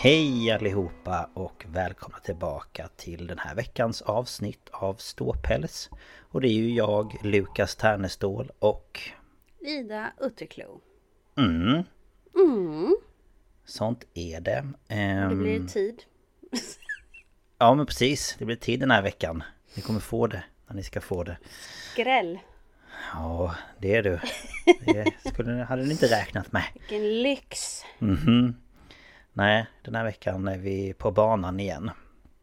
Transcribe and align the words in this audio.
Hej 0.00 0.50
allihopa 0.52 1.30
och 1.34 1.64
välkomna 1.68 2.18
tillbaka 2.18 2.88
till 2.96 3.26
den 3.26 3.38
här 3.38 3.54
veckans 3.54 4.02
avsnitt 4.02 4.68
av 4.72 4.94
Ståpäls. 4.94 5.90
Och 6.20 6.40
det 6.40 6.48
är 6.48 6.52
ju 6.52 6.74
jag, 6.74 7.16
Lukas 7.22 7.76
Ternestål 7.76 8.50
och... 8.58 9.00
Ida 9.60 10.12
Utterklo. 10.20 10.80
Mm, 11.36 11.82
Mm, 12.34 12.96
sånt 13.64 14.04
är 14.14 14.40
det. 14.40 14.66
det 14.88 14.94
Ehm, 14.94 15.42
blir 15.42 15.66
tid. 15.66 16.02
Ja 17.58 17.74
men 17.74 17.86
precis, 17.86 18.36
det 18.38 18.44
blir 18.44 18.56
tid 18.56 18.80
den 18.80 18.90
här 18.90 19.02
veckan. 19.02 19.42
Ni 19.74 19.82
kommer 19.82 20.00
få 20.00 20.26
det 20.26 20.44
när 20.66 20.76
ni 20.76 20.82
ska 20.82 21.00
få 21.00 21.24
det. 21.24 21.38
Gräll. 21.96 22.38
Ja, 23.14 23.54
det 23.78 23.94
är 23.96 24.02
du. 24.02 24.20
Det 24.84 25.12
skulle, 25.32 25.52
hade 25.52 25.82
ni 25.84 25.90
inte 25.90 26.06
räknat 26.06 26.52
med. 26.52 26.64
Vilken 26.74 27.22
lyx. 27.22 27.82
Mhm. 27.98 28.54
Nej, 29.38 29.66
den 29.82 29.94
här 29.94 30.04
veckan 30.04 30.48
är 30.48 30.58
vi 30.58 30.92
på 30.92 31.10
banan 31.10 31.60
igen. 31.60 31.90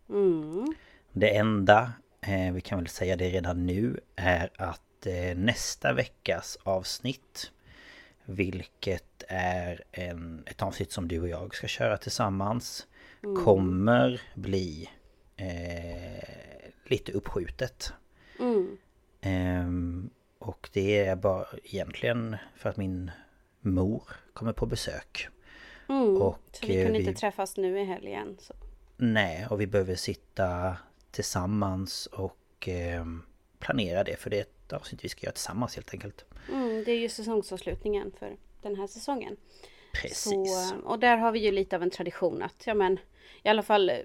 Mm. 0.09 0.73
Det 1.11 1.35
enda, 1.37 1.93
eh, 2.21 2.53
vi 2.53 2.61
kan 2.61 2.79
väl 2.79 2.87
säga 2.87 3.15
det 3.15 3.29
redan 3.29 3.65
nu, 3.65 3.99
är 4.15 4.49
att 4.55 5.05
eh, 5.05 5.37
nästa 5.37 5.93
veckas 5.93 6.57
avsnitt 6.63 7.51
Vilket 8.25 9.23
är 9.27 9.83
en, 9.91 10.43
ett 10.47 10.61
avsnitt 10.61 10.91
som 10.91 11.07
du 11.07 11.21
och 11.21 11.27
jag 11.29 11.55
ska 11.55 11.67
köra 11.67 11.97
tillsammans 11.97 12.87
Kommer 13.43 14.21
bli 14.35 14.89
eh, 15.35 16.29
lite 16.85 17.11
uppskjutet 17.11 17.93
Mm. 18.39 18.77
Ehm, 19.21 20.09
Och 20.39 20.69
det 20.73 21.05
är 21.05 21.15
bara 21.15 21.45
egentligen 21.63 22.35
för 22.55 22.69
att 22.69 22.77
min 22.77 23.11
mor 23.61 24.03
kommer 24.33 24.53
på 24.53 24.65
besök 24.65 25.29
Mm. 25.89 26.21
Och, 26.21 26.39
så 26.51 26.65
vi 26.67 26.77
eh, 26.77 26.83
kunde 26.85 26.99
vi- 26.99 27.05
inte 27.07 27.19
träffas 27.19 27.57
nu 27.57 27.79
i 27.79 27.83
helgen. 27.83 28.37
Så. 28.39 28.53
Nej, 28.97 29.47
och 29.49 29.61
vi 29.61 29.67
behöver 29.67 29.95
sitta 29.95 30.77
tillsammans 31.11 32.05
och 32.05 32.67
eh, 32.69 33.05
planera 33.59 34.03
det 34.03 34.19
för 34.19 34.29
det 34.29 34.37
är 34.37 34.41
ett 34.41 34.73
avsnitt 34.73 35.03
vi 35.05 35.09
ska 35.09 35.25
göra 35.25 35.33
tillsammans 35.33 35.75
helt 35.75 35.93
enkelt. 35.93 36.25
Mm, 36.51 36.83
det 36.83 36.91
är 36.91 36.99
ju 36.99 37.09
säsongsavslutningen 37.09 38.11
för 38.19 38.35
den 38.61 38.75
här 38.75 38.87
säsongen. 38.87 39.37
Precis. 40.01 40.69
Så, 40.69 40.75
och 40.83 40.99
där 40.99 41.17
har 41.17 41.31
vi 41.31 41.39
ju 41.39 41.51
lite 41.51 41.75
av 41.75 41.83
en 41.83 41.89
tradition 41.89 42.41
att, 42.41 42.63
ja 42.67 42.73
men 42.73 42.99
i 43.43 43.49
alla 43.49 43.63
fall 43.63 43.89
eh, 43.89 43.95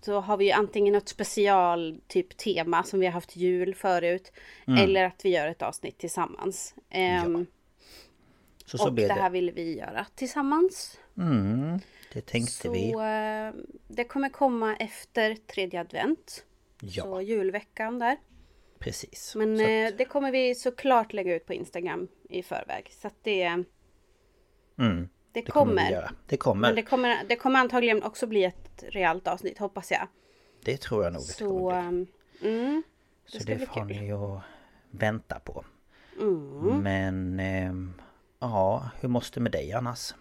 så 0.00 0.20
har 0.20 0.36
vi 0.36 0.44
ju 0.44 0.50
antingen 0.50 0.94
något 0.94 1.08
special 1.08 2.00
typ 2.06 2.36
tema 2.36 2.82
som 2.82 3.00
vi 3.00 3.06
har 3.06 3.12
haft 3.12 3.36
jul 3.36 3.74
förut. 3.74 4.32
Mm. 4.66 4.84
Eller 4.84 5.04
att 5.04 5.24
vi 5.24 5.28
gör 5.28 5.48
ett 5.48 5.62
avsnitt 5.62 5.98
tillsammans. 5.98 6.74
Ehm, 6.90 7.46
så 8.66 8.78
så 8.78 8.86
och 8.86 8.92
det 8.92 9.06
det. 9.08 9.14
här 9.14 9.30
vill 9.30 9.50
vi 9.50 9.78
göra 9.78 10.06
tillsammans. 10.14 10.98
Mm, 11.18 11.78
det 12.12 12.20
tänkte 12.26 12.52
Så 12.52 12.72
vi. 12.72 12.92
eh, 12.92 13.62
det 13.88 14.04
kommer 14.04 14.28
komma 14.28 14.76
efter 14.76 15.34
tredje 15.34 15.80
advent. 15.80 16.44
Ja, 16.80 17.02
Så 17.02 17.20
julveckan 17.20 17.98
där. 17.98 18.16
precis. 18.78 19.34
Men 19.36 19.54
att, 19.54 19.60
eh, 19.60 19.96
det 19.98 20.04
kommer 20.04 20.32
vi 20.32 20.54
såklart 20.54 21.12
lägga 21.12 21.34
ut 21.34 21.46
på 21.46 21.54
Instagram 21.54 22.08
i 22.28 22.42
förväg. 22.42 22.90
Så 23.00 23.06
att 23.06 23.14
det, 23.22 23.42
mm, 23.42 23.64
det, 24.78 25.08
det 25.32 25.42
kommer. 25.42 26.10
Det 26.26 26.36
kommer. 26.36 26.60
Men 26.68 26.74
Det, 26.74 26.82
det 26.82 26.86
kommer, 26.86 27.24
det 27.28 27.36
kommer 27.36 27.60
antagligen 27.60 28.02
också 28.02 28.26
bli 28.26 28.44
ett 28.44 28.84
realt 28.88 29.28
avsnitt 29.28 29.58
hoppas 29.58 29.90
jag. 29.90 30.06
tror 30.76 31.04
jag 31.04 31.12
nog 31.12 31.22
det 31.22 31.26
Så, 31.32 31.68
bli. 31.68 31.76
um, 31.78 32.06
mm, 32.42 32.82
det 33.32 33.38
Så 33.38 33.44
det 33.44 33.58
får 33.66 33.74
kul. 33.74 33.86
ni 33.86 34.12
att 34.12 34.40
vänta 34.90 35.40
på. 35.40 35.64
Mm. 36.20 36.82
Men 36.82 37.40
ehm, 37.40 37.92
ja, 38.40 38.90
hur 39.00 39.08
måste 39.08 39.40
det 39.40 39.42
med 39.42 39.52
dig 39.52 39.72
annars? 39.72 40.14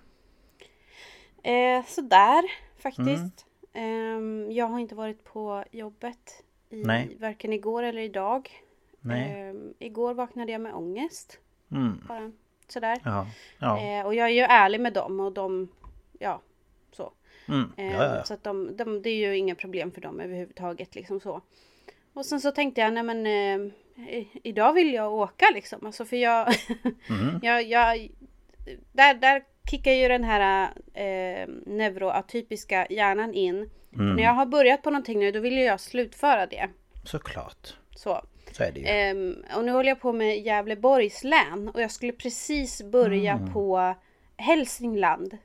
Eh, 1.47 1.85
sådär 1.85 2.43
faktiskt. 2.77 3.45
Mm. 3.73 4.17
Ehm, 4.17 4.51
jag 4.51 4.65
har 4.65 4.79
inte 4.79 4.95
varit 4.95 5.23
på 5.23 5.63
jobbet 5.71 6.43
i, 6.69 6.83
Nej. 6.83 7.17
varken 7.19 7.53
igår 7.53 7.83
eller 7.83 8.01
idag. 8.01 8.49
Ehm, 9.11 9.73
igår 9.79 10.13
vaknade 10.13 10.51
jag 10.51 10.61
med 10.61 10.73
ångest. 10.73 11.39
Mm, 11.71 12.01
Bara 12.07 12.31
sådär. 12.67 12.97
ja, 13.03 13.27
ja, 13.59 13.79
Eh, 13.81 14.05
och 14.05 14.15
jag 14.15 14.27
är 14.27 14.33
ju 14.33 14.41
ärlig 14.41 14.81
med 14.81 14.93
dem 14.93 15.19
och 15.19 15.31
de, 15.31 15.67
ja, 16.19 16.41
så. 16.91 17.11
mm, 17.47 17.71
Eh, 17.77 17.91
ja, 17.93 18.15
ja. 18.15 18.23
Så 18.23 18.33
att 18.33 18.43
de, 18.43 18.75
de, 18.77 19.01
det 19.01 19.09
är 19.09 19.15
ju 19.15 19.37
inga 19.37 19.55
problem 19.55 19.91
för 19.91 20.01
dem 20.01 20.19
överhuvudtaget 20.19 20.95
liksom 20.95 21.19
så. 21.19 21.41
Och 22.13 22.25
sen 22.25 22.41
så 22.41 22.51
tänkte 22.51 22.81
jag, 22.81 22.93
nej 22.93 23.03
men 23.03 23.25
eh, 23.25 24.25
idag 24.43 24.73
vill 24.73 24.93
jag 24.93 25.13
åka 25.13 25.45
liksom. 25.53 25.85
Alltså 25.85 26.05
för 26.05 26.17
jag, 26.17 26.47
Mm. 27.09 27.39
jag, 27.43 27.63
jag 27.63 28.09
där, 28.91 29.13
där 29.13 29.43
kickar 29.69 29.91
ju 29.91 30.07
den 30.07 30.23
här 30.23 30.69
eh, 30.93 31.47
neuroatypiska 31.65 32.87
hjärnan 32.89 33.33
in. 33.33 33.69
Mm. 33.93 34.15
När 34.15 34.23
jag 34.23 34.31
har 34.33 34.45
börjat 34.45 34.81
på 34.81 34.89
någonting 34.89 35.19
nu 35.19 35.31
då 35.31 35.39
vill 35.39 35.53
ju 35.57 35.63
jag 35.63 35.79
slutföra 35.79 36.45
det. 36.45 36.67
Såklart. 37.03 37.75
Så. 37.95 38.21
Så 38.51 38.63
är 38.63 38.71
det 38.71 38.79
ju. 38.79 38.85
Ehm, 38.87 39.35
och 39.55 39.65
nu 39.65 39.71
håller 39.71 39.89
jag 39.89 39.99
på 39.99 40.13
med 40.13 40.39
Gävleborgs 40.39 41.23
län 41.23 41.71
och 41.73 41.81
jag 41.81 41.91
skulle 41.91 42.11
precis 42.11 42.81
börja 42.83 43.49
på 43.53 43.95
Hälsingland. 44.37 45.37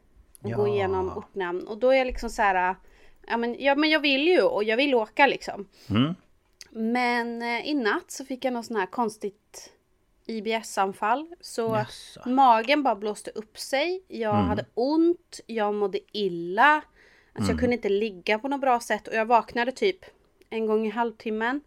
Och 0.43 0.51
gå 0.53 0.63
Mm. 0.63 0.67
Ja. 0.67 0.75
igenom 0.75 1.17
ortnamn. 1.19 1.67
Och 1.67 1.79
då 1.79 1.91
är 1.91 1.97
jag 1.99 2.07
liksom 2.07 2.31
så 2.31 2.43
här. 2.43 2.77
Ja 3.27 3.37
men, 3.37 3.57
ja 3.59 3.75
men 3.75 3.91
jag 3.91 4.01
vill 4.01 4.29
ju 4.29 4.43
och 4.43 4.65
jag 4.65 4.77
vill 4.77 4.95
åka 4.95 5.27
liksom. 5.27 5.69
Mm. 5.91 6.15
Men 6.71 7.43
eh, 7.43 7.67
i 7.69 7.75
natt 7.75 8.11
så 8.11 8.25
fick 8.25 8.45
jag 8.45 8.53
något 8.53 8.67
sån 8.67 8.77
här 8.77 8.87
konstigt 8.87 9.71
IBS-anfall. 10.27 11.35
Så 11.41 11.61
Jaså. 11.77 12.29
magen 12.29 12.83
bara 12.83 12.95
blåste 12.97 13.31
upp 13.31 13.59
sig. 13.59 14.03
Jag 14.09 14.35
Mm. 14.35 14.47
hade 14.47 14.65
ont, 14.75 15.41
jag 15.47 15.75
mådde 15.75 15.99
illa. 16.13 16.83
Alltså 17.35 17.53
jag 17.53 17.61
kunde 17.61 17.75
inte 17.77 17.89
ligga 17.89 18.39
på 18.39 18.49
något 18.49 18.61
bra 18.61 18.81
sätt 18.81 19.09
och 19.09 19.15
jag 19.15 19.27
vaknade 19.27 19.73
typ 19.73 19.99
en 20.51 20.67
gång 20.67 20.87
i 20.87 20.91
halvtimmen. 20.91 21.61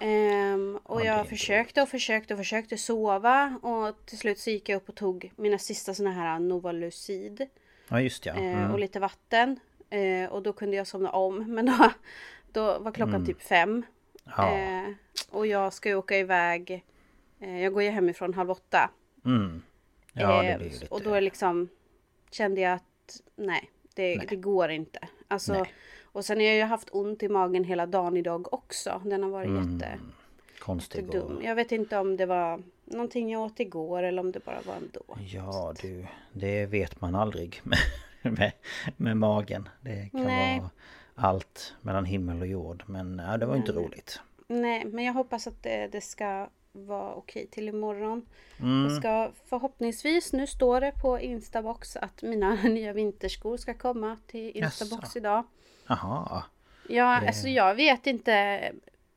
Ehm, 0.00 0.78
och 0.82 1.00
Ja, 1.00 1.04
jag 1.04 1.28
försökte 1.28 1.82
och 1.82 1.88
försökte 1.88 2.34
och 2.34 2.38
försökte 2.40 2.76
sova. 2.76 3.58
Och 3.62 4.06
till 4.06 4.18
slut 4.18 4.38
så 4.38 4.50
gick 4.50 4.68
jag 4.68 4.76
upp 4.76 4.88
och 4.88 4.94
tog 4.94 5.32
mina 5.36 5.58
sista 5.58 5.94
såna 5.94 6.10
här 6.12 6.38
Novalucid. 6.38 7.46
Ja 7.88 8.00
just 8.00 8.26
ja. 8.26 8.32
eh, 8.34 8.38
Mm. 8.58 8.70
Och 8.72 8.78
lite 8.78 9.00
vatten. 9.00 9.60
Eh, 9.90 10.30
och 10.32 10.42
då 10.42 10.52
kunde 10.52 10.76
jag 10.76 10.86
somna 10.86 11.10
om. 11.10 11.36
Men 11.54 11.66
då, 11.66 11.90
då 12.52 12.78
var 12.78 12.92
klockan 12.92 13.26
typ 13.26 13.42
fem. 13.42 13.70
Mm. 13.70 13.84
Ja. 14.36 14.58
Eh, 14.58 14.88
och 15.30 15.46
jag 15.46 15.72
ska 15.72 15.88
ju 15.88 15.94
åka 15.94 16.18
iväg. 16.18 16.84
Eh, 17.44 17.62
jag 17.62 17.72
går 17.72 17.82
ju 17.82 17.90
hemifrån 17.90 18.34
halv 18.34 18.50
åtta. 18.50 18.90
Mm. 19.24 19.62
Ja 20.12 20.42
det 20.42 20.48
Eh, 20.48 20.56
blir 20.58 20.66
ju 20.66 20.72
lite... 20.72 20.86
Och 20.94 21.02
då 21.02 21.14
är 21.14 21.20
liksom 21.20 21.68
kände 22.30 22.60
jag 22.60 22.72
att 22.72 23.20
nej, 23.36 23.70
det, 23.94 24.16
det 24.28 24.36
går 24.36 24.70
inte. 24.70 24.98
Alltså, 25.28 25.52
Nej. 25.52 25.72
och 26.04 26.24
sen 26.24 26.36
har 26.36 26.44
jag 26.44 26.56
ju 26.56 26.62
haft 26.62 26.88
ont 26.92 27.22
i 27.22 27.28
magen 27.28 27.64
hela 27.64 27.86
dagen 27.86 28.16
idag 28.16 28.54
också. 28.54 29.02
Den 29.04 29.22
har 29.22 29.30
varit 29.30 29.48
Mm. 29.48 29.72
jätte, 29.72 29.98
Konstig 30.58 31.14
och... 31.14 31.44
Jag 31.44 31.54
vet 31.54 31.72
inte 31.72 31.98
om 31.98 32.16
det 32.16 32.26
var 32.26 32.62
någonting 32.84 33.30
jag 33.32 33.42
åt 33.42 33.60
igår 33.60 34.02
eller 34.02 34.22
om 34.22 34.32
det 34.32 34.44
bara 34.44 34.60
var 34.66 34.74
ändå. 34.74 35.02
Ja 35.32 35.74
du, 35.82 36.06
det 36.32 36.66
vet 36.66 37.00
man 37.00 37.14
aldrig 37.14 37.60
med, 37.64 37.78
med, 38.32 38.52
med 38.96 39.16
magen. 39.16 39.68
Det 39.80 40.08
kan 40.12 40.22
Nej. 40.24 40.58
vara 40.60 40.70
allt 41.14 41.74
mellan 41.80 42.04
himmel 42.04 42.40
och 42.40 42.46
jord. 42.46 42.82
Men 42.86 43.22
ja, 43.26 43.36
det 43.36 43.46
var 43.46 43.56
inte 43.56 43.72
roligt. 43.72 44.20
Nej, 44.46 44.84
men 44.84 45.04
jag 45.04 45.12
hoppas 45.12 45.46
att 45.46 45.62
det, 45.62 45.88
det 45.92 46.00
ska 46.00 46.48
vara 46.76 47.14
okej 47.14 47.46
till 47.46 47.68
imorgon. 47.68 48.26
Mm. 48.60 48.82
Jag 48.92 49.00
ska 49.00 49.30
förhoppningsvis, 49.48 50.32
nu 50.32 50.46
står 50.46 50.80
det 50.80 50.92
på 51.02 51.20
Instabox 51.20 51.96
att 51.96 52.22
mina 52.22 52.54
nya 52.62 52.92
vinterskor 52.92 53.56
ska 53.56 53.74
komma 53.74 54.16
till 54.26 54.50
Instabox 54.56 55.02
Jaså. 55.02 55.18
idag. 55.18 55.44
Jaha. 55.86 56.42
Ja, 56.88 57.18
Det- 57.20 57.26
alltså 57.26 57.48
jag 57.48 57.74
vet 57.74 58.06
inte. 58.06 58.60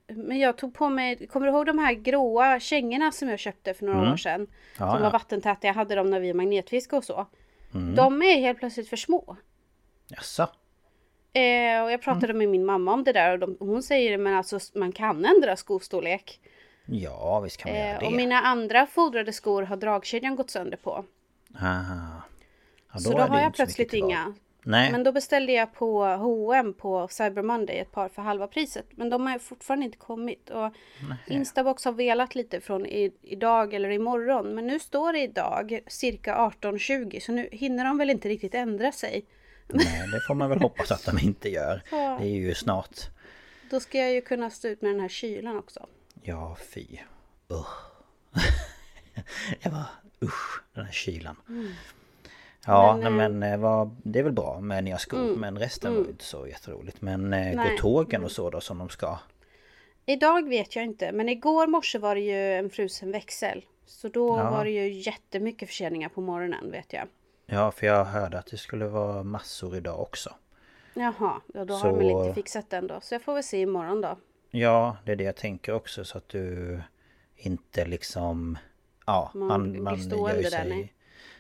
Men 0.08 0.40
jag 0.40 0.58
tog 0.58 0.74
på 0.74 0.90
mig, 0.90 1.28
kommer 1.28 1.46
du 1.48 1.52
ihåg 1.54 1.66
de 1.66 1.80
här 1.80 1.94
gråa 1.94 2.60
kängorna 2.60 3.12
som 3.12 3.30
jag 3.30 3.40
köpte 3.40 3.74
för 3.74 3.86
några 3.86 4.00
Mm. 4.00 4.14
år 4.14 4.18
sedan? 4.18 4.48
Ja, 4.52 4.78
som 4.78 4.86
ja. 4.86 4.92
Mm. 4.92 5.02
var 5.04 5.12
vattentäta, 5.12 5.68
jag 5.68 5.74
hade 5.74 5.96
dem 5.96 6.10
när 6.10 6.20
vi 6.20 6.34
magnetfiskade 6.34 6.98
och 6.98 7.04
så. 7.04 7.26
De 7.96 8.22
är 8.22 8.40
helt 8.40 8.60
plötsligt 8.60 8.90
för 8.90 8.98
små. 8.98 9.36
Jaså? 10.08 10.42
Eh, 11.34 11.84
och 11.84 11.92
jag 11.92 12.02
pratade 12.02 12.26
Mm. 12.26 12.38
med 12.38 12.50
min 12.50 12.66
mamma 12.66 12.94
om 12.94 13.04
det 13.04 13.12
där 13.14 13.32
och 13.32 13.40
de, 13.40 13.58
hon 13.60 13.84
säger 13.84 14.18
men 14.18 14.34
alltså 14.34 14.60
man 14.76 14.92
kan 14.92 15.26
ändra 15.26 15.56
skostorlek. 15.56 16.40
Ja 16.88 17.40
visst 17.40 17.58
kan 17.58 17.72
man 17.72 17.80
göra 17.82 17.94
Eh, 17.94 18.00
det. 18.00 18.06
och 18.06 18.14
mina 18.14 18.36
andra 18.40 18.86
fodrade 18.88 19.34
skor 19.34 19.64
har 19.64 19.78
dragkedjan 19.78 20.36
gått 20.36 20.50
sönder 20.50 20.78
på. 20.78 21.06
Aha. 21.62 22.22
Ja, 22.94 23.00
så 23.00 23.12
då 23.12 23.18
är 23.18 23.22
det 23.22 23.28
har 23.32 23.40
jag 23.40 23.52
så 23.52 23.56
plötsligt 23.56 23.94
inga. 23.94 24.34
Nej. 24.64 24.92
Men 24.92 25.04
då 25.04 25.12
beställde 25.12 25.52
jag 25.52 25.74
på 25.74 26.04
H&M 26.06 26.74
på 26.74 27.08
Cyber 27.08 27.42
Monday 27.42 27.80
ett 27.80 27.92
par 27.92 28.10
för 28.10 28.22
halva 28.22 28.48
priset. 28.48 28.86
Men 28.92 29.10
de 29.10 29.28
har 29.28 29.40
fortfarande 29.40 29.86
inte 29.86 29.98
kommit. 29.98 30.50
Och 30.50 30.74
Instabox 31.28 31.86
har 31.86 31.92
velat 31.92 32.36
lite 32.36 32.62
från 32.62 32.86
i, 32.86 33.12
idag 33.22 33.74
eller 33.74 33.90
imorgon. 33.90 34.56
Men 34.56 34.68
nu 34.68 34.80
står 34.80 35.14
det 35.14 35.20
idag 35.20 35.80
cirka 35.88 36.36
18.20 36.36 37.20
så 37.20 37.32
nu 37.32 37.50
hinner 37.52 37.86
de 37.86 37.98
väl 37.98 38.10
inte 38.10 38.30
riktigt 38.30 38.56
ändra 38.56 38.92
sig. 38.92 39.26
Nej, 39.68 40.08
det 40.14 40.20
får 40.28 40.34
man 40.36 40.50
väl 40.50 40.60
hoppas 40.62 40.92
att 40.92 41.06
de 41.06 41.20
inte 41.26 41.50
gör. 41.50 41.82
Ja. 41.92 42.18
Det 42.22 42.26
är 42.28 42.36
ju 42.36 42.54
snart. 42.56 42.98
Då 43.70 43.80
ska 43.80 43.98
jag 43.98 44.14
ju 44.14 44.22
kunna 44.22 44.50
stå 44.50 44.68
ut 44.68 44.82
med 44.82 44.92
den 44.92 45.00
här 45.00 45.10
kylan 45.10 45.58
också. 45.58 45.88
Ja, 46.28 46.58
fy. 46.74 46.86
Usch. 47.52 47.78
jag 49.62 49.72
bara, 49.74 49.86
usch, 50.24 50.62
den 50.74 50.86
här 50.86 50.92
kylan. 50.92 51.36
Ja, 52.66 52.94
Mm. 52.94 53.04
Men, 53.04 53.16
men, 53.16 53.32
eh, 53.34 53.40
men 53.40 53.54
eh, 53.54 53.60
vad, 53.60 53.96
det 54.04 54.20
är 54.20 54.24
väl 54.24 54.32
bra 54.34 54.60
med 54.62 54.84
nya 54.84 54.98
skor. 54.98 55.36
Men 55.36 55.60
resten 55.60 55.96
var 55.96 56.02
ju 56.04 56.10
inte 56.10 56.24
så 56.26 56.48
jätteroligt. 56.48 57.02
Men 57.02 57.34
eh, 57.34 57.50
går 57.50 57.56
Nej. 57.56 57.78
tågen 57.78 58.24
och 58.24 58.32
så 58.32 58.50
då 58.50 58.62
som 58.62 58.78
de 58.78 58.90
ska? 58.90 59.18
Idag 60.06 60.50
vet 60.50 60.76
jag 60.76 60.86
inte, 60.86 61.12
men 61.12 61.30
igår 61.30 61.68
morse 61.68 62.00
var 62.00 62.16
det 62.16 62.22
ju 62.22 62.54
en 62.54 62.70
frusen 62.70 63.12
växel. 63.12 63.66
Så 63.86 64.08
då 64.10 64.38
Ja. 64.38 64.50
var 64.52 64.64
det 64.66 64.72
ju 64.72 64.92
jättemycket 64.92 65.68
förseningar 65.70 66.10
på 66.10 66.22
morgonen 66.22 66.72
vet 66.72 66.94
jag. 66.94 67.08
Ja, 67.46 67.72
för 67.72 67.88
jag 67.88 68.06
hörde 68.06 68.40
att 68.40 68.46
det 68.48 68.58
skulle 68.58 68.86
vara 68.88 69.24
massor 69.24 69.76
idag 69.76 70.00
också. 70.02 70.30
Jaha, 70.94 71.42
ja, 71.54 71.66
då 71.66 71.74
har 71.74 71.90
de 71.90 71.98
väl 71.98 72.10
Så- 72.10 72.22
inte 72.24 72.34
fixat 72.36 72.70
den 72.70 72.88
då. 72.88 73.00
Så 73.02 73.14
jag 73.16 73.22
får 73.22 73.34
väl 73.34 73.44
se 73.44 73.62
imorgon 73.62 74.02
då. 74.02 74.18
Ja, 74.52 74.98
det 75.06 75.12
är 75.12 75.16
det 75.16 75.24
jag 75.24 75.36
tänker 75.36 75.74
också 75.74 76.06
så 76.06 76.18
att 76.18 76.30
du 76.30 76.80
inte 77.36 77.86
liksom... 77.86 78.58
Ja, 79.06 79.32
Man 79.34 79.48
man, 79.48 79.84
man, 79.84 80.00
gör 80.10 80.36
ju 80.36 80.42
där, 80.42 80.50
sig... 80.50 80.70
nej. 80.70 80.94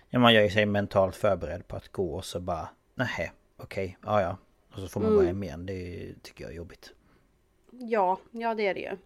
Ja, 0.09 0.19
man 0.19 0.33
gör 0.33 0.41
ju 0.41 0.49
sig 0.49 0.65
mentalt 0.65 1.15
förberedd 1.15 1.67
på 1.67 1.75
att 1.75 1.87
gå 1.91 2.13
och 2.15 2.25
så 2.25 2.39
bara... 2.39 2.69
Nej, 2.95 3.31
okej, 3.57 3.97
ja 4.03 4.21
ja. 4.21 4.37
Och 4.73 4.79
så 4.79 4.87
får 4.87 4.99
man 5.01 5.09
Mm. 5.11 5.21
gå 5.21 5.27
hem 5.27 5.43
igen. 5.43 5.65
Det 5.65 6.13
tycker 6.21 6.43
jag 6.43 6.51
är 6.51 6.55
jobbigt. 6.55 6.93
Ja, 7.71 8.19
ja 8.31 8.55
det 8.55 8.67
är 8.67 8.73
det 8.73 8.79
ju. 8.79 8.97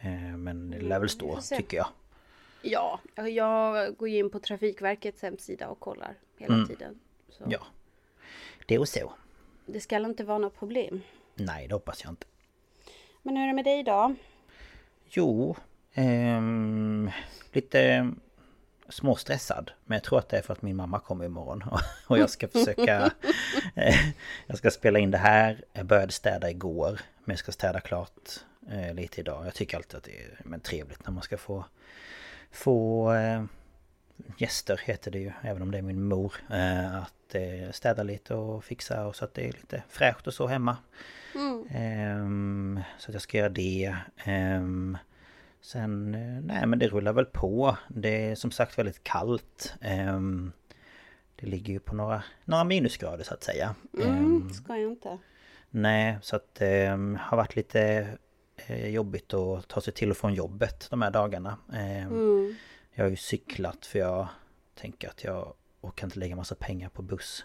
Eh, 0.00 0.36
Men 0.36 0.70
det 0.70 0.76
lär 0.80 0.88
väl 0.88 0.96
Mm, 0.96 1.08
stå, 1.08 1.40
tycker 1.56 1.76
jag. 1.76 1.88
Ja, 2.62 3.00
jag 3.14 3.96
går 3.96 4.08
in 4.08 4.30
på 4.30 4.40
Trafikverkets 4.40 5.22
hemsida 5.22 5.68
och 5.68 5.80
kollar 5.80 6.14
hela 6.36 6.66
tiden. 6.66 6.98
Så 7.28 7.44
Mm. 7.44 7.52
Ja. 7.52 7.66
Det 8.66 8.74
är 8.74 8.84
så. 8.84 9.12
Det 9.66 9.80
ska 9.80 9.96
inte 9.96 10.24
vara 10.24 10.38
något 10.38 10.58
problem. 10.58 11.00
Nej, 11.34 11.68
det 11.68 11.74
hoppas 11.74 12.04
jag 12.04 12.12
inte. 12.12 12.26
Men 13.28 13.36
hur 13.36 13.44
är 13.44 13.48
det 13.48 13.54
med 13.54 13.64
dig 13.64 13.82
då? 13.82 14.14
Jo, 15.08 15.56
ehm, 15.94 17.10
lite 17.52 18.10
småstressad. 18.88 19.70
Men 19.84 19.96
jag 19.96 20.02
tror 20.02 20.18
att 20.18 20.28
det 20.28 20.38
är 20.38 20.42
för 20.42 20.52
att 20.52 20.62
min 20.62 20.76
mamma 20.76 21.00
kommer 21.00 21.24
imorgon. 21.24 21.64
Och 22.06 22.18
jag 22.18 22.30
ska 22.30 22.48
försöka... 22.48 23.12
eh, 23.74 23.94
jag 24.46 24.58
ska 24.58 24.70
spela 24.70 24.98
in 24.98 25.10
det 25.10 25.18
här. 25.18 25.64
Jag 25.72 25.86
började 25.86 26.12
städa 26.12 26.50
igår. 26.50 27.00
Men 27.24 27.32
jag 27.32 27.38
ska 27.38 27.52
städa 27.52 27.80
klart 27.80 28.30
eh, 28.70 28.94
lite 28.94 29.20
idag. 29.20 29.46
Jag 29.46 29.54
tycker 29.54 29.76
alltid 29.76 29.96
att 29.96 30.04
det 30.04 30.22
är 30.22 30.40
men, 30.44 30.60
trevligt 30.60 31.06
när 31.06 31.12
man 31.12 31.22
ska 31.22 31.38
få... 31.38 31.64
Få... 32.50 33.12
Eh, 33.12 33.44
gäster 34.36 34.80
heter 34.84 35.10
det 35.10 35.18
ju, 35.18 35.32
även 35.42 35.62
om 35.62 35.70
det 35.70 35.78
är 35.78 35.82
min 35.82 36.02
mor. 36.02 36.34
Eh, 36.50 36.96
att 36.96 37.34
eh, 37.34 37.70
städa 37.72 38.02
lite 38.02 38.34
och 38.34 38.64
fixa 38.64 39.06
och 39.06 39.16
så 39.16 39.24
att 39.24 39.34
det 39.34 39.48
är 39.48 39.52
lite 39.52 39.82
fräscht 39.88 40.26
och 40.26 40.34
så 40.34 40.46
hemma. 40.46 40.76
Ehm, 41.70 42.80
så 42.98 43.10
att 43.10 43.14
jag 43.14 43.22
ska 43.22 43.38
göra 43.38 43.48
det. 43.48 43.96
Ehm, 44.24 44.98
sen, 45.60 46.14
eh, 46.14 46.42
nej 46.42 46.66
men 46.66 46.78
det 46.78 46.88
rullar 46.88 47.12
väl 47.12 47.24
på. 47.24 47.76
Det 47.88 48.30
är 48.30 48.34
som 48.34 48.50
sagt 48.50 48.78
väldigt 48.78 49.04
kallt. 49.04 49.74
Ehm, 49.80 50.52
det 51.36 51.46
ligger 51.46 51.72
ju 51.72 51.80
på 51.80 51.94
några, 51.94 52.22
några 52.44 52.64
minusgrader 52.64 53.24
så 53.24 53.34
att 53.34 53.42
säga. 53.42 53.74
Mm, 54.02 54.50
ska 54.50 54.76
jag 54.76 54.90
inte. 54.90 55.18
Nej, 55.70 56.18
så 56.22 56.36
att 56.36 56.54
det 56.54 56.86
har 57.20 57.36
varit 57.36 57.56
lite 57.56 58.06
jobbigt 58.68 59.34
att 59.34 59.68
ta 59.68 59.80
sig 59.80 59.92
till 59.92 60.10
och 60.10 60.16
från 60.16 60.34
jobbet 60.34 60.86
de 60.90 61.02
här 61.02 61.10
dagarna. 61.10 61.58
Mm. 61.72 62.56
Jag 62.98 63.04
har 63.04 63.10
ju 63.10 63.16
cyklat 63.16 63.86
för 63.86 63.98
jag 63.98 64.28
tänker 64.74 65.08
att 65.08 65.24
jag 65.24 65.54
orkar 65.80 66.06
inte 66.06 66.18
lägga 66.18 66.36
massa 66.36 66.54
pengar 66.54 66.88
på 66.88 67.02
buss. 67.02 67.44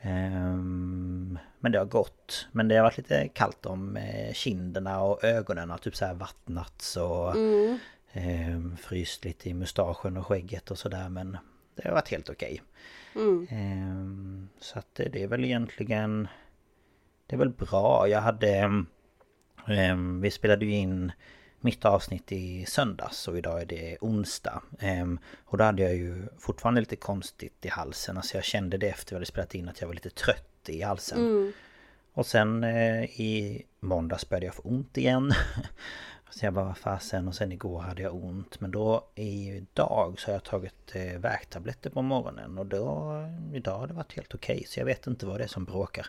Ehm, 0.00 1.38
men 1.60 1.72
det 1.72 1.78
har 1.78 1.86
gått. 1.86 2.48
Men 2.52 2.68
det 2.68 2.76
har 2.76 2.82
varit 2.82 2.96
lite 2.96 3.28
kallt 3.28 3.66
om 3.66 3.96
eh, 3.96 4.32
kinderna 4.32 5.02
och 5.02 5.24
ögonen 5.24 5.70
har 5.70 5.78
typ 5.78 5.96
så 5.96 6.04
här 6.04 6.14
vattnats 6.14 6.96
och 6.96 7.36
Mm. 7.36 7.78
ehm, 8.12 8.76
fryst 8.76 9.24
lite 9.24 9.48
i 9.48 9.54
mustaschen 9.54 10.16
och 10.16 10.26
skägget 10.26 10.70
och 10.70 10.78
sådär 10.78 11.08
men 11.08 11.38
det 11.74 11.84
har 11.88 11.92
varit 11.94 12.08
helt 12.08 12.30
okej. 12.30 12.62
Mm. 13.14 13.46
Ehm, 13.50 14.48
så 14.60 14.78
att 14.78 14.94
det 14.94 15.08
det 15.08 15.22
är 15.22 15.28
väl 15.28 15.44
egentligen 15.44 16.28
Det 17.26 17.34
är 17.34 17.38
väl 17.38 17.50
bra. 17.50 18.08
Jag 18.08 18.20
hade 18.20 18.70
Vi 20.20 20.30
spelade 20.30 20.64
ju 20.64 20.72
in 20.72 21.12
mitt 21.60 21.84
avsnitt 21.84 22.32
i 22.32 22.66
söndags 22.66 23.28
och 23.28 23.38
idag 23.38 23.60
är 23.60 23.66
det 23.66 23.98
onsdag. 24.00 24.62
Ehm, 24.78 25.18
och 25.44 25.58
då 25.58 25.64
hade 25.64 25.82
jag 25.82 25.94
ju 25.94 26.28
fortfarande 26.38 26.80
lite 26.80 26.96
konstigt 26.96 27.64
i 27.64 27.68
halsen. 27.68 28.16
Alltså 28.16 28.36
jag 28.36 28.44
kände 28.44 28.76
det 28.76 28.88
efter 28.88 29.10
vi 29.10 29.16
hade 29.16 29.26
spelat 29.26 29.54
in 29.54 29.68
att 29.68 29.80
jag 29.80 29.88
var 29.88 29.94
lite 29.94 30.10
trött 30.10 30.68
i 30.68 30.82
halsen. 30.82 31.18
Mm. 31.18 31.52
Och 32.12 32.26
sen 32.26 32.64
eh, 32.64 33.04
i 33.04 33.66
måndags 33.80 34.28
började 34.28 34.46
jag 34.46 34.54
få 34.54 34.62
ont 34.62 34.96
igen. 34.96 35.32
Så 36.30 36.46
jag 36.46 36.54
bara, 36.54 36.74
fasen? 36.74 37.28
Och 37.28 37.34
sen 37.34 37.52
igår 37.52 37.80
hade 37.80 38.02
jag 38.02 38.14
ont. 38.14 38.60
Men 38.60 38.70
då 38.70 39.08
idag 39.14 40.14
så 40.18 40.26
har 40.26 40.32
jag 40.32 40.44
tagit 40.44 40.96
eh, 40.96 41.18
värktabletter 41.18 41.90
på 41.90 42.02
morgonen. 42.02 42.58
Och 42.58 42.66
då, 42.66 43.12
idag 43.54 43.78
har 43.78 43.86
det 43.86 43.94
varit 43.94 44.12
helt 44.12 44.34
okej. 44.34 44.64
Så 44.66 44.80
jag 44.80 44.84
vet 44.84 45.06
inte 45.06 45.26
vad 45.26 45.40
det 45.40 45.44
är 45.44 45.48
som 45.48 45.64
bråkar. 45.64 46.06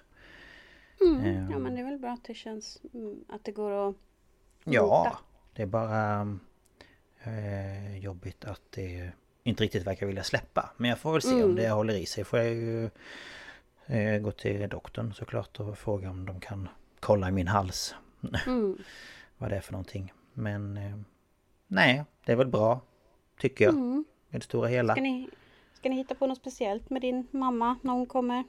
Mm. 1.01 1.51
Ja 1.51 1.59
men 1.59 1.75
det 1.75 1.81
är 1.81 1.85
väl 1.85 1.99
bra 1.99 2.11
att 2.11 2.23
det 2.23 2.33
känns 2.33 2.81
mm, 2.93 3.25
att 3.29 3.43
det 3.43 3.51
går 3.51 3.89
att 3.89 3.95
Ja. 4.63 5.19
Det 5.57 5.63
är 5.63 5.67
bara 5.67 6.37
eh, 7.23 7.97
jobbigt 7.97 8.45
att 8.45 8.61
det 8.69 9.11
inte 9.43 9.63
riktigt 9.63 9.87
verkar 9.87 10.05
vilja 10.05 10.23
släppa. 10.23 10.69
Men 10.77 10.89
jag 10.89 10.99
får 10.99 11.11
väl 11.11 11.21
se 11.21 11.43
om 11.43 11.55
det 11.55 11.69
håller 11.69 11.93
i 11.93 12.05
sig. 12.05 12.23
Får 12.23 12.39
jag 12.39 12.49
ju 12.53 12.89
eh, 13.85 14.19
gå 14.19 14.31
till 14.31 14.69
doktorn 14.69 15.13
såklart 15.13 15.59
och 15.59 15.77
fråga 15.77 16.09
om 16.09 16.25
de 16.25 16.39
kan 16.39 16.69
kolla 16.99 17.29
i 17.29 17.31
min 17.31 17.47
hals. 17.47 17.95
Mm. 18.47 18.77
vad 19.37 19.49
det 19.49 19.55
är 19.55 19.61
för 19.61 19.71
någonting. 19.71 20.13
Men 20.33 20.77
eh, 20.77 20.97
nej, 21.67 22.03
det 22.25 22.31
är 22.31 22.35
väl 22.35 22.47
bra. 22.47 22.81
Tycker 23.39 23.65
jag. 23.65 23.73
Mm. 23.73 24.05
I 24.29 24.37
det 24.37 24.43
stora 24.43 24.67
hela. 24.67 24.93
Ska 24.93 25.01
ni, 25.01 25.29
ska 25.73 25.89
ni 25.89 25.95
hitta 25.95 26.15
på 26.15 26.27
något 26.27 26.37
speciellt 26.37 26.89
med 26.89 27.01
din 27.01 27.27
mamma 27.31 27.79
när 27.81 27.93
hon 27.93 28.05
kommer? 28.05 28.43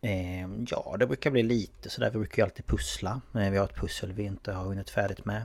Eh, 0.00 0.48
ja, 0.68 0.96
det 0.98 1.06
brukar 1.06 1.30
bli 1.30 1.42
lite 1.42 1.90
sådär. 1.90 2.10
Vi 2.10 2.18
brukar 2.18 2.42
ju 2.42 2.44
alltid 2.44 2.66
pussla. 2.66 3.20
Eh, 3.34 3.50
vi 3.50 3.56
har 3.56 3.64
ett 3.64 3.76
pussel 3.76 4.12
vi 4.12 4.22
inte 4.22 4.52
har 4.52 4.64
hunnit 4.64 4.90
färdigt 4.90 5.24
med. 5.24 5.44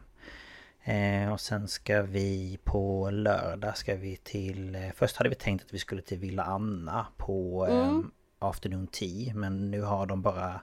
Eh, 0.87 1.31
och 1.33 1.41
sen 1.41 1.67
ska 1.67 2.01
vi 2.01 2.59
på 2.63 3.09
lördag 3.09 3.77
ska 3.77 3.95
vi 3.95 4.15
till... 4.15 4.75
Eh, 4.75 4.91
först 4.95 5.17
hade 5.17 5.29
vi 5.29 5.35
tänkt 5.35 5.65
att 5.65 5.73
vi 5.73 5.79
skulle 5.79 6.01
till 6.01 6.17
Villa 6.17 6.43
Anna 6.43 7.07
på 7.17 7.67
eh, 7.69 7.99
Afternoon 8.39 8.87
Tea. 8.87 9.33
Men 9.35 9.71
nu 9.71 9.81
har 9.81 10.05
de 10.05 10.21
bara 10.21 10.61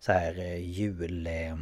så 0.00 0.12
här 0.12 0.38
eh, 0.38 0.70
jul... 0.70 1.26
Eh, 1.26 1.56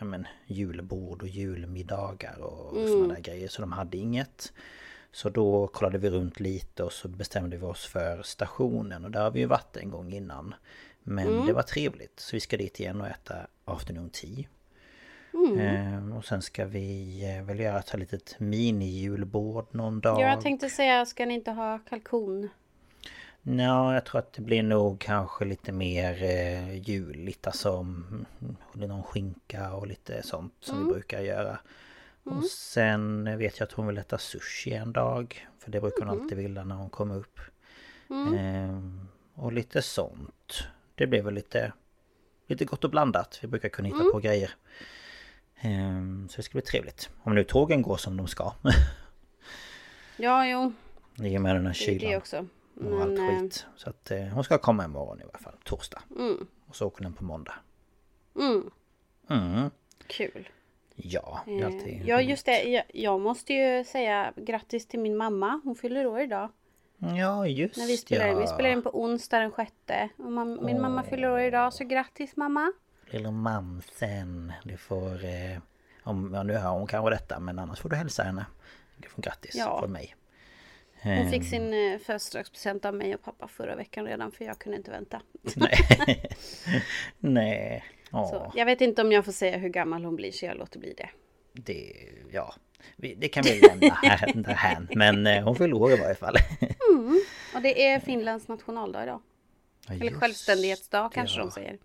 men, 0.00 0.26
julbord 0.46 1.22
och 1.22 1.28
julmiddagar 1.28 2.38
och 2.38 2.76
mm. 2.76 2.88
sådana 2.88 3.14
där 3.14 3.20
grejer. 3.20 3.48
Så 3.48 3.62
de 3.62 3.72
hade 3.72 3.96
inget. 3.96 4.52
Så 5.12 5.28
då 5.28 5.66
kollade 5.66 5.98
vi 5.98 6.10
runt 6.10 6.40
lite 6.40 6.82
och 6.82 6.92
så 6.92 7.08
bestämde 7.08 7.56
vi 7.56 7.66
oss 7.66 7.86
för 7.86 8.22
stationen 8.22 9.04
och 9.04 9.10
där 9.10 9.22
har 9.22 9.30
vi 9.30 9.40
ju 9.40 9.46
varit 9.46 9.76
en 9.76 9.90
gång 9.90 10.12
innan. 10.12 10.54
Men 11.02 11.28
mm. 11.28 11.46
det 11.46 11.52
var 11.52 11.62
trevligt 11.62 12.20
så 12.20 12.36
vi 12.36 12.40
ska 12.40 12.56
dit 12.56 12.80
igen 12.80 13.00
och 13.00 13.06
äta 13.06 13.36
afternoon 13.64 14.10
tea. 14.10 14.44
Mm. 15.34 15.58
Ehm, 15.58 16.12
och 16.12 16.24
sen 16.24 16.42
ska 16.42 16.64
vi 16.64 17.20
eh, 17.36 17.44
väl 17.44 17.60
göra 17.60 17.78
ett 17.78 17.94
litet 17.94 18.36
mini-julbord 18.38 19.66
någon 19.70 20.00
dag. 20.00 20.20
Ja, 20.20 20.28
jag 20.28 20.40
tänkte 20.40 20.70
säga, 20.70 21.06
ska 21.06 21.26
ni 21.26 21.34
inte 21.34 21.50
ha 21.50 21.78
kalkon? 21.78 22.48
Ja, 23.42 23.94
jag 23.94 24.04
tror 24.04 24.18
att 24.18 24.32
det 24.32 24.42
blir 24.42 24.62
nog 24.62 25.00
kanske 25.00 25.44
lite 25.44 25.72
mer 25.72 26.22
eh, 26.22 26.90
juligt. 26.90 27.46
Alltså 27.46 27.86
någon 28.72 29.02
skinka 29.02 29.72
och 29.72 29.86
lite 29.86 30.22
sånt 30.22 30.54
som 30.60 30.76
mm. 30.76 30.86
vi 30.86 30.92
brukar 30.92 31.20
göra. 31.20 31.58
Mm. 32.26 32.38
Och 32.38 32.44
sen 32.44 33.38
vet 33.38 33.60
jag 33.60 33.66
att 33.66 33.72
hon 33.72 33.86
vill 33.86 33.98
äta 33.98 34.18
sushi 34.18 34.72
en 34.72 34.92
dag. 34.92 35.48
För 35.58 35.70
det 35.70 35.80
brukar 35.80 35.98
hon 35.98 36.08
mm. 36.08 36.22
alltid 36.22 36.38
vilja 36.38 36.64
när 36.64 36.74
hon 36.74 36.90
kommer 36.90 37.16
upp. 37.16 37.40
Mm. 38.10 38.34
Ehm, 38.34 39.08
och 39.34 39.52
lite 39.52 39.82
sånt. 39.82 40.68
Det 40.94 41.06
blir 41.06 41.22
väl 41.22 41.34
lite, 41.34 41.72
lite 42.46 42.64
gott 42.64 42.84
och 42.84 42.90
blandat. 42.90 43.38
Vi 43.42 43.48
brukar 43.48 43.68
kunna 43.68 43.88
hitta 43.88 44.00
mm. 44.00 44.12
på 44.12 44.18
grejer. 44.18 44.50
Ehm, 45.62 46.28
så 46.28 46.36
det 46.36 46.42
ska 46.42 46.52
bli 46.52 46.62
trevligt. 46.62 47.10
Om 47.22 47.34
nu 47.34 47.44
tågen 47.44 47.82
går 47.82 47.96
som 47.96 48.16
de 48.16 48.28
ska. 48.28 48.52
ja, 50.16 50.46
jo. 50.46 50.72
I 51.26 51.38
och 51.38 51.42
med 51.42 51.56
den 51.56 51.66
här 51.66 51.72
kylan. 51.72 52.10
Det 52.10 52.16
också. 52.16 52.46
Men, 52.74 52.92
och 52.92 53.02
allt 53.02 53.18
eh, 53.18 53.40
skit. 53.40 53.66
Så 53.76 53.90
att 53.90 54.10
eh, 54.10 54.20
hon 54.20 54.44
ska 54.44 54.58
komma 54.58 54.84
imorgon 54.84 55.20
i 55.20 55.22
alla 55.22 55.38
fall. 55.38 55.54
Torsdag. 55.64 56.02
Mm. 56.16 56.46
Och 56.66 56.76
så 56.76 56.86
åker 56.86 57.02
den 57.02 57.12
på 57.12 57.24
måndag. 57.24 57.54
Mm. 58.36 58.70
Mm. 59.30 59.70
Kul. 60.06 60.48
Ja, 60.94 61.40
det 61.46 61.60
är 61.60 61.66
alltid 61.66 62.00
eh, 62.00 62.08
Ja 62.08 62.20
just 62.20 62.46
det, 62.46 62.62
jag, 62.62 62.84
jag, 62.92 63.20
måste 63.20 63.52
ju 63.54 63.84
säga 63.84 64.32
grattis 64.36 64.86
till 64.86 65.00
min 65.00 65.16
mamma. 65.16 65.60
Hon 65.64 65.76
fyller 65.76 66.06
år 66.06 66.20
idag. 66.20 66.48
Ja 66.98 67.46
just 67.46 67.76
När 67.76 67.86
vi 67.86 67.96
spelar 67.96 68.26
ja. 68.26 68.38
Vi 68.38 68.46
spelar 68.46 68.70
in 68.70 68.82
på 68.82 69.02
onsdag 69.02 69.38
den 69.38 69.50
sjätte. 69.50 70.08
Och 70.16 70.32
man, 70.32 70.64
min 70.64 70.76
oh. 70.76 70.80
mamma 70.80 71.02
fyller 71.02 71.30
år 71.30 71.40
idag 71.40 71.72
så 71.72 71.84
grattis 71.84 72.36
mamma. 72.36 72.72
Mamsen. 73.20 74.52
Du 74.64 74.76
får... 74.76 75.24
Eh, 75.24 75.58
om, 76.04 76.30
ja, 76.34 76.42
nu 76.42 76.52
hör 76.52 76.70
hon 76.70 76.86
kanske 76.86 77.10
detta 77.10 77.40
men 77.40 77.58
annars 77.58 77.80
får 77.80 77.88
du 77.88 77.96
hälsa 77.96 78.22
henne. 78.22 78.46
Du 78.96 79.08
får 79.08 79.22
grattis 79.22 79.54
ja. 79.54 79.80
från 79.80 79.92
mig. 79.92 80.16
Hon 81.02 81.30
fick 81.30 81.42
ehm. 81.42 81.50
sin 81.50 81.74
eh, 81.74 81.98
födelsedagspresent 81.98 82.84
av 82.84 82.94
mig 82.94 83.14
och 83.14 83.22
pappa 83.22 83.48
förra 83.48 83.76
veckan 83.76 84.04
redan 84.06 84.32
för 84.32 84.44
jag 84.44 84.58
kunde 84.58 84.78
inte 84.78 84.90
vänta. 84.90 85.22
Nej. 85.56 86.30
Nej. 87.18 87.84
Så, 88.10 88.52
jag 88.54 88.66
vet 88.66 88.80
inte 88.80 89.02
om 89.02 89.12
jag 89.12 89.24
får 89.24 89.32
säga 89.32 89.58
hur 89.58 89.68
gammal 89.68 90.04
hon 90.04 90.16
blir 90.16 90.32
så 90.32 90.46
jag 90.46 90.56
låter 90.56 90.78
bli 90.78 90.94
det. 90.96 91.08
Det, 91.52 91.92
ja, 92.32 92.54
det 92.96 93.28
kan 93.28 93.42
vi 93.42 93.60
lämna 93.60 93.94
här, 93.94 94.44
här. 94.54 94.86
Men 94.90 95.26
eh, 95.26 95.44
hon 95.44 95.56
fyller 95.56 95.76
år 95.76 95.92
i 95.92 95.96
varje 95.96 96.14
fall. 96.14 96.36
Mm. 96.90 97.20
Och 97.54 97.62
det 97.62 97.86
är 97.86 98.00
Finlands 98.00 98.48
nationaldag 98.48 99.02
idag. 99.02 99.20
Ja, 99.88 99.94
Eller 99.94 100.10
självständighetsdag 100.10 101.10
kanske 101.12 101.38
ja. 101.38 101.44
de 101.44 101.50
säger. 101.50 101.78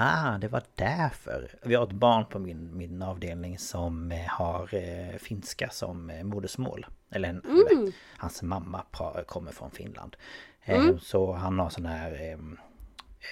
Ah, 0.00 0.38
det 0.38 0.48
var 0.48 0.62
därför. 0.74 1.50
Vi 1.62 1.74
har 1.74 1.86
ett 1.86 1.92
barn 1.92 2.26
på 2.26 2.38
min, 2.38 2.76
min 2.76 3.02
avdelning 3.02 3.58
som 3.58 4.12
eh, 4.12 4.26
har 4.26 4.74
eh, 4.74 5.16
finska 5.18 5.70
som 5.70 6.10
eh, 6.10 6.24
modersmål. 6.24 6.86
Eller, 7.10 7.28
mm. 7.28 7.42
eller 7.44 7.92
hans 8.16 8.42
mamma 8.42 8.84
kommer 9.26 9.52
från 9.52 9.70
Finland. 9.70 10.16
Eh, 10.64 10.80
mm. 10.80 11.00
Så 11.00 11.32
han 11.32 11.58
har 11.58 11.70
sån 11.70 11.86
här, 11.86 12.20
ehm, 12.20 12.58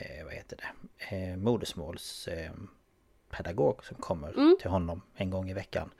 eh, 0.00 0.24
vad 0.24 0.34
heter 0.34 0.56
det, 0.56 0.64
eh, 1.16 1.36
modersmålspedagog 1.36 3.84
som 3.84 3.96
kommer 3.96 4.28
mm. 4.28 4.56
till 4.60 4.70
honom 4.70 5.02
en 5.16 5.30
gång 5.30 5.50
i 5.50 5.54
veckan. 5.54 5.90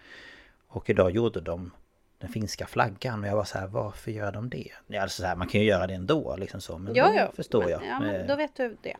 Och 0.68 0.90
idag 0.90 1.10
gjorde 1.10 1.40
de 1.40 1.70
den 2.18 2.30
finska 2.30 2.66
flaggan 2.66 3.22
och 3.22 3.28
jag 3.28 3.36
var 3.36 3.44
så 3.44 3.58
här, 3.58 3.66
varför 3.66 4.10
gör 4.10 4.32
de 4.32 4.50
det? 4.50 4.70
Alltså 5.00 5.22
så 5.22 5.28
här, 5.28 5.36
man 5.36 5.48
kan 5.48 5.60
ju 5.60 5.66
göra 5.66 5.86
det 5.86 5.94
ändå 5.94 6.36
liksom 6.36 6.60
så, 6.60 6.78
men 6.78 6.94
ja, 6.94 7.14
ja. 7.14 7.32
förstår 7.36 7.60
men, 7.60 7.70
jag. 7.70 7.86
Ja, 7.86 8.00
men 8.00 8.26
då 8.26 8.36
vet 8.36 8.56
du 8.56 8.76
det. 8.82 8.96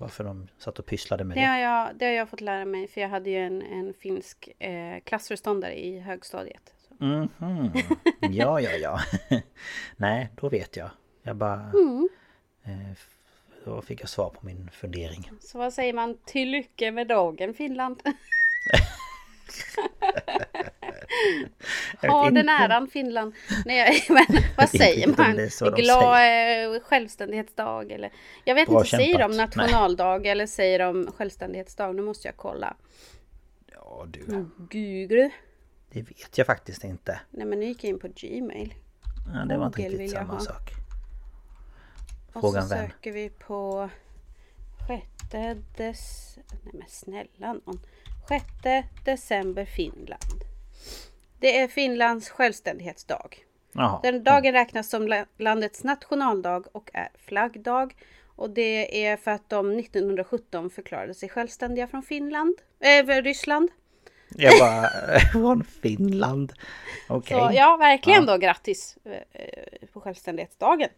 Varför 0.00 0.24
de 0.24 0.48
satt 0.58 0.78
och 0.78 0.86
pysslade 0.86 1.24
med 1.24 1.36
det. 1.36 1.40
Det 1.40 1.46
har 1.46 1.58
jag, 1.58 1.96
det 1.96 2.04
har 2.04 2.12
jag 2.12 2.28
fått 2.28 2.40
lära 2.40 2.64
mig 2.64 2.88
för 2.88 3.00
jag 3.00 3.08
hade 3.08 3.30
ju 3.30 3.36
en, 3.36 3.62
en 3.62 3.94
finsk 3.94 4.48
eh, 4.58 5.00
klassförståndare 5.04 5.80
i 5.80 6.00
högstadiet. 6.00 6.74
Mm 7.00 7.28
-hmm. 7.38 7.82
Ja, 8.20 8.60
ja, 8.60 8.70
ja. 8.70 9.00
Nej, 9.96 10.28
då 10.40 10.48
vet 10.48 10.76
jag. 10.76 10.90
Jag 11.22 11.36
bara... 11.36 11.54
Mm. 11.54 12.08
Eh, 12.64 12.96
då 13.64 13.82
fick 13.82 14.02
jag 14.02 14.08
svar 14.08 14.30
på 14.30 14.46
min 14.46 14.70
fundering. 14.72 15.30
Så 15.40 15.58
vad 15.58 15.72
säger 15.72 15.92
man 15.92 16.18
till 16.24 16.50
lycka 16.50 16.92
med 16.92 17.06
dagen 17.06 17.54
Finland? 17.54 18.02
Har 22.08 22.30
den 22.30 22.48
äran 22.48 22.88
Finland. 22.88 23.34
Nej, 23.64 24.04
men 24.08 24.26
vad 24.56 24.68
säger 24.68 25.06
man? 25.06 25.36
Glad 25.76 26.16
säger. 26.16 26.74
Eh, 26.74 26.80
självständighetsdag 26.80 27.92
eller? 27.92 28.12
Jag 28.44 28.54
vet 28.54 28.68
Bra 28.68 28.78
inte, 28.78 28.88
kämpat. 28.90 29.04
säger 29.06 29.18
de 29.18 29.36
nationaldag 29.36 30.18
Nej. 30.18 30.30
eller 30.30 30.46
säger 30.46 30.78
de 30.78 31.12
självständighetsdag? 31.16 31.92
Nu 31.92 32.02
måste 32.02 32.28
jag 32.28 32.36
kolla. 32.36 32.76
Ja 33.72 34.06
du. 34.08 34.46
Google. 34.56 35.30
Det 35.92 36.02
vet 36.02 36.38
jag 36.38 36.46
faktiskt 36.46 36.84
inte. 36.84 37.20
Nej 37.30 37.46
men 37.46 37.60
nu 37.60 37.66
gick 37.66 37.84
jag 37.84 37.88
in 37.90 37.98
på 37.98 38.08
Gmail. 38.08 38.74
Ja 39.34 39.44
det 39.44 39.56
var 39.58 39.66
inte 39.66 39.82
riktigt 39.82 40.10
samma 40.10 40.40
sak. 40.40 40.70
Frågan 42.32 42.62
Och 42.62 42.68
så 42.68 42.74
vem? 42.74 42.88
söker 42.90 43.12
vi 43.12 43.30
på 43.30 43.90
sjätte 44.88 45.56
des... 45.76 46.38
Nej 46.62 46.72
men 46.74 46.88
snälla 46.88 47.52
någon. 47.52 47.80
6 48.28 48.44
december 49.04 49.64
Finland. 49.64 50.44
Det 51.40 51.58
är 51.58 51.68
Finlands 51.68 52.30
självständighetsdag. 52.30 53.38
Jaha. 53.72 54.00
Den 54.02 54.24
dagen 54.24 54.52
räknas 54.52 54.88
som 54.90 55.24
landets 55.38 55.84
nationaldag 55.84 56.64
och 56.72 56.90
är 56.92 57.08
flaggdag. 57.26 57.94
Och 58.36 58.50
det 58.50 59.06
är 59.06 59.16
för 59.16 59.30
att 59.30 59.50
de 59.50 59.78
1917 59.78 60.70
förklarade 60.70 61.14
sig 61.14 61.28
självständiga 61.28 61.86
från 61.86 62.02
Finland, 62.02 62.54
äh, 62.80 63.22
Ryssland. 63.22 63.70
Jag 64.28 64.52
bara, 64.58 64.88
från 65.32 65.64
Finland. 65.64 66.52
Okej. 67.08 67.36
Okay. 67.36 67.56
Ja, 67.56 67.76
verkligen 67.76 68.24
ja. 68.26 68.32
då 68.32 68.38
grattis 68.38 68.98
eh, 69.04 69.88
på 69.92 70.00
självständighetsdagen. 70.00 70.88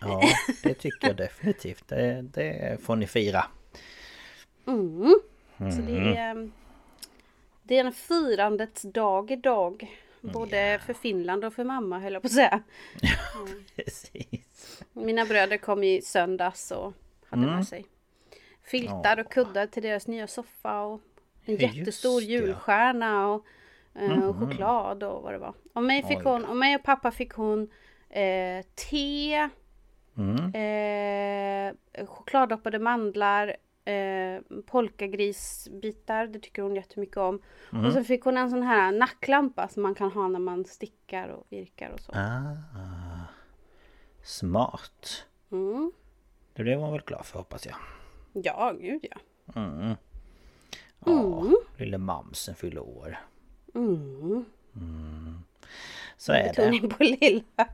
Ja, 0.00 0.22
det 0.62 0.74
tycker 0.74 1.08
jag 1.08 1.16
definitivt. 1.16 1.88
Det, 1.88 2.22
det 2.22 2.78
får 2.82 2.96
ni 2.96 3.06
fira. 3.06 3.44
Mm. 4.66 5.18
Mm. 5.60 5.72
Så 5.72 5.82
det 5.82 6.16
är, 6.16 6.50
det 7.68 7.78
är 7.78 7.84
en 7.84 7.92
firandets 7.92 8.82
dag 8.82 9.30
idag. 9.30 9.96
Både 10.20 10.56
yeah. 10.56 10.80
för 10.80 10.94
Finland 10.94 11.44
och 11.44 11.54
för 11.54 11.64
mamma 11.64 11.98
höll 11.98 12.12
jag 12.12 12.22
på 12.22 12.26
att 12.26 12.32
säga. 12.32 12.62
Ja, 13.00 13.10
precis. 13.76 14.82
Mina 14.92 15.24
bröder 15.24 15.56
kom 15.56 15.84
i 15.84 16.02
söndags 16.02 16.70
och 16.70 16.92
hade 17.30 17.42
mm. 17.42 17.56
med 17.56 17.68
sig 17.68 17.86
filtar 18.70 19.20
och 19.20 19.32
kuddar 19.32 19.66
till 19.66 19.82
deras 19.82 20.06
nya 20.06 20.26
soffa 20.26 20.80
och 20.80 21.00
en 21.44 21.56
Just 21.56 21.76
jättestor 21.76 22.22
julstjärna 22.22 23.28
och, 23.28 23.46
mm. 23.94 24.22
och, 24.22 24.36
choklad 24.36 25.02
och 25.02 25.22
vad 25.22 25.32
det 25.32 25.38
var. 25.38 25.54
Och 25.72 25.82
mig, 25.82 26.02
fick 26.02 26.24
hon, 26.24 26.44
och 26.44 26.56
mig 26.56 26.76
och 26.76 26.82
pappa 26.82 27.10
fick 27.10 27.32
hon 27.32 27.70
eh, 28.10 28.64
te, 28.74 29.48
mm. 30.16 30.54
eh, 30.54 32.06
chokladdoppade 32.06 32.78
mandlar, 32.78 33.56
eh, 33.88 34.40
polkagrisbitar. 34.66 36.26
Det 36.26 36.38
tycker 36.38 36.62
hon 36.62 36.76
jättemycket 36.76 37.16
om. 37.16 37.42
Mm. 37.72 37.84
Och 37.84 37.92
så 37.92 38.04
fick 38.04 38.24
hon 38.24 38.36
en 38.36 38.50
sån 38.50 38.62
här 38.62 38.92
nacklampa 38.92 39.68
som 39.68 39.82
man 39.82 39.94
kan 39.94 40.12
ha 40.12 40.28
när 40.28 40.38
man 40.38 40.64
stickar 40.64 41.28
och 41.28 41.46
virkar 41.48 41.90
och 41.90 42.00
så. 42.00 42.12
Ah, 42.14 42.56
smart. 44.22 45.26
Mm. 45.52 45.92
Det 46.52 46.62
blev 46.62 46.80
hon 46.80 46.92
väl 46.92 47.02
glad 47.06 47.26
för 47.26 47.38
hoppas 47.38 47.66
jag. 47.66 47.76
Ja, 48.32 48.72
gud 48.80 49.06
ja. 49.10 49.16
Mm. 49.60 49.94
Ja, 51.04 51.40
mm. 51.40 51.56
lille 51.76 51.98
mamsen 51.98 52.54
fyller 52.54 52.80
år. 52.80 53.18
Mm. 53.74 54.44
Mm. 54.76 55.42
Så 56.16 56.32
Med 56.32 56.40
är 56.40 56.48
betoning 56.48 56.82
det. 56.82 56.94
på 56.94 57.02
lilla. 57.02 57.68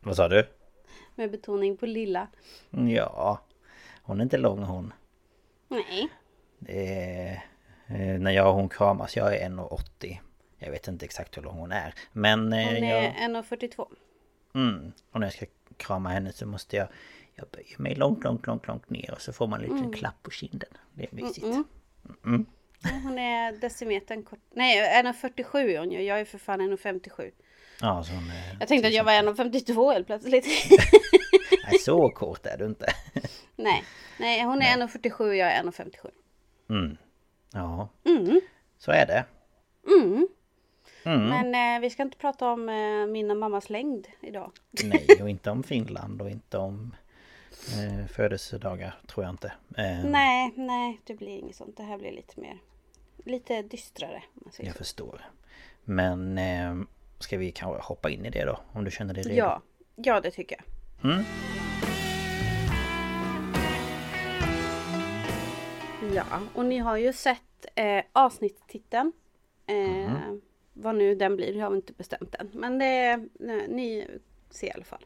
Vad 0.00 0.16
sa 0.16 0.28
du? 0.28 0.46
Med 1.14 1.30
betoning 1.30 1.76
på 1.76 1.86
lilla. 1.86 2.26
Ja. 2.70 3.40
Hon 4.02 4.20
är 4.20 4.22
inte 4.24 4.38
lång 4.38 4.62
hon. 4.62 4.92
Nej. 5.74 6.08
Är, 6.68 7.32
eh, 7.86 8.20
när 8.20 8.30
jag 8.30 8.48
och 8.48 8.54
hon 8.54 8.68
kramas, 8.68 9.16
jag 9.16 9.36
är 9.36 9.48
1,80. 9.48 10.18
Jag 10.58 10.70
vet 10.70 10.88
inte 10.88 11.04
exakt 11.04 11.36
hur 11.36 11.42
lång 11.42 11.58
hon 11.58 11.72
är. 11.72 11.94
Men... 12.12 12.52
Eh, 12.52 12.64
hon 12.64 12.76
är 12.76 13.04
jag, 13.04 13.14
1,42. 13.14 13.86
Mm. 14.54 14.92
Och 15.10 15.20
när 15.20 15.26
jag 15.26 15.34
ska 15.34 15.46
krama 15.76 16.08
henne 16.08 16.32
så 16.32 16.46
måste 16.46 16.76
jag... 16.76 16.88
Jag 17.36 17.48
böjer 17.48 17.78
mig 17.78 17.94
långt, 17.94 18.24
långt, 18.24 18.46
långt, 18.46 18.66
långt 18.66 18.90
ner 18.90 19.12
och 19.14 19.20
så 19.20 19.32
får 19.32 19.46
man 19.46 19.60
en 19.60 19.62
liten 19.62 19.78
mm. 19.78 19.92
klapp 19.92 20.22
på 20.22 20.30
kinden. 20.30 20.68
Det 20.92 21.02
är 21.04 21.08
mysigt. 21.10 21.46
Mm, 21.46 21.64
mm. 22.24 22.46
Hon 23.02 23.18
är 23.18 23.52
decimetern 23.52 24.22
kort. 24.22 24.38
Nej, 24.50 25.02
1,47 25.02 25.58
är 25.58 25.78
hon 25.78 25.90
ju. 25.90 26.02
Jag 26.02 26.20
är 26.20 26.24
för 26.24 26.38
fan 26.38 26.60
1,57. 26.60 27.30
Ja, 27.80 28.04
så 28.04 28.12
hon 28.12 28.30
är... 28.30 28.56
Jag 28.60 28.68
tänkte 28.68 28.88
att 28.88 28.94
jag 28.94 29.04
var 29.04 29.12
1,52 29.12 29.92
helt 29.92 30.06
plötsligt. 30.06 30.46
Nej, 31.70 31.78
så 31.78 32.08
kort 32.08 32.46
är 32.46 32.58
du 32.58 32.64
inte. 32.66 32.86
nej, 33.56 33.84
nej, 34.20 34.44
hon 34.44 34.62
är 34.62 34.76
1,47 34.76 35.20
och 35.28 35.36
jag 35.36 35.52
är 35.52 35.62
1,57. 35.62 36.10
Mm. 36.70 36.96
Ja, 37.52 37.88
Mm. 38.04 38.40
så 38.78 38.90
är 38.90 39.06
det. 39.06 39.24
Mm. 39.86 40.28
Mm. 41.04 41.28
Men 41.28 41.76
eh, 41.76 41.80
vi 41.80 41.90
ska 41.90 42.02
inte 42.02 42.18
prata 42.18 42.52
om 42.52 42.68
eh, 42.68 43.06
min 43.06 43.30
och 43.30 43.36
mammas 43.36 43.70
längd 43.70 44.06
idag. 44.20 44.52
Nej, 44.84 45.06
och 45.22 45.28
inte 45.30 45.50
om 45.50 45.62
Finland 45.62 46.22
och 46.22 46.30
inte 46.30 46.58
om 46.58 46.94
eh, 47.78 48.06
födelsedagar, 48.06 49.00
tror 49.06 49.24
jag 49.24 49.32
inte. 49.32 49.52
Eh, 49.76 50.04
Nej, 50.04 50.52
nej, 50.56 51.00
det 51.04 51.14
blir 51.14 51.38
inget 51.38 51.56
sånt. 51.56 51.76
Det 51.76 51.82
här 51.82 51.98
blir 51.98 52.12
lite 52.12 52.40
mer... 52.40 52.58
Lite 53.24 53.62
dystrare. 53.62 54.22
Jag 54.58 54.72
så. 54.72 54.78
förstår. 54.78 55.24
Men 55.84 56.38
eh, 56.38 56.74
ska 57.18 57.38
vi 57.38 57.52
kanske 57.52 57.82
hoppa 57.82 58.10
in 58.10 58.24
i 58.26 58.30
det 58.30 58.44
då? 58.44 58.60
Om 58.72 58.84
du 58.84 58.90
känner 58.90 59.14
dig 59.14 59.22
redo? 59.22 59.36
Ja, 59.38 59.62
ja 59.96 60.20
det 60.20 60.30
tycker 60.30 60.56
jag. 60.56 60.73
Mm. 61.04 61.24
Ja, 66.14 66.24
och 66.54 66.64
ni 66.64 66.78
har 66.78 66.96
ju 66.96 67.12
sett 67.12 67.66
eh, 67.74 68.04
avsnittstiteln. 68.12 69.12
Eh, 69.66 69.76
Mhm. 69.76 70.40
Vad 70.76 70.94
nu 70.94 71.14
den 71.14 71.36
blir, 71.36 71.56
jag 71.56 71.66
har 71.66 71.76
inte 71.76 71.92
bestämt 71.92 72.34
än. 72.34 72.50
Men 72.52 72.78
det, 72.78 73.16
nej, 73.32 73.66
ni 73.68 74.06
ser 74.50 74.66
i 74.66 74.72
alla 74.72 74.84
fall. 74.84 75.04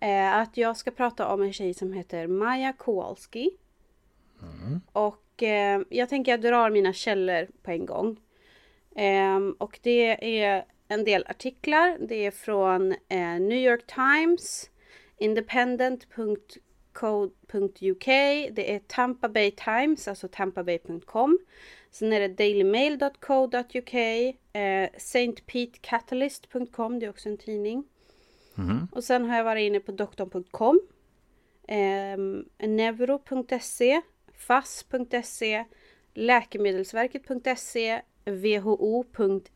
Eh, 0.00 0.34
att 0.36 0.56
jag 0.56 0.76
ska 0.76 0.90
prata 0.90 1.28
om 1.28 1.42
en 1.42 1.52
tjej 1.52 1.74
som 1.74 1.92
heter 1.92 2.26
Maja 2.26 2.72
Kowalski. 2.72 3.50
Mm. 4.42 4.80
Och 4.92 5.42
eh, 5.42 5.80
jag 5.88 6.08
tänker 6.08 6.32
jag 6.32 6.40
drar 6.40 6.70
mina 6.70 6.92
källor 6.92 7.48
på 7.62 7.70
en 7.70 7.86
gång. 7.86 8.20
Ehm, 8.96 9.52
och 9.58 9.78
det 9.82 10.40
är 10.46 10.64
en 10.88 11.04
del 11.04 11.24
artiklar. 11.28 11.96
Det 12.00 12.26
är 12.26 12.30
från 12.30 12.92
eh, 12.92 13.40
New 13.40 13.58
York 13.58 13.86
Times, 13.86 14.70
independent.co.uk, 15.18 18.04
det 18.52 18.74
är 18.74 18.78
Tampa 18.78 19.28
Bay 19.28 19.50
Times, 19.50 20.08
alltså 20.08 20.28
tampabay.com. 20.28 21.38
Sen 21.90 22.12
är 22.12 22.20
det 22.20 22.28
dailymail.co.uk, 22.28 23.94
eh, 23.94 24.88
stpetecatalyst.com, 24.96 26.98
det 26.98 27.06
är 27.06 27.10
också 27.10 27.28
en 27.28 27.38
tidning. 27.38 27.84
Mhm. 28.54 28.88
Och 28.92 29.04
sen 29.04 29.24
har 29.24 29.36
jag 29.36 29.44
varit 29.44 29.66
inne 29.66 29.80
på 29.80 29.92
doktorn.com, 29.92 30.80
eh, 31.68 32.16
neuro.se, 32.68 34.00
fass.se, 34.34 35.64
läkemedelsverket.se, 36.14 38.02
who.int. 38.24 39.50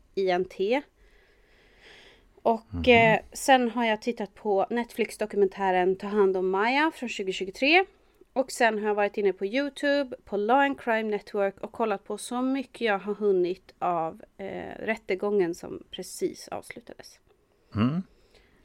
Och 2.43 2.87
eh, 2.87 3.19
sen 3.33 3.69
har 3.71 3.85
jag 3.85 4.01
tittat 4.01 4.33
på 4.35 4.65
Netflix-dokumentären 4.69 5.95
Ta 5.95 6.07
hand 6.07 6.37
om 6.37 6.49
Maja 6.49 6.91
från 6.95 7.09
2023. 7.09 7.85
Och 8.33 8.51
sen 8.51 8.79
har 8.79 8.87
jag 8.87 8.95
varit 8.95 9.17
inne 9.17 9.33
på 9.33 9.45
Youtube, 9.45 10.15
på 10.25 10.37
Law 10.37 10.59
and 10.59 10.79
Crime 10.81 11.03
Network 11.09 11.59
och 11.61 11.71
kollat 11.71 12.03
på 12.03 12.17
så 12.17 12.41
mycket 12.41 12.81
jag 12.81 12.99
har 12.99 13.13
hunnit 13.13 13.73
av 13.79 14.21
eh, 14.37 14.75
rättegången 14.79 15.55
som 15.55 15.83
precis 15.91 16.47
avslutades. 16.47 17.19
Mm. 17.75 18.03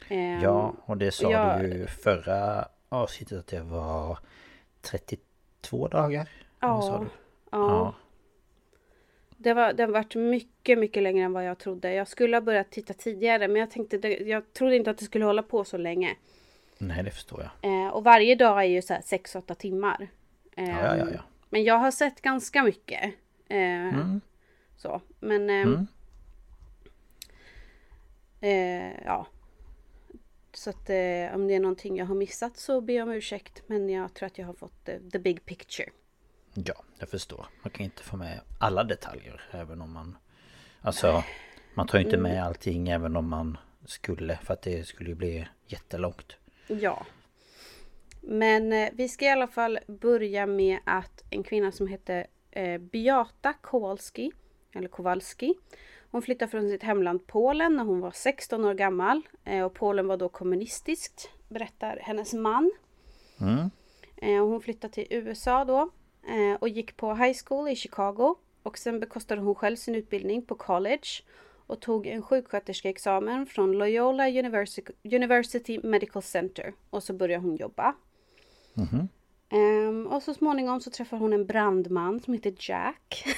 Ehm, 0.09 0.41
Ja, 0.43 0.75
och 0.85 0.97
det 0.97 1.11
sa 1.11 1.31
jag- 1.31 1.61
du 1.61 1.67
ju 1.69 1.87
förra 1.87 2.69
avsnittet 2.89 3.39
att 3.39 3.47
det 3.47 3.61
var 3.63 4.19
32 4.81 5.89
dagar? 5.89 6.29
Ja, 6.61 6.99
du? 7.01 7.07
ja. 7.51 7.95
Det, 9.37 9.55
var, 9.55 9.79
har 9.79 9.87
varit 9.87 10.15
mycket, 10.15 10.79
mycket 10.79 11.03
längre 11.03 11.25
än 11.25 11.33
vad 11.33 11.45
jag 11.45 11.59
trodde. 11.59 11.93
Jag 11.95 12.09
skulle 12.09 12.37
ha 12.37 12.41
börjat 12.41 12.71
titta 12.71 12.95
tidigare 12.95 13.49
men 13.49 13.61
jag 13.61 13.71
tänkte, 13.71 14.09
jag 14.29 14.53
trodde 14.53 14.77
inte 14.77 14.91
att 14.91 14.99
det 14.99 15.05
skulle 15.05 15.25
hålla 15.25 15.43
på 15.43 15.65
så 15.65 15.77
länge. 15.77 16.17
Nej, 16.79 17.03
det 17.05 17.11
förstår 17.11 17.51
jag. 17.61 17.71
Eh, 17.87 17.89
och 17.89 18.05
varje 18.05 18.35
dag 18.35 18.59
är 18.59 18.65
ju 18.65 18.83
så 18.83 18.95
här 18.95 19.01
6-8 19.01 19.55
timmar. 19.55 20.09
Eh, 20.57 20.69
Ja, 20.71 20.97
ja, 20.97 21.07
ja. 21.15 21.21
Men 21.49 21.65
jag 21.65 21.79
har 21.79 21.91
sett 21.91 22.21
ganska 22.23 22.63
mycket. 22.63 23.03
Eh, 23.49 23.59
Mm. 23.95 24.21
Så, 24.77 25.01
men... 25.21 25.51
Eh, 25.51 25.57
Mm. 25.63 25.87
eh, 28.41 29.05
ja. 29.05 29.27
Så 30.53 30.71
att 30.71 30.91
eh, 30.91 31.35
om 31.35 31.47
det 31.49 31.55
är 31.55 31.61
någonting 31.61 31.97
jag 31.97 32.07
har 32.07 32.15
missat 32.15 32.57
så 32.57 32.81
ber 32.81 32.95
jag 32.95 33.09
om 33.09 33.15
ursäkt. 33.15 33.63
Men 33.67 33.89
jag 33.89 34.15
tror 34.15 34.27
att 34.27 34.39
jag 34.39 34.47
har 34.47 34.55
fått 34.55 34.85
the, 34.85 35.11
the 35.13 35.19
big 35.19 35.45
picture. 35.45 35.89
Ja, 36.65 36.75
jag 36.99 37.09
förstår. 37.09 37.47
Man 37.63 37.71
kan 37.71 37.85
inte 37.85 38.03
få 38.03 38.17
med 38.17 38.41
alla 38.59 38.85
detaljer 38.85 39.43
även 39.51 39.81
om 39.81 39.93
man... 39.93 40.17
Alltså, 40.81 41.25
man 41.75 41.87
tar 41.87 41.99
ju 41.99 42.05
inte 42.05 42.17
med 42.17 42.45
allting 42.45 42.89
även 42.89 43.17
om 43.17 43.31
man 43.31 43.59
skulle 43.85 44.37
för 44.37 44.55
att 44.55 44.63
det 44.63 44.87
skulle 44.87 45.09
ju 45.09 45.15
bli 45.15 45.49
jättelångt. 45.67 46.37
Ja. 46.67 47.07
Men 48.21 48.73
eh, 48.73 48.89
vi 48.93 49.09
ska 49.09 49.25
i 49.25 49.29
alla 49.29 49.47
fall 49.47 49.79
börja 49.87 50.47
med 50.47 50.79
att 50.85 51.25
en 51.31 51.43
kvinna 51.43 51.73
som 51.73 51.87
heter 51.87 52.27
eh, 52.51 52.79
Beata 52.79 53.53
Kowalski, 53.53 54.33
eller 54.73 54.89
Kowalski. 54.89 55.55
Hon 56.11 56.23
flyttade 56.23 56.51
från 56.51 56.69
sitt 56.69 56.83
hemland 56.83 57.27
Polen 57.27 57.77
när 57.77 57.85
hon 57.85 58.01
var 58.01 58.11
16 58.11 58.65
år 58.65 58.75
gammal. 58.75 59.23
Eh, 59.45 59.63
och 59.63 59.75
Polen 59.75 60.07
var 60.07 60.17
då 60.17 60.29
kommunistiskt, 60.29 61.31
berättar 61.49 61.99
hennes 62.03 62.35
man. 62.35 62.73
Mm. 63.41 63.71
Hon 64.41 64.61
flyttade 64.61 64.95
till 64.95 65.07
USA 65.11 65.65
då 65.65 65.91
och 66.61 66.69
gick 66.69 66.97
på 66.97 67.15
high 67.15 67.37
school 67.45 67.69
i 67.69 67.77
Chicago. 67.77 68.35
Och 68.63 68.79
sen 68.79 69.01
bekostade 69.01 69.41
hon 69.41 69.55
själv 69.55 69.77
sin 69.77 69.95
utbildning 69.95 70.43
på 70.43 70.55
college 70.55 71.23
och 71.67 71.81
tog 71.81 72.07
en 72.07 72.23
sjuksköterskeexamen 72.23 73.47
från 73.47 73.73
Loyola 73.73 74.29
University, 75.05 75.81
Medical 75.83 76.23
Center. 76.23 76.73
Och 76.91 77.03
så 77.03 77.13
började 77.13 77.43
hon 77.43 77.57
jobba. 77.57 77.95
Mhm. 78.75 79.09
Ehm, 79.49 80.07
och 80.07 80.23
så 80.23 80.35
småningom 80.35 80.81
så 80.81 80.91
träffar 80.91 81.17
hon 81.17 81.33
en 81.33 81.47
brandman 81.47 82.21
som 82.21 82.35
heter 82.35 82.55
Jack. 82.59 83.25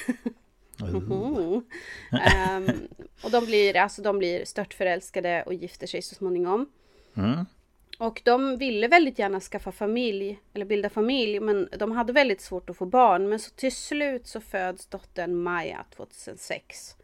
Mhm. 0.81 1.65
Ehm, 2.11 2.67
och 3.23 3.31
de 3.31 3.45
blir, 3.45 3.77
alltså, 3.77 4.01
de 4.01 4.17
blir 4.17 4.45
störtförälskade 4.45 5.43
och 5.43 5.53
gifter 5.53 5.87
sig 5.87 6.01
så 6.01 6.15
småningom. 6.15 6.69
Mm. 7.13 7.45
Och 7.99 8.21
de 8.25 8.57
ville 8.57 8.87
väldigt 8.87 9.19
gärna 9.19 9.39
skaffa 9.39 9.71
familj, 9.71 10.39
eller 10.53 10.65
bilda 10.65 10.89
familj, 10.89 11.39
men 11.39 11.69
de 11.79 11.91
hade 11.91 12.13
väldigt 12.13 12.41
svårt 12.41 12.69
att 12.69 12.77
få 12.77 12.85
barn. 12.85 13.29
Men 13.29 13.39
så 13.39 13.51
till 13.55 13.75
slut 13.75 14.27
så 14.27 14.41
föds 14.41 14.85
dottern 14.85 15.35
Maja 15.35 15.85
2006. 15.95 16.95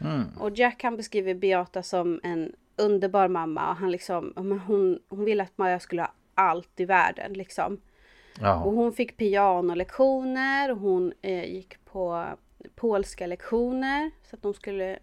Mm. 0.00 0.22
Och 0.38 0.50
Jack 0.56 0.82
han 0.82 0.96
beskriver 0.96 1.34
Beata 1.34 1.82
som 1.82 2.20
en 2.22 2.52
underbar 2.76 3.28
mamma 3.28 3.70
och 3.70 3.76
han 3.76 3.90
liksom, 3.90 4.32
hon, 4.66 4.98
hon 5.08 5.24
ville 5.24 5.42
att 5.42 5.58
Maja 5.58 5.80
skulle 5.80 6.02
ha 6.02 6.12
allt 6.34 6.80
i 6.80 6.84
världen 6.84 7.32
liksom. 7.32 7.74
Och 7.74 8.42
Ja. 8.42 8.54
hon 8.56 8.92
fick 8.92 9.16
pianolektioner 9.16 10.70
och 10.70 10.78
hon 10.78 11.12
eh, 11.22 11.44
gick 11.54 11.84
på 11.84 12.26
polska 12.74 13.26
lektioner 13.26 14.10
så 14.30 14.36
att 14.36 14.42
de 14.42 14.54
skulle, 14.54 14.98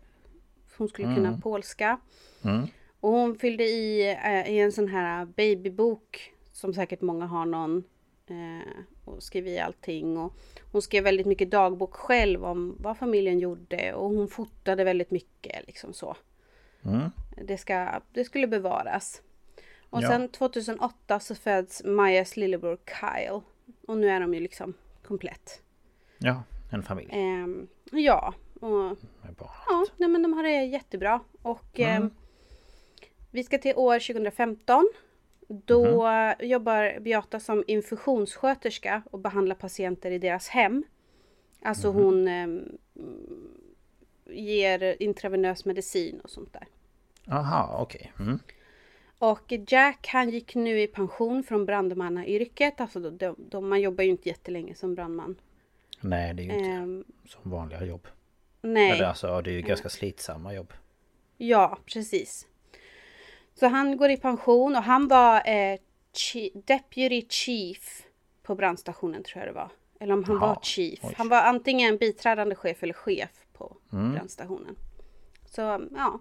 hon 0.78 0.88
skulle 0.90 1.16
kunna 1.16 1.40
polska. 1.44 2.00
Mm. 2.44 2.68
Och 3.00 3.12
hon 3.12 3.36
fyllde 3.38 3.64
i, 3.64 4.10
eh, 4.24 4.50
i 4.52 4.60
en 4.60 4.72
sån 4.72 4.88
här 4.88 5.26
babybok 5.26 6.34
som 6.54 6.74
säkert 6.74 7.02
många 7.02 7.26
har 7.26 7.46
någon. 7.46 7.84
Eh, 8.28 8.68
och 9.06 9.24
skrev 9.24 9.48
i 9.48 9.60
allting. 9.60 10.18
Och 10.18 10.34
hon 10.72 10.82
skrev 10.82 11.04
väldigt 11.04 11.28
mycket 11.28 11.52
dagbok 11.52 11.94
själv 11.94 12.46
om 12.46 12.76
vad 12.80 12.98
familjen 12.98 13.40
gjorde. 13.40 13.94
Och 13.94 14.10
hon 14.10 14.28
fotade 14.28 14.84
väldigt 14.84 15.12
mycket 15.12 15.68
liksom 15.68 15.94
så. 15.94 16.16
Mm. 16.86 17.10
Det, 17.46 17.58
ska, 17.58 18.02
det 18.14 18.24
skulle 18.24 18.48
bevaras. 18.48 19.22
Och 19.90 20.02
Ja. 20.04 20.08
sen 20.08 20.30
2008 20.30 21.20
så 21.20 21.36
föds 21.36 21.84
Majas 21.84 22.38
lillebror 22.38 22.78
Kyle. 22.86 23.42
Och 23.88 23.98
nu 23.98 24.10
är 24.10 24.20
de 24.20 24.34
ju 24.34 24.40
liksom 24.40 24.74
komplett. 25.04 25.62
Ja, 26.18 26.44
en 26.72 26.84
familj. 26.84 27.10
Ehm, 27.12 27.68
ja, 27.92 28.34
och. 28.60 28.98
Ja, 29.68 29.86
nej, 29.98 30.10
men 30.10 30.22
de 30.24 30.34
har 30.34 30.44
det 30.44 30.64
jättebra. 30.66 31.20
Och 31.42 31.80
Mm. 31.80 32.04
eh, 32.04 32.10
vi 33.38 33.44
ska 33.44 33.58
till 33.58 33.76
år 33.76 34.00
2015. 34.00 34.90
Då 35.48 35.86
Mhm. 36.08 36.50
jobbar 36.50 37.00
Beata 37.00 37.40
som 37.40 37.64
infusionssköterska 37.68 39.02
och 39.12 39.20
behandlar 39.20 39.56
patienter 39.56 40.12
i 40.12 40.18
deras 40.20 40.48
hem. 40.48 40.84
Alltså 41.62 41.94
Mhm. 41.94 42.04
hon 42.04 42.28
eh, 42.28 42.48
ger 44.26 44.96
intravenös 45.00 45.66
medicin 45.66 46.20
och 46.20 46.30
sånt 46.30 46.54
där. 46.54 46.68
Aha, 47.28 47.80
okej. 47.82 48.12
Mm. 48.20 48.40
Och 49.20 49.54
Jack 49.68 50.08
han 50.08 50.30
gick 50.30 50.56
nu 50.56 50.82
i 50.82 50.88
pension 50.88 51.44
från 51.44 51.66
brandmannayrket. 51.66 52.82
Alltså 52.82 53.00
de, 53.00 53.18
de, 53.18 53.36
de, 53.50 53.70
man 53.70 53.82
jobbar 53.82 54.04
ju 54.04 54.10
inte 54.10 54.30
jättelänge 54.30 54.76
som 54.76 54.96
brandman. 54.96 55.36
Nej, 56.02 56.34
det 56.34 56.44
är 56.44 56.46
ju 56.46 56.52
inte 56.58 56.70
Ehm, 56.70 57.04
som 57.26 57.52
vanliga 57.52 57.86
jobb. 57.86 58.08
nej. 58.62 58.92
Eller 58.92 59.04
alltså, 59.06 59.42
det 59.42 59.50
är 59.52 59.54
ju 59.54 59.62
ganska 59.62 59.90
slitsamma 59.90 60.54
jobb. 60.54 60.74
Ja, 61.38 61.78
precis. 61.86 62.48
Så 63.60 63.68
han 63.68 63.98
går 63.98 64.10
i 64.10 64.18
pension 64.18 64.76
och 64.76 64.84
han 64.84 65.08
var 65.08 65.36
eh, 65.38 65.78
chi- 66.14 66.62
Deputy 66.66 67.26
Chief 67.30 68.04
på 68.44 68.56
brandstationen 68.56 69.24
tror 69.24 69.40
jag 69.46 69.54
det 69.54 69.60
var. 69.60 69.70
Eller 70.00 70.14
om 70.14 70.24
han 70.24 70.36
Jaha, 70.36 70.48
var 70.48 70.60
chief. 70.62 71.00
oj. 71.04 71.14
Han 71.18 71.30
var 71.30 71.42
antingen 71.42 71.98
biträdande 71.98 72.56
chef 72.56 72.84
eller 72.84 72.94
chef 72.94 73.30
på 73.54 73.78
Mm. 73.94 74.14
gränsstationen. 74.16 74.76
Så 75.46 75.62
ja. 75.96 76.20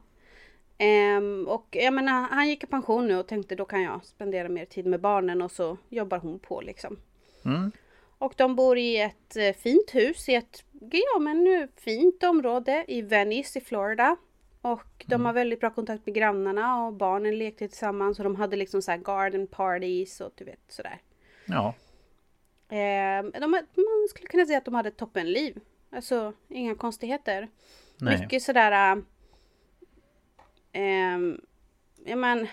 Ehm, 0.78 1.48
och 1.48 1.66
jag 1.70 1.94
menar, 1.94 2.22
han 2.30 2.48
gick 2.48 2.64
i 2.64 2.66
pension 2.66 3.06
nu 3.08 3.16
och 3.18 3.26
tänkte 3.26 3.54
då 3.54 3.64
kan 3.64 3.82
jag 3.82 4.04
spendera 4.04 4.48
mer 4.48 4.64
tid 4.64 4.86
med 4.86 5.00
barnen 5.00 5.42
och 5.42 5.50
så 5.50 5.76
jobbar 5.88 6.18
hon 6.18 6.38
på 6.38 6.60
liksom. 6.60 6.98
Mm. 7.44 7.72
Och 8.18 8.34
de 8.36 8.56
bor 8.56 8.78
i 8.78 8.96
ett 9.00 9.36
eh, 9.36 9.52
fint 9.52 9.94
hus 9.94 10.28
i 10.28 10.34
ett 10.34 10.64
ja, 10.90 11.18
men 11.20 11.44
nu 11.44 11.68
fint 11.76 12.22
område 12.22 12.84
i 12.88 13.02
Venice 13.02 13.58
i 13.58 13.62
Florida. 13.62 14.16
Och 14.66 15.04
de 15.06 15.24
har 15.24 15.32
väldigt 15.32 15.60
bra 15.60 15.70
kontakt 15.70 16.06
med 16.06 16.14
grannarna 16.14 16.86
och 16.86 16.92
barnen 16.92 17.38
lekte 17.38 17.68
tillsammans 17.68 18.18
och 18.18 18.24
de 18.24 18.36
hade 18.36 18.56
liksom 18.56 18.82
så 18.82 18.90
här 18.90 18.98
garden 18.98 19.46
parties 19.46 20.20
och 20.20 20.32
du 20.34 20.44
vet 20.44 20.60
sådär. 20.68 21.00
Ja. 21.44 21.74
Eh, 22.68 23.24
de, 23.40 23.50
man 23.50 24.08
skulle 24.10 24.28
kunna 24.28 24.46
säga 24.46 24.58
att 24.58 24.64
de 24.64 24.74
hade 24.74 24.88
ett 24.88 24.96
toppenliv. 24.96 25.60
Alltså 25.90 26.32
inga 26.48 26.74
konstigheter. 26.74 27.48
Nej. 27.96 28.20
Mycket 28.20 28.42
sådär... 28.42 29.02
Eh, 30.72 31.18
ja 32.04 32.16
men, 32.16 32.46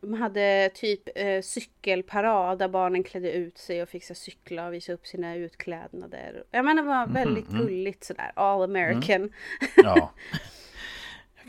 de 0.00 0.14
hade 0.14 0.70
typ 0.74 1.08
eh, 1.14 1.40
cykelparad 1.42 2.58
där 2.58 2.68
barnen 2.68 3.02
klädde 3.02 3.32
ut 3.32 3.58
sig 3.58 3.82
och 3.82 3.88
fick 3.88 4.04
så 4.04 4.14
cykla 4.14 4.66
och 4.66 4.74
visa 4.74 4.92
upp 4.92 5.06
sina 5.06 5.34
utklädnader. 5.34 6.44
Jag 6.50 6.64
menar 6.64 6.82
det 6.82 6.88
var 6.88 7.06
väldigt 7.06 7.48
gulligt 7.48 8.04
sådär. 8.04 8.32
All 8.34 8.62
American. 8.62 9.32
Ja. 9.76 10.12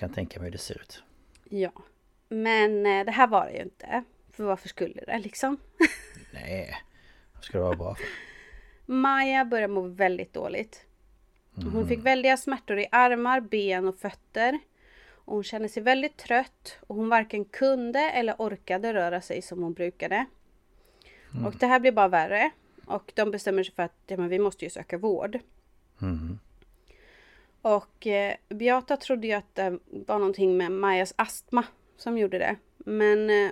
Kan 0.02 0.10
tänka 0.10 0.40
mig 0.40 0.46
hur 0.46 0.52
det 0.52 0.58
ser 0.58 0.82
ut. 0.82 1.04
Ja. 1.50 1.72
Men 2.30 2.86
eh, 2.86 3.06
det 3.06 3.12
här 3.12 3.28
var 3.28 3.46
det 3.46 3.52
ju 3.52 3.62
inte. 3.62 4.04
För 4.32 4.44
varför 4.44 4.70
skulle 4.70 5.02
det 5.08 5.20
liksom? 5.20 5.58
Nej. 6.34 6.76
Vad 7.34 7.44
ska 7.44 7.58
det 7.58 7.64
vara 7.64 7.76
bra 7.76 7.96
för? 7.96 8.06
Maja 8.94 9.46
började 9.46 9.74
må 9.74 9.82
väldigt 9.82 10.34
dåligt. 10.34 10.86
Hon 11.74 11.88
fick 11.88 12.06
väldiga 12.06 12.38
smärtor 12.38 12.80
i 12.80 12.88
armar, 12.92 13.42
ben 13.42 13.88
och 13.88 13.96
fötter. 13.96 14.60
Och 15.10 15.34
hon 15.34 15.44
kände 15.44 15.70
sig 15.70 15.84
väldigt 15.84 16.18
trött 16.18 16.78
och 16.88 16.96
hon 16.96 17.10
varken 17.10 17.46
kunde 17.46 18.00
eller 18.00 18.36
orkade 18.38 18.94
röra 18.94 19.22
sig 19.22 19.42
som 19.42 19.64
hon 19.64 19.74
brukade. 19.74 20.26
Och 21.46 21.56
det 21.60 21.68
här 21.68 21.80
blev 21.80 21.94
bara 21.94 22.08
värre. 22.08 22.52
Och 22.86 23.12
de 23.16 23.32
bestämmer 23.32 23.64
sig 23.64 23.76
för 23.76 23.84
att 23.84 24.04
ja, 24.08 24.18
men 24.18 24.30
vi 24.30 24.40
måste 24.40 24.66
ju 24.66 24.70
söka 24.70 24.98
vård. 24.98 25.40
Mm. 26.02 26.40
Och 27.62 28.08
eh, 28.08 28.36
Beata 28.50 28.98
trodde 28.98 29.28
ju 29.28 29.34
att 29.34 29.56
det 29.56 29.80
var 29.86 30.20
någonting 30.20 30.58
med 30.58 30.72
Majas 30.72 31.14
astma 31.16 31.64
som 31.98 32.18
gjorde 32.18 32.38
det. 32.38 32.56
Men 32.78 33.30
eh, 33.30 33.52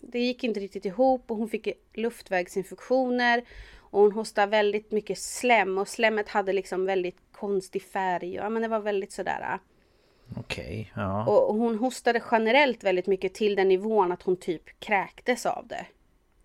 det 0.00 0.18
gick 0.18 0.44
inte 0.44 0.60
riktigt 0.60 0.84
ihop 0.84 1.30
och 1.30 1.36
hon 1.36 1.48
fick 1.48 1.68
luftvägsinfektioner. 1.94 3.44
Och 3.90 4.00
hon 4.00 4.12
hostade 4.12 4.50
väldigt 4.50 4.92
mycket 4.92 5.18
slem 5.18 5.78
och 5.78 5.88
slemmet 5.88 6.28
hade 6.28 6.52
liksom 6.52 6.84
väldigt 6.86 7.18
konstig 7.32 7.82
färg. 7.82 8.34
Ja, 8.34 8.48
men 8.48 8.62
det 8.62 8.68
var 8.68 8.80
väldigt 8.80 9.12
sådär. 9.12 9.40
eh, 9.52 9.58
Okej, 10.40 10.92
ja. 10.96 11.26
Och 11.26 11.50
och 11.50 11.56
hon 11.56 11.78
hostade 11.78 12.22
generellt 12.30 12.84
väldigt 12.84 13.06
mycket 13.06 13.34
till 13.34 13.54
den 13.54 13.68
nivån 13.68 14.12
att 14.12 14.22
hon 14.22 14.36
typ 14.36 14.80
kräktes 14.80 15.46
av 15.46 15.66
det. 15.66 15.86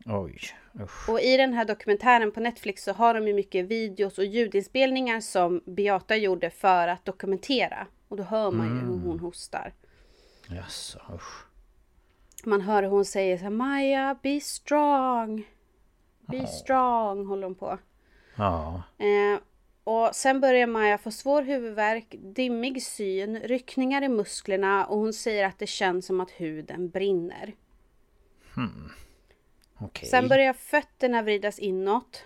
Oj. 0.05 0.39
Usch. 0.81 1.09
Och 1.09 1.21
i 1.21 1.37
den 1.37 1.53
här 1.53 1.65
dokumentären 1.65 2.31
på 2.31 2.39
Netflix 2.39 2.83
så 2.83 2.93
har 2.93 3.13
de 3.13 3.27
ju 3.27 3.33
mycket 3.33 3.65
videos 3.65 4.17
och 4.17 4.25
ljudinspelningar 4.25 5.21
som 5.21 5.61
Beata 5.65 6.15
gjorde 6.15 6.49
för 6.49 6.87
att 6.87 7.05
dokumentera. 7.05 7.87
Och 8.07 8.17
då 8.17 8.23
hör 8.23 8.51
man 8.51 8.67
ju 8.67 8.81
hur 8.81 9.07
hon 9.07 9.19
hostar. 9.19 9.73
Jaså, 10.49 10.99
usch. 11.15 11.45
Man 12.45 12.61
hör 12.61 12.83
hur 12.83 12.89
hon 12.89 13.05
säger 13.05 13.37
så 13.37 13.43
här, 13.43 13.51
Maja, 13.51 14.17
be 14.23 14.39
strong. 14.39 15.47
Be 16.19 16.47
strong, 16.47 17.25
håller 17.25 17.43
hon 17.43 17.55
på. 17.55 17.79
Ja. 18.35 18.83
Eh, 18.97 19.39
och 19.83 20.15
sen 20.15 20.41
börjar 20.41 20.67
Maja 20.67 20.97
få 20.97 21.11
svår 21.11 21.41
huvudvärk, 21.41 22.15
dimmig 22.19 22.83
syn, 22.83 23.39
ryckningar 23.39 24.01
i 24.01 24.09
musklerna 24.09 24.85
och 24.85 24.97
hon 24.97 25.13
säger 25.13 25.45
att 25.45 25.59
det 25.59 25.67
känns 25.67 26.05
som 26.05 26.21
att 26.21 26.31
huden 26.31 26.89
brinner. 26.89 27.53
Okej. 29.77 30.09
Sen 30.09 30.27
börjar 30.27 30.53
fötterna 30.53 31.21
vridas 31.21 31.59
inåt. 31.59 32.25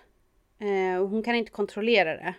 Eh, 0.58 1.00
och 1.02 1.08
hon 1.08 1.22
kan 1.22 1.34
inte 1.34 1.50
kontrollera 1.50 2.16
det. 2.16 2.34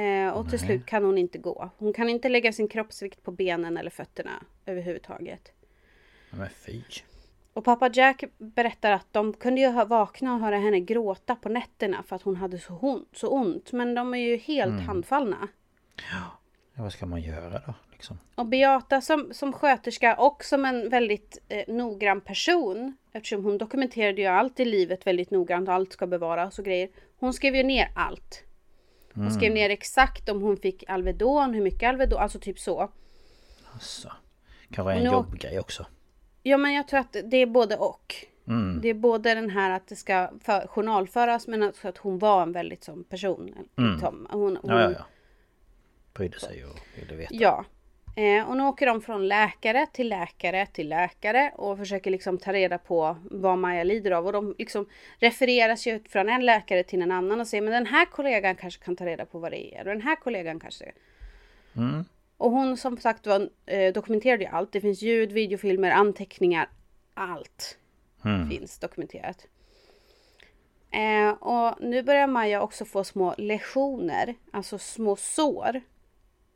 Eh, 0.00 0.28
och 0.30 0.50
till 0.50 0.58
slut 0.58 0.86
kan 0.86 1.04
hon 1.04 1.18
inte 1.18 1.38
gå. 1.38 1.70
Hon 1.78 1.92
kan 1.92 2.08
inte 2.08 2.28
lägga 2.28 2.52
sin 2.52 2.68
kroppsvikt 2.68 3.22
på 3.22 3.30
benen 3.30 3.76
eller 3.76 3.90
fötterna 3.90 4.30
överhuvudtaget. 4.66 5.52
Men 6.30 6.48
fy. 6.50 6.82
Och 7.52 7.64
pappa 7.64 7.90
Jack 7.92 8.24
berättar 8.38 8.90
att 8.92 9.06
de 9.12 9.32
kunde 9.32 9.60
ju 9.60 9.66
ha- 9.66 9.84
vakna 9.84 10.34
och 10.34 10.40
höra 10.40 10.56
henne 10.58 10.80
gråta 10.80 11.36
på 11.36 11.48
nätterna 11.48 12.02
för 12.02 12.16
att 12.16 12.22
hon 12.22 12.36
hade 12.36 12.58
så, 12.58 12.72
hon, 12.72 13.06
så 13.12 13.28
ont. 13.28 13.72
Men 13.72 13.94
de 13.94 14.14
är 14.14 14.18
ju 14.18 14.36
helt 14.36 14.72
handfallna. 14.86 15.48
Ja, 16.12 16.39
vad 16.82 16.92
ska 16.92 17.06
man 17.06 17.20
göra 17.20 17.62
då? 17.66 17.74
Liksom? 17.92 18.18
Och 18.34 18.46
Beata 18.46 19.00
som, 19.00 19.28
som 19.32 19.52
sköterska 19.52 20.16
och 20.16 20.44
som 20.44 20.64
en 20.64 20.88
väldigt 20.88 21.38
eh, 21.48 21.74
noggrann 21.74 22.20
person 22.20 22.96
eftersom 23.12 23.44
hon 23.44 23.58
dokumenterade 23.58 24.20
ju 24.20 24.26
allt 24.26 24.60
i 24.60 24.64
livet 24.64 25.06
väldigt 25.06 25.30
noggrant 25.30 25.68
och 25.68 25.74
allt 25.74 25.92
ska 25.92 26.06
bevaras 26.06 26.58
och 26.58 26.64
grejer. 26.64 26.88
Hon 27.18 27.32
skrev 27.32 27.56
ju 27.56 27.62
ner 27.62 27.88
allt. 27.94 28.42
Hon 29.14 29.30
skrev 29.30 29.52
ner 29.52 29.70
exakt 29.70 30.28
om 30.28 30.42
hon 30.42 30.56
fick 30.56 30.84
Alvedon, 30.88 31.54
hur 31.54 31.62
mycket 31.62 31.88
Alvedon, 31.88 32.20
alltså 32.20 32.38
typ 32.38 32.58
så. 32.58 32.90
Alltså. 33.72 34.12
Kan 34.70 34.84
vara 34.84 34.94
en 34.94 35.02
nu- 35.02 35.10
jobbgrej 35.10 35.60
också. 35.60 35.86
Ja 36.42 36.56
men 36.56 36.74
jag 36.74 36.88
tror 36.88 37.00
att 37.00 37.16
det 37.24 37.36
är 37.36 37.46
både 37.46 37.76
och. 37.76 38.14
Mm. 38.46 38.80
Det 38.82 38.88
är 38.88 38.94
både 38.94 39.34
den 39.34 39.50
här 39.50 39.70
att 39.70 39.88
det 39.88 39.96
ska 39.96 40.30
för, 40.44 40.66
journalföras 40.66 41.46
men 41.46 41.62
också 41.62 41.88
att 41.88 41.98
hon 41.98 42.18
var 42.18 42.42
en 42.42 42.52
väldigt 42.52 42.84
sån 42.84 43.04
person. 43.04 43.46
Liksom. 43.76 44.26
Hon, 44.30 44.58
hon, 44.62 44.70
Ja, 44.70 44.80
ja, 44.80 44.90
ja. 44.90 45.04
Brydde 46.14 46.40
sig 46.40 46.64
och 46.64 46.78
ville 46.94 47.14
veta. 47.14 47.34
Ja. 47.34 47.64
Eh, 48.16 48.48
och 48.48 48.56
nu 48.56 48.62
åker 48.62 48.86
de 48.86 49.00
från 49.02 49.28
läkare 49.28 49.86
till 49.92 50.08
läkare 50.08 50.66
till 50.66 50.88
läkare 50.88 51.52
och 51.56 51.78
försöker 51.78 52.10
liksom 52.10 52.38
ta 52.38 52.52
reda 52.52 52.78
på 52.78 53.16
vad 53.30 53.58
Maja 53.58 53.84
lider 53.84 54.10
av. 54.10 54.26
Och 54.26 54.32
de 54.32 54.54
liksom 54.58 54.86
refereras 55.18 55.86
ju 55.86 56.00
från 56.08 56.28
en 56.28 56.46
läkare 56.46 56.82
till 56.82 57.02
en 57.02 57.10
annan 57.10 57.40
och 57.40 57.46
säger 57.46 57.62
men 57.62 57.72
den 57.72 57.86
här 57.86 58.04
kollegan 58.06 58.56
kanske 58.56 58.84
kan 58.84 58.96
ta 58.96 59.06
reda 59.06 59.26
på 59.26 59.38
vad 59.38 59.52
det 59.52 59.74
är. 59.74 59.78
Och 59.78 59.84
den 59.94 60.02
här 60.02 60.16
kollegan 60.16 60.60
kanske. 60.60 60.92
Mm. 61.76 62.04
Och 62.36 62.50
hon 62.50 62.76
som 62.76 62.96
sagt 62.96 63.26
var 63.26 63.50
eh, 63.66 63.92
dokumenterade 63.92 64.44
ju 64.44 64.50
allt. 64.50 64.72
Det 64.72 64.80
finns 64.80 65.02
ljud, 65.02 65.32
videofilmer, 65.32 65.90
anteckningar. 65.90 66.68
Allt 67.14 67.76
Mm. 68.24 68.50
finns 68.50 68.78
dokumenterat. 68.78 69.46
Eh, 70.90 71.30
och 71.30 71.80
nu 71.80 72.02
börjar 72.02 72.26
Maja 72.26 72.62
också 72.62 72.84
få 72.84 73.04
små 73.04 73.34
lesioner, 73.38 74.34
alltså 74.52 74.78
små 74.78 75.16
sår. 75.16 75.80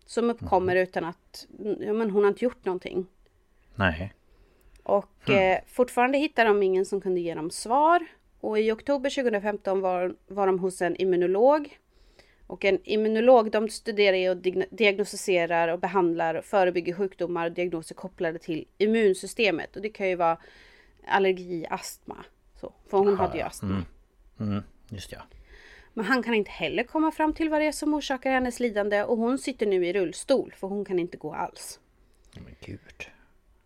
Som 0.06 0.30
uppkommer 0.30 0.76
utan 0.76 1.04
att 1.04 1.46
ja, 1.80 1.92
men 1.92 2.10
hon 2.10 2.22
har 2.22 2.28
inte 2.28 2.44
gjort 2.44 2.64
någonting. 2.64 3.06
Nej. 3.74 4.12
Och 4.82 5.30
eh, 5.30 5.60
fortfarande 5.66 6.18
hittar 6.18 6.44
de 6.44 6.62
ingen 6.62 6.84
som 6.84 7.00
kunde 7.00 7.20
ge 7.20 7.34
dem 7.34 7.50
svar. 7.50 8.06
Och 8.40 8.58
i 8.58 8.72
oktober 8.72 9.10
2015 9.10 9.80
var, 9.80 10.14
var 10.26 10.46
de 10.46 10.58
hos 10.58 10.82
en 10.82 10.96
immunolog. 10.96 11.78
Och 12.46 12.64
en 12.64 12.78
immunolog 12.84 13.50
de 13.50 13.68
studerar 13.68 14.30
och 14.30 14.36
diagnostiserar 14.70 15.68
och 15.68 15.78
behandlar 15.78 16.34
och 16.34 16.44
förebygger 16.44 16.94
sjukdomar 16.94 17.46
och 17.46 17.52
diagnoser 17.52 17.94
kopplade 17.94 18.38
till 18.38 18.66
immunsystemet. 18.78 19.76
Och 19.76 19.82
det 19.82 19.88
kan 19.88 20.08
ju 20.08 20.16
vara 20.16 20.38
allergi, 21.06 21.66
astma. 21.70 22.24
Så, 22.60 22.72
för 22.90 22.98
hon 22.98 23.16
hade 23.16 23.36
ju 23.36 23.42
astma. 23.42 23.84
Mm. 24.40 24.62
Just 24.88 25.12
ja. 25.12 25.18
Men 25.94 26.04
han 26.04 26.22
kan 26.22 26.34
inte 26.34 26.50
heller 26.50 26.82
komma 26.82 27.10
fram 27.10 27.32
till 27.32 27.50
vad 27.50 27.60
det 27.60 27.66
är 27.66 27.72
som 27.72 27.94
orsakar 27.94 28.30
hennes 28.30 28.60
lidande. 28.60 29.02
Och 29.02 29.16
hon 29.16 29.38
sitter 29.38 29.66
nu 29.66 29.86
i 29.86 29.92
rullstol 29.92 30.54
för 30.56 30.66
hon 30.66 30.84
kan 30.84 30.98
inte 30.98 31.16
gå 31.16 31.34
alls. 31.34 31.80
Men 32.34 32.54
gud. 32.60 32.80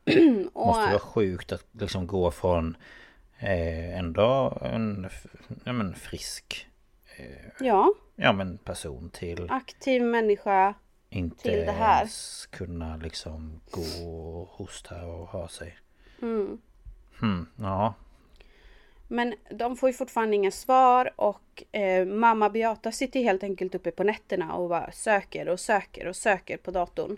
Och, 0.53 0.67
Måste 0.67 0.83
vara 0.83 0.99
sjukt 0.99 1.53
att 1.53 1.67
liksom 1.73 2.07
gå 2.07 2.31
från 2.31 2.77
eh, 3.39 3.99
ändå 3.99 4.59
en 4.63 5.09
ja, 5.65 5.73
men 5.73 5.95
frisk 5.95 6.69
ja, 7.61 7.95
ja, 8.17 8.33
men 8.33 8.59
person 8.59 9.11
till 9.11 9.47
aktiv 9.51 10.03
människa. 10.03 10.75
inte 11.11 11.43
till 11.43 11.59
det 11.59 11.73
här. 11.73 11.99
ens 11.99 12.47
kunna 12.47 12.97
liksom 12.97 13.61
gå 13.71 14.09
och 14.09 14.49
hosta 14.49 15.07
och 15.07 15.29
ha 15.29 15.49
sig. 15.49 15.79
Mm. 16.23 16.61
Hmm, 17.21 17.47
ja. 17.57 17.95
Men 19.09 19.35
de 19.51 19.77
får 19.77 19.89
ju 19.89 19.93
fortfarande 19.93 20.37
inga 20.37 20.51
svar 20.51 21.11
och 21.17 21.65
eh, 21.73 22.07
mamma 22.07 22.51
Beata 22.51 22.93
sitter 22.93 23.21
helt 23.21 23.43
enkelt 23.43 23.75
uppe 23.75 23.91
på 23.91 24.05
nätterna 24.05 24.55
och 24.55 24.69
bara 24.69 24.93
söker 24.93 25.49
och 25.49 25.61
söker 25.61 26.07
och 26.07 26.17
söker 26.17 26.57
på 26.57 26.71
datorn. 26.71 27.17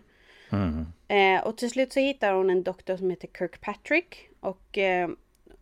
Mm. 0.52 0.86
Eh, 1.08 1.46
och 1.46 1.56
till 1.56 1.70
slut 1.70 1.92
så 1.92 2.00
hittar 2.00 2.32
hon 2.32 2.50
en 2.50 2.62
doktor 2.62 2.96
som 2.96 3.10
heter 3.10 3.28
Kirkpatrick 3.38 4.28
och 4.40 4.78
eh, 4.78 5.08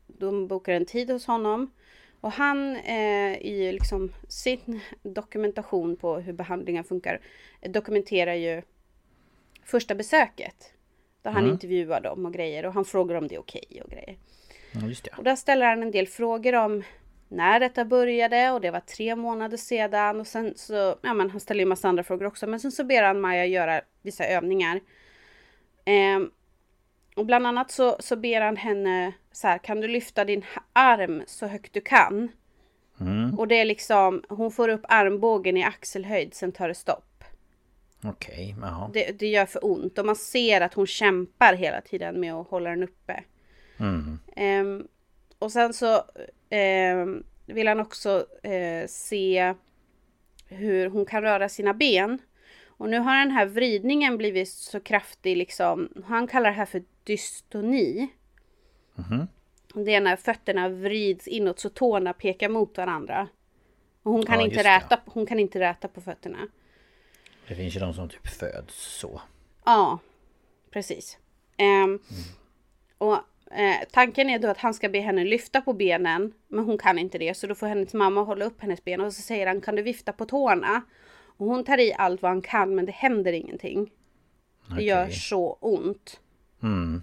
de 0.06 0.46
bokar 0.46 0.72
en 0.72 0.86
tid 0.86 1.10
hos 1.10 1.26
honom. 1.26 1.70
Och 2.20 2.32
han 2.32 2.76
eh, 2.76 3.38
i 3.38 3.72
liksom 3.72 4.12
sin 4.28 4.80
dokumentation 5.02 5.96
på 5.96 6.16
hur 6.16 6.32
behandlingen 6.32 6.84
funkar 6.84 7.20
dokumenterar 7.60 8.34
ju 8.34 8.62
första 9.64 9.94
besöket. 9.94 10.72
Där 11.22 11.30
han 11.30 11.46
intervjuar 11.50 12.00
dem 12.00 12.26
och 12.26 12.32
grejer 12.32 12.66
och 12.66 12.72
han 12.72 12.84
frågar 12.84 13.14
om 13.14 13.28
det 13.28 13.34
är 13.34 13.40
okej 13.40 13.82
och 13.84 13.90
grejer. 13.90 14.16
Ja. 14.72 15.16
Och 15.16 15.24
där 15.24 15.37
ställer 15.37 15.66
han 15.66 15.83
en 15.83 15.90
del 15.90 16.07
frågor 16.07 16.54
om 16.54 16.83
när 17.28 17.61
detta 17.61 17.85
började 17.85 18.50
och 18.50 18.61
det 18.61 18.70
var 18.70 18.81
tre 18.81 19.16
månader 19.16 19.57
sedan 19.57 20.20
och 20.20 20.26
sen 20.26 20.52
så, 20.57 20.96
ja 21.02 21.14
men 21.14 21.31
han 21.31 21.40
ställer 21.40 21.61
ju 21.61 21.66
massa 21.66 21.88
andra 21.88 22.02
frågor 22.02 22.26
också, 22.26 22.46
men 22.46 22.61
sen 22.61 22.72
så 22.72 22.85
ber 22.85 23.02
han 23.02 23.20
Maja 23.20 23.46
göra 23.46 23.81
vissa 24.02 24.24
övningar. 24.24 24.81
Eh, 25.85 26.20
och 27.16 27.26
bland 27.26 27.46
annat 27.46 27.70
så, 27.70 27.96
så 28.00 28.16
ber 28.16 28.40
han 28.40 28.57
henne 28.57 29.12
så 29.33 29.48
här, 29.48 29.59
kan 29.59 29.81
du 29.81 29.88
lyfta 29.88 30.24
din 30.24 30.44
arm 30.72 31.22
så 31.26 31.46
högt 31.46 31.72
du 31.72 31.81
kan? 31.81 32.28
Mm. 33.00 33.38
Och 33.38 33.48
det 33.48 33.54
är 33.54 33.64
liksom, 33.64 34.22
hon 34.28 34.50
får 34.50 34.68
upp 34.68 34.85
armbågen 34.88 35.57
i 35.57 35.64
axelhöjd, 35.64 36.35
sen 36.35 36.52
tar 36.52 36.68
det 36.68 36.74
stopp. 36.74 37.24
Okej, 38.04 38.57
jaha. 38.61 38.90
Det, 38.92 39.18
det 39.18 39.26
gör 39.26 39.46
för 39.46 39.64
ont 39.64 39.98
och 39.98 40.07
man 40.07 40.16
ser 40.16 40.61
att 40.61 40.74
hon 40.74 40.87
kämpar 40.87 41.54
hela 41.54 41.81
tiden 41.81 42.20
med 42.20 42.35
att 42.35 42.48
hålla 42.48 42.70
den 42.70 42.83
uppe. 42.83 43.24
Mm. 43.80 44.18
Ehm, 44.36 44.88
och 45.38 45.52
sen 45.52 45.74
så 45.74 46.02
ehm, 46.50 47.24
vill 47.46 47.68
han 47.68 47.80
också 47.80 48.26
eh, 48.42 48.86
se 48.88 49.54
hur 50.46 50.86
hon 50.90 51.06
kan 51.06 51.22
röra 51.22 51.48
sina 51.48 51.74
ben. 51.74 52.18
Och 52.66 52.88
nu 52.88 52.98
har 52.98 53.16
den 53.18 53.30
här 53.30 53.46
vridningen 53.46 54.16
blivit 54.18 54.48
så 54.48 54.80
kraftig 54.80 55.36
liksom. 55.36 55.88
Han 56.06 56.26
kallar 56.26 56.50
det 56.50 56.56
här 56.56 56.66
för 56.66 56.82
dystoni. 57.04 58.08
Mhm. 58.94 59.26
Det 59.84 59.94
är 59.94 60.00
när 60.00 60.16
fötterna 60.16 60.68
vrids 60.68 61.28
inåt 61.28 61.58
så 61.60 61.68
tårna 61.68 62.12
pekar 62.12 62.48
mot 62.48 62.76
varandra. 62.78 63.28
Och 64.02 64.12
hon 64.12 64.26
kan, 64.26 64.38
Ja, 64.38 64.44
inte 64.44 64.56
det. 64.62 64.76
räta, 64.76 65.00
hon 65.06 65.26
kan 65.26 65.38
inte 65.38 65.60
räta 65.60 65.88
på 65.88 66.00
fötterna. 66.00 66.38
Det 67.48 67.54
finns 67.54 67.76
ju 67.76 67.80
de 67.80 67.94
som 67.94 68.08
typ 68.08 68.26
föds 68.28 68.74
så. 68.98 69.20
Ja, 69.64 69.98
precis. 70.70 71.18
Ehm, 71.56 71.98
Och 72.98 73.18
eh, 73.50 73.88
tanken 73.90 74.30
är 74.30 74.38
då 74.38 74.48
att 74.48 74.58
han 74.58 74.74
ska 74.74 74.88
be 74.88 75.00
henne 75.00 75.24
lyfta 75.24 75.61
på 75.61 75.72
benen. 75.72 76.32
Men 76.48 76.64
hon 76.64 76.78
kan 76.78 76.98
inte 76.98 77.18
det. 77.18 77.34
Så 77.37 77.46
då 77.46 77.54
får 77.54 77.66
hennes 77.66 77.94
mamma 77.94 78.22
hålla 78.22 78.44
upp 78.44 78.62
hennes 78.62 78.84
ben. 78.84 79.00
Och 79.00 79.12
så 79.12 79.22
säger 79.22 79.46
han, 79.46 79.61
kan 79.61 79.76
du 79.76 79.82
vifta 79.82 80.12
på 80.12 80.24
tårna? 80.24 80.82
Och 81.37 81.46
hon 81.46 81.64
tar 81.64 81.78
i 81.78 81.94
allt 81.94 82.22
vad 82.22 82.30
han 82.30 82.42
kan 82.42 82.74
men 82.74 82.87
det 82.87 82.92
händer 82.92 83.32
ingenting. 83.32 83.90
Det 84.76 84.82
gör 84.82 85.04
Okej. 85.04 85.14
så 85.14 85.58
ont. 85.61 86.20
Mm. 86.62 87.02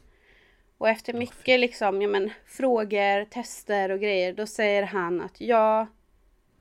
Och 0.77 0.89
efter 0.89 1.13
mycket 1.13 1.59
liksom, 1.59 2.01
ja 2.01 2.07
men 2.07 2.31
frågor, 2.45 3.25
tester 3.25 3.91
och 3.91 3.99
grejer. 3.99 4.33
Då 4.33 4.45
säger 4.45 4.83
han 4.83 5.21
att 5.21 5.41
jag 5.41 5.87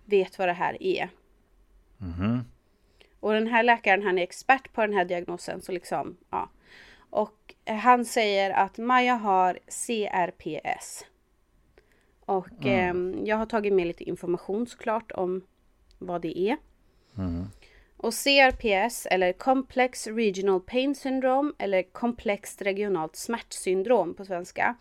vet 0.05 0.39
vad 0.39 0.49
det 0.49 0.53
här 0.53 0.83
är. 0.83 1.09
Mhm. 1.99 2.45
Och 3.21 3.33
den 3.33 3.47
här 3.47 3.63
läkaren 3.63 4.03
han 4.03 4.19
är 4.19 4.23
expert 4.23 4.73
på 4.73 4.81
den 4.81 4.93
här 4.93 5.05
diagnosen 5.05 5.63
så 5.63 5.73
liksom, 5.73 6.17
ja. 6.31 6.51
Och 7.15 7.55
eh, 7.65 7.77
han 7.77 8.05
säger 8.05 8.51
att 8.51 8.79
Maja 8.79 9.15
har 9.15 9.59
CRPS. 9.67 11.07
Och 12.21 12.67
ehm, 12.67 13.27
jag 13.27 13.37
har 13.37 13.47
tagit 13.47 13.73
med 13.73 13.87
lite 13.87 14.05
information 14.05 14.67
såklart 14.67 15.13
om 15.13 15.43
vad 15.99 16.23
det 16.23 16.39
är. 16.39 16.57
Och 17.97 18.15
CRPS 18.15 19.07
eller 19.07 19.33
Complex 19.33 20.07
Regional 20.07 20.61
Pain 20.61 20.95
Syndrome 20.95 21.53
eller 21.59 21.83
komplext 21.83 22.63
regionalt 22.63 23.17
smärtsyndrom 23.17 24.15
på 24.15 24.25
svenska 24.25 24.77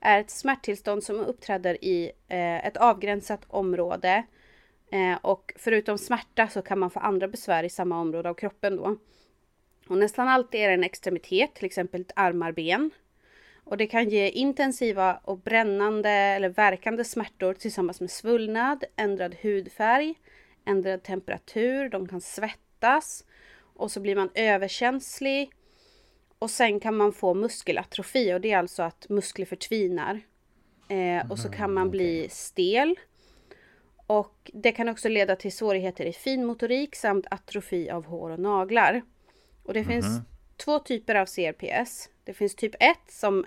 är 0.00 0.20
ett 0.20 0.30
smärttillstånd 0.30 1.04
som 1.04 1.20
uppträder 1.20 1.84
i 1.84 2.12
eh, 2.28 2.66
ett 2.66 2.76
avgränsat 2.76 3.44
område 3.48 4.24
Eh, 4.90 5.18
och 5.22 5.52
förutom 5.56 5.98
smärta 5.98 6.48
så 6.48 6.62
kan 6.62 6.78
man 6.78 6.90
få 6.90 7.00
andra 7.00 7.28
besvär 7.28 7.64
i 7.64 7.70
samma 7.70 8.00
område 8.00 8.28
av 8.28 8.34
kroppen 8.34 8.76
då. 8.76 8.96
Och 9.88 9.98
nästan 9.98 10.28
alltid 10.28 10.60
är 10.60 10.68
det 10.68 10.74
en 10.74 10.84
extremitet, 10.84 11.54
till 11.54 11.64
exempel 11.64 12.00
ett 12.00 12.12
armar, 12.16 12.52
ben. 12.52 12.90
Och 13.64 13.76
det 13.76 13.86
kan 13.86 14.08
ge 14.08 14.28
intensiva 14.28 15.20
och 15.24 15.38
brännande 15.38 16.10
eller 16.10 16.48
verkande 16.48 17.04
smärtor 17.04 17.54
tillsammans 17.54 18.00
med 18.00 18.10
svullnad, 18.10 18.84
ändrad 18.96 19.34
hudfärg, 19.40 20.14
ändrad 20.64 21.02
temperatur, 21.02 21.88
de 21.88 22.08
kan 22.08 22.20
svettas 22.20 23.24
och 23.74 23.90
så 23.90 24.00
blir 24.00 24.16
man 24.16 24.30
överkänslig. 24.34 25.50
Och 26.38 26.50
sen 26.50 26.80
kan 26.80 26.96
man 26.96 27.12
få 27.12 27.34
muskelatrofi 27.34 28.34
och 28.34 28.40
det 28.40 28.52
är 28.52 28.58
alltså 28.58 28.82
att 28.82 29.06
muskler 29.08 29.46
förtvinar. 29.46 30.20
Eh, 30.88 31.30
och 31.30 31.38
så 31.38 31.48
kan 31.48 31.74
man 31.74 31.90
bli 31.90 32.28
stel. 32.30 32.98
Och 34.06 34.50
det 34.54 34.72
kan 34.72 34.88
också 34.88 35.08
leda 35.08 35.36
till 35.36 35.52
svårigheter 35.52 36.04
i 36.04 36.12
finmotorik 36.12 36.96
samt 36.96 37.26
atrofi 37.30 37.90
av 37.90 38.04
hår 38.04 38.30
och 38.30 38.38
naglar. 38.38 39.02
Och 39.68 39.74
det 39.74 39.84
finns 39.84 40.20
två 40.56 40.78
typer 40.78 41.14
av 41.14 41.26
CRPS. 41.26 42.08
Det 42.24 42.34
finns 42.34 42.54
typ 42.54 42.74
1 42.80 42.98
som 43.08 43.44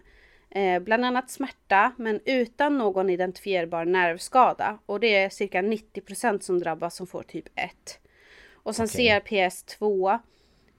eh, 0.49 0.79
bland 0.79 1.05
annat 1.05 1.29
smärta 1.29 1.91
men 1.97 2.19
utan 2.25 2.77
någon 2.77 3.09
identifierbar 3.09 3.85
nervskada. 3.85 4.77
Och 4.85 4.99
det 4.99 5.15
är 5.15 5.29
cirka 5.29 5.61
90% 5.61 6.39
som 6.39 6.59
drabbas 6.59 6.95
som 6.95 7.07
får 7.07 7.23
typ 7.23 7.45
1. 7.55 7.99
Och 8.53 8.75
sen 8.75 8.85
Okej. 8.85 9.21
CRPS 9.21 9.63
2 9.63 10.19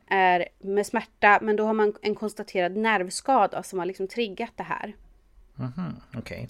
är 0.07 0.49
med 0.59 0.87
smärta 0.87 1.39
men 1.43 1.57
då 1.57 1.65
har 1.65 1.75
man 1.75 1.95
en 2.03 2.15
konstaterad 2.15 2.77
nervskada 2.77 3.63
som 3.63 3.79
har 3.79 3.87
liksom 3.87 4.09
triggat 4.09 4.53
det 4.57 4.63
här. 4.63 4.97
Mhm. 5.55 5.97
Okej. 6.17 6.49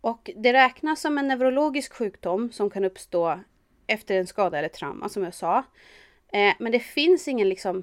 Och 0.00 0.30
det 0.36 0.52
räknas 0.52 1.00
som 1.00 1.18
en 1.18 1.28
neurologisk 1.28 1.92
sjukdom 1.92 2.52
som 2.52 2.70
kan 2.70 2.84
uppstå 2.84 3.40
efter 3.86 4.18
en 4.18 4.26
skada 4.26 4.58
eller 4.58 4.68
trauma 4.68 5.08
som 5.08 5.24
jag 5.24 5.34
sa. 5.34 5.58
Eh, 6.32 6.54
men 6.58 6.72
det 6.72 6.80
finns 6.80 7.28
ingen 7.28 7.48
liksom 7.48 7.82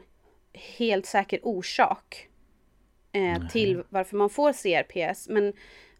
helt 0.54 1.06
säker 1.06 1.40
orsak 1.44 2.28
eh, 3.12 3.48
till 3.48 3.84
varför 3.90 4.18
man 4.18 4.30
får 4.30 4.54
CRPS. 4.54 5.30
Men 5.30 5.54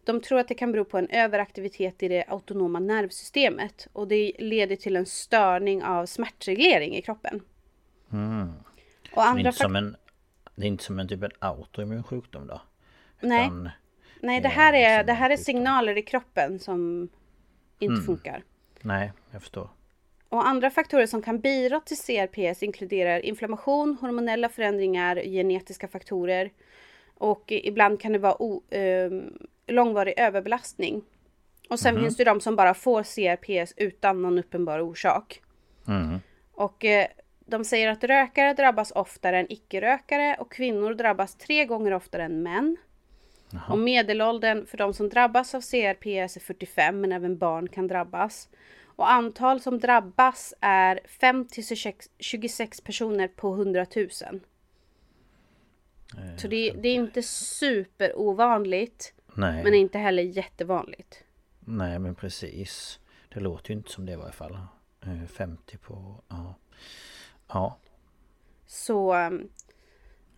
de 0.04 0.20
tror 0.20 0.38
att 0.38 0.48
det 0.48 0.54
kan 0.54 0.72
bero 0.72 0.84
på 0.84 0.98
en 0.98 1.08
överaktivitet 1.10 2.02
i 2.02 2.08
det 2.08 2.24
autonoma 2.28 2.78
nervsystemet. 2.80 3.88
Och 3.92 4.08
det 4.08 4.32
leder 4.38 4.76
till 4.76 4.96
en 4.96 5.06
störning 5.06 5.82
av 5.82 6.06
smärtreglering 6.06 6.96
i 6.96 7.02
kroppen. 7.02 7.40
Och 8.08 8.12
Mm. 8.12 8.52
Så 9.14 9.14
det 9.14 9.20
är 9.20 9.26
andra 9.26 9.40
inte 9.48 9.52
som 9.52 9.76
en... 9.76 9.96
Det 10.54 10.62
är 10.62 10.68
inte 10.68 10.84
som 10.84 10.98
en 10.98 11.08
typ 11.08 11.22
en 11.22 11.30
autoimmun 11.38 12.02
sjukdom 12.02 12.46
då? 12.46 12.60
Nej. 13.20 13.46
Utan- 13.46 13.70
Nej, 14.20 14.40
det 14.40 14.48
eh, 14.48 14.54
här 14.54 14.72
är, 14.72 14.98
som 14.98 15.06
det 15.06 15.12
här 15.12 15.30
är 15.30 15.36
signaler 15.36 15.98
i 15.98 16.02
kroppen 16.02 16.58
som 16.58 17.08
inte 17.78 17.92
Mm. 17.94 18.06
funkar. 18.06 18.42
Nej, 18.80 19.12
jag 19.30 19.40
förstår. 19.42 19.68
Och 20.30 20.46
andra 20.46 20.70
faktorer 20.70 21.06
som 21.06 21.22
kan 21.22 21.40
bidra 21.40 21.80
till 21.80 21.96
CRPS 21.96 22.62
inkluderar 22.62 23.26
inflammation, 23.26 23.96
hormonella 24.00 24.48
förändringar, 24.48 25.16
genetiska 25.16 25.88
faktorer 25.88 26.50
och 27.14 27.52
ibland 27.52 28.00
kan 28.00 28.12
det 28.12 28.18
vara 28.18 28.42
o, 28.42 28.62
eh, 28.70 29.10
långvarig 29.66 30.14
överbelastning. 30.16 31.02
Och 31.68 31.80
sen 31.80 32.00
finns 32.00 32.16
det 32.16 32.24
de 32.24 32.40
som 32.40 32.56
bara 32.56 32.74
får 32.74 33.02
CRPS 33.02 33.74
utan 33.76 34.22
någon 34.22 34.38
uppenbar 34.38 34.80
orsak. 34.80 35.42
Mm. 35.88 36.20
Och 36.52 36.84
eh, 36.84 37.06
de 37.46 37.64
säger 37.64 37.88
att 37.88 38.04
rökare 38.04 38.54
drabbas 38.54 38.92
oftare 38.94 39.38
än 39.38 39.52
icke-rökare 39.52 40.36
och 40.38 40.52
kvinnor 40.52 40.94
drabbas 40.94 41.34
tre 41.34 41.64
gånger 41.64 41.92
oftare 41.92 42.24
än 42.24 42.42
män. 42.42 42.76
Och 43.68 43.78
medelåldern 43.78 44.66
för 44.66 44.78
de 44.78 44.94
som 44.94 45.08
drabbas 45.08 45.54
av 45.54 45.60
CRPS 45.60 46.36
är 46.36 46.40
45 46.40 47.00
men 47.00 47.12
även 47.12 47.38
barn 47.38 47.68
kan 47.68 47.86
drabbas. 47.86 48.48
Och 49.00 49.10
antal 49.10 49.60
som 49.60 49.78
drabbas 49.78 50.54
är 50.60 51.00
5 51.06 51.48
till 51.48 51.64
26 52.18 52.80
personer 52.80 53.28
på 53.28 53.54
100 53.54 53.86
000. 53.96 54.08
Så 56.36 56.48
det, 56.48 56.70
det 56.70 56.88
är 56.88 56.94
inte 56.94 57.22
super 57.22 58.18
ovanligt 58.18 59.14
Nej. 59.34 59.64
men 59.64 59.74
inte 59.74 59.98
heller 59.98 60.22
jättevanligt. 60.22 61.24
Nej 61.60 61.98
men 61.98 62.14
precis. 62.14 63.00
Det 63.28 63.40
låter 63.40 63.70
ju 63.70 63.76
inte 63.76 63.90
som 63.90 64.06
det 64.06 64.12
i 64.12 64.16
varje 64.16 64.32
fall. 64.32 64.58
Eh, 65.00 65.26
50 65.26 65.78
på... 65.78 66.22
Ja. 66.28 66.54
Ja. 67.48 67.78
Så 68.66 69.14
um, 69.14 69.50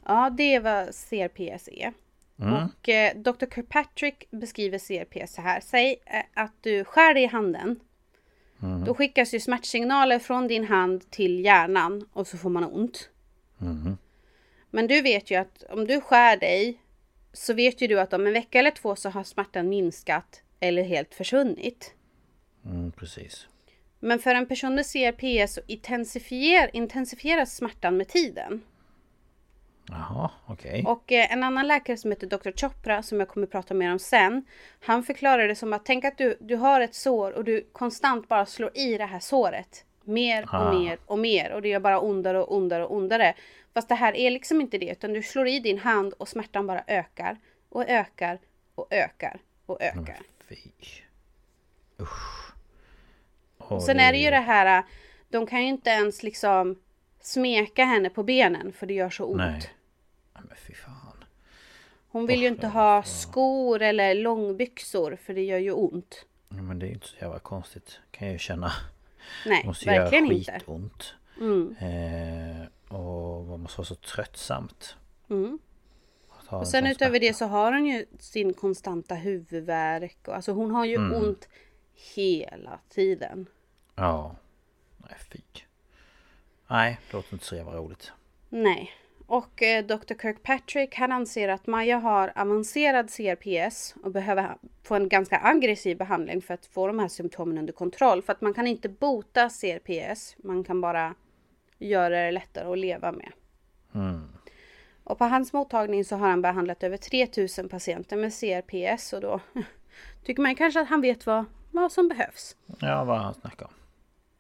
ja, 0.07 0.31
det 0.31 0.55
är 0.55 0.61
vad 0.61 0.87
CRPS 0.87 1.68
är. 1.68 1.92
Och 2.37 2.88
eh, 2.88 3.16
Dr. 3.16 3.46
Kirkpatrick 3.55 4.31
beskriver 4.31 4.79
CRPS 4.79 5.35
så 5.35 5.42
här. 5.42 5.61
Säg 5.61 6.03
eh, 6.07 6.25
att 6.35 6.55
du 6.61 6.85
skär 6.85 7.14
dig 7.14 7.22
i 7.22 7.27
handen. 7.27 7.81
Då 8.87 8.94
skickas 8.94 9.35
ju 9.35 9.40
smärtsignaler 9.40 10.18
från 10.18 10.48
din 10.48 10.64
hand 10.64 11.11
till 11.11 11.44
hjärnan 11.44 12.09
och 12.12 12.27
så 12.27 12.38
får 12.38 12.51
man 12.51 12.64
ont. 12.64 13.09
Men 14.70 14.87
du 14.87 15.03
vet 15.03 15.31
ju 15.31 15.37
att 15.37 15.62
om 15.70 15.87
du 15.87 16.01
skär 16.01 16.37
dig 16.37 16.79
så 17.33 17.55
vet 17.55 17.81
ju 17.81 17.87
du 17.87 18.01
att 18.01 18.12
om 18.12 18.27
en 18.27 18.33
vecka 18.33 18.59
eller 18.59 18.70
två 18.70 18.96
så 18.96 19.11
har 19.11 19.25
smärtan 19.25 19.68
minskat 19.68 20.42
eller 20.61 20.83
helt 20.83 21.14
försvunnit. 21.14 21.94
Mm, 22.64 22.92
precis. 22.92 23.46
Men 24.01 24.18
för 24.18 24.35
en 24.35 24.46
person 24.46 24.75
med 24.75 24.87
CRPS 24.87 25.55
så 25.55 25.61
intensifier, 25.66 26.70
intensifieras 26.72 27.57
smärtan 27.57 27.96
med 27.96 28.09
tiden. 28.09 28.62
Jaha, 29.93 30.31
okej. 30.47 30.85
Och 30.87 31.13
eh, 31.13 31.33
en 31.33 31.43
annan 31.43 31.67
läkare 31.67 31.97
som 31.97 32.11
heter 32.11 32.27
Dr. 32.27 32.51
Chopra 32.57 33.03
som 33.03 33.21
jag 33.21 33.29
kommer 33.29 33.47
prata 33.47 33.75
mer 33.75 33.93
om 33.93 33.99
sen. 33.99 34.45
Han 34.81 35.03
förklarar 35.03 35.49
det 35.49 35.55
som 35.55 35.73
att 35.73 35.85
tänk 35.85 36.05
att 36.05 36.19
du, 36.19 36.37
du 36.41 36.57
har 36.57 36.81
ett 36.81 36.95
sår 36.95 37.33
och 37.33 37.45
du 37.45 37.69
konstant 37.73 38.29
bara 38.29 38.47
slår 38.47 38.71
i 38.79 38.99
det 38.99 39.05
här 39.07 39.21
såret. 39.21 39.85
Mer 40.05 40.43
och 40.43 40.55
Ah. 40.55 40.73
mer 40.73 40.99
och 41.07 41.19
mer 41.19 41.53
och 41.53 41.63
det 41.63 41.69
gör 41.69 41.81
bara 41.81 42.01
ondare 42.01 42.41
och 42.43 42.57
ondare 42.57 42.85
och 42.85 42.95
ondare. 42.97 43.35
Fast 43.75 43.89
det 43.89 43.95
här 43.95 44.17
är 44.17 44.31
liksom 44.31 44.61
inte 44.61 44.79
det 44.79 44.87
utan 44.91 45.13
du 45.13 45.23
slår 45.23 45.49
i 45.49 45.59
din 45.61 45.79
hand 45.79 46.13
och 46.13 46.29
smärtan 46.29 46.67
bara 46.67 46.85
ökar 46.87 47.37
och 47.69 47.89
ökar 47.89 48.39
och 48.75 48.87
ökar 48.91 49.41
och 49.67 49.83
ökar. 49.83 50.19
Fy. 50.49 50.57
Usch. 52.01 52.53
Och 53.59 53.83
sen 53.83 54.01
är 54.01 54.13
det 54.13 54.19
ju 54.19 54.31
det 54.31 54.37
här, 54.37 54.83
de 55.29 55.47
kan 55.47 55.63
ju 55.63 55.69
inte 55.69 55.91
ens 55.91 56.23
liksom 56.23 56.79
smeka 57.21 57.85
henne 57.85 58.11
på 58.11 58.23
benen 58.23 58.73
för 58.73 58.87
det 58.87 58.95
gör 58.95 59.11
så 59.11 59.25
ont. 59.25 59.37
Nej. 59.37 59.63
Men 60.53 60.59
fy 60.67 60.75
fan. 60.75 61.25
Hon 62.09 62.27
vill 62.27 62.41
ju 62.43 62.49
inte 62.49 62.67
ha 62.67 63.03
skor 63.03 63.83
eller 63.83 64.15
långbyxor 64.15 65.17
för 65.17 65.35
det 65.35 65.45
gör 65.45 65.59
ju 65.59 65.73
ont. 65.73 66.27
Ja, 66.49 66.62
men 66.62 66.79
det 66.79 66.87
är 66.87 66.88
ju 66.88 66.95
inte 66.95 67.07
så 67.09 67.17
jävla 67.21 67.38
konstigt. 67.38 68.01
Kan 68.11 68.27
jag 68.27 68.33
ju 68.33 68.38
känna. 68.38 68.73
Nej, 69.47 69.67
måste 69.67 69.87
verkligen 69.87 70.25
göra 70.27 70.35
inte. 70.37 70.53
skitont. 70.53 71.15
Mm. 71.41 71.77
Eh, 71.81 72.97
och 72.97 73.45
det 73.51 73.57
måste 73.57 73.79
vara 73.79 73.87
så 73.87 73.95
tröttsamt. 73.95 74.97
Mm. 75.31 75.59
Och 76.49 76.61
en 76.61 76.67
sen 76.67 76.87
utöver 76.87 77.21
det 77.21 77.35
så 77.35 77.45
har 77.47 77.73
hon 77.73 77.87
ju 77.87 78.07
sin 78.19 78.55
konstanta 78.55 79.15
huvudvärk. 79.15 80.19
Och, 80.29 80.35
alltså 80.37 80.53
hon 80.53 80.71
har 80.71 80.85
ju 80.85 80.95
Mm. 80.97 81.12
ont 81.23 81.49
hela 82.15 82.79
tiden. 82.88 83.47
Ja. 83.95 84.37
Nej, 84.99 85.17
fy. 85.31 85.38
Nej, 86.67 87.01
det 87.07 87.17
låter 87.17 87.33
inte 87.35 87.45
så 87.45 87.57
jävla 87.57 87.73
roligt. 87.77 88.12
Nej. 88.49 88.93
Och 89.33 89.62
eh, 89.62 89.85
Dr. 89.85 90.14
Kirkpatrick 90.23 90.95
han 90.95 91.12
anser 91.12 91.49
att 91.49 91.66
Maja 91.66 91.99
har 91.99 92.33
avancerad 92.37 93.11
CRPS 93.11 93.95
och 94.03 94.11
behöver 94.11 94.57
få 94.83 94.95
en 94.95 95.09
ganska 95.09 95.40
aggressiv 95.42 95.99
behandling 95.99 96.42
för 96.42 96.55
att 96.55 96.66
få 96.66 96.87
de 96.87 96.99
här 96.99 97.09
symptomen 97.09 97.59
under 97.59 97.73
kontroll. 97.73 98.23
För 98.23 98.33
att 98.33 98.40
man 98.40 98.55
kan 98.55 98.66
inte 98.66 98.88
bota 98.88 99.49
CRPS, 99.49 100.37
man 100.38 100.64
kan 100.64 100.81
bara 100.81 101.14
göra 101.79 102.25
det 102.25 102.31
lättare 102.31 102.73
att 102.73 102.79
leva 102.79 103.12
med. 103.12 103.33
Mm. 103.95 104.29
Och 105.05 105.18
på 105.18 105.25
hans 105.25 105.53
mottagning 105.53 106.05
så 106.05 106.16
har 106.16 106.29
han 106.29 106.42
behandlat 106.42 106.83
över 106.83 106.97
3000 106.97 107.68
patienter 107.68 108.16
med 108.16 108.33
CRPS 108.33 109.12
och 109.12 109.21
då 109.21 109.40
tycker 110.25 110.42
man 110.42 110.55
kanske 110.55 110.81
att 110.81 110.88
han 110.88 111.01
vet 111.01 111.27
vad, 111.27 111.45
vad 111.71 111.92
som 111.92 112.09
behövs. 112.09 112.57
Ja, 112.81 113.05
vad 113.05 113.18
han 113.18 113.35
snackar 113.35 113.66
om. 113.66 113.73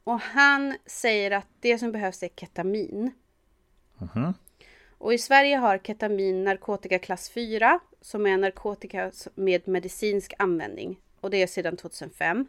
Och 0.04 0.20
han 0.20 0.76
säger 0.86 1.30
att 1.30 1.48
det 1.60 1.78
som 1.78 1.92
behövs 1.92 2.22
är 2.22 2.28
ketamin. 2.28 3.12
Mhm. 3.98 4.34
Och 5.02 5.14
i 5.14 5.18
Sverige 5.18 5.56
har 5.56 5.78
ketamin 5.78 6.44
narkotika 6.44 6.98
klass 6.98 7.30
4 7.30 7.80
som 8.00 8.26
är 8.26 8.36
narkotika 8.36 9.12
med 9.34 9.68
medicinsk 9.68 10.34
användning. 10.38 11.00
Och 11.20 11.30
det 11.30 11.42
är 11.42 11.46
sedan 11.46 11.76
2005. 11.76 12.46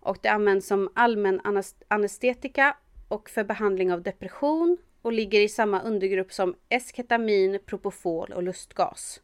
Och 0.00 0.18
det 0.22 0.28
används 0.28 0.66
som 0.66 0.90
allmän 0.94 1.40
anestetika 1.88 2.76
och 3.08 3.30
för 3.30 3.44
behandling 3.44 3.92
av 3.92 4.02
depression 4.02 4.78
och 5.02 5.12
ligger 5.12 5.40
i 5.40 5.48
samma 5.48 5.82
undergrupp 5.82 6.32
som 6.32 6.54
esketamin, 6.68 7.58
propofol 7.66 8.32
och 8.32 8.42
lustgas. 8.42 9.20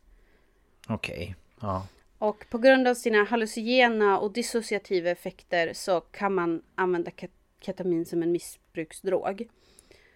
Okej. 0.89 1.37
Ja. 1.61 1.87
Och 2.19 2.47
på 2.51 2.59
grund 2.59 2.89
av 2.89 2.95
sina 2.95 3.25
hallucinogena 3.25 4.19
och 4.19 4.33
dissociativa 4.33 5.11
effekter 5.11 5.73
så 5.73 6.01
kan 6.01 6.35
man 6.35 6.63
använda 6.75 7.11
ket- 7.11 7.31
ketamin 7.61 8.07
som 8.07 8.23
en 8.23 8.33
missbruksdrog. 8.33 9.49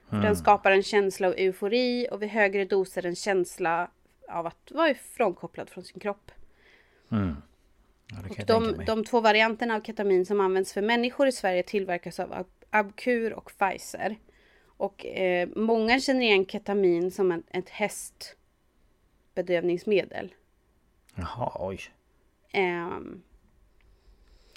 För 0.08 0.16
Den 0.16 0.36
skapar 0.36 0.70
en 0.70 0.82
känsla 0.82 1.28
av 1.28 1.34
eufori 1.36 2.08
och 2.10 2.22
vid 2.22 2.28
högre 2.28 2.64
doser 2.64 3.06
en 3.06 3.16
känsla 3.16 3.90
av 4.28 4.46
att 4.46 4.70
vara 4.70 4.94
frånkopplad 4.94 5.70
från 5.70 5.84
sin 5.84 6.00
kropp. 6.00 6.30
Mm. 7.10 7.36
ja 8.10 8.16
Och 8.30 8.36
de, 8.46 8.84
de 8.84 9.04
två 9.04 9.20
varianterna 9.20 9.74
av 9.74 9.80
ketamin 9.80 10.26
som 10.26 10.40
används 10.40 10.72
för 10.72 10.82
människor 10.82 11.26
i 11.28 11.32
Sverige 11.32 11.62
tillverkas 11.62 12.20
av 12.20 12.32
Ab- 12.32 12.64
Abcur 12.70 13.32
och 13.32 13.52
Pfizer. 13.58 14.16
Och 14.66 15.06
eh, 15.06 15.48
många 15.56 16.00
känner 16.00 16.20
igen 16.20 16.46
ketamin 16.46 17.10
som 17.10 17.32
en, 17.32 17.42
ett 17.50 17.68
hästbedövningsmedel. 17.68 20.34
Jaha, 21.14 21.52
oj. 21.54 21.80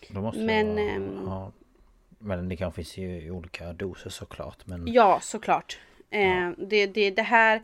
Då 0.10 0.22
måste 0.22 0.42
Men, 0.42 0.76
vara... 0.76 0.86
ehm, 0.86 1.22
ja. 1.26 1.52
Men 2.22 2.50
det 2.50 2.56
kanske 2.56 2.76
finns 2.76 2.98
ju 2.98 3.22
i 3.22 3.32
olika 3.32 3.74
doser 3.74 4.10
såklart. 4.10 4.68
Men... 4.68 4.88
Ja, 4.88 5.20
såklart. 5.22 5.80
Eh, 6.10 6.50
det, 6.58 6.88
det, 6.88 7.12
det 7.12 7.22
här, 7.22 7.62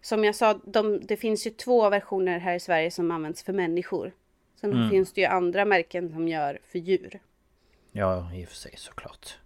som 0.00 0.24
jag 0.24 0.34
sa, 0.34 0.60
de, 0.64 1.00
det 1.06 1.16
finns 1.16 1.46
ju 1.46 1.50
två 1.50 1.90
versioner 1.90 2.38
här 2.38 2.54
i 2.54 2.60
Sverige 2.60 2.90
som 2.90 3.10
används 3.10 3.42
för 3.42 3.52
människor. 3.52 4.12
Sen 4.60 4.72
Mm. 4.72 4.90
finns 4.90 5.12
det 5.12 5.20
ju 5.20 5.26
andra 5.26 5.64
märken 5.64 6.10
som 6.12 6.28
gör 6.28 6.58
för 6.64 6.78
djur. 6.78 7.20
Ja, 7.92 8.34
i 8.34 8.44
och 8.44 8.48
för 8.48 8.56
sig 8.56 8.72
såklart. 8.76 9.38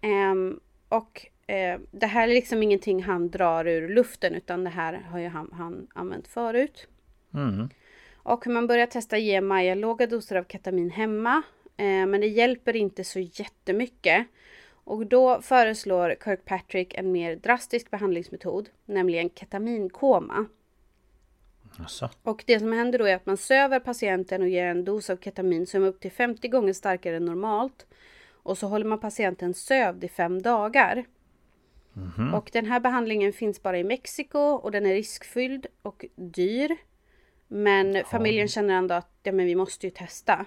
Ehm, 0.00 0.60
och 0.88 1.26
eh, 1.46 1.80
det 1.90 2.06
här 2.06 2.28
är 2.28 2.34
liksom 2.34 2.62
ingenting 2.62 3.02
han 3.02 3.30
drar 3.30 3.66
ur 3.66 3.88
luften 3.88 4.34
utan 4.34 4.64
det 4.64 4.70
här 4.70 4.92
har 5.10 5.18
ju 5.18 5.28
han, 5.28 5.50
han 5.52 5.86
använt 5.94 6.28
förut. 6.28 6.86
Mm. 7.34 7.68
Och 8.14 8.46
man 8.46 8.66
börjar 8.66 8.86
testa 8.86 9.18
ge 9.18 9.40
Maja 9.40 9.74
låga 9.74 10.06
doser 10.06 10.36
av 10.36 10.44
ketamin 10.44 10.90
hemma. 10.90 11.42
Eh, 11.76 12.06
men 12.06 12.20
det 12.20 12.26
hjälper 12.26 12.76
inte 12.76 13.04
så 13.04 13.20
jättemycket. 13.20 14.26
Och 14.84 15.06
då 15.06 15.42
föreslår 15.42 16.16
Kirkpatrick 16.24 16.94
en 16.94 17.12
mer 17.12 17.36
drastisk 17.36 17.90
behandlingsmetod, 17.90 18.68
nämligen 18.84 19.30
ketaminkoma. 19.30 20.46
Alltså. 21.78 22.10
Och 22.22 22.44
det 22.46 22.58
som 22.58 22.72
händer 22.72 22.98
då 22.98 23.04
är 23.04 23.16
att 23.16 23.26
man 23.26 23.36
söver 23.36 23.80
patienten 23.80 24.42
och 24.42 24.48
ger 24.48 24.64
en 24.64 24.84
dos 24.84 25.10
av 25.10 25.16
ketamin 25.16 25.66
som 25.66 25.82
är 25.82 25.86
upp 25.86 26.00
till 26.00 26.12
50 26.12 26.48
gånger 26.48 26.72
starkare 26.72 27.16
än 27.16 27.24
normalt. 27.24 27.86
Och 28.42 28.58
så 28.58 28.66
håller 28.66 28.84
man 28.84 29.00
patienten 29.00 29.54
sövd 29.54 30.04
i 30.04 30.08
fem 30.08 30.42
dagar. 30.42 31.04
Och 32.34 32.50
den 32.52 32.66
här 32.66 32.80
behandlingen 32.80 33.32
finns 33.32 33.62
bara 33.62 33.78
i 33.78 33.84
Mexiko 33.84 34.38
och 34.38 34.70
den 34.70 34.86
är 34.86 34.94
riskfylld 34.94 35.66
och 35.82 36.04
dyr. 36.14 36.76
Men 37.48 38.04
familjen 38.04 38.48
känner 38.48 38.74
ändå 38.74 38.94
att 38.94 39.18
ja, 39.22 39.32
men 39.32 39.46
vi 39.46 39.54
måste 39.54 39.86
ju 39.86 39.90
testa. 39.90 40.46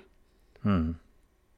Mm. 0.65 0.95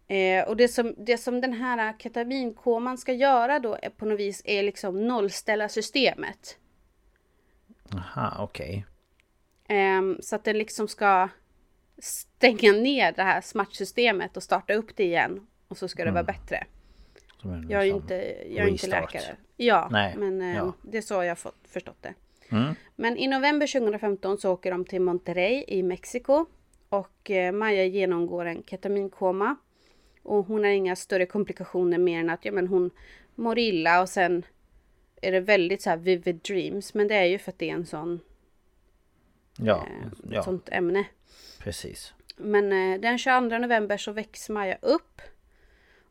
Eh, 0.07 0.47
och 0.47 0.57
det 0.57 0.67
som, 0.67 0.93
det 0.97 1.17
som 1.17 1.41
den 1.41 1.53
här 1.53 1.93
ketaminkoman 1.99 2.97
ska 2.97 3.13
göra 3.13 3.59
då 3.59 3.77
är 3.81 3.89
på 3.89 4.05
något 4.05 4.19
vis 4.19 4.41
är 4.45 4.63
liksom 4.63 5.07
nollställa 5.07 5.69
systemet. 5.69 6.57
Aha, 7.93 8.43
okej. 8.43 8.85
Ehm, 9.67 10.17
så 10.21 10.35
att 10.35 10.43
den 10.43 10.57
liksom 10.57 10.87
ska 10.87 11.29
stänga 11.97 12.71
ner 12.71 13.11
det 13.11 13.23
här 13.23 13.41
smärtsystemet 13.41 14.37
och 14.37 14.43
starta 14.43 14.73
upp 14.73 14.95
det 14.95 15.03
igen. 15.03 15.47
Och 15.67 15.77
så 15.77 15.87
ska 15.87 16.05
det 16.05 16.11
vara 16.11 16.23
bättre. 16.23 16.63
Jag 17.69 17.81
är 17.81 17.85
ju 17.85 17.91
sån 17.91 18.01
inte, 18.01 18.15
jag 18.49 18.65
är 18.65 18.71
inte 18.71 18.87
läkare. 18.87 19.35
Ja, 19.55 19.87
Nej, 19.91 20.15
men 20.17 20.41
eh, 20.41 20.55
ja. 20.55 20.73
det 20.81 20.97
är 20.97 21.01
så 21.01 21.13
jag 21.13 21.29
har 21.29 21.35
fått, 21.35 21.67
förstått 21.67 21.97
det. 22.01 22.13
Mm. 22.49 22.75
Men 22.95 23.17
i 23.17 23.27
november 23.27 23.79
2015 23.79 24.37
så 24.37 24.51
åker 24.51 24.71
de 24.71 24.85
till 24.85 25.01
Monterrey 25.01 25.63
i 25.67 25.83
Mexiko. 25.83 26.45
Och 26.89 27.31
eh, 27.31 27.51
Maja 27.51 27.85
genomgår 27.85 28.45
en 28.45 28.63
ketaminkoma. 28.63 29.55
Och 30.27 30.45
hon 30.45 30.63
har 30.63 30.71
inga 30.71 30.95
större 30.95 31.25
komplikationer 31.25 31.97
mer 31.97 32.19
än 32.19 32.29
att 32.29 32.45
ja, 32.45 32.51
men 32.51 32.67
hon 32.67 32.91
mår 33.35 33.59
illa 33.59 34.01
och 34.01 34.09
sen 34.09 34.45
är 35.21 35.31
det 35.31 35.39
väldigt 35.39 35.81
så 35.81 35.89
här 35.89 35.97
vivid 35.97 36.35
dreams. 36.35 36.93
Men 36.93 37.07
det 37.07 37.15
är 37.15 37.23
ju 37.25 37.37
för 37.39 37.51
att 37.51 37.59
det 37.59 37.69
är 37.69 37.73
en 37.73 37.85
sån, 37.85 38.19
Ja, 39.57 39.87
eh, 39.87 40.07
ja 40.31 40.43
sånt 40.43 40.69
ämne. 40.71 41.05
precis. 41.59 42.13
Men 42.37 42.93
eh, 42.93 42.99
den 42.99 43.17
22 43.17 43.57
november 43.57 43.97
så 43.97 44.11
väcks 44.11 44.49
Maja 44.49 44.77
upp. 44.81 45.21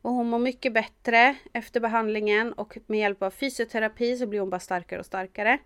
Och 0.01 0.11
hon 0.11 0.29
mår 0.29 0.39
mycket 0.39 0.73
bättre 0.73 1.35
efter 1.53 1.79
behandlingen 1.79 2.53
och 2.53 2.77
med 2.87 2.99
hjälp 2.99 3.23
av 3.23 3.31
fysioterapi 3.31 4.17
så 4.17 4.27
blir 4.27 4.39
hon 4.39 4.49
bara 4.49 4.59
starkare 4.59 4.99
och 4.99 5.05
starkare. 5.05 5.57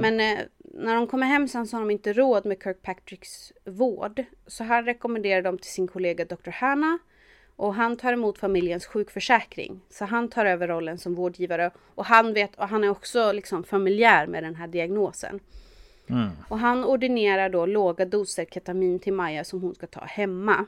Men 0.00 0.20
eh, 0.20 0.38
när 0.58 0.94
de 0.94 1.06
kommer 1.06 1.26
hem 1.26 1.48
sen 1.48 1.66
så 1.66 1.76
har 1.76 1.80
de 1.82 1.90
inte 1.90 2.12
råd 2.12 2.46
med 2.46 2.62
Kirkpatricks 2.62 3.52
vård. 3.64 4.24
Så 4.46 4.64
han 4.64 4.84
rekommenderar 4.84 5.42
dem 5.42 5.58
till 5.58 5.70
sin 5.70 5.88
kollega 5.88 6.24
Dr. 6.24 6.50
Hanna. 6.50 6.98
Och 7.60 7.74
han 7.74 7.96
tar 7.96 8.12
emot 8.12 8.38
familjens 8.38 8.86
sjukförsäkring. 8.86 9.80
Så 9.90 10.04
han 10.04 10.28
tar 10.28 10.44
över 10.44 10.68
rollen 10.68 10.98
som 10.98 11.14
vårdgivare. 11.14 11.70
Och 11.94 12.04
han 12.04 12.34
vet, 12.34 12.56
och 12.56 12.68
han 12.68 12.84
är 12.84 12.88
också 12.88 13.32
liksom 13.32 13.64
familjär 13.64 14.26
med 14.26 14.42
den 14.42 14.54
här 14.54 14.68
diagnosen. 14.68 15.40
Mm. 16.06 16.28
Och 16.48 16.58
han 16.58 16.84
ordinerar 16.84 17.48
då 17.48 17.66
låga 17.66 18.04
doser 18.04 18.44
ketamin 18.44 18.98
till 18.98 19.12
Maja 19.12 19.44
som 19.44 19.62
hon 19.62 19.74
ska 19.74 19.86
ta 19.86 20.04
hemma. 20.04 20.66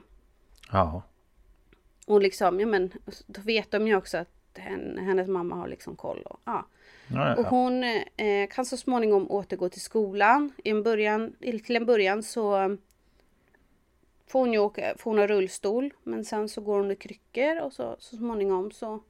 Ja. 0.73 1.03
Och 2.07 2.21
liksom, 2.21 2.61
ja 2.61 2.67
men, 2.67 2.91
då 3.27 3.41
vet 3.41 3.71
de 3.71 3.87
ju 3.89 3.97
också 3.97 4.19
att 4.19 4.59
hen, 4.59 4.99
hennes 4.99 5.29
mamma 5.29 5.57
har 5.57 5.69
liksom 5.69 5.97
koll. 5.97 6.23
Och, 6.25 6.41
ja. 6.45 6.67
Ja, 7.09 7.35
och 7.35 7.45
ja. 7.45 7.49
hon 7.49 7.85
eh, 8.17 8.49
kan 8.51 8.65
så 8.65 8.77
småningom 8.77 9.31
återgå 9.31 9.69
till 9.69 9.81
skolan. 9.81 10.53
I 10.65 10.71
en 10.71 10.83
början, 10.83 11.33
till 11.41 11.77
en 11.77 11.87
början 11.87 12.23
så 12.23 12.77
får 14.33 14.41
hon 14.41 14.53
ju 14.53 14.59
åka, 14.59 14.95
får 14.99 15.11
hon 15.11 15.19
ha 15.19 15.27
rullstol. 15.27 15.91
Men 16.03 16.25
sen 16.25 16.49
så 16.49 16.61
går 16.61 16.79
hon 16.79 16.91
i 16.91 16.97
kryckor 16.97 17.61
och 17.61 17.73
så, 17.73 17.97
så 17.99 18.17
småningom 18.17 18.71
så 18.71 19.03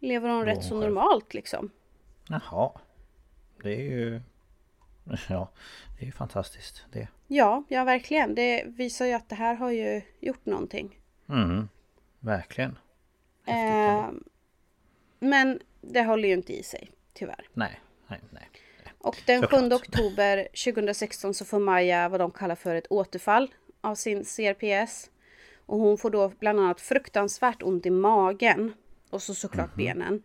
lever 0.00 0.28
hon 0.28 0.44
rätt 0.44 0.64
så 0.64 0.80
normalt 0.80 1.34
liksom. 1.34 1.70
Jaha. 2.28 2.70
Det 3.62 3.72
är 3.74 3.82
ju... 3.82 4.20
Ja, 5.28 5.48
det 5.96 6.02
är 6.02 6.06
ju 6.06 6.12
fantastiskt 6.12 6.84
det. 6.92 7.08
Ja, 7.26 7.64
ja 7.68 7.84
verkligen. 7.84 8.34
Det 8.34 8.64
visar 8.66 9.06
ju 9.06 9.12
att 9.12 9.28
det 9.28 9.34
här 9.34 9.54
har 9.54 9.70
ju 9.70 10.02
gjort 10.20 10.46
någonting. 10.46 11.00
Mm. 11.28 11.68
Verkligen. 12.20 12.78
Eh, 13.46 14.08
men 15.18 15.60
det 15.80 16.02
håller 16.02 16.28
ju 16.28 16.34
inte 16.34 16.52
i 16.52 16.62
sig, 16.62 16.90
tyvärr. 17.12 17.48
Nej, 17.52 17.80
nej, 18.06 18.20
nej. 18.30 18.48
Och 18.98 19.22
den 19.26 19.42
7 19.42 19.46
Såklart. 19.46 19.72
oktober 19.72 20.48
2016 20.64 21.34
så 21.34 21.44
får 21.44 21.58
Maja 21.58 22.08
vad 22.08 22.20
de 22.20 22.30
kallar 22.30 22.54
för 22.54 22.74
ett 22.74 22.86
återfall 22.90 23.50
av 23.84 23.94
sin 23.94 24.24
CRPS. 24.24 25.10
Och 25.66 25.78
hon 25.78 25.98
får 25.98 26.10
då 26.10 26.32
bland 26.38 26.60
annat 26.60 26.80
fruktansvärt 26.80 27.62
ont 27.62 27.86
i 27.86 27.90
magen. 27.90 28.72
Och 29.10 29.22
så 29.22 29.34
såklart 29.34 29.74
benen. 29.74 30.22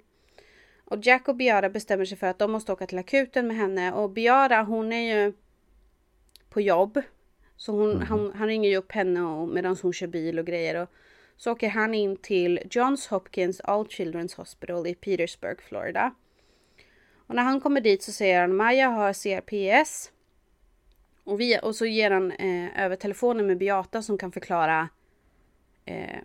Och 0.86 0.98
Jack 1.02 1.28
och 1.28 1.36
Biara 1.36 1.70
bestämmer 1.70 2.06
sig 2.06 2.18
för 2.18 2.28
att 2.28 2.40
de 2.40 2.52
måste 2.52 2.74
åka 2.74 2.88
till 2.88 2.98
akuten 2.98 3.48
med 3.48 3.58
henne. 3.58 3.94
Och 3.94 4.10
Biara 4.10 4.64
hon 4.64 4.94
är 4.94 5.16
ju 5.16 5.34
på 6.50 6.62
jobb. 6.62 7.02
Så 7.58 7.72
hon, 7.72 8.02
han, 8.02 8.32
han 8.36 8.48
ringer 8.48 8.70
ju 8.70 8.78
upp 8.78 8.92
henne 8.92 9.48
medan 9.48 9.78
hon 9.82 9.94
kör 9.94 10.08
bil 10.08 10.40
och 10.40 10.46
grejer. 10.46 10.82
Och 10.82 10.90
så 11.38 11.52
åker 11.52 11.70
han 11.70 11.94
in 11.94 12.18
till 12.18 12.60
Johns 12.72 13.08
Hopkins 13.08 13.60
All 13.60 13.86
Children's 13.86 14.38
Hospital 14.38 14.88
i 14.88 14.96
Petersburg, 14.96 15.62
Florida. 15.62 16.14
Och 17.28 17.36
när 17.36 17.44
han 17.44 17.62
kommer 17.62 17.82
dit 17.82 18.04
så 18.04 18.12
säger 18.12 18.42
han 18.42 18.56
Maja 18.56 18.90
har 18.90 19.14
CRPS. 19.14 20.12
Och, 21.24 21.40
vi, 21.40 21.60
och 21.64 21.76
så 21.76 21.86
ger 21.86 22.12
han 22.12 22.32
eh, 22.32 22.84
över 22.86 22.96
telefonen 22.96 23.48
med 23.48 23.58
Beata 23.58 24.02
som 24.02 24.18
kan 24.18 24.32
förklara 24.32 24.90
eh, 25.86 26.20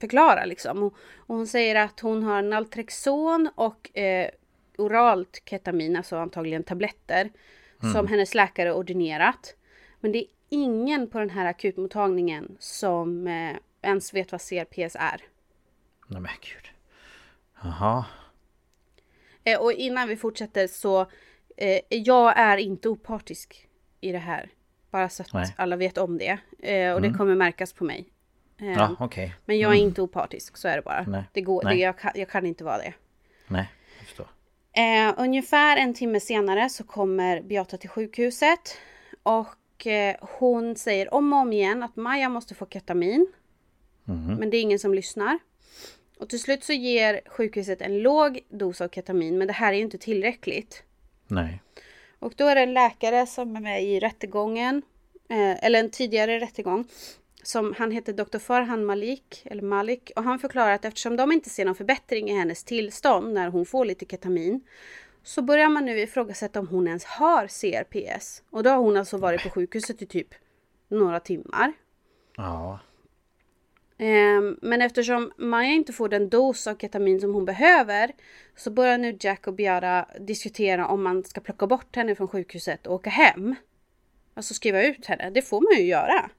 förklara 0.00 0.44
liksom. 0.44 0.82
Och, 0.82 0.94
och, 1.16 1.36
hon 1.36 1.46
säger 1.46 1.74
att 1.74 2.00
hon 2.00 2.22
har 2.22 2.42
Naltrexon 2.42 3.50
och 3.54 3.98
eh, 3.98 4.30
oralt 4.78 5.42
ketamin, 5.44 5.96
alltså 5.96 6.16
antagligen 6.16 6.64
tabletter, 6.64 7.30
mm. 7.82 7.94
som 7.94 8.06
hennes 8.06 8.34
läkare 8.34 8.74
ordinerat. 8.74 9.56
Men 10.00 10.12
det 10.12 10.18
är 10.18 10.26
ingen 10.48 11.10
på 11.10 11.18
den 11.18 11.30
här 11.30 11.46
akutmottagningen 11.46 12.56
som 12.58 13.26
eh, 13.26 13.56
ens 13.82 14.14
vet 14.14 14.32
vad 14.32 14.40
CRPS 14.40 14.96
är. 14.98 15.22
Nej 16.06 16.20
men 16.20 16.32
gud. 16.40 16.70
Jaha. 17.62 18.04
Eh, 19.44 19.60
och 19.60 19.72
innan 19.72 20.08
vi 20.08 20.16
fortsätter 20.16 20.66
så, 20.66 21.00
eh, 21.56 21.80
jag 21.88 22.38
är 22.38 22.56
inte 22.56 22.88
opartisk 22.88 23.67
i 24.00 24.12
det 24.12 24.18
här. 24.18 24.50
Bara 24.90 25.08
så 25.08 25.22
att 25.22 25.32
Nej. 25.32 25.54
alla 25.56 25.76
vet 25.76 25.98
om 25.98 26.18
det. 26.18 26.38
Eh, 26.58 26.92
och 26.92 26.98
mm. 26.98 27.02
det 27.02 27.18
kommer 27.18 27.34
märkas 27.34 27.72
på 27.72 27.84
mig. 27.84 28.08
Eh, 28.60 28.72
ja, 28.72 28.96
okay. 29.00 29.30
Men 29.44 29.58
jag 29.58 29.70
är 29.70 29.76
mm. 29.76 29.88
inte 29.88 30.02
opartisk, 30.02 30.56
så 30.56 30.68
är 30.68 30.76
det 30.76 30.82
bara. 30.82 31.04
Nej. 31.08 31.24
Det 31.32 31.40
går, 31.40 31.64
Det, 31.64 31.74
jag, 31.74 31.98
kan, 31.98 32.12
jag 32.14 32.28
kan 32.28 32.46
inte 32.46 32.64
vara 32.64 32.78
det. 32.78 32.94
Nej, 33.46 33.70
jag 33.98 34.06
förstår. 34.06 34.26
Eh, 34.72 35.14
ungefär 35.16 35.76
en 35.76 35.94
timme 35.94 36.20
senare 36.20 36.68
så 36.68 36.84
kommer 36.84 37.42
Beata 37.42 37.76
till 37.76 37.90
sjukhuset. 37.90 38.78
Och 39.22 39.86
eh, 39.86 40.16
hon 40.20 40.76
säger 40.76 41.14
om 41.14 41.32
och 41.32 41.38
om 41.38 41.52
igen 41.52 41.82
att 41.82 41.96
Maja 41.96 42.28
måste 42.28 42.54
få 42.54 42.66
ketamin. 42.66 43.26
Mm. 44.08 44.34
Men 44.34 44.50
det 44.50 44.56
är 44.56 44.62
ingen 44.62 44.78
som 44.78 44.94
lyssnar. 44.94 45.38
Och 46.18 46.28
till 46.28 46.40
slut 46.40 46.64
så 46.64 46.72
ger 46.72 47.20
sjukhuset 47.26 47.82
en 47.82 47.98
låg 47.98 48.40
dos 48.48 48.80
av 48.80 48.88
ketamin, 48.88 49.38
men 49.38 49.46
det 49.46 49.52
här 49.52 49.72
är 49.72 49.76
ju 49.76 49.82
inte 49.82 49.98
tillräckligt. 49.98 50.82
Nej. 51.26 51.62
Och 52.18 52.32
då 52.36 52.46
är 52.46 52.54
det 52.54 52.60
en 52.60 52.74
läkare 52.74 53.26
som 53.26 53.56
är 53.56 53.60
med 53.60 53.84
i 53.84 54.00
rättegången, 54.00 54.82
eh, 55.28 55.64
eller 55.64 55.78
en 55.80 55.90
tidigare 55.90 56.40
rättegång, 56.40 56.84
som 57.42 57.74
han 57.78 57.90
heter 57.90 58.12
Dr. 58.12 58.38
Farhan 58.38 58.84
Malik, 58.84 59.42
eller 59.44 59.62
Malik, 59.62 60.10
och 60.16 60.22
han 60.22 60.38
förklarar 60.38 60.72
att 60.72 60.84
eftersom 60.84 61.16
de 61.16 61.32
inte 61.32 61.50
ser 61.50 61.64
någon 61.64 61.74
förbättring 61.74 62.30
i 62.30 62.32
hennes 62.32 62.64
tillstånd 62.64 63.34
när 63.34 63.48
hon 63.48 63.66
får 63.66 63.84
lite 63.84 64.04
ketamin, 64.04 64.60
så 65.22 65.42
börjar 65.42 65.68
man 65.68 65.84
nu 65.84 66.00
ifrågasätta 66.00 66.60
om 66.60 66.68
hon 66.68 66.86
ens 66.88 67.04
har 67.04 67.46
CRPS. 67.46 68.42
Och 68.50 68.62
då 68.62 68.70
har 68.70 68.78
hon 68.78 68.96
alltså 68.96 69.16
varit 69.16 69.42
på 69.42 69.50
sjukhuset 69.50 70.02
i 70.02 70.06
typ 70.06 70.34
några 70.88 71.20
timmar. 71.20 71.72
Ja. 72.36 72.78
Ehm, 73.98 74.58
men 74.62 74.82
eftersom 74.82 75.32
Maja 75.36 75.72
inte 75.72 75.92
får 75.92 76.08
den 76.08 76.28
dos 76.28 76.66
av 76.66 76.76
ketamin 76.76 77.20
som 77.20 77.34
hon 77.34 77.44
behöver 77.44 78.12
så 78.56 78.70
börjar 78.70 78.98
nu 78.98 79.16
Jack 79.20 79.46
och 79.46 79.54
Biara 79.54 80.06
diskutera 80.20 80.86
om 80.86 81.02
man 81.02 81.24
ska 81.24 81.40
plocka 81.40 81.66
bort 81.66 81.96
henne 81.96 82.14
från 82.14 82.28
sjukhuset 82.28 82.86
och 82.86 82.94
åka 82.94 83.10
hem. 83.10 83.54
Alltså 84.34 84.54
skriva 84.54 84.82
ut 84.82 85.06
henne. 85.06 85.30
Det 85.30 85.42
får 85.42 85.60
man 85.60 85.82
ju 85.82 85.88
göra. 85.88 86.30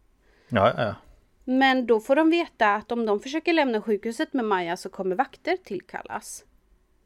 Ja, 0.50 0.74
ja. 0.78 0.96
Men 1.44 1.86
då 1.86 2.00
får 2.00 2.16
de 2.16 2.30
veta 2.30 2.76
att 2.76 2.92
om 2.92 3.06
de 3.06 3.20
försöker 3.20 3.54
lämna 3.54 3.82
sjukhuset 3.82 4.34
med 4.34 4.46
Maja 4.46 4.78
så 4.78 4.90
kommer 4.90 5.16
vakter 5.16 5.58
tillkallas. 5.64 6.44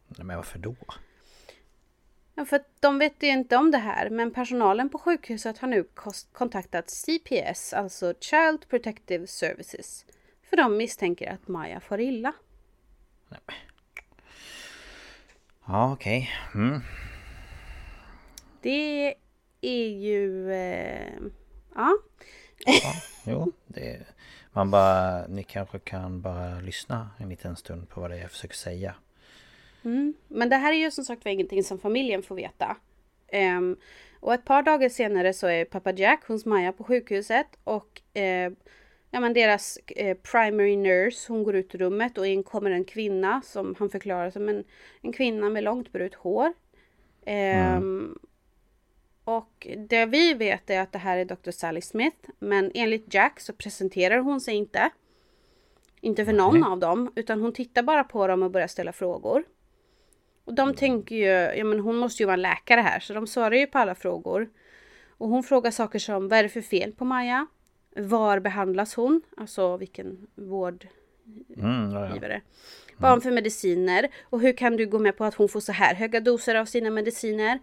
Men 0.07 0.35
varför 0.35 0.59
då? 0.59 0.75
Ja, 2.35 2.45
för 2.45 2.55
att 2.55 2.67
de 2.79 2.99
vet 2.99 3.23
ju 3.23 3.27
inte 3.27 3.57
om 3.57 3.71
det 3.71 3.77
här, 3.77 4.09
men 4.09 4.31
personalen 4.31 4.89
på 4.89 4.97
sjukhuset 4.97 5.57
har 5.57 5.67
nu 5.67 5.85
kontaktat 6.31 6.89
CPS, 6.89 7.73
alltså 7.73 8.13
Child 8.19 8.69
Protective 8.69 9.27
Services. 9.27 10.05
För 10.53 10.57
de 10.57 10.77
misstänker 10.77 11.31
att 11.31 11.47
Maja 11.47 11.79
får 11.79 12.01
illa. 12.01 12.33
Nej. 13.29 13.39
Ja, 15.67 15.93
okej. 15.93 16.31
Okay. 16.49 16.61
Mm. 16.61 16.81
Det 18.61 19.15
är 19.61 19.89
ju... 19.89 20.53
Eh, 20.53 21.13
ja. 21.75 21.97
ja. 22.65 22.93
Jo, 23.25 23.51
det... 23.67 23.99
Man 24.51 24.71
bara... 24.71 25.27
Ni 25.27 25.43
kanske 25.43 25.79
kan 25.79 26.21
bara 26.21 26.59
lyssna 26.59 27.09
en 27.17 27.29
liten 27.29 27.55
stund 27.55 27.89
på 27.89 28.01
vad 28.01 28.09
det 28.09 28.17
är 28.17 28.21
jag 28.21 28.31
försöker 28.31 28.55
säga. 28.55 28.95
Mm. 29.83 30.13
Men 30.27 30.49
det 30.49 30.55
här 30.55 30.73
är 30.73 30.77
ju 30.77 30.91
som 30.91 31.05
sagt 31.05 31.25
var 31.25 31.31
ingenting 31.31 31.63
som 31.63 31.79
familjen 31.79 32.23
får 32.23 32.35
veta. 32.35 32.77
Um, 33.57 33.77
och 34.19 34.33
ett 34.33 34.45
par 34.45 34.63
dagar 34.63 34.89
senare 34.89 35.33
så 35.33 35.47
är 35.47 35.65
pappa 35.65 35.91
Jack 35.91 36.27
hos 36.27 36.45
Maja 36.45 36.71
på 36.71 36.83
sjukhuset 36.83 37.47
och 37.63 38.01
uh, 38.17 38.53
ja, 39.13 39.19
men 39.19 39.33
deras 39.33 39.77
eh, 39.87 40.17
primary 40.17 40.75
nurse, 40.77 41.33
hon 41.33 41.43
går 41.43 41.55
ut 41.55 41.75
ur 41.75 41.79
rummet 41.79 42.17
och 42.17 42.27
in 42.27 42.43
kommer 42.43 42.71
en 42.71 42.85
kvinna 42.85 43.41
som 43.41 43.75
han 43.79 43.89
förklarar 43.89 44.31
som 44.31 44.49
en, 44.49 44.63
en 45.01 45.13
kvinna 45.13 45.49
med 45.49 45.63
långt 45.63 45.91
brunt 45.91 46.13
hår. 46.13 46.53
Mm. 47.25 47.83
Um, 47.83 48.19
och 49.23 49.67
det 49.77 50.05
vi 50.05 50.33
vet 50.33 50.69
är 50.69 50.79
att 50.79 50.91
det 50.91 50.99
här 50.99 51.17
är 51.17 51.25
Dr. 51.25 51.51
Sally 51.51 51.81
Smith, 51.81 52.29
men 52.39 52.71
enligt 52.73 53.13
Jack 53.13 53.39
så 53.39 53.53
presenterar 53.53 54.17
hon 54.17 54.41
sig 54.41 54.55
inte. 54.55 54.89
Inte 56.01 56.25
för 56.25 56.33
någon 56.33 56.63
av 56.63 56.79
dem, 56.79 57.11
utan 57.15 57.41
hon 57.41 57.53
tittar 57.53 57.83
bara 57.83 58.03
på 58.03 58.27
dem 58.27 58.43
och 58.43 58.51
börjar 58.51 58.67
ställa 58.67 58.91
frågor. 58.93 59.43
Och 60.45 60.53
de 60.53 60.75
tänker 60.75 61.15
ju, 61.15 61.57
ja 61.57 61.63
men 61.63 61.79
hon 61.79 61.95
måste 61.95 62.23
ju 62.23 62.27
vara 62.27 62.33
en 62.33 62.41
läkare 62.41 62.81
här, 62.81 62.99
så 62.99 63.13
de 63.13 63.27
svarar 63.27 63.55
ju 63.55 63.67
på 63.67 63.77
alla 63.77 63.95
frågor. 63.95 64.49
Och 65.17 65.29
hon 65.29 65.43
frågar 65.43 65.71
saker 65.71 65.99
som, 65.99 66.27
vad 66.27 66.39
är 66.39 66.43
det 66.43 66.49
för 66.49 66.61
fel 66.61 66.91
på 66.91 67.05
Maja? 67.05 67.47
Var 67.95 68.39
behandlas 68.39 68.95
hon? 68.95 69.21
Alltså 69.37 69.77
vilken 69.77 70.27
vårdgivare. 70.35 70.89
Mm, 71.57 72.31
ja. 72.31 72.39
Vad 72.97 73.23
för 73.23 73.31
mediciner? 73.31 74.07
Och 74.23 74.41
hur 74.41 74.53
kan 74.53 74.77
du 74.77 74.87
gå 74.87 74.99
med 74.99 75.17
på 75.17 75.23
att 75.25 75.35
hon 75.35 75.49
får 75.49 75.59
så 75.59 75.71
här 75.71 75.95
höga 75.95 76.19
doser 76.19 76.55
av 76.55 76.65
sina 76.65 76.89
mediciner? 76.89 77.59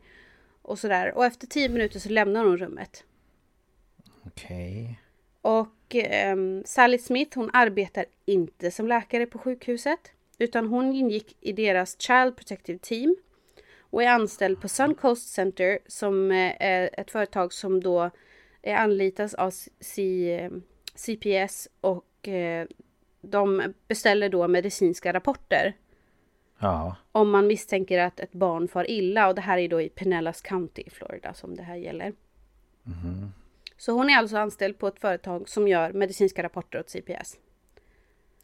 Och 0.63 0.79
sådär. 0.79 1.13
Och 1.17 1.25
efter 1.25 1.47
tio 1.47 1.69
minuter 1.69 1.99
så 1.99 2.09
lämnar 2.09 2.45
hon 2.45 2.57
rummet. 2.59 3.05
Okej. 4.27 4.83
Okay. 4.83 4.95
Och 5.43 5.97
eh, 5.97 6.37
Sally 6.65 6.99
Smith 6.99 7.39
hon 7.39 7.51
arbetar 7.53 8.05
inte 8.25 8.71
som 8.71 8.89
läkare 8.89 9.27
på 9.27 9.39
sjukhuset. 9.39 10.13
Utan 10.39 10.67
hon 10.67 10.93
ingick 10.93 11.37
i 11.41 11.53
deras 11.53 12.01
Child 12.01 12.37
Protective 12.37 12.79
Team. 12.79 13.17
Och 13.81 14.03
är 14.03 14.09
anställd 14.09 14.61
på 14.61 14.69
Suncoast 14.69 15.29
Center 15.29 15.79
som 15.87 16.31
eh, 16.31 16.53
är 16.61 16.91
ett 16.93 17.11
företag 17.11 17.53
som 17.53 17.81
då 17.81 18.11
anlitas 18.67 19.35
av 19.35 19.51
C, 19.81 20.51
CPS 20.95 21.69
och 21.81 22.29
eh, 22.29 22.67
de 23.21 23.75
beställer 23.89 24.29
då 24.29 24.49
medicinska 24.49 25.13
rapporter. 25.13 25.77
Ja. 26.59 26.97
Om 27.13 27.31
man 27.31 27.47
misstänker 27.47 27.99
att 27.99 28.21
ett 28.21 28.33
barn 28.33 28.69
far 28.69 28.91
illa 28.91 29.29
och 29.29 29.35
det 29.35 29.41
här 29.41 29.59
är 29.59 29.69
då 29.69 29.81
i 29.81 29.89
Pinellas 29.89 30.41
County 30.41 30.83
i 30.87 30.91
Florida 30.91 31.35
som 31.35 31.57
det 31.57 31.63
här 31.63 31.77
gäller. 31.77 32.13
Mm. 32.87 33.33
Så 33.77 33.93
hon 33.93 34.11
är 34.11 34.17
alltså 34.17 34.37
anställd 34.37 34.79
på 34.79 34.89
ett 34.89 35.01
företag 35.01 35.49
som 35.49 35.69
gör 35.69 35.93
medicinska 35.93 36.43
rapporter 36.43 36.81
åt 36.81 36.91
CPS. 36.91 37.37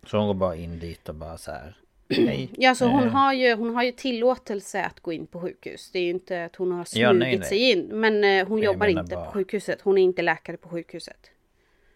Så 0.07 0.17
hon 0.19 0.27
går 0.27 0.35
bara 0.35 0.57
in 0.57 0.79
dit 0.79 1.09
och 1.09 1.15
bara 1.15 1.39
så 1.39 1.51
här 1.51 1.77
Nej. 2.09 2.51
Ja, 2.57 2.75
så 2.75 2.87
hon, 2.87 3.09
har 3.09 3.33
ju, 3.33 3.55
hon 3.55 3.75
har 3.75 3.83
ju 3.83 3.93
tillåtelse 3.93 4.83
att 4.83 5.01
gå 5.01 5.13
in 5.13 5.27
på 5.27 5.41
sjukhus. 5.41 5.91
Det 5.93 5.99
är 5.99 6.03
ju 6.03 6.11
inte 6.11 6.45
att 6.45 6.57
hon 6.57 6.73
har 6.73 6.85
smugit 6.85 7.03
ja, 7.03 7.13
nej, 7.13 7.39
nej. 7.39 7.49
sig 7.49 7.71
in. 7.71 7.87
Men 7.87 8.25
eh, 8.25 8.49
hon 8.49 8.59
nej, 8.59 8.67
jobbar 8.67 8.87
inte 8.87 9.15
bara... 9.15 9.25
på 9.25 9.33
sjukhuset. 9.33 9.81
Hon 9.83 9.99
är 9.99 10.03
inte 10.03 10.23
läkare 10.23 10.57
på 10.57 10.69
sjukhuset. 10.69 11.31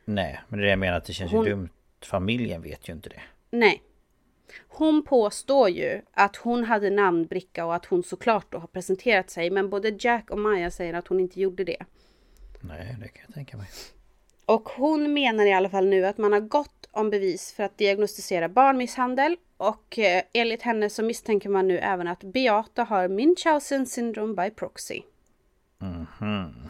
Nej, 0.05 0.41
men 0.49 0.59
det 0.59 0.63
är 0.63 0.67
det 0.67 0.71
jag 0.71 0.79
menar 0.79 0.97
att 0.97 1.05
det 1.05 1.13
känns 1.13 1.33
hon... 1.33 1.45
ju 1.45 1.51
dumt. 1.51 1.69
Familjen 2.03 2.63
vet 2.63 2.89
ju 2.89 2.93
inte 2.93 3.09
det. 3.09 3.21
Nej. 3.51 3.83
Hon 4.69 5.05
påstår 5.05 5.69
ju 5.69 6.03
att 6.13 6.37
hon 6.37 6.65
hade 6.65 6.91
namnbricka 6.91 7.67
och 7.67 7.75
att 7.75 7.85
hon 7.85 8.03
såklart 8.03 8.47
då 8.53 8.59
har 8.59 8.67
presenterat 8.67 9.31
sig. 9.31 9.51
Men 9.51 9.71
både 9.71 9.97
Jack 9.99 10.31
och 10.31 10.39
Maja 10.39 10.71
säger 10.71 10.95
att 10.95 11.09
hon 11.09 11.21
inte 11.21 11.41
gjorde 11.41 11.65
det. 11.65 11.85
Nej, 12.61 12.97
det 13.01 13.09
kan 13.09 13.23
jag 13.27 13.35
tänka 13.35 13.57
mig. 13.57 13.67
Och 14.47 14.69
hon 14.69 15.13
menar 15.13 15.47
i 15.47 15.53
alla 15.53 15.69
fall 15.69 15.87
nu 15.87 16.07
att 16.07 16.19
man 16.19 16.33
har 16.33 16.41
gott 16.41 16.89
om 16.91 17.11
bevis 17.11 17.53
för 17.53 17.63
att 17.63 17.79
diagnostisera 17.79 18.49
barnmisshandel 18.49 19.37
och 19.61 19.99
eh, 19.99 20.23
enligt 20.33 20.63
henne 20.63 20.91
så 20.91 21.03
misstänker 21.03 21.49
man 21.49 21.69
nu 21.69 21.79
även 21.79 22.09
att 22.09 22.25
Beata 22.25 22.85
har 22.85 23.09
Munchausen 23.09 23.87
syndrom 23.87 24.35
by 24.35 24.51
proxy. 24.51 25.03
Mm 25.81 26.07
-hmm. 26.19 26.69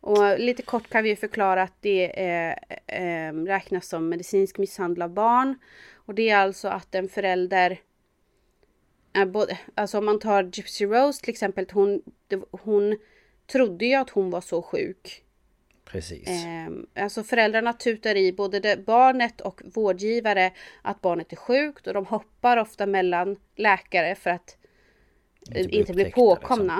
Och 0.00 0.38
lite 0.38 0.62
kort 0.62 0.88
kan 0.88 1.04
vi 1.04 1.16
förklara 1.16 1.62
att 1.62 1.72
det 1.80 2.20
är, 2.20 2.58
eh, 2.86 3.32
räknas 3.32 3.88
som 3.88 4.08
medicinsk 4.08 4.58
misshandel 4.58 5.02
av 5.02 5.10
barn. 5.10 5.58
Och 5.94 6.14
det 6.14 6.28
är 6.28 6.36
alltså 6.36 6.68
att 6.68 6.94
en 6.94 7.08
förälder 7.08 7.80
är 9.12 9.26
både, 9.26 9.58
alltså 9.74 9.98
om 9.98 10.04
man 10.04 10.18
tar 10.18 10.42
Gypsy 10.42 10.86
Rose 10.86 11.20
till 11.20 11.32
exempel, 11.32 11.66
hon, 11.72 12.02
hon 12.50 12.98
trodde 13.46 13.86
ju 13.86 13.94
att 13.94 14.10
hon 14.10 14.30
var 14.30 14.40
så 14.40 14.62
sjuk 14.62 15.24
Precis. 15.90 16.28
Eh, 16.28 17.02
alltså 17.04 17.22
föräldrarna 17.22 17.72
tutar 17.72 18.16
i 18.16 18.32
både 18.32 18.76
barnet 18.86 19.40
och 19.40 19.60
vårdgivare 19.74 20.52
att 20.82 21.00
barnet 21.00 21.32
är 21.32 21.36
sjukt 21.36 21.86
och 21.86 21.94
de 21.94 22.06
hoppar 22.06 22.56
ofta 22.56 22.86
mellan 22.86 23.36
läkare 23.56 24.14
för 24.14 24.30
att 24.30 24.56
Inte 25.46 25.58
inte, 25.60 25.68
bli 25.68 25.78
inte 25.78 25.92
bli 25.92 26.02
upptäckta, 26.02 26.20
påkomna. 26.20 26.78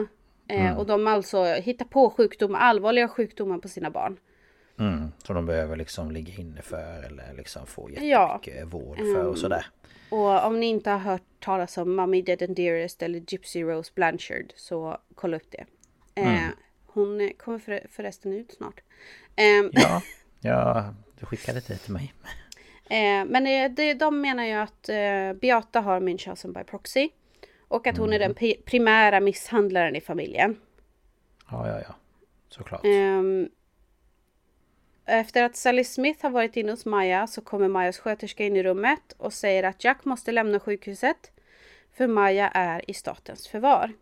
liksom. 0.48 0.66
Eh, 0.66 0.78
och 0.78 0.86
de 0.86 1.06
alltså 1.06 1.44
hittar 1.44 1.84
på 1.84 2.10
sjukdomar, 2.10 2.58
allvarliga 2.60 3.08
sjukdomar 3.08 3.58
på 3.58 3.68
sina 3.68 3.90
barn. 3.90 4.16
Mm, 4.78 5.12
som 5.24 5.34
de 5.34 5.46
behöver 5.46 5.76
liksom 5.76 6.10
ligga 6.10 6.34
inne 6.34 6.62
för 6.62 7.02
eller 7.06 7.34
liksom 7.36 7.66
få 7.66 7.90
Ja. 8.00 8.40
jättemycket 8.42 8.66
vård 8.74 8.96
för 8.98 9.24
och 9.26 9.38
sådär. 9.38 9.66
Och 10.10 10.44
om 10.46 10.60
ni 10.60 10.66
inte 10.66 10.90
har 10.90 10.98
hört 10.98 11.22
talas 11.40 11.78
om 11.78 11.96
Mummy 11.96 12.22
Dead 12.22 12.42
and 12.42 12.56
Dearest 12.56 13.02
eller 13.02 13.22
Gypsy 13.28 13.62
Rose 13.62 13.92
Blanchard 13.94 14.52
så 14.56 14.98
kolla 15.14 15.36
upp 15.36 15.50
det. 15.50 15.64
Eh, 16.14 16.40
hon 16.98 17.30
kommer 17.38 17.58
för, 17.58 17.86
förresten 17.90 18.32
ut 18.32 18.52
snart. 18.52 18.80
Eh, 19.36 19.44
Ja, 19.72 20.02
ja, 20.40 20.94
du 21.20 21.26
skickade 21.26 21.60
det 21.60 21.76
till 21.76 21.92
mig. 21.92 22.14
eh, 22.90 23.24
men 23.26 23.44
det, 23.74 23.94
de 23.94 24.20
menar 24.20 24.44
ju 24.44 24.52
att 24.52 24.88
eh, 24.88 25.32
Beata 25.40 25.80
har 25.80 26.00
Munchausen 26.00 26.52
by 26.52 26.64
proxy. 26.64 27.08
Och 27.68 27.86
att 27.86 27.96
hon 27.98 28.12
är 28.12 28.18
den 28.18 28.34
pri- 28.34 28.62
primära 28.64 29.20
misshandlaren 29.20 29.96
i 29.96 30.00
familjen. 30.00 30.56
Ja, 31.50 31.68
ja, 31.68 31.80
ja. 31.88 31.94
Såklart. 32.48 32.84
Ehm, 32.84 33.48
efter 35.06 35.42
att 35.44 35.56
Sally 35.56 35.84
Smith 35.84 36.22
har 36.22 36.30
varit 36.30 36.56
inne 36.56 36.72
hos 36.72 36.84
Maja 36.86 37.26
så 37.26 37.40
kommer 37.40 37.68
Majas 37.68 37.98
sköterska 37.98 38.44
in 38.44 38.56
i 38.56 38.62
rummet 38.62 39.14
och 39.18 39.32
säger 39.32 39.62
att 39.62 39.84
Jack 39.84 40.04
måste 40.04 40.32
lämna 40.32 40.60
sjukhuset. 40.60 41.30
För 41.92 42.06
Maja 42.06 42.48
är 42.48 42.90
i 42.90 42.94
statens 42.94 43.48
förvar. 43.48 43.92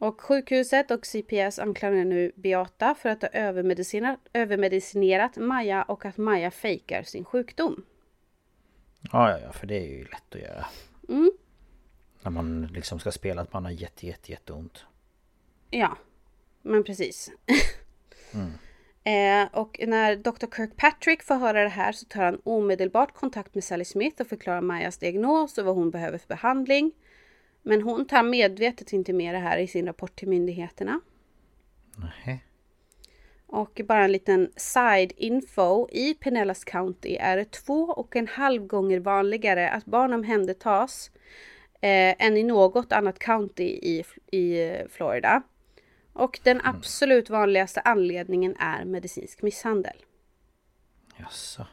Och 0.00 0.20
sjukhuset 0.20 0.90
och 0.90 1.06
CPS 1.06 1.58
anklagar 1.58 2.04
nu 2.04 2.32
Beata 2.34 2.94
för 2.94 3.08
att 3.08 3.22
ha 3.22 3.28
övermedicinerat, 3.28 4.18
övermedicinerat 4.32 5.36
Maja 5.36 5.82
och 5.82 6.04
att 6.04 6.16
Maja 6.16 6.50
fejkar 6.50 7.02
sin 7.02 7.24
sjukdom. 7.24 7.82
Ja, 9.12 9.30
ja, 9.30 9.38
ja, 9.38 9.52
för 9.52 9.66
det 9.66 9.74
är 9.74 9.88
ju 9.88 10.04
lätt 10.04 10.34
att 10.34 10.40
göra. 10.40 10.66
Mm. 11.08 11.30
När 12.22 12.30
man 12.30 12.66
liksom 12.66 13.00
ska 13.00 13.12
spela 13.12 13.42
att 13.42 13.52
man 13.52 13.64
har 13.64 13.72
jätte, 13.72 14.06
jätte, 14.06 14.32
jätteont. 14.32 14.84
Ja, 15.70 15.96
men 16.62 16.84
precis. 16.84 17.30
eh, 19.04 19.48
och 19.52 19.80
när 19.86 20.16
Dr. 20.16 20.56
Kirkpatrick 20.56 21.22
får 21.22 21.34
höra 21.34 21.62
det 21.62 21.68
här 21.68 21.92
så 21.92 22.06
tar 22.06 22.22
han 22.22 22.40
omedelbart 22.44 23.14
kontakt 23.14 23.54
med 23.54 23.64
Sally 23.64 23.84
Smith 23.84 24.20
och 24.20 24.26
förklarar 24.26 24.60
Majas 24.60 24.98
diagnos 24.98 25.58
och 25.58 25.64
vad 25.64 25.74
hon 25.74 25.90
behöver 25.90 26.18
för 26.18 26.28
behandling. 26.28 26.92
Men 27.62 27.82
hon 27.82 28.06
tar 28.06 28.22
medvetet 28.22 28.92
inte 28.92 29.12
med 29.12 29.34
det 29.34 29.38
här 29.38 29.58
i 29.58 29.66
sin 29.66 29.86
rapport 29.86 30.16
till 30.16 30.28
myndigheterna. 30.28 31.00
Nej. 31.96 32.44
Och 33.46 33.80
bara 33.84 34.04
en 34.04 34.12
liten 34.12 34.52
side 34.56 35.12
info. 35.16 35.88
I 35.90 36.14
Pinellas 36.14 36.64
County 36.64 37.16
är 37.16 37.36
det 37.36 37.50
två 37.50 37.82
och 37.82 38.16
en 38.16 38.28
halv 38.28 38.66
gånger 38.66 39.00
vanligare 39.00 39.70
att 39.70 39.84
barn 39.84 40.12
omhändertas 40.12 41.10
eh, 41.80 42.26
än 42.26 42.36
i 42.36 42.42
något 42.42 42.92
annat 42.92 43.18
county 43.18 43.64
i, 43.64 44.04
i 44.32 44.74
Florida. 44.90 45.42
Och 46.12 46.40
den 46.42 46.60
absolut 46.64 47.30
vanligaste 47.30 47.80
anledningen 47.80 48.56
är 48.58 48.84
medicinsk 48.84 49.42
misshandel. 49.42 49.96
Jaså. 51.16 51.66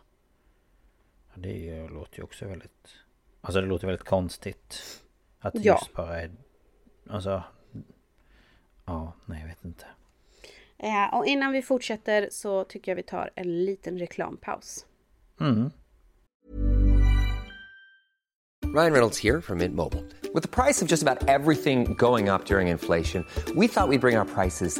Ja, 1.29 1.33
det 1.35 1.87
låter 1.89 2.17
ju 2.17 2.23
också 2.23 2.45
väldigt... 2.45 2.89
Alltså 3.41 3.61
det 3.61 3.67
låter 3.67 3.87
väldigt 3.87 4.07
konstigt. 4.07 4.83
Att 5.39 5.53
det 5.53 5.59
Ja. 5.59 5.73
just 5.81 5.93
bara 5.93 6.21
är... 6.21 6.31
Alltså... 7.09 7.43
Ja, 8.85 9.13
nej 9.25 9.39
jag 9.41 9.47
vet 9.47 9.65
inte. 9.65 9.85
Eh, 10.77 11.15
och 11.17 11.25
innan 11.25 11.51
vi 11.51 11.61
fortsätter 11.61 12.27
så 12.31 12.63
tycker 12.63 12.91
jag 12.91 12.95
vi 12.95 13.03
tar 13.03 13.29
en 13.35 13.65
liten 13.65 13.99
reklampaus. 13.99 14.85
Mm. 15.39 15.71
Ryan 18.73 18.91
Reynolds 18.91 19.17
here 19.23 19.41
from 19.41 19.57
Mint 19.57 19.75
Mobile. 19.75 20.03
With 20.33 20.41
the 20.43 20.49
price 20.63 20.81
of 20.81 20.89
just 20.91 21.03
about 21.03 21.27
everything 21.29 21.95
going 21.97 22.29
up 22.29 22.45
during 22.45 22.67
inflation, 22.67 23.23
we 23.55 23.67
thought 23.67 23.89
we'd 23.89 24.01
bring 24.01 24.17
our 24.17 24.25
prices 24.25 24.79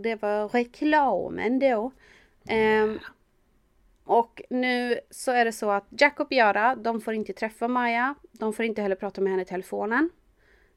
Det 0.00 0.18
var 0.20 0.48
reklamen 0.48 1.58
då. 1.58 1.92
Ehm, 2.48 2.98
och 4.04 4.42
nu 4.50 5.00
så 5.10 5.32
är 5.32 5.44
det 5.44 5.52
så 5.52 5.70
att 5.70 5.86
Jack 5.98 6.20
och 6.20 6.28
Biara, 6.28 6.74
de 6.74 7.00
får 7.00 7.14
inte 7.14 7.32
träffa 7.32 7.68
Maja. 7.68 8.14
De 8.32 8.52
får 8.52 8.64
inte 8.64 8.82
heller 8.82 8.96
prata 8.96 9.20
med 9.20 9.30
henne 9.30 9.42
i 9.42 9.46
telefonen. 9.46 10.10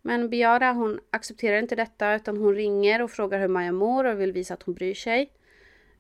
Men 0.02 0.30
Biara 0.30 0.74
hon 0.74 1.00
accepterar 1.12 1.60
inte 1.60 1.76
detta 1.76 2.16
utan 2.16 2.38
hon 2.38 2.56
ringer 2.56 3.02
och 3.02 3.12
frågar 3.12 3.40
hur 3.40 3.48
Maja 3.48 3.72
mår 3.72 4.04
och 4.04 4.22
vill 4.22 4.32
visa 4.32 4.54
att 4.54 4.64
hon 4.64 4.74
bryr 4.74 4.94
sig. 4.94 5.32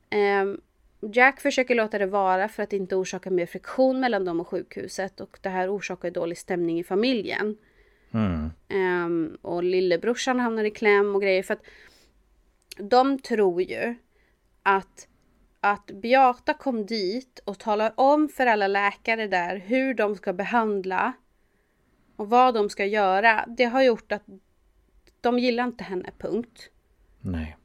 Ehm, 0.09 0.61
Jack 1.01 1.41
försöker 1.41 1.75
låta 1.75 1.97
det 1.97 2.05
vara 2.05 2.49
för 2.49 2.63
att 2.63 2.73
inte 2.73 2.95
orsaka 2.95 3.29
mer 3.29 3.45
friktion 3.45 3.99
mellan 3.99 4.25
dem 4.25 4.39
och 4.39 4.47
sjukhuset 4.47 5.19
och 5.19 5.39
det 5.41 5.49
här 5.49 5.75
orsakar 5.75 6.11
dålig 6.11 6.37
stämning 6.37 6.79
i 6.79 6.83
familjen. 6.83 7.57
Mm. 8.11 8.49
Ehm, 8.69 9.37
och 9.41 9.63
lillebrorsan 9.63 10.39
hamnar 10.39 10.63
i 10.63 10.71
kläm 10.71 11.15
och 11.15 11.21
grejer 11.21 11.43
för 11.43 11.53
att 11.53 11.63
de 12.79 13.19
tror 13.19 13.61
ju 13.61 13.95
att, 14.63 15.07
att 15.59 15.85
Beata 15.85 16.53
kom 16.53 16.85
dit 16.85 17.39
och 17.45 17.59
talar 17.59 17.93
om 17.95 18.29
för 18.29 18.45
alla 18.45 18.67
läkare 18.67 19.27
där 19.27 19.57
hur 19.57 19.93
de 19.93 20.15
ska 20.15 20.33
behandla 20.33 21.13
och 22.15 22.29
vad 22.29 22.53
de 22.53 22.69
ska 22.69 22.85
göra. 22.85 23.45
Det 23.47 23.65
har 23.65 23.83
gjort 23.83 24.11
att 24.11 24.23
de 25.21 25.39
gillar 25.39 25.63
inte 25.63 25.83
henne, 25.83 26.11
punkt. 26.17 26.69
Nej. 27.19 27.57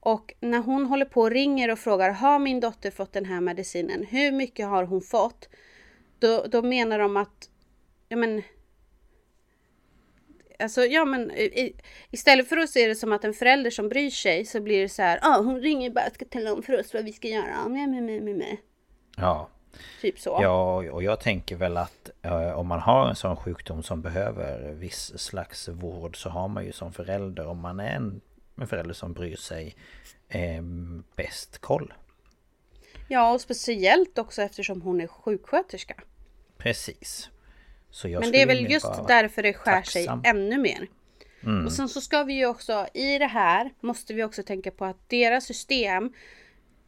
Och 0.00 0.34
när 0.40 0.58
hon 0.58 0.86
håller 0.86 1.04
på 1.04 1.20
och 1.20 1.30
ringer 1.30 1.70
och 1.70 1.78
frågar 1.78 2.10
har 2.10 2.38
min 2.38 2.60
dotter 2.60 2.90
fått 2.90 3.12
den 3.12 3.24
här 3.24 3.40
medicinen? 3.40 4.04
Hur 4.04 4.32
mycket 4.32 4.66
har 4.66 4.84
hon 4.84 5.00
fått? 5.00 5.48
Då, 6.18 6.46
då 6.50 6.62
menar 6.62 6.98
de 6.98 7.16
att 7.16 7.50
ja 8.08 8.16
men 8.16 8.42
Alltså 10.58 10.84
ja 10.84 11.04
men 11.04 11.30
i, 11.30 11.76
istället 12.10 12.48
för 12.48 12.56
att 12.56 12.70
se 12.70 12.88
det 12.88 12.94
som 12.94 13.12
att 13.12 13.24
en 13.24 13.34
förälder 13.34 13.70
som 13.70 13.88
bryr 13.88 14.10
sig 14.10 14.44
så 14.44 14.60
blir 14.60 14.82
det 14.82 14.88
så 14.88 15.02
här, 15.02 15.18
ah, 15.22 15.36
hon 15.36 15.60
ringer 15.60 15.90
bara 15.90 16.10
ska 16.10 16.24
tala 16.24 16.52
om 16.52 16.62
för 16.62 16.80
oss 16.80 16.94
vad 16.94 17.04
vi 17.04 17.12
ska 17.12 17.28
göra. 17.28 17.68
Med, 17.68 17.88
med, 17.88 18.02
med, 18.02 18.36
med. 18.36 18.56
Ja. 19.16 19.48
Typ 20.00 20.20
så. 20.20 20.38
Ja, 20.42 20.76
och 20.76 21.02
jag 21.02 21.20
tänker 21.20 21.56
väl 21.56 21.76
att 21.76 22.10
eh, 22.22 22.58
om 22.58 22.66
man 22.66 22.80
har 22.80 23.08
en 23.08 23.16
sån 23.16 23.36
sjukdom 23.36 23.82
som 23.82 24.02
behöver 24.02 24.72
viss 24.72 25.18
slags 25.18 25.68
vård 25.68 26.22
så 26.22 26.28
har 26.28 26.48
man 26.48 26.64
ju 26.64 26.72
som 26.72 26.92
förälder, 26.92 27.46
om 27.46 27.58
man 27.60 27.80
är 27.80 27.90
en, 27.90 28.20
en 28.60 28.66
förälder 28.66 28.94
som 28.94 29.12
bryr 29.12 29.36
sig, 29.36 29.76
eh, 30.28 30.62
bäst 31.16 31.58
koll. 31.58 31.94
Ja 33.08 33.32
och 33.32 33.40
speciellt 33.40 34.18
också 34.18 34.42
eftersom 34.42 34.82
hon 34.82 35.00
är 35.00 35.06
sjuksköterska. 35.06 35.94
Precis. 36.56 37.30
Men 38.04 38.32
det 38.32 38.42
är 38.42 38.46
väl 38.46 38.70
just 38.70 39.06
därför 39.08 39.42
det 39.42 39.52
skär 39.52 39.72
tacksam. 39.72 40.22
sig 40.22 40.30
ännu 40.30 40.58
mer. 40.58 40.88
Och 41.66 41.72
sen 41.72 41.88
så 41.88 42.00
ska 42.00 42.24
vi 42.24 42.32
ju 42.32 42.46
också, 42.46 42.86
i 42.94 43.18
det 43.18 43.26
här 43.26 43.70
måste 43.80 44.14
vi 44.14 44.24
också 44.24 44.42
tänka 44.42 44.70
på 44.70 44.84
att 44.84 45.08
deras 45.08 45.44
system 45.44 46.12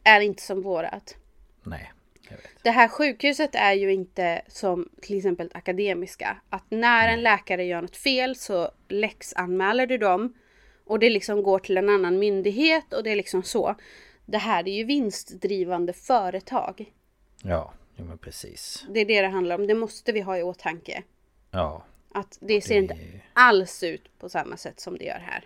är 0.03 0.21
inte 0.21 0.43
som 0.43 0.61
vårat. 0.61 1.15
Nej, 1.63 1.91
jag 2.29 2.37
vet. 2.37 2.63
Det 2.63 2.71
här 2.71 2.87
sjukhuset 2.87 3.55
är 3.55 3.73
ju 3.73 3.93
inte 3.93 4.41
som 4.47 4.89
till 5.01 5.17
exempel 5.17 5.51
akademiska. 5.53 6.37
Att 6.49 6.63
när 6.69 7.09
en 7.09 7.21
läkare 7.21 7.65
gör 7.65 7.81
något 7.81 7.97
fel 7.97 8.35
så 8.35 8.71
läxanmäler 8.87 9.87
du 9.87 9.97
dem. 9.97 10.33
Och 10.85 10.99
det 10.99 11.09
liksom 11.09 11.43
går 11.43 11.59
till 11.59 11.77
en 11.77 11.89
annan 11.89 12.19
myndighet 12.19 12.93
och 12.93 13.03
det 13.03 13.09
är 13.09 13.15
liksom 13.15 13.43
så. 13.43 13.75
det 14.25 14.37
här 14.37 14.67
är 14.67 14.73
ju 14.73 14.83
vinstdrivande 14.83 15.93
företag. 15.93 16.85
Ja, 17.43 17.73
ja 18.01 18.05
men 18.07 18.17
precis. 18.17 18.85
Det 18.89 18.99
är 18.99 19.05
det 19.05 19.21
det 19.21 19.27
handlar 19.27 19.55
om. 19.55 19.67
Det 19.67 19.73
måste 19.75 20.11
vi 20.11 20.21
ha 20.21 20.37
i 20.37 20.43
åtanke. 20.43 21.03
Ja. 21.51 21.85
Att 22.13 22.37
det 22.41 22.61
ser 22.61 22.73
Det- 22.75 22.79
inte 22.81 22.97
alls 23.33 23.83
ut 23.83 24.19
på 24.19 24.29
samma 24.29 24.57
sätt 24.57 24.79
som 24.79 24.97
det 24.97 25.05
gör 25.05 25.19
här. 25.19 25.43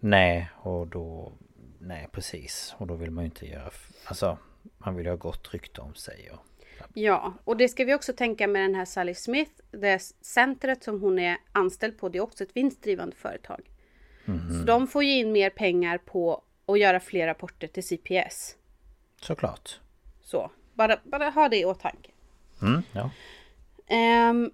Nej, 0.00 0.50
och 0.56 0.86
då... 0.86 1.32
Nej, 1.78 2.08
precis. 2.12 2.74
Och 2.78 2.86
då 2.86 2.94
vill 2.94 3.10
man 3.10 3.24
ju 3.24 3.26
inte 3.30 3.46
göra... 3.46 3.70
Alltså, 4.04 4.38
man 4.78 4.96
vill 4.96 5.04
ju 5.06 5.10
ha 5.12 5.16
gott 5.16 5.54
rykte 5.54 5.80
om 5.80 5.94
sig 5.94 6.30
och... 6.30 6.38
Ja, 6.94 7.34
och 7.44 7.56
det 7.56 7.68
ska 7.68 7.84
vi 7.84 7.94
också 7.94 8.12
tänka 8.12 8.46
med 8.46 8.62
den 8.62 8.74
här 8.74 8.84
Sally 8.84 9.14
Smith. 9.14 9.50
Det 9.70 9.98
centret 10.20 10.84
som 10.84 11.00
hon 11.00 11.18
är 11.18 11.36
anställd 11.52 11.98
på, 11.98 12.08
det 12.08 12.18
är 12.18 12.22
också 12.22 12.44
ett 12.44 12.56
vinstdrivande 12.56 13.16
företag. 13.16 13.70
Så 14.26 14.64
de 14.66 14.86
får 14.86 15.04
ju 15.04 15.12
in 15.12 15.32
mer 15.32 15.50
pengar 15.50 15.98
på 15.98 16.42
att 16.66 16.78
göra 16.78 17.00
fler 17.00 17.26
rapporter 17.26 17.66
till 17.66 17.82
CPS. 17.86 18.56
Såklart. 19.20 19.80
Så, 20.22 20.50
bara, 20.76 20.98
bara 21.04 21.30
ha 21.30 21.48
det 21.48 21.56
i 21.56 21.64
åtanke. 21.64 22.10
Mm, 22.62 22.82
ja. 22.92 23.10
Ehm, 23.86 24.50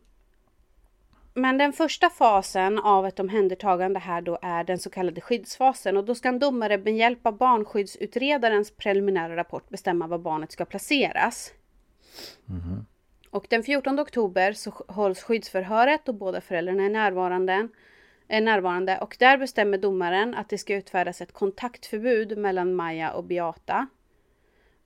men 1.35 1.59
den 1.59 1.73
första 1.73 2.11
fasen 2.11 2.79
av 2.79 3.07
ett 3.07 3.21
omhändertagande 3.21 3.99
här 3.99 4.21
då 4.21 4.39
är 4.43 4.65
den 4.65 4.79
så 4.79 4.91
kallade 4.91 5.21
skyddsfasen 5.21 5.97
och 5.97 6.05
då 6.05 6.15
ska 6.15 6.29
en 6.29 6.39
domare 6.39 6.79
med 6.79 6.97
hjälp 6.97 7.27
av 7.27 7.37
barnskyddsutredarens 7.37 8.71
preliminära 8.71 9.37
rapport 9.37 9.69
bestämma 9.69 10.07
var 10.07 10.19
barnet 10.19 10.53
ska 10.53 10.65
placeras. 10.65 11.53
Och 13.31 13.47
den 13.51 13.63
14 13.63 14.01
oktober 14.01 14.53
så 14.53 14.71
hålls 14.89 15.23
skyddsförhöret 15.23 16.09
och 16.09 16.15
båda 16.15 16.41
föräldrarna 16.41 16.83
är 16.83 16.91
närvarande, 16.91 17.69
är 18.29 18.41
närvarande 18.41 18.99
och 18.99 19.17
där 19.19 19.39
bestämmer 19.39 19.79
domaren 19.79 20.35
att 20.35 20.49
det 20.49 20.59
ska 20.59 20.75
utfärdas 20.75 21.21
ett 21.21 21.33
kontaktförbud 21.33 22.39
mellan 22.39 22.75
Maja 22.75 23.13
och 23.13 23.25
Beata. 23.25 23.87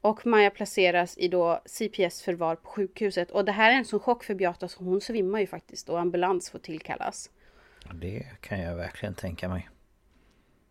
Och 0.01 0.27
Maja 0.27 0.51
placeras 0.51 1.19
i 1.19 1.29
då 1.29 1.61
CPS 1.65 2.23
förvar 2.23 2.57
på 2.57 2.69
sjukhuset. 2.69 3.31
Och 3.31 3.45
det 3.45 3.53
här 3.53 3.73
är 3.73 3.75
en 3.75 3.85
sån 3.85 4.01
chock 4.01 4.25
för 4.25 4.35
Beata 4.35 4.69
så 4.69 4.85
hon 4.85 5.01
svimmar 5.01 5.41
ju 5.41 5.47
faktiskt 5.47 5.89
och 5.89 6.01
ambulans 6.01 6.51
får 6.51 6.59
tillkallas. 6.59 7.31
Det 7.95 8.27
kan 8.41 8.61
jag 8.61 8.77
verkligen 8.77 9.15
tänka 9.15 9.49
mig. 9.49 9.69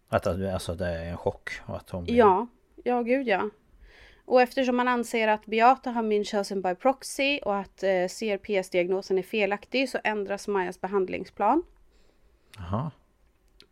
Att 0.07 0.27
alltså, 0.27 0.75
det 0.75 0.87
är 0.87 1.05
en 1.05 1.17
chock 1.17 1.49
och 1.65 1.75
att 1.75 1.89
hon 1.89 2.03
blir... 2.03 2.15
Ja, 2.15 2.47
ja 2.83 3.01
gud 3.01 3.27
ja. 3.27 3.49
Och 4.25 4.41
eftersom 4.41 4.75
man 4.75 4.87
anser 4.87 5.27
att 5.27 5.45
Beata 5.45 5.91
har 5.91 6.03
Munchausen 6.03 6.61
by 6.61 6.75
proxy 6.75 7.39
och 7.39 7.57
att 7.57 7.83
eh, 7.83 7.89
CRPS-diagnosen 7.89 9.17
är 9.17 9.23
felaktig 9.23 9.89
så 9.89 9.99
ändras 10.03 10.47
Majas 10.47 10.81
behandlingsplan. 10.81 11.63
Jaha. 12.57 12.91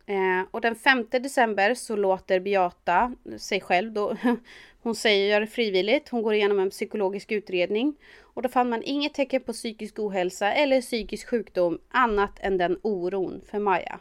Eh, 0.06 0.48
och 0.52 0.62
den 0.62 0.76
5 0.76 1.08
december 1.10 1.74
så 1.74 1.96
låter 1.96 2.40
Beata 2.40 3.16
sig 3.38 3.62
själv 3.62 3.92
då, 3.92 4.18
hon 4.82 4.96
säger 4.96 5.42
det 5.42 5.48
frivilligt, 5.48 6.10
hon 6.10 6.22
går 6.22 6.34
igenom 6.34 6.60
en 6.60 6.70
psykologisk 6.70 7.32
utredning 7.32 7.96
och 8.22 8.42
då 8.42 8.50
fann 8.50 8.70
man 8.70 8.84
inget 8.84 9.14
tecken 9.14 9.42
på 9.42 9.54
psykisk 9.54 10.00
ohälsa 10.00 10.54
eller 10.54 10.82
psykisk 10.82 11.30
sjukdom 11.30 11.80
annat 11.90 12.40
än 12.40 12.58
den 12.58 12.80
oron 12.82 13.42
för 13.46 13.60
Maja. 13.60 14.00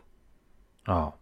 Ja. 0.86 1.14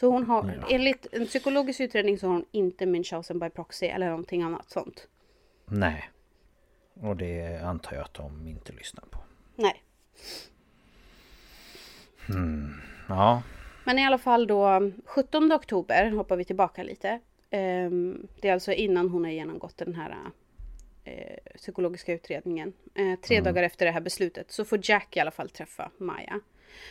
Så 0.00 0.10
hon 0.10 0.26
har, 0.26 0.64
enligt 0.70 1.06
en 1.12 1.26
psykologisk 1.26 1.80
utredning 1.80 2.18
så 2.18 2.26
har 2.26 2.32
hon 2.32 2.44
inte 2.50 2.86
Munchausen 2.86 3.38
by 3.38 3.50
proxy 3.50 3.86
eller 3.86 4.08
någonting 4.08 4.42
annat 4.42 4.70
sånt. 4.70 5.08
Nej. 5.64 6.10
Och 6.94 7.16
det 7.16 7.62
antar 7.62 7.96
jag 7.96 8.04
att 8.04 8.14
de 8.14 8.46
inte 8.46 8.72
lyssnar 8.72 9.04
på. 9.10 9.18
Nej. 9.56 9.82
Ja. 13.08 13.42
Men 13.86 13.98
i 13.98 14.06
alla 14.06 14.18
fall 14.18 14.46
då 14.46 14.90
17 15.04 15.52
oktober 15.52 16.10
hoppar 16.10 16.36
vi 16.36 16.44
tillbaka 16.44 16.82
lite. 16.82 17.20
Ehm, 17.50 18.26
Det 18.40 18.48
är 18.48 18.52
alltså 18.52 18.72
innan 18.72 19.08
hon 19.08 19.24
har 19.24 19.30
genomgått 19.30 19.76
den 19.76 19.94
här 19.94 20.16
eh, 21.04 21.36
psykologiska 21.56 22.12
utredningen. 22.12 22.72
Eh, 22.94 23.20
Tre 23.20 23.40
dagar 23.40 23.62
efter 23.62 23.86
det 23.86 23.92
här 23.92 24.00
beslutet 24.00 24.50
så 24.50 24.64
får 24.64 24.78
Jack 24.82 25.16
i 25.16 25.20
alla 25.20 25.30
fall 25.30 25.48
träffa 25.50 25.90
Maja. 25.98 26.40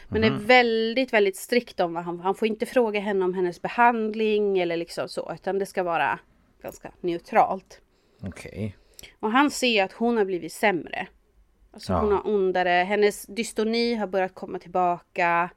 Men 0.10 0.24
är 0.24 0.32
väldigt, 0.32 1.14
väldigt 1.14 1.36
strikt 1.38 1.80
om 1.80 1.94
vad 1.94 2.04
han, 2.04 2.20
han 2.20 2.36
får 2.36 2.48
inte 2.48 2.66
fråga 2.66 3.00
henne 3.00 3.26
om 3.26 3.34
hennes 3.34 3.62
behandling 3.62 4.60
eller 4.60 4.78
liksom 4.78 5.10
så, 5.10 5.32
utan 5.34 5.60
det 5.60 5.66
ska 5.66 5.84
vara 5.84 6.20
ganska 6.62 6.92
neutralt. 7.02 7.82
Okej. 8.24 8.76
Och 9.20 9.32
han 9.32 9.52
ser 9.52 9.84
att 9.84 9.92
hon 9.92 10.18
har 10.18 10.26
blivit 10.26 10.54
sämre. 10.54 11.08
Alltså 11.72 11.94
Ja. 11.94 12.00
hon 12.00 12.12
har 12.12 12.28
ondare, 12.28 12.70
hennes 12.70 13.26
dystoni 13.26 13.94
har 13.96 14.08
börjat 14.08 14.34
komma 14.34 14.60
tillbaka. 14.60 15.50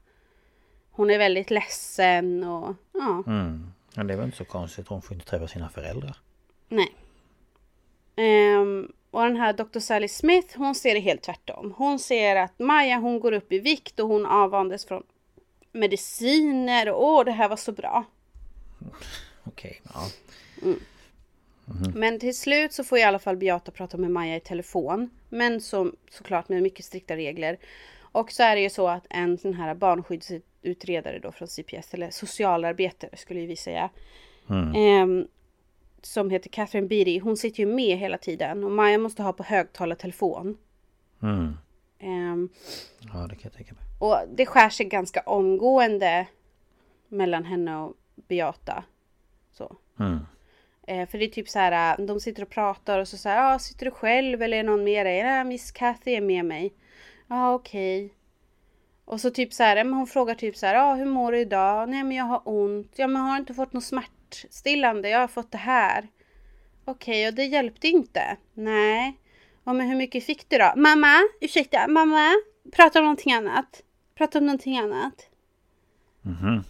Hon 0.99 1.11
är 1.11 1.19
väldigt 1.19 1.51
ledsen 1.51 2.45
och 2.45 2.75
ja, 2.93 3.23
Mm. 3.27 3.73
Men 3.95 4.07
det 4.07 4.13
är 4.13 4.17
väl 4.17 4.27
inte 4.27 4.37
så 4.37 4.45
konstigt. 4.45 4.89
Hon 4.89 5.03
får 5.03 5.15
inte 5.15 5.27
träffa 5.27 5.49
sina 5.49 5.69
föräldrar. 5.69 6.17
nej. 6.69 6.95
Ehm, 8.17 8.93
och 9.11 9.23
den 9.23 9.37
här 9.37 9.53
Dr. 9.53 9.79
Sally 9.79 10.09
Smith, 10.09 10.59
hon 10.59 10.75
ser 10.75 10.95
det 10.95 11.01
helt 11.01 11.23
tvärtom. 11.23 11.75
Hon 11.77 11.99
ser 11.99 12.37
att 12.37 12.59
Maja, 12.59 12.97
hon 12.97 13.21
går 13.21 13.33
upp 13.33 13.53
i 13.53 13.59
vikt 13.59 14.01
och 14.01 14.09
hon 14.09 14.27
avvandes 14.27 14.85
från 14.85 15.03
mediciner 15.73 16.89
och 16.89 17.05
åh, 17.05 17.25
det 17.25 17.33
här 17.33 17.49
var 17.49 17.57
så 17.57 17.73
bra. 17.73 18.05
Okej, 19.45 19.83
ja. 19.95 20.09
Men 21.95 22.21
till 22.21 22.39
slut 22.39 22.73
så 22.73 22.85
får 22.85 22.99
i 22.99 23.03
alla 23.03 23.19
fall 23.19 23.37
Beata 23.37 23.71
prata 23.71 23.97
med 23.97 24.11
Maja 24.11 24.37
i 24.37 24.41
telefon. 24.41 25.11
Men 25.29 25.61
som, 25.61 25.97
såklart 26.11 26.49
med 26.49 26.63
mycket 26.63 26.85
strikta 26.85 27.17
regler. 27.17 27.59
Och 28.01 28.33
så 28.33 28.43
är 28.43 28.57
det 28.57 28.63
ju 28.63 28.71
så 28.71 28.89
att 28.89 29.07
en 29.11 29.39
sån 29.39 29.55
här 29.55 29.75
barnskyddsutredare 30.63 31.19
då 31.19 31.33
från 31.33 31.49
CPS, 31.49 31.95
eller 31.95 32.11
socialarbetare 32.11 33.17
skulle 33.17 33.47
vi 33.47 33.57
säga. 33.57 33.91
ehm, 34.77 35.29
som 36.03 36.31
heter 36.31 36.51
Catherine 36.51 36.87
Beatty, 36.89 37.21
hon 37.21 37.37
sitter 37.37 37.61
ju 37.61 37.67
med 37.67 37.99
hela 37.99 38.19
tiden. 38.19 38.65
Och 38.65 38.71
Maja 38.71 38.99
måste 38.99 39.23
ha 39.23 39.33
på 39.33 39.43
högtalartelefon. 39.43 40.57
Mm. 41.23 41.57
Ehm, 41.99 42.49
Ja, 43.13 43.27
det 43.27 43.35
kan 43.35 43.41
jag 43.43 43.53
tänka 43.53 43.75
mig. 43.75 43.83
och 43.99 44.17
det 44.37 44.47
skär 44.47 44.71
sig 44.71 44.87
ganska 44.87 45.21
omgående 45.21 46.27
mellan 47.09 47.45
henne 47.45 47.77
och 47.77 47.95
Beata. 48.29 48.85
Så. 49.53 49.77
Mm. 50.01 50.19
Eh, 50.87 51.09
för 51.09 51.19
det 51.19 51.25
är 51.25 51.29
typ 51.31 51.49
så 51.49 51.59
här, 51.59 51.99
äh, 52.01 52.07
de 52.07 52.21
sitter 52.21 52.43
och 52.43 52.49
pratar 52.51 52.99
och 52.99 53.09
så 53.09 53.29
här, 53.29 53.55
ah, 53.55 53.59
sitter 53.59 53.85
du 53.87 53.91
själv 53.91 54.43
eller 54.43 54.57
är 54.59 54.63
någon 54.63 54.85
med 54.85 55.07
dig? 55.07 55.23
Nej, 55.23 55.45
Miss 55.45 55.71
Kathy 55.73 56.11
är 56.15 56.21
med 56.21 56.45
mig. 56.45 56.73
Ja, 57.29 57.49
ah, 57.49 57.55
okej. 57.55 58.15
Och 59.09 59.21
så 59.21 59.31
typ 59.31 59.53
så 59.53 59.63
här, 59.63 59.85
men 59.85 59.93
hon 59.93 60.07
frågar 60.07 60.35
typ 60.35 60.57
så 60.57 60.67
här, 60.67 60.75
ah, 60.75 60.95
hur 60.95 61.05
mår 61.05 61.33
du 61.33 61.39
idag? 61.39 61.89
Nej, 61.89 62.05
men 62.05 62.17
jag 62.17 62.25
har 62.25 62.43
ont. 62.45 62.93
Ja, 62.97 63.07
men 63.07 63.23
har 63.23 63.35
du 63.35 63.41
inte 63.41 63.55
fått 63.55 63.73
något 63.73 63.85
smärtstillande? 63.85 65.09
Jag 65.09 65.19
har 65.19 65.29
fått 65.29 65.53
det 65.53 65.59
här. 65.59 66.09
Okej, 66.85 67.29
och 67.29 67.35
det 67.35 67.45
hjälpte 67.45 67.89
inte? 67.89 68.37
Nej. 68.55 69.19
Ja, 69.65 69.73
men 69.73 69.89
hur 69.89 69.97
mycket 69.97 70.25
fick 70.25 70.49
du 70.49 70.59
då? 70.59 70.73
Mamma, 70.77 71.29
ursäkta, 71.41 71.89
mamma, 71.89 72.35
prata 72.73 72.99
om 72.99 73.05
någonting 73.05 73.33
annat. 73.33 73.83
Prata 74.15 74.39
om 74.39 74.47
någonting 74.47 74.79
annat. 74.79 75.29
Mhm. 76.23 76.65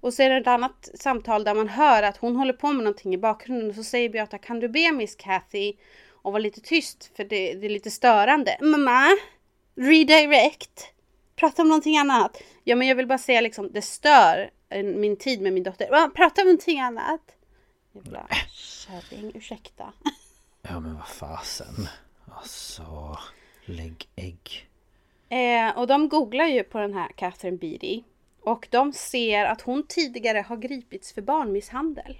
Och 0.00 0.14
så 0.14 0.22
är 0.22 0.30
det 0.30 0.36
ett 0.36 0.46
annat 0.46 0.90
samtal 0.94 1.44
där 1.44 1.54
man 1.54 1.68
hör 1.68 2.02
att 2.02 2.16
hon 2.16 2.36
håller 2.36 2.52
på 2.52 2.72
med 2.72 2.84
någonting 2.84 3.14
i 3.14 3.18
bakgrunden 3.18 3.68
och 3.68 3.74
så 3.74 3.84
säger 3.84 4.08
Beata 4.08 4.38
kan 4.38 4.60
du 4.60 4.68
be 4.68 4.92
Miss 4.92 5.16
Kathy 5.16 5.72
och 6.10 6.32
vara 6.32 6.42
lite 6.42 6.60
tyst 6.60 7.16
för 7.16 7.24
det, 7.24 7.54
det 7.54 7.66
är 7.66 7.70
lite 7.70 7.90
störande. 7.90 8.58
Mamma! 8.60 9.08
Redirect! 9.76 10.93
Prata 11.44 11.62
om 11.62 11.68
någonting 11.68 11.98
annat. 11.98 12.42
Ja 12.64 12.76
men 12.76 12.88
jag 12.88 12.94
vill 12.94 13.06
bara 13.06 13.18
säga 13.18 13.40
liksom 13.40 13.72
det 13.72 13.82
stör 13.82 14.50
min 14.82 15.16
tid 15.16 15.40
med 15.40 15.52
min 15.52 15.62
dotter. 15.62 15.90
Va, 15.90 16.10
Prata 16.14 16.40
om 16.40 16.46
någonting 16.46 16.80
annat. 16.80 17.20
Jävla 17.92 18.26
kärring, 18.52 19.32
ursäkta. 19.34 19.92
Ja, 20.62 20.80
men 20.80 20.94
vad 20.94 21.08
fasen. 21.08 21.88
Alltså... 22.30 23.18
Lägg 23.64 24.08
ägg. 24.16 24.68
Eh, 25.28 25.78
och 25.78 25.86
de 25.86 26.08
googlar 26.08 26.46
ju 26.46 26.62
på 26.62 26.78
den 26.78 26.94
här 26.94 27.08
Catherine 27.08 27.56
Beatty. 27.56 28.02
Och 28.42 28.68
de 28.70 28.92
ser 28.92 29.44
att 29.44 29.60
hon 29.60 29.86
tidigare 29.86 30.44
har 30.48 30.56
gripits 30.56 31.12
för 31.12 31.22
barnmisshandel. 31.22 32.18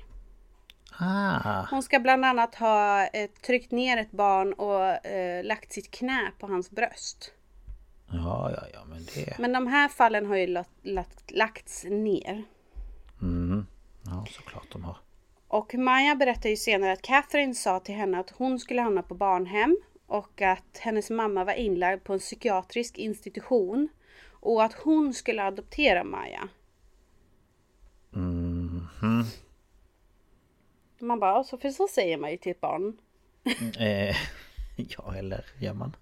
Ah. 1.01 1.66
Hon 1.70 1.83
ska 1.83 2.01
bland 2.01 2.25
annat 2.25 2.55
ha 2.55 3.07
eh, 3.07 3.31
tryckt 3.47 3.70
ner 3.70 3.97
ett 3.97 4.12
barn 4.12 4.53
och 4.53 5.07
eh, 5.07 5.45
lagt 5.45 5.72
sitt 5.72 5.91
knä 5.91 6.33
på 6.39 6.47
hans 6.47 6.70
bröst. 6.70 7.34
Ja, 8.15 8.51
ja, 8.51 8.62
ja, 8.73 8.85
men 8.85 9.05
det... 9.15 9.39
Men 9.39 9.53
de 9.53 9.67
här 9.67 9.89
fallen 9.89 10.27
har 10.27 10.37
ju 10.37 10.47
lagt, 10.47 10.71
lagt, 10.83 11.31
lagts 11.31 11.85
ner. 11.85 12.45
Mm. 13.23 13.67
Ja, 14.05 14.27
såklart 14.31 14.73
de 14.73 14.85
har. 14.85 14.97
Och 15.49 15.75
Maja 15.75 16.15
berättar 16.15 16.49
ju 16.49 16.57
senare 16.57 16.93
att 16.93 17.03
Catherine 17.03 17.55
sa 17.55 17.81
till 17.81 17.95
henne 17.95 18.19
att 18.19 18.31
hon 18.31 18.59
skulle 18.59 18.83
hamna 18.83 19.03
på 19.03 19.15
barnhem 19.15 19.77
och 20.07 20.43
att 20.43 20.79
hennes 20.79 21.11
mamma 21.11 21.45
var 21.45 21.53
inlagd 21.53 22.05
på 22.05 22.12
en 22.12 22.19
psykiatrisk 22.19 22.99
institution 22.99 23.89
och 24.31 24.65
att 24.65 24.73
hon 24.73 25.15
skulle 25.15 25.43
adoptera 25.43 26.05
Maja. 26.05 26.49
Mhm. 28.11 29.25
Man 30.99 31.21
bara, 31.21 31.45
så 31.45 31.59
för 31.59 31.71
så 31.71 31.89
säger 31.89 32.19
man 32.19 32.31
ju 32.31 32.37
till 32.37 32.53
ett 32.53 32.61
barn. 32.61 32.97
Ja, 34.99 35.14
eller 35.16 35.45
gör 35.59 35.75
man? 35.75 35.97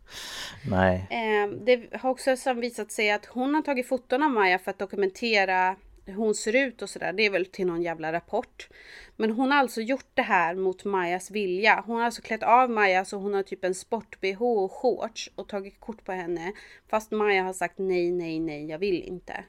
Nej. 0.70 1.07
Eh, 1.11 1.51
det 1.51 1.97
har 2.01 2.11
också 2.11 2.55
visat 2.55 2.93
sig 2.93 3.11
att 3.11 3.27
hon 3.27 3.55
har 3.55 3.62
tagit 3.62 3.89
foton 3.89 4.23
av 4.23 4.31
Maja 4.31 4.59
för 4.59 4.70
att 4.70 4.79
dokumentera 4.79 5.77
hur 6.05 6.14
hon 6.14 6.35
ser 6.35 6.57
ut 6.57 6.83
och 6.83 6.91
sådär. 6.91 7.12
Det 7.12 7.27
är 7.27 7.31
väl 7.31 7.47
till 7.47 7.66
någon 7.66 7.83
jävla 7.83 8.12
rapport. 8.12 8.68
Men 9.16 9.31
hon 9.31 9.51
har 9.51 9.59
alltså 9.59 9.81
gjort 9.81 10.07
det 10.14 10.23
här 10.23 10.55
mot 10.55 10.85
Majas 10.85 11.31
vilja. 11.31 11.85
Hon 11.87 11.97
har 11.97 12.05
alltså 12.05 12.23
klätt 12.23 12.43
av 12.43 12.70
Maja 12.70 13.05
så 13.05 13.16
hon 13.16 13.35
har 13.35 13.43
typ 13.43 13.64
en 13.64 13.75
sport-bh 13.75 14.43
och 14.43 14.73
shorts 14.73 15.31
och 15.35 15.49
tagit 15.49 15.81
kort 15.81 16.05
på 16.05 16.12
henne. 16.12 16.53
Fast 16.89 17.11
Maja 17.11 17.43
har 17.43 17.53
sagt 17.53 17.79
nej, 17.79 18.11
nej, 18.11 18.41
nej, 18.41 18.66
jag 18.66 18.79
vill 18.79 19.03
inte. 19.03 19.45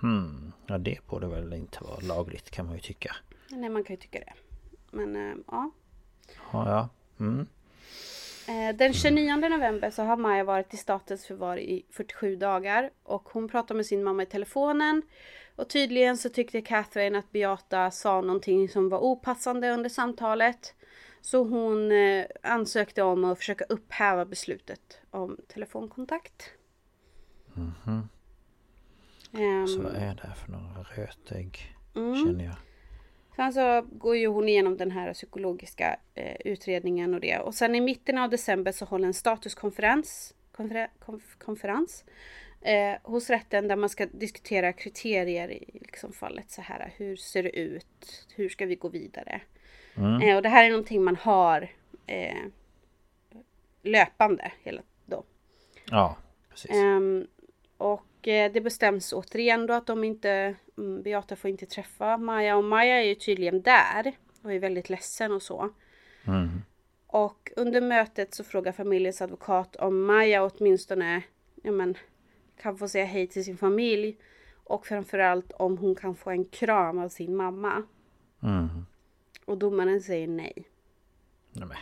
Hmm. 0.00 0.52
Ja 0.66 0.78
det 0.78 1.06
borde 1.06 1.26
väl 1.26 1.52
inte 1.52 1.84
vara 1.84 2.00
lagligt 2.00 2.50
kan 2.50 2.66
man 2.66 2.74
ju 2.74 2.80
tycka. 2.80 3.16
Nej 3.50 3.70
man 3.70 3.84
kan 3.84 3.96
ju 3.96 4.00
tycka 4.00 4.18
det. 4.18 4.32
Men 4.90 5.16
äh, 5.16 5.36
ja. 5.46 5.70
Ja, 6.52 6.68
ja. 6.70 6.88
Mm. 7.24 7.46
Eh, 8.48 8.76
den 8.76 8.92
29 8.92 9.36
november 9.48 9.90
så 9.90 10.02
har 10.02 10.16
Maja 10.16 10.44
varit 10.44 10.74
i 10.74 10.76
statens 10.76 11.26
förvar 11.26 11.56
i 11.56 11.86
47 11.90 12.36
dagar 12.36 12.90
och 13.02 13.28
hon 13.28 13.48
pratar 13.48 13.74
med 13.74 13.86
sin 13.86 14.04
mamma 14.04 14.22
i 14.22 14.26
telefonen. 14.26 15.02
Och 15.56 15.68
tydligen 15.68 16.16
så 16.16 16.28
tyckte 16.28 16.60
Catherine 16.60 17.18
att 17.18 17.32
Beata 17.32 17.90
sa 17.90 18.20
någonting 18.20 18.68
som 18.68 18.88
var 18.88 18.98
opassande 18.98 19.70
under 19.70 19.90
samtalet. 19.90 20.74
Så 21.20 21.44
hon 21.44 21.92
eh, 21.92 22.26
ansökte 22.42 23.02
om 23.02 23.24
att 23.24 23.38
försöka 23.38 23.64
upphäva 23.64 24.24
beslutet 24.24 25.00
om 25.10 25.36
telefonkontakt. 25.48 26.50
Mm 27.56 27.72
-hmm. 27.84 28.08
um, 29.32 29.68
så 29.68 29.82
vad 29.82 29.94
är 29.94 30.14
det 30.14 30.34
för 30.34 30.52
några 30.52 30.82
rötägg? 30.82 31.76
Mm. 31.94 32.26
Känner 32.26 32.44
jag. 32.44 32.56
Sen 33.36 33.52
så 33.52 33.86
går 33.92 34.16
ju 34.16 34.26
hon 34.26 34.48
igenom 34.48 34.76
den 34.76 34.90
här 34.90 35.12
psykologiska 35.12 35.96
eh, 36.14 36.36
utredningen 36.44 37.14
och 37.14 37.20
det. 37.20 37.38
Och 37.38 37.54
sen 37.54 37.74
i 37.74 37.80
mitten 37.80 38.18
av 38.18 38.30
december 38.30 38.72
så 38.72 38.84
håller 38.84 39.06
en 39.06 39.14
statuskonferens 39.14 40.34
konfer 40.52 40.88
konf 40.98 41.36
konferens 41.38 42.04
eh, 42.60 42.94
hos 43.02 43.30
rätten 43.30 43.68
där 43.68 43.76
man 43.76 43.88
ska 43.88 44.06
diskutera 44.06 44.72
kriterier 44.72 45.50
i 45.50 45.64
liksom, 45.72 46.12
fallet 46.12 46.50
så 46.50 46.62
här. 46.62 46.92
Hur 46.96 47.16
ser 47.16 47.42
det 47.42 47.58
ut? 47.58 48.26
Hur 48.34 48.48
ska 48.48 48.66
vi 48.66 48.74
gå 48.74 48.88
vidare? 48.88 49.40
Mm. 49.96 50.22
Eh, 50.22 50.36
och 50.36 50.42
det 50.42 50.48
här 50.48 50.64
är 50.64 50.70
någonting 50.70 51.04
man 51.04 51.16
har 51.16 51.70
eh, 52.06 52.44
löpande 53.82 54.52
hela 54.62 54.82
då. 55.06 55.24
Ja, 55.90 56.16
precis. 56.50 56.70
Ehm, 56.70 57.26
och 57.76 58.28
eh, 58.28 58.52
det 58.52 58.60
bestäms 58.60 59.12
återigen 59.12 59.66
då 59.66 59.74
att 59.74 59.86
de 59.86 60.04
inte 60.04 60.54
Beata 60.76 61.36
får 61.36 61.50
inte 61.50 61.66
träffa 61.66 62.16
Maja 62.16 62.56
och 62.56 62.64
Maja 62.64 63.02
är 63.02 63.04
ju 63.04 63.14
tydligen 63.14 63.62
där 63.62 64.12
och 64.42 64.52
är 64.52 64.58
väldigt 64.58 64.88
ledsen 64.90 65.32
och 65.32 65.42
så. 65.42 65.70
Mm. 66.24 66.62
Och 67.06 67.52
under 67.56 67.80
mötet 67.80 68.34
så 68.34 68.44
frågar 68.44 68.72
familjens 68.72 69.22
advokat 69.22 69.76
om 69.76 70.02
Maja 70.02 70.44
åtminstone 70.44 71.22
ja 71.62 71.72
men, 71.72 71.94
kan 72.62 72.78
få 72.78 72.88
säga 72.88 73.04
hej 73.04 73.26
till 73.26 73.44
sin 73.44 73.56
familj. 73.56 74.16
Och 74.64 74.86
framförallt 74.86 75.52
om 75.52 75.78
hon 75.78 75.94
kan 75.94 76.14
få 76.16 76.30
en 76.30 76.44
kram 76.44 76.98
av 76.98 77.08
sin 77.08 77.36
mamma. 77.36 77.82
Mm. 78.42 78.86
Och 79.44 79.58
domaren 79.58 80.00
säger 80.00 80.28
nej. 80.28 80.64
nej 81.52 81.78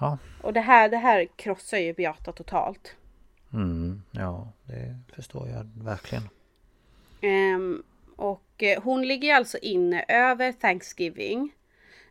ja. 0.00 0.18
Och 0.42 0.52
det 0.52 0.60
här, 0.60 0.88
det 0.88 0.96
här 0.96 1.28
krossar 1.36 1.78
ju 1.78 1.92
Beata 1.92 2.32
totalt. 2.32 2.96
Mm, 3.52 4.02
ja, 4.10 4.52
det 4.64 4.96
förstår 5.14 5.48
jag 5.48 5.70
verkligen. 5.84 6.22
Um, 7.22 7.82
och 8.16 8.62
eh, 8.62 8.82
hon 8.82 9.02
ligger 9.02 9.34
alltså 9.34 9.58
inne 9.58 10.04
över 10.08 10.52
Thanksgiving, 10.52 11.54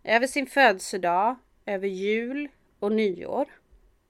över 0.03 0.28
sin 0.28 0.47
födelsedag, 0.47 1.36
över 1.66 1.88
jul 1.88 2.47
och 2.80 2.91
nyår. 2.91 3.45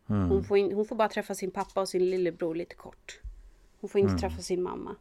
Mm. 0.10 0.30
Hon, 0.30 0.44
får 0.44 0.58
in, 0.58 0.74
hon 0.74 0.86
får 0.86 0.96
bara 0.96 1.10
träffa 1.10 1.36
sin 1.36 1.52
pappa 1.52 1.82
och 1.82 1.90
sin 1.90 2.10
lillebror 2.10 2.56
lite 2.56 2.76
kort. 2.76 3.20
Hon 3.82 3.90
får 3.90 4.02
inte 4.02 4.12
mm. 4.12 4.22
träffa 4.22 4.42
sin 4.42 4.62
mamma. 4.62 4.96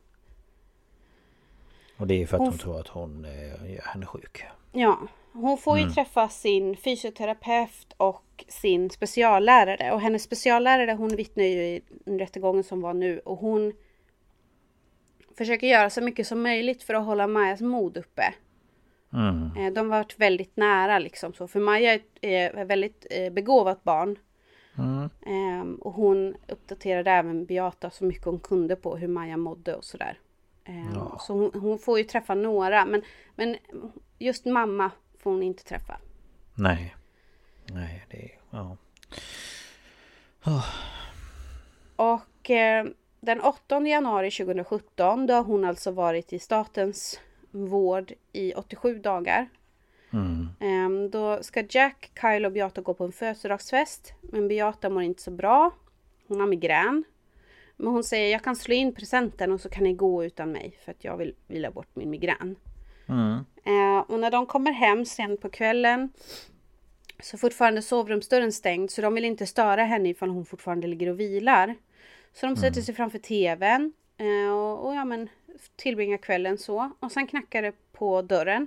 Och 1.96 2.06
det 2.06 2.22
är 2.22 2.26
för 2.26 2.36
att 2.36 2.40
hon, 2.40 2.48
hon 2.48 2.58
tror 2.58 2.80
att 2.80 2.88
hon 2.88 3.24
eh, 3.24 3.72
gör 3.74 3.82
henne 3.82 4.06
sjuk. 4.06 4.44
Ja, 4.72 4.98
hon 5.32 5.58
får 5.58 5.76
mm. 5.76 5.88
ju 5.88 5.94
träffa 5.94 6.28
sin 6.28 6.76
fysioterapeut 6.76 7.94
och 7.96 8.44
sin 8.48 8.90
speciallärare. 8.90 9.92
Och 9.92 10.00
hennes 10.00 10.22
speciallärare 10.22 10.92
hon 10.92 11.16
vittnar 11.16 11.44
ju 11.44 11.62
i 11.62 11.82
rättegången 12.04 12.64
som 12.64 12.80
var 12.80 12.94
nu. 12.94 13.18
Och 13.18 13.38
hon 13.38 13.72
försöker 15.38 15.66
göra 15.66 15.90
så 15.90 16.00
mycket 16.00 16.26
som 16.26 16.42
möjligt 16.42 16.82
för 16.82 16.94
att 16.94 17.04
hålla 17.04 17.26
Majas 17.26 17.60
mod 17.60 17.96
uppe. 17.96 18.34
Mm. 19.12 19.56
Eh, 19.56 19.72
de 19.72 19.90
har 19.90 19.98
varit 19.98 20.18
väldigt 20.18 20.56
nära 20.56 20.98
liksom 20.98 21.32
så. 21.32 21.48
För 21.48 21.60
Maja 21.60 21.98
är 22.20 22.58
ett 22.58 22.66
väldigt 22.68 23.06
eh, 23.10 23.32
begåvat 23.32 23.84
barn. 23.84 24.18
Mm. 24.78 25.10
Ehm, 25.26 25.74
och 25.74 25.92
hon 25.92 26.36
uppdaterade 26.48 27.10
även 27.10 27.44
Beata 27.44 27.90
så 27.90 28.04
mycket 28.04 28.24
hon 28.24 28.40
kunde 28.40 28.76
på 28.76 28.96
hur 28.96 29.08
Maja 29.08 29.36
mådde 29.36 29.74
och 29.74 29.84
sådär. 29.84 30.18
Ehm, 30.64 30.92
ja. 30.94 31.18
Så 31.20 31.32
hon, 31.32 31.60
hon, 31.60 31.78
får 31.78 31.98
ju 31.98 32.04
träffa 32.04 32.34
några. 32.34 32.86
Men, 32.86 33.02
men 33.34 33.56
just 34.18 34.44
mamma 34.44 34.90
får 35.18 35.30
hon 35.30 35.42
inte 35.42 35.64
träffa. 35.64 36.00
Nej. 36.54 36.94
Nej, 37.66 38.06
det 38.10 38.16
är... 38.16 38.30
Ja. 38.50 38.76
Oh. 40.44 40.66
Och 41.96 42.50
eh, 42.50 42.86
den 43.20 43.40
8 43.40 43.80
januari 43.86 44.30
2017 44.30 45.26
då 45.26 45.34
har 45.34 45.44
hon 45.44 45.64
alltså 45.64 45.90
varit 45.90 46.32
i 46.32 46.38
statens 46.38 47.20
vård 47.50 48.12
i 48.32 48.54
87 48.54 48.98
dagar. 48.98 49.48
Mm. 50.10 50.48
Um, 50.60 51.10
då 51.10 51.42
ska 51.42 51.64
Jack, 51.68 52.10
Kyle 52.20 52.46
och 52.46 52.52
Beata 52.52 52.80
gå 52.80 52.94
på 52.94 53.04
en 53.04 53.12
födelsedagsfest. 53.12 54.12
Men 54.20 54.48
Beata 54.48 54.90
mår 54.90 55.02
inte 55.02 55.22
så 55.22 55.30
bra. 55.30 55.70
Hon 56.28 56.40
har 56.40 56.46
migrän. 56.46 57.04
Men 57.76 57.92
hon 57.92 58.04
säger 58.04 58.32
jag 58.32 58.44
kan 58.44 58.56
slå 58.56 58.74
in 58.74 58.94
presenten 58.94 59.52
och 59.52 59.60
så 59.60 59.68
kan 59.68 59.84
ni 59.84 59.94
gå 59.94 60.24
utan 60.24 60.52
mig 60.52 60.78
för 60.84 60.90
att 60.90 61.04
jag 61.04 61.16
vill 61.16 61.34
vila 61.46 61.70
bort 61.70 61.88
min 61.94 62.10
migrän. 62.10 62.56
Mm. 63.06 63.44
Uh, 63.66 63.98
och 63.98 64.20
när 64.20 64.30
de 64.30 64.46
kommer 64.46 64.72
hem 64.72 65.04
sen 65.04 65.36
på 65.36 65.48
kvällen 65.48 66.12
så 67.22 67.38
fortfarande 67.38 67.82
sovrumsdörren 67.82 68.52
stängd 68.52 68.90
så 68.90 69.02
de 69.02 69.14
vill 69.14 69.24
inte 69.24 69.46
störa 69.46 69.84
henne 69.84 70.08
ifall 70.08 70.30
hon 70.30 70.44
fortfarande 70.44 70.86
ligger 70.86 71.08
och 71.08 71.20
vilar. 71.20 71.74
Så 72.40 72.46
de 72.46 72.56
sätter 72.56 72.76
mm. 72.76 72.82
sig 72.82 72.94
framför 72.94 73.18
tvn 73.18 73.92
eh, 74.16 74.52
och, 74.52 74.86
och 74.86 74.94
ja, 74.94 75.04
men, 75.04 75.28
tillbringar 75.76 76.18
kvällen 76.18 76.58
så. 76.58 76.90
Och 77.00 77.12
sen 77.12 77.26
knackar 77.26 77.62
det 77.62 77.72
på 77.92 78.22
dörren. 78.22 78.66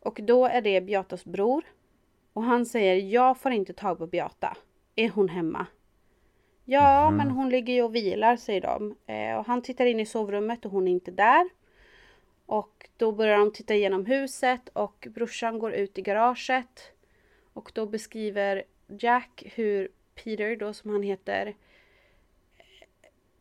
Och 0.00 0.20
då 0.22 0.46
är 0.46 0.60
det 0.60 0.80
Beatas 0.80 1.24
bror. 1.24 1.64
Och 2.32 2.42
han 2.42 2.66
säger, 2.66 2.94
jag 2.94 3.38
får 3.38 3.52
inte 3.52 3.72
tag 3.72 3.98
på 3.98 4.06
Beata. 4.06 4.56
Är 4.96 5.08
hon 5.08 5.28
hemma? 5.28 5.66
Ja, 6.64 7.06
mm. 7.06 7.16
men 7.16 7.30
hon 7.30 7.48
ligger 7.48 7.74
ju 7.74 7.82
och 7.82 7.94
vilar, 7.94 8.36
säger 8.36 8.60
de. 8.60 8.96
Eh, 9.06 9.38
och 9.38 9.46
han 9.46 9.62
tittar 9.62 9.86
in 9.86 10.00
i 10.00 10.06
sovrummet 10.06 10.64
och 10.64 10.70
hon 10.70 10.88
är 10.88 10.92
inte 10.92 11.10
där. 11.10 11.48
Och 12.46 12.88
då 12.96 13.12
börjar 13.12 13.38
de 13.38 13.52
titta 13.52 13.74
igenom 13.74 14.06
huset 14.06 14.68
och 14.68 15.06
brorsan 15.10 15.58
går 15.58 15.72
ut 15.72 15.98
i 15.98 16.02
garaget. 16.02 16.92
Och 17.52 17.72
då 17.74 17.86
beskriver 17.86 18.62
Jack 18.98 19.42
hur 19.54 19.88
Peter 20.14 20.56
då 20.56 20.72
som 20.72 20.90
han 20.90 21.02
heter 21.02 21.54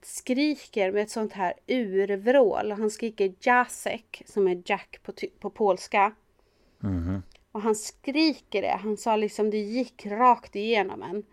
skriker 0.01 0.91
med 0.91 1.03
ett 1.03 1.09
sånt 1.09 1.33
här 1.33 1.53
urvrål. 1.67 2.71
Han 2.71 2.89
skriker 2.89 3.33
Jacek 3.39 4.23
som 4.25 4.47
är 4.47 4.61
Jack 4.65 4.99
på, 5.03 5.13
på 5.39 5.49
polska. 5.49 6.13
Mm. 6.83 7.21
Och 7.51 7.61
han 7.61 7.75
skriker 7.75 8.61
det. 8.61 8.79
Han 8.81 8.97
sa 8.97 9.15
liksom 9.15 9.49
det 9.49 9.57
gick 9.57 10.05
rakt 10.05 10.55
igenom 10.55 11.03
en. 11.03 11.23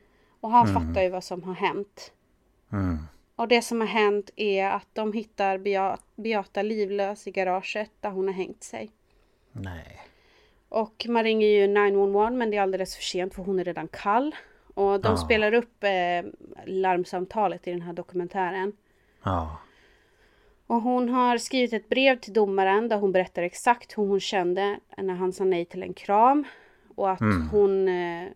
Och 0.40 0.50
han 0.50 0.68
mm. 0.68 0.74
fattar 0.74 1.02
ju 1.02 1.08
vad 1.08 1.24
som 1.24 1.42
har 1.42 1.54
hänt. 1.54 2.12
Mm. 2.72 2.98
Och 3.36 3.48
det 3.48 3.62
som 3.62 3.80
har 3.80 3.88
hänt 3.88 4.30
är 4.36 4.66
att 4.66 4.88
de 4.92 5.12
hittar 5.12 5.58
Beata, 6.16 6.62
livlös 6.62 7.26
i 7.26 7.30
garaget 7.30 7.90
där 8.00 8.10
hon 8.10 8.26
har 8.26 8.34
hängt 8.34 8.62
sig. 8.62 8.90
Nej. 9.52 10.00
Och 10.68 11.06
man 11.08 11.24
ringer 11.24 11.46
ju 11.46 11.66
911 11.66 12.30
men 12.30 12.50
det 12.50 12.56
är 12.56 12.62
alldeles 12.62 12.96
för 12.96 13.02
sent 13.02 13.34
för 13.34 13.42
hon 13.42 13.58
är 13.58 13.64
redan 13.64 13.88
kall. 13.88 14.34
Och 14.74 15.00
de 15.00 15.08
ja. 15.08 15.16
spelar 15.16 15.54
upp 15.54 15.84
eh, 15.84 16.30
larmsamtalet 16.66 17.68
i 17.68 17.70
den 17.70 17.82
här 17.82 17.92
dokumentären. 17.92 18.72
Ja. 19.22 19.58
Och 20.66 20.82
hon 20.82 21.08
har 21.08 21.38
skrivit 21.38 21.72
ett 21.72 21.88
brev 21.88 22.16
till 22.16 22.32
domaren 22.32 22.88
där 22.88 22.98
hon 22.98 23.12
berättar 23.12 23.42
exakt 23.42 23.98
hur 23.98 24.06
hon 24.06 24.20
kände 24.20 24.78
när 24.96 25.14
han 25.14 25.32
sa 25.32 25.44
nej 25.44 25.64
till 25.64 25.82
en 25.82 25.94
kram. 25.94 26.44
Och 26.94 27.10
att 27.10 27.20
mm. 27.20 27.48
hon, 27.48 27.88
eh, 27.88 28.28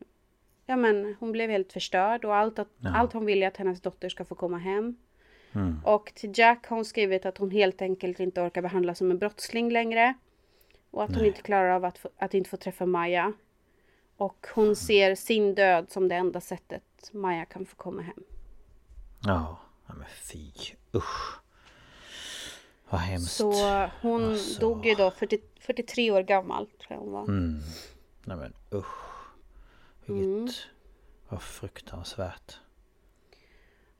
ja 0.67 0.77
men 0.77 1.17
hon 1.21 1.33
blev 1.33 1.51
helt 1.51 1.73
förstörd 1.73 2.25
och 2.25 2.37
allt, 2.37 2.59
att, 2.59 2.69
ja. 2.79 2.97
allt 2.97 3.13
hon 3.13 3.27
vill 3.27 3.43
är 3.43 3.49
att 3.49 3.57
hennes 3.57 3.81
dotter 3.81 4.09
ska 4.09 4.25
få 4.25 4.35
komma 4.35 4.59
hem. 4.59 4.97
Mm. 5.53 5.81
Och 5.85 6.13
till 6.15 6.33
Jack 6.35 6.67
har 6.67 6.77
hon 6.77 6.85
skrivit 6.85 7.27
att 7.27 7.39
hon 7.39 7.51
helt 7.51 7.83
enkelt 7.83 8.21
inte 8.21 8.41
orkar 8.41 8.63
behandlas 8.63 8.99
som 8.99 9.11
en 9.11 9.19
brottsling 9.19 9.71
längre. 9.71 10.15
Och 10.91 11.03
att 11.03 11.11
nej. 11.11 11.19
hon 11.19 11.27
inte 11.27 11.43
klarar 11.43 11.71
av 11.71 11.85
att, 11.85 12.07
att 12.19 12.35
inte 12.35 12.51
få 12.51 12.57
träffa 12.57 12.87
Maja. 12.87 13.33
Och 14.19 14.47
hon 14.55 14.77
ser 14.77 15.15
sin 15.15 15.55
död 15.55 15.91
som 15.91 16.09
det 16.09 16.15
enda 16.15 16.41
sättet 16.41 17.11
Maja 17.13 17.45
kan 17.45 17.67
få 17.67 17.77
komma 17.77 18.03
hem. 18.03 18.25
Ja, 19.25 19.59
men 19.87 20.05
fy. 20.23 20.51
Usch. 20.95 21.41
Vad 22.91 23.01
hemskt. 23.01 23.37
Så 23.37 23.53
hon 24.03 24.25
alltså... 24.25 24.61
dog 24.61 24.87
ju 24.87 24.95
då 24.95 25.11
40, 25.11 25.39
43 25.61 26.11
år 26.11 26.23
gammal 26.23 26.67
tror 26.67 26.87
jag 26.89 26.99
hon 26.99 27.13
var. 27.13 27.23
Mm. 27.23 27.61
Nej 28.25 28.37
men 28.37 28.53
usch. 28.73 29.29
Vilket 30.07 30.27
mm. 30.27 30.49
var 31.29 31.39
fruktansvärt. 31.39 32.59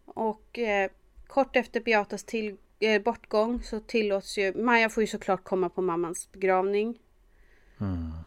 Och 0.05 0.59
eh, 0.59 0.91
kort 1.27 1.57
efter 1.57 1.81
Beatas 1.81 2.25
till, 2.25 2.57
eh, 2.79 3.03
bortgång 3.03 3.63
så 3.63 3.81
tillåts 3.81 4.39
ju... 4.39 4.55
Maja 4.55 4.89
får 4.89 5.03
ju 5.03 5.07
såklart 5.07 5.45
komma 5.45 5.69
på 5.69 5.83
mammans 5.83 6.33
begravning. 6.33 6.99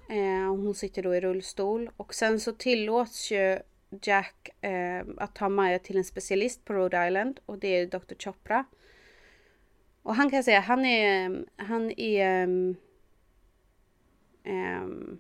Eh, 0.09 0.49
hon 0.49 0.73
sitter 0.73 1.03
då 1.03 1.15
i 1.15 1.21
rullstol. 1.21 1.89
Och 1.97 2.13
sen 2.13 2.39
så 2.39 2.51
tillåts 2.51 3.31
ju 3.31 3.59
Jack 4.01 4.49
eh, 4.61 5.05
att 5.17 5.35
ta 5.35 5.49
Maja 5.49 5.79
till 5.79 5.97
en 5.97 6.03
specialist 6.03 6.65
på 6.65 6.73
Rhode 6.73 7.07
Island. 7.07 7.39
Och 7.45 7.57
det 7.57 7.67
är 7.67 7.85
Dr. 7.87 8.15
Chopra. 8.19 8.65
Och 10.03 10.15
han 10.15 10.29
kan 10.29 10.43
säga, 10.43 10.59
han 10.59 10.85
är... 10.85 11.45
Han 11.55 11.91
är... 11.99 12.43
Um, 12.43 12.75
um, 14.45 15.19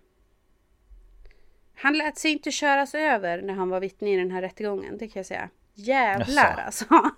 han 1.75 1.97
lät 1.97 2.17
sig 2.17 2.31
inte 2.31 2.51
köras 2.51 2.95
över 2.95 3.41
när 3.41 3.53
han 3.53 3.69
var 3.69 3.79
vittne 3.79 4.13
i 4.13 4.17
den 4.17 4.31
här 4.31 4.41
rättegången, 4.41 4.97
det 4.97 5.07
kan 5.07 5.19
jag 5.19 5.25
säga. 5.25 5.49
Jävlar 5.73 6.55
Jaså. 6.57 6.85
alltså. 6.85 6.85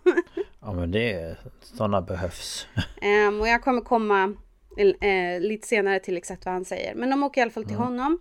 Ja 0.60 0.74
men 0.74 0.92
det... 0.92 1.38
Sådana 1.62 2.02
behövs. 2.02 2.68
Ehm, 3.02 3.42
och 3.42 3.48
jag 3.48 3.64
kommer 3.64 3.82
komma 3.82 4.34
eh, 4.78 5.42
lite 5.42 5.68
senare 5.68 6.00
till 6.00 6.18
exakt 6.18 6.46
vad 6.46 6.54
han 6.54 6.66
säger. 6.66 6.96
Men 6.96 7.10
de 7.10 7.24
åker 7.24 7.42
i 7.42 7.44
alla 7.44 7.52
fall 7.52 7.66
till 7.66 7.76
honom. 7.76 8.20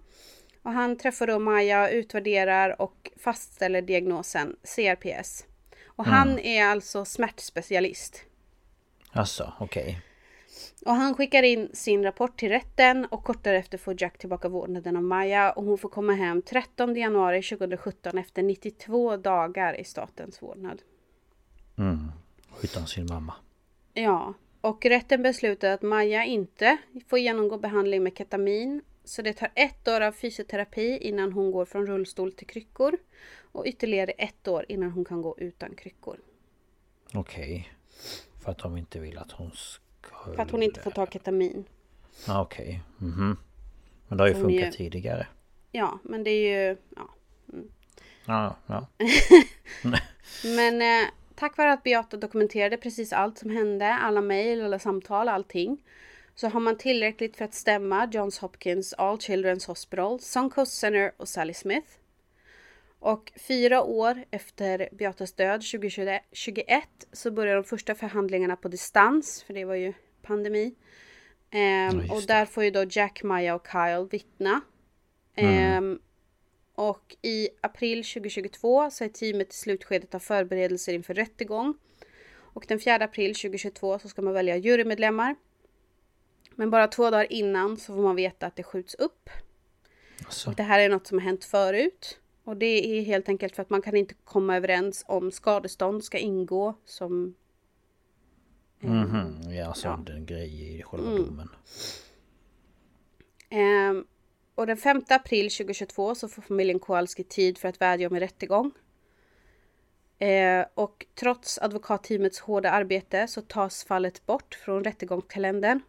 Och 0.63 0.73
han 0.73 0.97
träffar 0.97 1.27
då 1.27 1.39
Maja, 1.39 1.89
utvärderar 1.91 2.83
och 2.83 3.11
fastställer 3.17 3.83
diagnosen 3.83 4.57
CRPS. 4.63 5.45
Och 5.87 6.05
han 6.05 6.39
är 6.39 6.65
alltså 6.65 7.05
smärtspecialist. 7.05 8.25
Alltså, 9.13 9.53
okej. 9.61 10.01
Och 10.87 10.95
han 10.95 11.15
skickar 11.15 11.43
in 11.43 11.71
sin 11.73 12.03
rapport 12.03 12.39
till 12.39 12.49
rätten 12.49 13.05
och 13.05 13.25
kort 13.25 13.45
därefter 13.45 13.79
får 13.79 14.03
Jack 14.03 14.19
tillbaka 14.19 14.49
vårdnaden 14.49 14.97
av 14.97 15.03
Maja 15.03 15.53
och 15.53 15.65
hon 15.65 15.79
får 15.79 15.89
komma 15.89 16.13
hem 16.13 16.43
13 16.43 16.97
januari 16.97 17.43
2017 17.43 18.19
efter 18.19 18.43
92 18.43 19.17
dagar 19.17 19.81
i 19.81 19.85
statens 19.85 20.43
vårdnad. 20.43 20.83
Utan 22.63 22.87
sin 22.87 23.07
mamma. 23.07 23.35
Ja, 23.95 24.35
och 24.63 24.85
rätten 24.85 25.23
beslutar 25.23 25.71
att 25.71 25.83
Maja 25.83 26.25
inte 26.25 26.77
får 27.09 27.19
genomgå 27.19 27.59
behandling 27.59 28.03
med 28.03 28.19
ketamin. 28.19 28.83
Så 29.05 29.23
det 29.23 29.33
tar 29.33 29.51
ett 29.55 29.89
år 29.89 30.01
av 30.01 30.13
fysioterapi 30.13 30.99
innan 30.99 31.33
hon 31.33 31.51
går 31.51 31.65
från 31.65 31.87
rullstol 31.87 32.33
till 32.33 32.47
kryckor. 32.47 32.99
Och 33.53 33.67
ytterligare 33.67 34.11
ett 34.11 34.49
år 34.49 34.67
innan 34.69 34.91
hon 34.91 35.05
kan 35.05 35.23
gå 35.23 35.35
utan 35.39 35.75
kryckor. 35.75 36.17
Okej. 37.15 37.73
För 38.45 38.51
att 38.51 38.59
de 38.59 38.77
inte 38.77 39.01
vill 39.01 39.19
att 39.19 39.33
hon 39.33 39.51
ska... 39.51 40.17
För 40.35 40.43
att 40.43 40.51
hon 40.51 40.63
inte 40.63 40.81
får 40.81 40.91
ta 40.91 41.07
ketamin. 41.07 41.65
Ja, 42.27 42.43
Okej. 42.43 42.83
Mhm. 42.99 43.37
Men 44.09 44.19
det 44.19 44.25
har 44.25 44.29
ju 44.29 44.35
Hon 44.35 44.43
funkat 44.43 44.69
är- 44.75 44.79
tidigare. 44.79 45.27
Ja, 45.73 45.99
men 46.03 46.25
det 46.25 46.31
är 46.31 46.69
ju... 46.69 46.77
Ja. 46.97 47.15
Ja, 48.27 48.57
ja. 48.67 48.87
Men 50.45 50.83
eh, 50.83 51.09
tack 51.35 51.57
vare 51.57 51.73
att 51.73 51.83
Beata 51.83 52.17
dokumenterade 52.17 52.77
precis 52.77 53.13
allt 53.13 53.39
som 53.39 53.51
hände, 53.51 53.95
alla 53.95 54.21
mejl, 54.21 54.65
alla 54.65 54.79
samtal, 54.79 55.29
allting. 55.29 55.83
Så 56.35 56.49
har 56.49 56.61
man 56.61 56.79
tillräckligt 56.79 57.37
för 57.37 57.45
att 57.45 57.55
stämma 57.55 58.09
Johns 58.13 58.39
Hopkins 58.39 58.93
All 58.93 59.17
Children's 59.17 59.67
Hospital, 59.67 60.21
Suncoast 60.21 60.73
Center 60.73 61.13
och 61.17 61.29
Sally 61.29 61.55
Smith. 61.55 61.89
Och 62.99 63.33
fyra 63.49 63.83
år 63.83 64.25
efter 64.31 64.89
Beatas 64.93 65.33
död 65.33 65.63
2021 65.73 66.85
så 67.13 67.31
börjar 67.31 67.55
de 67.55 67.65
första 67.65 67.95
förhandlingarna 67.95 68.57
på 68.57 68.69
distans, 68.69 69.43
för 69.43 69.55
det 69.55 69.65
var 69.65 69.75
ju 69.75 69.93
pandemi. 70.23 70.75
Ehm, 71.51 72.01
just 72.01 72.13
och 72.13 72.23
där 72.27 72.47
får 72.47 72.65
ju 72.65 72.71
då 72.71 72.85
Jack, 72.91 73.23
Maja 73.23 73.55
och 73.55 73.67
Kyle 73.73 74.09
vittna. 74.11 74.61
Ehm, 75.37 76.01
och 76.91 77.17
i 77.23 77.49
april 77.61 78.05
2022 78.05 78.91
så 78.91 79.05
är 79.05 79.09
teamet 79.09 79.53
i 79.53 79.57
slutskedet 79.57 80.15
av 80.15 80.19
förberedelser 80.19 80.95
inför 80.95 81.15
rättegång. 81.15 81.75
Och 82.35 82.65
den 82.69 82.81
4 82.81 82.95
april 82.95 83.35
2022 83.35 83.99
så 83.99 84.09
ska 84.09 84.23
man 84.23 84.35
välja 84.35 84.57
jurymedlemmar. 84.57 85.37
Men 86.55 86.71
bara 86.71 86.89
två 86.89 87.11
dagar 87.11 87.33
innan 87.33 87.77
så 87.77 87.95
får 87.95 88.03
man 88.03 88.17
veta 88.17 88.47
att 88.47 88.57
det 88.57 88.63
skjuts 88.63 88.95
upp. 88.95 89.31
Alltså, 90.25 90.51
Det 90.51 90.63
här 90.63 90.81
är 90.81 90.89
något 90.89 91.07
som 91.07 91.19
har 91.19 91.25
hänt 91.25 91.45
förut. 91.45 92.19
Och 92.45 92.57
det 92.57 92.99
är 92.99 93.03
helt 93.03 93.29
enkelt 93.29 93.57
för 93.57 93.63
att 93.63 93.71
man 93.71 93.83
kan 93.83 93.97
inte 93.97 94.15
komma 94.25 94.57
överens 94.57 95.05
om 95.09 95.33
skadestånd 95.33 96.05
ska 96.05 96.19
ingå 96.19 96.75
som... 96.85 97.35
mhm. 98.81 99.53
Ja, 99.53 99.67
alltså 99.67 99.87
ja. 99.87 99.95
Mm. 99.95 100.05
den 100.05 100.27
grej 100.27 100.79
i 100.79 100.83
själva 100.83 101.11
domen. 101.11 101.49
Ehm, 103.49 104.05
och 104.55 104.67
den 104.67 104.77
5 104.77 105.03
april 105.09 105.51
2022 105.51 106.15
så 106.15 106.29
får 106.29 106.43
familjen 106.43 106.79
Kowalski 106.79 107.25
tid 107.25 107.59
för 107.59 107.69
att 107.69 107.81
vädja 107.81 108.07
om 108.09 108.15
en 108.15 108.21
rättegång. 108.21 108.73
Eh, 110.19 110.65
och 110.75 111.07
trots 111.15 111.59
advokatteamets 111.59 112.41
hårda 112.41 112.71
arbete 112.71 113.27
så 113.29 113.41
tas 113.43 113.85
fallet 113.85 114.27
bort 114.27 114.55
från 114.55 114.85
rättegångskalendern. 114.85 115.81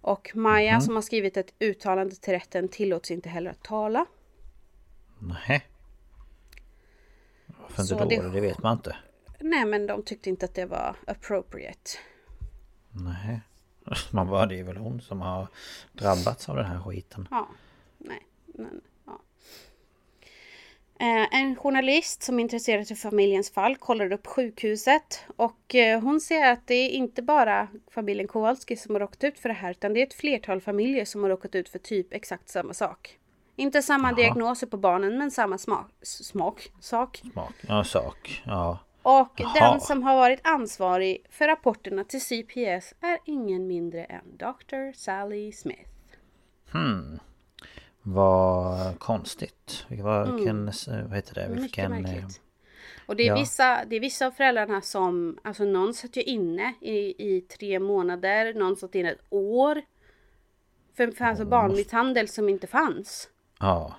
Och 0.00 0.30
Maja 0.34 0.80
som 0.80 0.94
har 0.94 1.02
skrivit 1.02 1.36
ett 1.36 1.54
uttalande 1.58 2.14
till 2.16 2.32
rätten 2.32 2.68
tillåts 2.68 3.10
inte 3.10 3.28
heller 3.28 3.50
att 3.50 3.62
tala. 3.64 4.06
Nej. 5.18 5.66
Varför 7.46 7.82
inte 7.82 7.94
Så 7.94 7.98
då? 7.98 8.04
det- 8.04 8.28
Det... 8.30 8.40
vet 8.40 8.62
man 8.62 8.72
inte. 8.76 8.96
Nej 9.40 9.64
men 9.64 9.86
de 9.86 10.02
tyckte 10.02 10.30
inte 10.30 10.44
att 10.44 10.54
det 10.54 10.66
var 10.66 10.96
appropriate. 11.06 11.90
Nej. 12.90 13.40
Man 14.10 14.26
bara, 14.28 14.46
det 14.46 14.58
är 14.60 14.64
väl 14.64 14.76
hon 14.76 15.00
som 15.00 15.20
har 15.20 15.48
drabbats 15.92 16.48
av 16.48 16.56
den 16.56 16.66
här 16.66 16.80
skiten. 16.80 17.28
Ja. 17.30 17.48
Men, 18.62 18.80
ja. 19.06 19.20
Eh, 20.98 21.40
En 21.40 21.56
journalist 21.56 22.22
som 22.22 22.38
intresserar 22.38 22.82
sig 22.84 22.96
för 22.96 23.10
familjens 23.10 23.50
fall 23.50 23.76
kollar 23.76 24.12
upp 24.12 24.26
sjukhuset 24.26 25.24
och 25.36 25.74
eh, 25.74 26.00
hon 26.00 26.20
ser 26.20 26.52
att 26.52 26.66
det 26.66 26.74
är 26.74 26.88
inte 26.90 27.22
bara 27.22 27.68
familjen 27.90 28.28
Kowalski 28.28 28.76
som 28.76 28.94
har 28.94 29.00
råkat 29.00 29.24
ut 29.24 29.38
för 29.38 29.48
det 29.48 29.54
här 29.54 29.70
utan 29.70 29.94
det 29.94 30.00
är 30.02 30.06
ett 30.06 30.14
flertal 30.14 30.60
familjer 30.60 31.04
som 31.04 31.22
har 31.22 31.30
råkat 31.30 31.54
ut 31.54 31.68
för 31.68 31.78
typ 31.78 32.12
exakt 32.12 32.48
samma 32.48 32.74
sak. 32.74 33.18
Inte 33.56 33.82
samma 33.82 34.08
Jaha. 34.08 34.16
diagnoser 34.16 34.66
på 34.66 34.76
barnen 34.76 35.18
men 35.18 35.30
samma 35.30 35.58
smak, 35.58 35.90
smak, 36.02 36.68
sak. 36.80 37.22
Smak. 37.32 37.54
Ja, 37.68 37.84
sak. 37.84 38.42
Ja. 38.46 38.78
Och 39.02 39.32
Jaha. 39.36 39.70
den 39.70 39.80
som 39.80 40.02
har 40.02 40.16
varit 40.16 40.40
ansvarig 40.44 41.24
för 41.30 41.46
rapporterna 41.48 42.04
till 42.04 42.20
CPS 42.20 42.94
är 43.00 43.18
ingen 43.24 43.66
mindre 43.66 44.04
än 44.04 44.36
Dr. 44.36 44.92
Sally 44.94 45.52
Smith. 45.52 45.88
Vad 48.02 48.98
konstigt. 48.98 49.86
Vilken, 49.88 50.06
vad, 50.06 50.34
vilken, 50.34 50.64
vad 50.86 51.14
heter 51.14 51.34
det? 51.34 51.42
Mm. 51.42 51.62
Mycket 51.62 51.90
Vilken... 51.90 51.92
eh, 51.92 52.00
märkligt. 52.00 52.40
Och 53.06 53.16
det 53.16 53.22
är, 53.22 53.26
ja. 53.26 53.34
vissa, 53.34 53.84
det 53.84 53.96
är 53.96 54.00
vissa 54.00 54.26
av 54.26 54.30
föräldrarna 54.30 54.80
som, 54.80 55.38
alltså 55.44 55.64
någon 55.64 55.94
satt 55.94 56.16
ju 56.16 56.22
inne 56.22 56.74
i, 56.80 57.28
i 57.28 57.40
tre 57.40 57.78
månader, 57.78 58.54
någon 58.54 58.76
satt 58.76 58.94
inne 58.94 59.10
ett 59.10 59.24
år. 59.30 59.82
För, 60.96 61.10
för 61.10 61.24
alltså 61.24 61.44
barnmisshandel 61.44 62.28
som 62.28 62.48
inte 62.48 62.66
fanns. 62.66 63.28
Ja. 63.60 63.94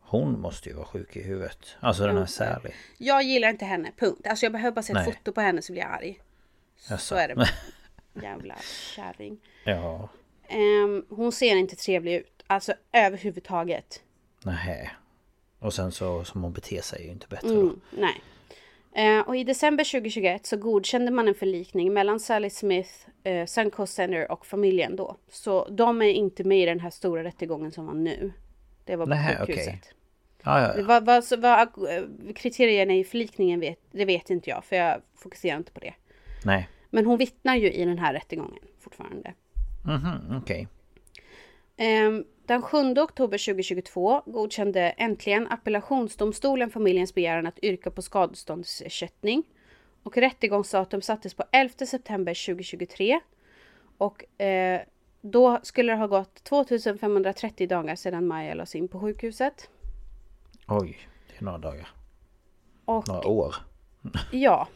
Hon 0.00 0.40
måste 0.40 0.68
ju 0.68 0.74
vara 0.74 0.86
sjuk 0.86 1.16
i 1.16 1.22
huvudet. 1.22 1.76
Alltså 1.80 2.06
den 2.06 2.16
här 2.16 2.26
Sally. 2.26 2.70
Jag 2.98 3.22
gillar 3.22 3.48
inte 3.48 3.64
henne, 3.64 3.92
punkt. 3.96 4.26
Alltså 4.26 4.46
jag 4.46 4.52
behöver 4.52 4.74
bara 4.74 4.82
se 4.82 4.92
ett 4.92 5.06
Nej. 5.06 5.12
foto 5.12 5.32
på 5.32 5.40
henne 5.40 5.62
så 5.62 5.72
blir 5.72 5.82
jag 5.82 5.92
arg. 5.92 6.20
Jaså. 6.88 7.04
Så 7.04 7.14
är 7.14 7.28
det. 7.28 7.48
Jävla 8.22 8.56
kärring. 8.96 9.40
Ja. 9.64 10.08
Ehm, 10.48 11.06
hon 11.08 11.32
ser 11.32 11.56
inte 11.56 11.76
trevlig 11.76 12.14
ut. 12.14 12.39
Alltså 12.50 12.72
överhuvudtaget. 12.92 14.02
Nej. 14.44 14.90
Och 15.58 15.74
sen 15.74 15.92
så 15.92 16.24
som 16.24 16.42
hon 16.42 16.52
beter 16.52 16.80
sig 16.80 17.00
är 17.00 17.04
ju 17.04 17.10
inte 17.10 17.26
bättre 17.28 17.48
då. 17.48 17.60
Mm, 17.60 17.80
nej. 17.90 18.20
Eh, 18.92 19.28
och 19.28 19.36
i 19.36 19.44
december 19.44 19.84
2021 19.84 20.46
så 20.46 20.56
godkände 20.56 21.10
man 21.10 21.28
en 21.28 21.34
förlikning 21.34 21.92
mellan 21.92 22.20
Sally 22.20 22.50
Smith, 22.50 22.90
eh, 23.24 23.46
Suncoast 23.46 23.94
Center 23.94 24.32
och 24.32 24.46
familjen 24.46 24.96
då. 24.96 25.16
Så 25.28 25.68
de 25.68 26.02
är 26.02 26.06
inte 26.12 26.44
med 26.44 26.58
i 26.62 26.66
den 26.66 26.80
här 26.80 26.90
stora 26.90 27.24
rättegången 27.24 27.72
som 27.72 27.86
var 27.86 27.94
nu. 27.94 28.32
Det 28.84 28.96
var 28.96 29.06
på 29.06 29.10
Nej, 29.10 29.36
sjukhuset. 29.36 29.94
ja, 30.44 30.74
ja. 30.76 30.84
var, 30.84 31.00
vad, 31.00 31.24
så- 31.24 31.36
vad 31.36 31.60
eh, 31.60 32.04
kriterierna 32.34 32.94
i 32.94 33.04
förlikningen 33.04 33.60
vet, 33.60 33.78
det 33.90 34.04
vet 34.04 34.30
inte 34.30 34.50
jag 34.50 34.64
för 34.64 34.76
jag 34.76 35.00
fokuserar 35.14 35.56
inte 35.56 35.72
på 35.72 35.80
det. 35.80 35.94
Nej. 36.44 36.68
Men 36.90 37.06
hon 37.06 37.18
vittnar 37.18 37.56
ju 37.56 37.72
i 37.72 37.84
den 37.84 37.98
här 37.98 38.12
rättegången 38.12 38.62
fortfarande. 38.80 39.34
Mhm, 39.86 40.36
okej. 40.42 40.68
Ehm, 41.76 42.24
Den 42.50 42.62
7 42.62 42.78
oktober 42.98 43.38
2022 43.38 44.22
godkände 44.26 44.80
äntligen 44.80 45.46
appellationsdomstolen 45.46 46.70
familjens 46.70 47.14
begäran 47.14 47.46
att 47.46 47.58
yrka 47.62 47.90
på 47.90 48.02
skadeståndsersättning. 48.02 49.42
Och 50.02 50.16
rättegångsdatum 50.16 51.02
sattes 51.02 51.34
på 51.34 51.44
11 51.52 51.74
september 51.86 52.46
2023. 52.46 53.20
Och 53.98 54.40
eh, 54.42 54.80
då 55.20 55.60
skulle 55.62 55.92
det 55.92 55.98
ha 55.98 56.06
gått 56.06 56.44
2530 56.44 57.68
dagar 57.68 57.96
sedan 57.96 58.26
Maja 58.26 58.54
lades 58.54 58.74
in 58.74 58.88
på 58.88 59.00
sjukhuset. 59.00 59.70
Oj, 60.68 60.98
det 61.28 61.38
är 61.38 61.44
några 61.44 61.58
dagar. 61.58 61.88
Och 62.84 63.08
Några 63.08 63.28
år. 63.28 63.54
Ja. 64.32 64.68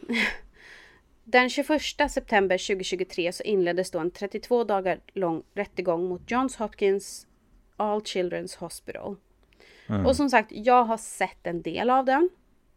Den 1.24 1.50
21 1.50 1.82
september 2.10 2.58
2023 2.58 3.32
så 3.32 3.42
inleddes 3.42 3.90
då 3.90 3.98
en 3.98 4.10
32 4.10 4.64
dagar 4.64 5.00
lång 5.14 5.42
rättegång 5.54 6.08
mot 6.08 6.30
Johns 6.30 6.56
Hopkins 6.56 7.26
All 7.76 8.00
Children's 8.00 8.58
Hospital. 8.58 9.16
Och 10.06 10.16
som 10.16 10.30
sagt, 10.30 10.48
jag 10.52 10.84
har 10.84 10.96
sett 10.96 11.46
en 11.46 11.62
del 11.62 11.90
av 11.90 12.04
den. 12.04 12.30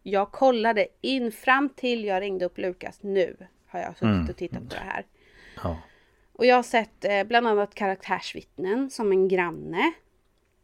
jag 0.03 0.31
kollade 0.31 0.87
in 1.01 1.31
fram 1.31 1.69
till 1.69 2.05
jag 2.05 2.21
ringde 2.21 2.45
upp 2.45 2.57
Lukas. 2.57 3.03
Nu 3.03 3.37
har 3.67 3.79
jag 3.79 3.89
suttit 3.93 4.03
Mm. 4.03 4.29
och 4.29 4.35
tittat 4.37 4.59
på 4.69 4.75
det 4.75 4.81
här. 4.91 5.05
Ja. 5.63 5.77
Och 6.33 6.45
jag 6.45 6.55
har 6.55 6.63
sett 6.63 7.05
eh, 7.05 7.23
bland 7.23 7.47
annat 7.47 7.75
karaktärsvittnen 7.75 8.89
som 8.89 9.11
en 9.11 9.27
granne. 9.27 9.91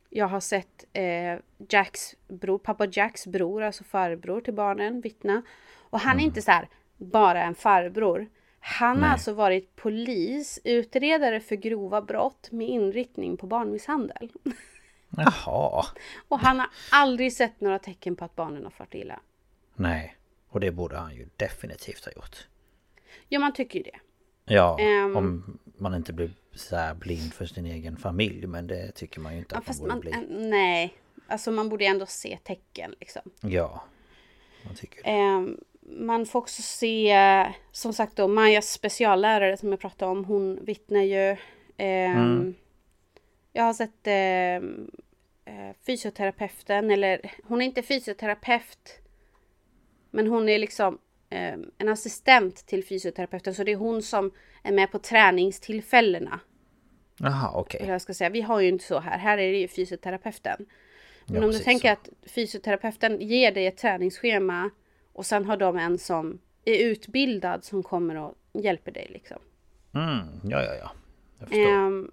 Jag 0.10 0.28
har 0.28 0.40
sett 0.40 0.86
eh, 0.94 1.40
Jacks 1.70 2.16
bror, 2.28 2.58
pappa 2.58 2.86
Jacks 2.92 3.28
bror, 3.28 3.62
alltså 3.64 3.84
farbror 3.84 4.42
till 4.42 4.54
barnen, 4.54 5.02
vittna. 5.02 5.42
Och 5.80 6.00
han 6.00 6.20
är 6.20 6.24
inte 6.24 6.42
så 6.42 6.52
här 6.52 6.70
bara 6.98 7.44
en 7.44 7.56
farbror. 7.56 8.28
Han 8.66 8.90
har 8.96 9.02
Nej. 9.02 9.10
alltså 9.10 9.34
varit 9.34 9.76
polis, 9.76 10.60
utredare 10.64 11.40
för 11.40 11.56
grova 11.56 12.02
brott 12.02 12.52
med 12.52 12.68
inriktning 12.68 13.38
på 13.38 13.48
barnmisshandel. 13.48 14.32
Jaha. 15.18 15.86
Och 16.28 16.40
han 16.40 16.60
har 16.60 16.70
aldrig 16.92 17.34
sett 17.34 17.62
några 17.62 17.80
tecken 17.80 18.16
på 18.16 18.26
att 18.26 18.36
barnen 18.36 18.64
har 18.64 18.72
farit 18.72 18.96
illa. 18.96 19.20
Nej. 19.76 20.16
Och 20.50 20.60
det 20.60 20.72
borde 20.72 20.98
han 20.98 21.16
ju 21.16 21.28
definitivt 21.38 22.06
ha 22.06 22.12
gjort. 22.12 22.48
Ja, 23.30 23.40
man 23.40 23.54
tycker 23.54 23.80
ju 23.80 23.84
det. 23.84 24.00
Ja, 24.54 24.80
Ehm. 24.80 25.16
om 25.18 25.60
man 25.78 25.96
inte 25.96 26.14
blir 26.14 26.32
så 26.54 26.92
blind 27.00 27.34
för 27.34 27.46
sin 27.46 27.66
egen 27.66 27.98
familj. 27.98 28.48
Men 28.48 28.68
det 28.68 28.92
tycker 28.92 29.20
man 29.20 29.34
ju 29.34 29.40
inte 29.40 29.56
Ja, 29.56 29.60
att 29.60 29.68
man 29.68 29.78
borde 29.78 29.90
man, 29.92 30.00
bli. 30.00 30.50
nej, 30.50 30.94
alltså 31.28 31.52
man 31.52 31.70
borde 31.70 31.86
ändå 31.86 32.06
se 32.06 32.38
tecken 32.44 32.96
liksom. 33.00 33.22
Ja. 33.42 33.84
Man 34.66 34.76
tycker 34.76 35.04
det. 35.04 35.10
Ehm, 35.10 35.58
man 35.86 36.26
får 36.26 36.40
också 36.40 36.62
se, 36.62 37.16
som 37.72 37.94
sagt 37.94 38.16
då, 38.16 38.28
Majas 38.28 38.72
speciallärare 38.72 39.58
som 39.58 39.70
jag 39.70 39.80
pratade 39.80 40.12
om, 40.12 40.26
hon 40.26 40.66
vittnar 40.66 41.02
ju. 41.02 41.38
Ehm, 41.78 42.54
Jag 43.54 43.64
har 43.64 43.74
sett 43.74 44.00
ehm, 44.04 44.92
eh, 45.46 45.76
fysioterapeuten, 45.86 46.92
eller 46.92 47.32
hon 47.44 47.62
är 47.62 47.66
inte 47.66 47.84
fysioterapeut. 47.84 49.00
Men 50.12 50.28
hon 50.28 50.50
är 50.50 50.60
liksom 50.60 50.98
ehm, 51.30 51.72
en 51.78 51.90
assistent 51.90 52.56
till 52.68 52.86
fysioterapeuten, 52.86 53.54
så 53.56 53.64
det 53.64 53.72
är 53.72 53.76
hon 53.76 54.02
som 54.04 54.32
är 54.64 54.72
med 54.72 54.92
på 54.92 55.00
träningstillfällena. 55.00 56.40
Jaha, 57.20 57.52
okej. 57.56 57.80
Eller 57.82 57.92
jag 57.92 58.02
ska 58.02 58.14
säga, 58.14 58.30
vi 58.30 58.42
har 58.42 58.60
ju 58.60 58.68
inte 58.70 58.86
så 58.86 59.00
här, 59.00 59.18
här 59.18 59.38
är 59.38 59.52
det 59.52 59.58
ju 59.58 59.68
fysioterapeuten. 59.68 60.66
Men 61.26 61.36
Ja, 61.36 61.46
om 61.46 61.52
du 61.52 61.60
tänker 61.60 61.88
så. 61.88 61.94
att 61.94 62.32
fysioterapeuten 62.32 63.22
ger 63.22 63.52
dig 63.52 63.68
ett 63.68 63.78
träningsschema 63.78 64.70
och 65.14 65.26
sen 65.26 65.46
har 65.46 65.58
de 65.58 65.78
en 65.78 65.98
som 65.98 66.40
är 66.66 66.86
utbildad 66.86 67.64
som 67.64 67.84
kommer 67.84 68.16
och 68.16 68.36
hjälper 68.54 68.92
dig 68.92 69.08
liksom. 69.14 69.38
Mm, 69.94 70.28
ja, 70.44 70.64
ja, 70.64 70.74
ja. 70.76 70.92
Jag 71.40 71.48
förstår. 71.48 71.70
Ehm, 71.72 72.12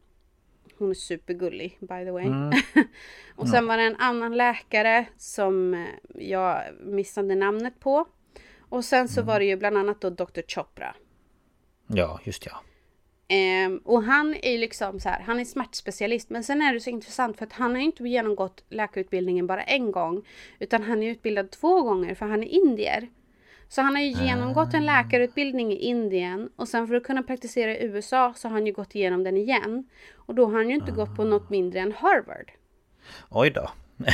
hon 0.79 0.91
är 0.91 0.95
supergullig 0.95 1.77
by 1.81 1.87
the 2.05 2.11
way. 2.11 2.27
Mm. 2.27 2.53
och 3.37 3.49
sen 3.49 3.67
var 3.67 3.77
det 3.77 3.83
en 3.83 3.97
annan 3.97 4.37
läkare 4.37 5.07
som 5.17 5.75
eh, 5.75 5.87
jag 6.15 6.63
missade 6.81 7.35
namnet 7.35 7.81
på. 7.81 8.07
Och 8.59 8.85
sen 8.85 8.99
Mm. 8.99 9.09
så 9.09 9.23
var 9.23 9.39
det 9.39 9.45
ju 9.45 9.57
bland 9.57 9.79
annat 9.79 10.01
då 10.01 10.11
Dr. 10.11 10.41
Chopra. 10.49 10.95
Ja, 11.87 12.21
just 12.25 12.47
ja. 12.47 12.61
Ehm, 13.33 13.79
och 13.85 14.03
han 14.03 14.35
är 14.43 14.59
liksom 14.59 15.01
så 15.01 15.09
här, 15.09 15.21
han 15.21 15.41
är 15.41 15.45
smärtspecialist. 15.45 16.31
Men 16.31 16.45
sen 16.45 16.63
är 16.63 16.75
det 16.75 16.81
så 16.81 16.91
intressant 16.91 17.39
för 17.39 17.47
att 17.47 17.53
han 17.53 17.71
har 17.75 17.83
inte 17.83 18.05
genomgått 18.05 18.65
läkarutbildningen 18.69 19.47
bara 19.47 19.63
en 19.63 19.93
gång. 19.93 20.27
Utan 20.59 20.83
han 20.83 21.03
är 21.03 21.11
utbildad 21.11 21.51
två 21.51 21.83
gånger 21.83 22.15
för 22.15 22.27
han 22.27 22.43
är 22.43 22.47
indier. 22.49 23.09
Så 23.69 23.83
han 23.83 23.95
har 23.95 24.03
ju 24.03 24.09
genomgått 24.25 24.75
en 24.75 24.87
läkarutbildning 24.87 25.73
i 25.73 25.77
Indien 25.77 26.51
och 26.57 26.69
sen 26.69 26.87
för 26.89 26.95
att 26.95 27.05
kunna 27.05 27.23
praktisera 27.23 27.77
i 27.77 27.85
USA 27.85 28.35
så 28.37 28.49
har 28.49 28.53
han 28.53 28.67
ju 28.67 28.73
gått 28.73 28.95
igenom 28.95 29.25
den 29.25 29.37
igen. 29.37 29.89
Och 30.17 30.35
då 30.35 30.47
har 30.47 30.53
han 30.53 30.69
ju 30.69 30.75
inte 30.75 30.93
gått 30.93 31.17
på 31.17 31.25
något 31.25 31.51
mindre 31.51 31.81
än 31.81 31.93
Harvard. 31.93 32.53
Oj 33.29 33.51
då. 33.51 33.71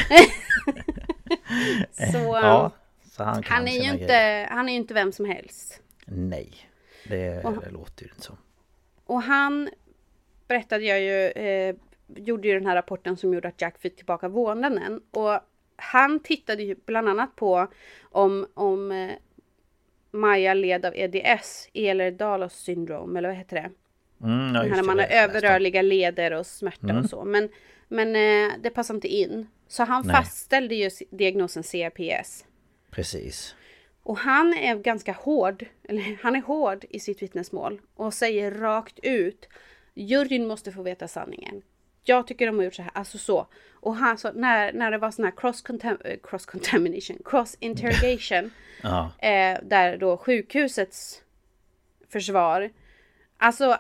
Så 2.13 2.19
Ja, 2.19 2.65
ehm, 2.65 2.71
så 3.11 3.25
han 3.25 3.43
kan 3.43 3.57
han, 3.57 3.69
är 3.69 3.73
ju 3.73 3.91
inte, 3.93 3.97
grejer. 4.07 4.47
han 4.51 4.69
är 4.69 4.73
ju 4.73 4.79
inte 4.79 4.95
vem 4.95 5.13
som 5.13 5.25
helst. 5.25 5.83
Nej. 6.07 6.53
Det, 7.09 7.45
Och- 7.45 7.65
det 7.65 7.71
låter 7.71 8.05
ju 8.05 8.11
inte 8.11 8.23
så. 8.23 8.37
Och 9.07 9.23
han 9.23 9.71
berättade 10.49 10.85
jag 10.85 11.01
ju, 11.01 11.31
eh, 11.31 11.75
gjorde 12.17 12.49
ju 12.49 12.55
den 12.55 12.67
här 12.67 12.75
rapporten 12.75 13.17
som 13.17 13.35
gjorde 13.35 13.49
att 13.49 13.61
Jack 13.61 13.79
fick 13.79 13.97
tillbaka 13.97 14.29
vårdnaden. 14.29 15.01
Och 15.11 15.41
han 15.77 16.21
tittade 16.21 16.63
ju 16.63 16.77
bland 16.87 17.09
annat 17.09 17.37
på 17.37 17.69
om, 18.03 18.47
om 18.55 18.93
eh, 18.93 19.11
Maja 20.11 20.55
led 20.55 20.85
av 20.85 20.93
EDS, 20.97 21.69
Ehlers-Danlos 21.73 22.49
syndrom, 22.49 23.17
eller 23.17 23.29
vad 23.29 23.39
heter 23.39 23.57
det? 23.57 23.71
Mm, 24.27 24.55
ja, 24.55 24.63
när 24.77 24.83
man 24.83 24.99
har 24.99 25.07
överrörliga 25.07 25.83
leder 25.83 26.33
och 26.33 26.47
smärta 26.47 26.87
Mm. 26.91 26.97
och 26.99 27.11
så. 27.11 27.25
Men, 27.25 27.49
men 27.89 28.17
eh, 28.17 28.53
det 28.63 28.71
passar 28.71 28.95
inte 28.95 29.09
in. 29.09 29.47
Så 29.69 29.83
han 29.85 30.07
Nej. 30.07 30.17
fastställde 30.17 30.75
ju 30.75 30.91
diagnosen 31.11 31.63
CRPS. 31.63 32.45
Precis. 32.91 33.55
Och 34.07 34.19
han 34.19 34.55
är 34.55 34.77
ganska 34.77 35.13
hård, 35.13 35.65
eller 35.89 36.19
han 36.23 36.37
är 36.37 36.43
hård 36.43 36.85
i 36.91 37.01
sitt 37.01 37.23
vittnesmål 37.23 37.81
och 37.95 38.15
säger 38.15 38.51
rakt 38.51 38.99
ut 39.03 39.49
Juryn 39.95 40.47
måste 40.47 40.73
få 40.73 40.83
veta 40.83 41.09
sanningen. 41.09 41.63
Jag 42.05 42.27
tycker 42.27 42.47
de 42.47 42.57
har 42.57 42.65
gjort 42.65 42.75
så 42.75 42.83
här, 42.83 42.91
alltså 42.95 43.19
så. 43.19 43.47
Och 43.73 43.97
han 43.97 44.19
så 44.19 44.33
när, 44.33 44.73
när 44.73 44.91
det 44.91 44.99
var 44.99 45.11
sån 45.11 45.25
här 45.25 45.33
cross, 45.37 45.65
contam- 45.65 46.07
eh, 46.07 46.17
cross 46.23 46.47
contamination, 46.47 47.19
cross 47.25 47.57
interrogation, 47.61 48.51
Ja. 48.83 49.13
eh, 49.19 49.59
där 49.63 49.97
då 49.97 50.17
sjukhusets 50.17 51.23
försvar, 52.09 52.71
alltså 53.39 53.79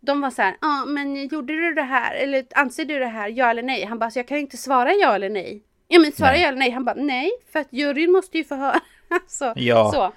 de 0.00 0.20
var 0.20 0.30
så 0.30 0.42
här, 0.42 0.56
ja 0.60 0.82
ah, 0.82 0.86
men 0.86 1.26
gjorde 1.26 1.52
du 1.52 1.74
det 1.74 1.82
här 1.82 2.14
eller 2.14 2.46
anser 2.54 2.84
du 2.84 2.98
det 2.98 3.06
här, 3.06 3.28
ja 3.28 3.50
eller 3.50 3.62
nej? 3.62 3.84
Han 3.84 3.98
bara, 3.98 4.10
så 4.10 4.18
jag 4.18 4.28
kan 4.28 4.38
inte 4.38 4.56
svara 4.56 4.92
ja 4.92 5.14
eller 5.14 5.30
nej. 5.30 5.62
Ja 5.88 5.98
men 6.00 6.12
svara 6.12 6.30
Nej. 6.30 6.42
ja 6.42 6.48
eller 6.48 6.58
nej. 6.58 6.70
Han 6.70 6.84
bara, 6.84 6.96
nej 6.96 7.30
för 7.52 7.58
att 7.58 7.72
juryn 7.72 8.12
måste 8.12 8.38
ju 8.38 8.44
få 8.44 8.54
höra. 8.54 8.80
så, 9.26 9.52
Ja. 9.56 9.90
så. 9.92 10.12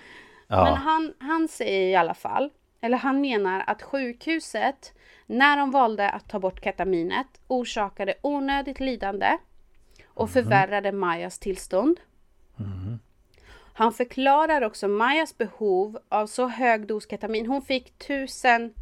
Ja. 0.48 0.64
Men 0.64 0.74
han, 0.74 1.14
han 1.20 1.48
säger 1.48 1.88
i 1.88 1.96
alla 1.96 2.14
fall, 2.14 2.50
eller 2.82 2.98
han 2.98 3.22
menar 3.22 3.64
att 3.68 3.82
sjukhuset, 3.82 4.94
när 5.26 5.58
de 5.58 5.72
valde 5.72 6.10
att 6.10 6.30
ta 6.30 6.39
bort 6.39 6.64
ketaminet, 6.64 7.28
orsakade 7.48 8.14
onödigt 8.22 8.80
lidande 8.80 9.38
och 10.08 10.26
Mhm. 10.28 10.34
förvärrade 10.34 10.92
Majas 10.92 11.39
tillstånd. 11.39 12.00
Han 13.74 13.94
förklarar 13.94 14.62
också 14.62 14.88
Majas 14.88 15.38
behov 15.38 16.00
av 16.10 16.28
så 16.28 16.48
hög 16.48 16.88
dos 16.88 17.10
ketamin. 17.10 17.48
Hon 17.48 17.62
fick 17.62 17.94
1000 17.98 18.74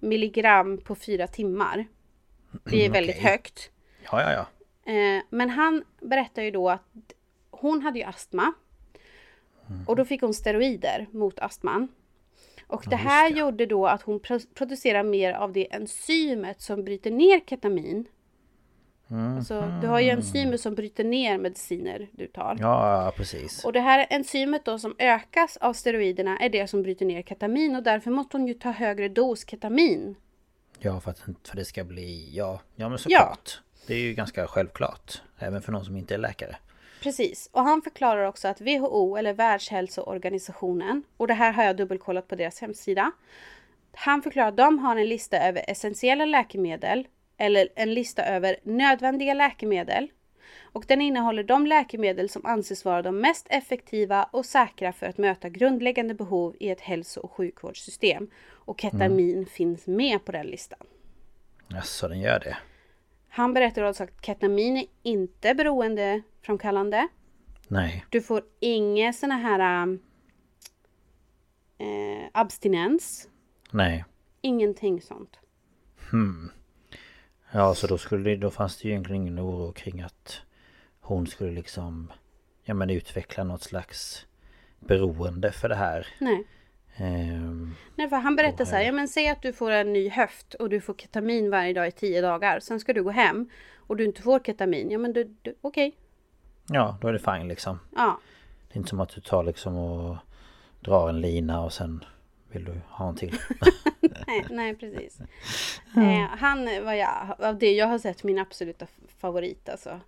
milligram 0.00 0.78
på 0.78 0.94
fyra 0.94 1.26
timmar. 1.26 1.86
Det 2.64 2.86
är 2.86 2.90
väldigt 2.90 3.16
okej. 3.16 3.30
högt. 3.30 3.70
Ja, 4.12 4.22
ja, 4.22 4.32
ja. 4.32 4.46
Eh, 4.92 5.22
men 5.30 5.50
han 5.50 5.84
berättar 6.00 6.42
ju 6.42 6.50
då 6.50 6.70
att 6.70 6.82
hon 7.50 7.82
hade 7.82 7.98
ju 7.98 8.04
astma. 8.04 8.52
Och 9.86 9.96
då 9.96 10.04
fick 10.04 10.20
hon 10.20 10.34
steroider 10.34 11.06
mot 11.10 11.38
astman. 11.38 11.88
Och 12.66 12.84
det 12.90 12.96
här 12.96 13.30
gjorde 13.30 13.66
då 13.66 13.86
att 13.86 14.02
hon 14.02 14.20
pro- 14.20 14.40
producerar 14.54 15.02
mer 15.02 15.32
av 15.32 15.52
det 15.52 15.74
enzymet 15.74 16.60
som 16.60 16.84
bryter 16.84 17.10
ner 17.10 17.40
ketamin. 17.46 18.06
Alltså, 19.36 19.78
du 19.80 19.86
har 19.86 20.00
ju 20.00 20.10
enzymer 20.10 20.56
som 20.56 20.74
bryter 20.74 21.04
ner 21.04 21.38
mediciner 21.38 22.08
du 22.12 22.26
tar. 22.26 22.56
Ja, 22.60 23.04
ja, 23.04 23.12
precis. 23.16 23.64
Och 23.64 23.72
det 23.72 23.80
här 23.80 24.06
enzymet 24.10 24.64
då 24.64 24.78
som 24.78 24.94
ökas 24.98 25.56
av 25.56 25.72
steroiderna 25.72 26.38
är 26.38 26.48
det 26.48 26.66
som 26.66 26.82
bryter 26.82 27.06
ner 27.06 27.22
ketamin 27.22 27.76
och 27.76 27.82
därför 27.82 28.10
måste 28.10 28.36
hon 28.36 28.46
ju 28.46 28.54
ta 28.54 28.70
högre 28.70 29.08
dos 29.08 29.50
ketamin. 29.50 30.14
Ja, 30.78 31.00
för 31.00 31.10
att 31.10 31.18
för 31.18 31.56
det 31.56 31.64
ska 31.64 31.84
bli... 31.84 32.30
Ja, 32.36 32.60
ja 32.76 32.88
men 32.88 32.98
såklart. 32.98 33.60
Det 33.86 33.94
är 33.94 33.98
ju 33.98 34.14
ganska 34.14 34.46
självklart. 34.46 35.22
Även 35.38 35.62
för 35.62 35.72
någon 35.72 35.84
som 35.84 35.96
inte 35.96 36.14
är 36.14 36.18
läkare. 36.18 36.56
Precis, 37.02 37.48
och 37.52 37.62
han 37.62 37.82
förklarar 37.82 38.24
också 38.24 38.48
att 38.48 38.60
WHO 38.60 39.16
eller 39.16 39.32
Världshälsoorganisationen, 39.32 41.02
och 41.16 41.26
det 41.26 41.34
här 41.34 41.52
har 41.52 41.64
jag 41.64 41.76
dubbelkollat 41.76 42.28
på 42.28 42.36
deras 42.36 42.60
hemsida. 42.60 43.12
Han 43.92 44.22
förklarar 44.22 44.48
att 44.48 44.56
de 44.56 44.78
har 44.78 44.96
en 44.96 45.08
lista 45.08 45.38
över 45.38 45.64
essentiella 45.68 46.24
läkemedel 46.24 47.06
eller 47.36 47.68
en 47.74 47.94
lista 47.94 48.24
över 48.24 48.56
nödvändiga 48.62 49.34
läkemedel. 49.34 50.08
Och 50.72 50.84
den 50.88 51.00
innehåller 51.00 51.42
de 51.42 51.66
läkemedel 51.66 52.28
som 52.28 52.46
anses 52.46 52.84
vara 52.84 53.02
de 53.02 53.20
mest 53.20 53.46
effektiva 53.50 54.28
och 54.32 54.46
säkra 54.46 54.92
för 54.92 55.06
att 55.06 55.18
möta 55.18 55.48
grundläggande 55.48 56.14
behov 56.14 56.56
i 56.60 56.70
ett 56.70 56.80
hälso 56.80 57.20
och 57.20 57.32
sjukvårdssystem. 57.32 58.30
Och 58.50 58.80
ketamin 58.80 59.46
finns 59.46 59.86
med 59.86 60.24
på 60.24 60.32
den 60.32 60.46
listan. 60.46 60.86
Jaså, 61.68 62.08
den 62.08 62.20
gör 62.20 62.38
det? 62.38 62.56
Han 63.38 63.54
berättar 63.54 63.82
också 63.82 64.04
att 64.04 64.26
ketamin 64.26 64.76
är 64.76 64.86
inte 65.02 65.54
beroendeframkallande. 65.54 67.08
Nej. 67.68 68.04
Du 68.10 68.22
får 68.22 68.42
inga 68.60 69.12
såna 69.12 69.34
här 69.36 69.88
eh, 71.78 72.28
abstinens. 72.32 73.28
Nej. 73.70 74.04
Ingenting 74.40 75.02
sånt. 75.02 75.38
Ja, 77.52 77.74
så 77.74 77.86
då 77.86 77.98
skulle 77.98 78.30
det, 78.30 78.36
då 78.36 78.50
fanns 78.50 78.76
det 78.76 78.88
ju 78.88 78.90
egentligen 78.90 79.22
ingen 79.22 79.40
oro 79.40 79.72
kring 79.72 80.00
att 80.00 80.42
hon 81.00 81.26
skulle 81.26 81.52
liksom 81.52 82.12
ja 82.64 82.74
men 82.74 82.90
utveckla 82.90 83.44
något 83.44 83.62
slags 83.62 84.26
beroende 84.80 85.52
för 85.52 85.68
det 85.68 85.76
här. 85.76 86.06
Nej. 86.20 86.46
Ehm, 86.98 87.74
Nej, 87.96 88.08
för 88.08 88.16
han 88.16 88.36
berättar 88.36 88.64
så 88.64 88.74
här, 88.74 88.82
ja 88.82 88.92
men 88.92 89.08
säg 89.08 89.28
att 89.28 89.42
du 89.42 89.52
får 89.52 89.70
en 89.70 89.92
ny 89.92 90.08
höft 90.08 90.54
och 90.54 90.68
du 90.68 90.80
får 90.80 90.94
ketamin 90.94 91.50
varje 91.50 91.72
dag 91.72 91.88
i 91.88 91.92
tio 91.92 92.20
dagar. 92.20 92.60
Sen 92.60 92.80
ska 92.80 92.92
du 92.92 93.02
gå 93.02 93.10
hem 93.10 93.50
och 93.76 93.96
du 93.96 94.04
inte 94.04 94.22
får 94.22 94.40
ketamin. 94.40 94.90
Ja 94.90 94.98
men 94.98 95.12
du, 95.12 95.36
du 95.42 95.54
okej. 95.60 95.96
ja, 96.68 96.98
då 97.00 97.08
är 97.08 97.12
det 97.12 97.18
fine 97.18 97.48
liksom. 97.48 97.78
Ja. 97.96 98.20
Det 98.68 98.74
är 98.74 98.78
inte 98.78 98.90
som 98.90 99.00
att 99.00 99.14
du 99.14 99.20
tar 99.20 99.44
liksom 99.44 99.76
och 99.76 100.16
drar 100.80 101.08
en 101.08 101.20
lina 101.20 101.64
och 101.64 101.72
sen 101.72 102.04
vill 102.52 102.64
du 102.64 102.80
ha 102.88 103.08
en 103.08 103.16
till. 103.16 103.38
nej, 104.26 104.46
nej, 104.50 104.74
precis. 104.74 105.18
Eh, 105.96 106.38
han 106.38 106.64
var 106.84 106.92
jag, 106.92 107.36
av 107.38 107.58
det 107.58 107.72
jag 107.72 107.86
har 107.86 107.98
sett 107.98 108.24
min 108.24 108.38
absoluta 108.38 108.86
favorit 109.20 109.68
alltså. 109.68 110.00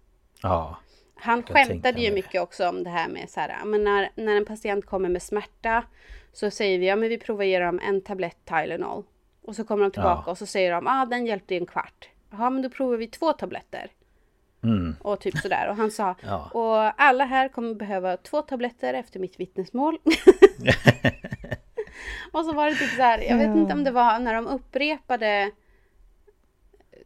Ja. 0.43 0.79
Han 1.15 1.43
skämtade 1.43 2.01
ju 2.01 2.13
mycket 2.13 2.43
också 2.43 2.69
om 2.69 2.85
det 2.85 2.91
här 2.91 3.09
med 3.09 3.31
så 3.31 3.41
här, 3.41 3.65
men 3.65 3.85
när, 3.85 4.11
när 4.15 4.37
en 4.37 4.45
patient 4.45 4.87
kommer 4.87 5.09
med 5.09 5.23
smärta 5.23 5.85
så 6.33 6.51
säger 6.51 6.79
vi, 6.79 6.87
ja 6.87 6.97
men 6.97 7.09
vi 7.09 7.19
provar 7.19 7.45
ge 7.45 7.59
dem 7.59 7.81
en 7.83 8.01
tablett 8.01 8.37
Tylenol. 8.45 9.05
Och 9.43 9.57
så 9.57 9.65
kommer 9.65 9.83
de 9.83 9.91
tillbaka 9.91 10.23
Ja. 10.27 10.31
och 10.31 10.39
så 10.39 10.47
säger 10.47 10.73
de, 10.73 10.87
ja 10.87 11.03
ah, 11.03 11.07
den 11.07 11.27
hjälpte 11.27 11.55
i 11.55 11.59
en 11.59 11.67
kvart. 11.67 12.09
Ja 12.31 12.51
men 12.51 12.63
då 12.63 12.71
provar 12.71 12.97
vi 12.97 13.07
två 13.07 13.33
tabletter. 13.33 13.91
Mm. 14.63 14.97
Och 15.01 15.21
typ 15.21 15.37
sådär. 15.39 15.69
Och 15.69 15.77
han 15.77 15.91
sa, 15.91 16.15
Ja. 16.23 16.51
och 16.55 17.03
alla 17.03 17.25
här 17.25 17.49
kommer 17.49 17.75
behöva 17.75 18.17
två 18.17 18.43
tabletter 18.43 18.95
efter 18.95 19.21
mitt 19.21 19.41
vittnesmål. 19.41 19.99
och 22.33 22.45
så 22.45 22.53
var 22.53 22.71
det 22.71 22.77
typ 22.77 22.91
så 22.91 23.03
här, 23.03 23.19
jag 23.19 23.37
vet 23.37 23.57
inte 23.57 23.75
om 23.75 23.85
det 23.85 23.91
var 23.91 24.19
när 24.19 24.35
de 24.35 24.47
upprepade 24.47 25.51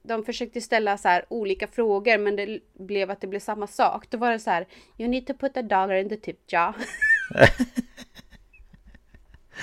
de 0.03 0.25
försökte 0.25 0.61
ställa 0.61 0.99
så 0.99 1.09
här 1.09 1.25
olika 1.29 1.67
frågor 1.67 2.19
men 2.19 2.37
det 2.37 2.61
blev 2.73 3.11
att 3.11 3.21
det 3.21 3.27
blev 3.27 3.41
samma 3.41 3.67
sak. 3.67 4.11
Då 4.11 4.19
var 4.19 4.31
det 4.31 4.39
så 4.39 4.51
här 4.51 4.67
You 4.99 5.11
need 5.11 5.27
to 5.27 5.35
put 5.35 5.57
a 5.57 5.63
dollar 5.63 5.95
in 5.95 6.09
the 6.09 6.17
tip 6.17 6.53
jar. 6.53 6.75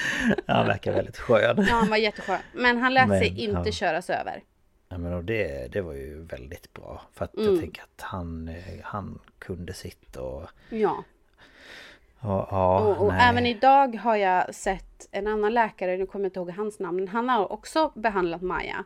Han 0.48 0.68
verkar 0.68 0.92
väldigt 0.94 1.18
skön. 1.18 1.56
Ja, 1.70 1.74
han 1.76 1.90
var 1.90 1.98
jätteskön. 1.98 2.40
Men 2.54 2.78
han 2.78 2.94
lät 2.94 3.08
Men, 3.08 3.20
sig 3.20 3.40
inte 3.44 3.62
ja. 3.66 3.72
köras 3.72 4.10
över. 4.10 4.44
Ja, 4.90 4.98
men 4.98 5.14
och 5.14 5.24
det, 5.24 5.68
det 5.74 5.82
var 5.82 5.94
ju 5.94 6.24
väldigt 6.24 6.74
bra. 6.74 7.02
För 7.14 7.26
att 7.26 7.36
Mm. 7.36 7.52
jag 7.52 7.60
tänker 7.60 7.82
att 7.84 8.02
han, 8.02 8.48
eh, 8.48 8.56
han 8.84 9.20
kunde 9.40 9.74
sitt 9.74 10.16
och... 10.16 10.44
Ja. 10.70 11.04
och 12.20 12.48
ja, 12.52 12.80
Och, 12.80 13.06
och 13.06 13.14
även 13.14 13.46
idag 13.46 13.96
har 13.96 14.16
jag 14.16 14.56
sett 14.56 15.08
en 15.12 15.28
annan 15.28 15.54
läkare, 15.54 15.98
nu 15.98 16.06
kommer 16.06 16.26
jag 16.26 16.30
inte 16.30 16.40
ihåg 16.40 16.50
hans 16.50 16.80
namn, 16.80 16.98
men 16.98 17.08
han 17.08 17.30
har 17.30 17.52
också 17.52 17.92
behandlat 17.96 18.42
Maja 18.42 18.84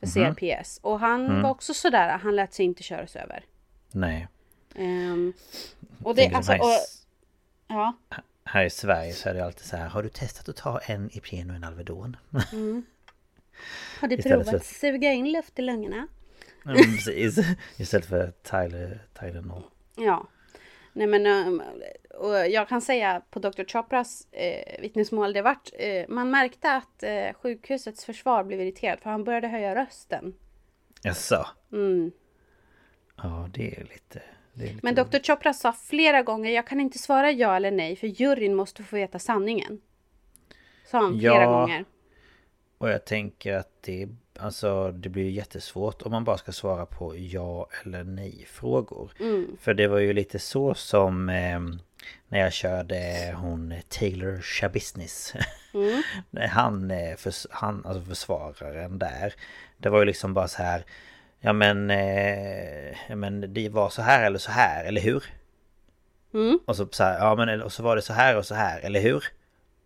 för 0.00 0.20
Mhm. 0.20 0.34
CRPS. 0.34 0.78
Och 0.82 1.00
han 1.00 1.26
Mm. 1.26 1.42
var 1.42 1.50
också 1.50 1.74
sådär, 1.74 2.18
han 2.18 2.36
lät 2.36 2.54
sig 2.54 2.64
inte 2.64 2.82
köras 2.82 3.16
över. 3.16 3.44
Nej. 3.92 4.28
Ehm, 4.74 5.32
och 6.04 6.14
det, 6.14 6.20
Tänker 6.22 6.36
alltså, 6.36 6.52
i 6.54 6.58
och, 6.58 6.78
ja. 7.68 7.92
Här 8.48 8.64
i 8.64 8.70
Sverige 8.70 9.12
så 9.12 9.28
är 9.28 9.34
det 9.34 9.44
alltid 9.44 9.66
så 9.66 9.76
här. 9.76 9.88
Har 9.88 10.02
du 10.02 10.08
testat 10.08 10.48
att 10.48 10.56
ta 10.56 10.78
en 10.78 11.10
Ipren 11.16 11.50
och 11.50 11.56
en 11.56 11.64
Alvedon? 11.64 12.16
Har 14.00 14.08
du 14.08 14.22
provat 14.22 14.54
att 14.54 14.66
suga 14.66 15.12
in 15.12 15.32
luft 15.32 15.58
i 15.58 15.62
lungorna? 15.62 16.08
Men 16.62 16.76
precis. 16.76 17.38
Istället 17.76 18.06
för 18.06 18.32
Tyler, 18.42 19.06
Tylenol. 19.20 19.62
Ja. 19.96 20.28
Nej 20.92 21.06
men 21.06 21.26
um, 21.26 21.62
och 22.14 22.34
jag 22.34 22.68
kan 22.68 22.80
säga 22.80 23.22
på 23.30 23.38
Dr. 23.38 23.64
Chopras 23.64 24.26
eh, 24.32 24.80
vittnesmål 24.80 25.32
det 25.32 25.42
vart 25.42 25.70
eh, 25.78 26.08
man 26.08 26.30
märkte 26.30 26.72
att 26.72 27.02
eh, 27.02 27.32
sjukhusets 27.42 28.04
försvar 28.04 28.44
blev 28.44 28.60
irriterat 28.60 29.00
för 29.00 29.10
han 29.10 29.24
började 29.24 29.48
höja 29.48 29.74
rösten. 29.74 30.34
Jaså? 31.02 31.46
Mm. 31.72 32.12
Ja, 33.16 33.48
det 33.52 33.76
är 33.76 33.84
lite... 33.84 34.22
Lite 34.58 34.78
Men 34.82 34.94
Dr. 34.94 35.18
Chopra 35.26 35.52
sa 35.52 35.72
flera 35.72 36.22
gånger 36.22 36.50
jag 36.50 36.66
kan 36.66 36.80
inte 36.80 36.98
svara 36.98 37.30
ja 37.30 37.56
eller 37.56 37.70
nej 37.70 37.96
för 37.96 38.06
juryn 38.06 38.54
måste 38.54 38.82
få 38.84 38.96
veta 38.96 39.18
sanningen. 39.18 39.80
Sa 40.90 40.98
han 41.02 41.18
flera 41.18 41.42
Ja. 41.42 41.60
gånger. 41.60 41.84
Och 42.78 42.88
jag 42.90 43.04
tänker 43.04 43.54
att 43.56 43.82
det, 43.82 44.08
alltså, 44.38 44.92
det 44.92 45.08
blir 45.08 45.30
jättesvårt 45.30 46.02
om 46.02 46.10
man 46.12 46.24
bara 46.24 46.38
ska 46.38 46.52
svara 46.52 46.86
på 46.86 47.16
ja 47.16 47.68
eller 47.84 48.04
nej 48.04 48.46
frågor. 48.50 49.12
Mm. 49.20 49.56
För 49.60 49.74
det 49.74 49.86
var 49.86 49.98
ju 49.98 50.12
lite 50.12 50.38
så 50.38 50.74
som 50.74 51.28
eh, 51.28 51.60
när 52.28 52.38
jag 52.38 52.52
körde 52.52 53.34
hon 53.36 53.74
Taylor 53.88 54.40
Shabusiness. 54.40 55.34
Mm. 55.74 56.02
han, 56.50 56.90
eh, 56.90 57.16
förs- 57.16 57.46
han, 57.50 57.86
alltså 57.86 58.02
försvararen 58.04 58.98
där. 58.98 59.34
Det 59.76 59.88
var 59.88 59.98
ju 59.98 60.04
liksom 60.04 60.34
bara 60.34 60.48
så 60.48 60.62
här. 60.62 60.84
Ja 61.40 61.52
men, 61.52 61.90
eh, 61.90 62.88
ja 63.08 63.16
men 63.16 63.54
det 63.54 63.68
var 63.68 63.90
så 63.90 64.02
här 64.02 64.26
eller 64.26 64.38
så 64.38 64.50
här, 64.50 64.84
eller 64.84 65.00
hur? 65.00 65.24
Mm. 66.34 66.58
Och 66.66 66.76
så, 66.76 66.88
så 66.90 67.04
här, 67.04 67.18
ja 67.18 67.34
men 67.34 67.62
och 67.62 67.72
så 67.72 67.82
var 67.82 67.96
det 67.96 68.02
så 68.02 68.12
här 68.12 68.36
och 68.36 68.46
så 68.46 68.54
här, 68.54 68.80
eller 68.80 69.00
hur? 69.00 69.24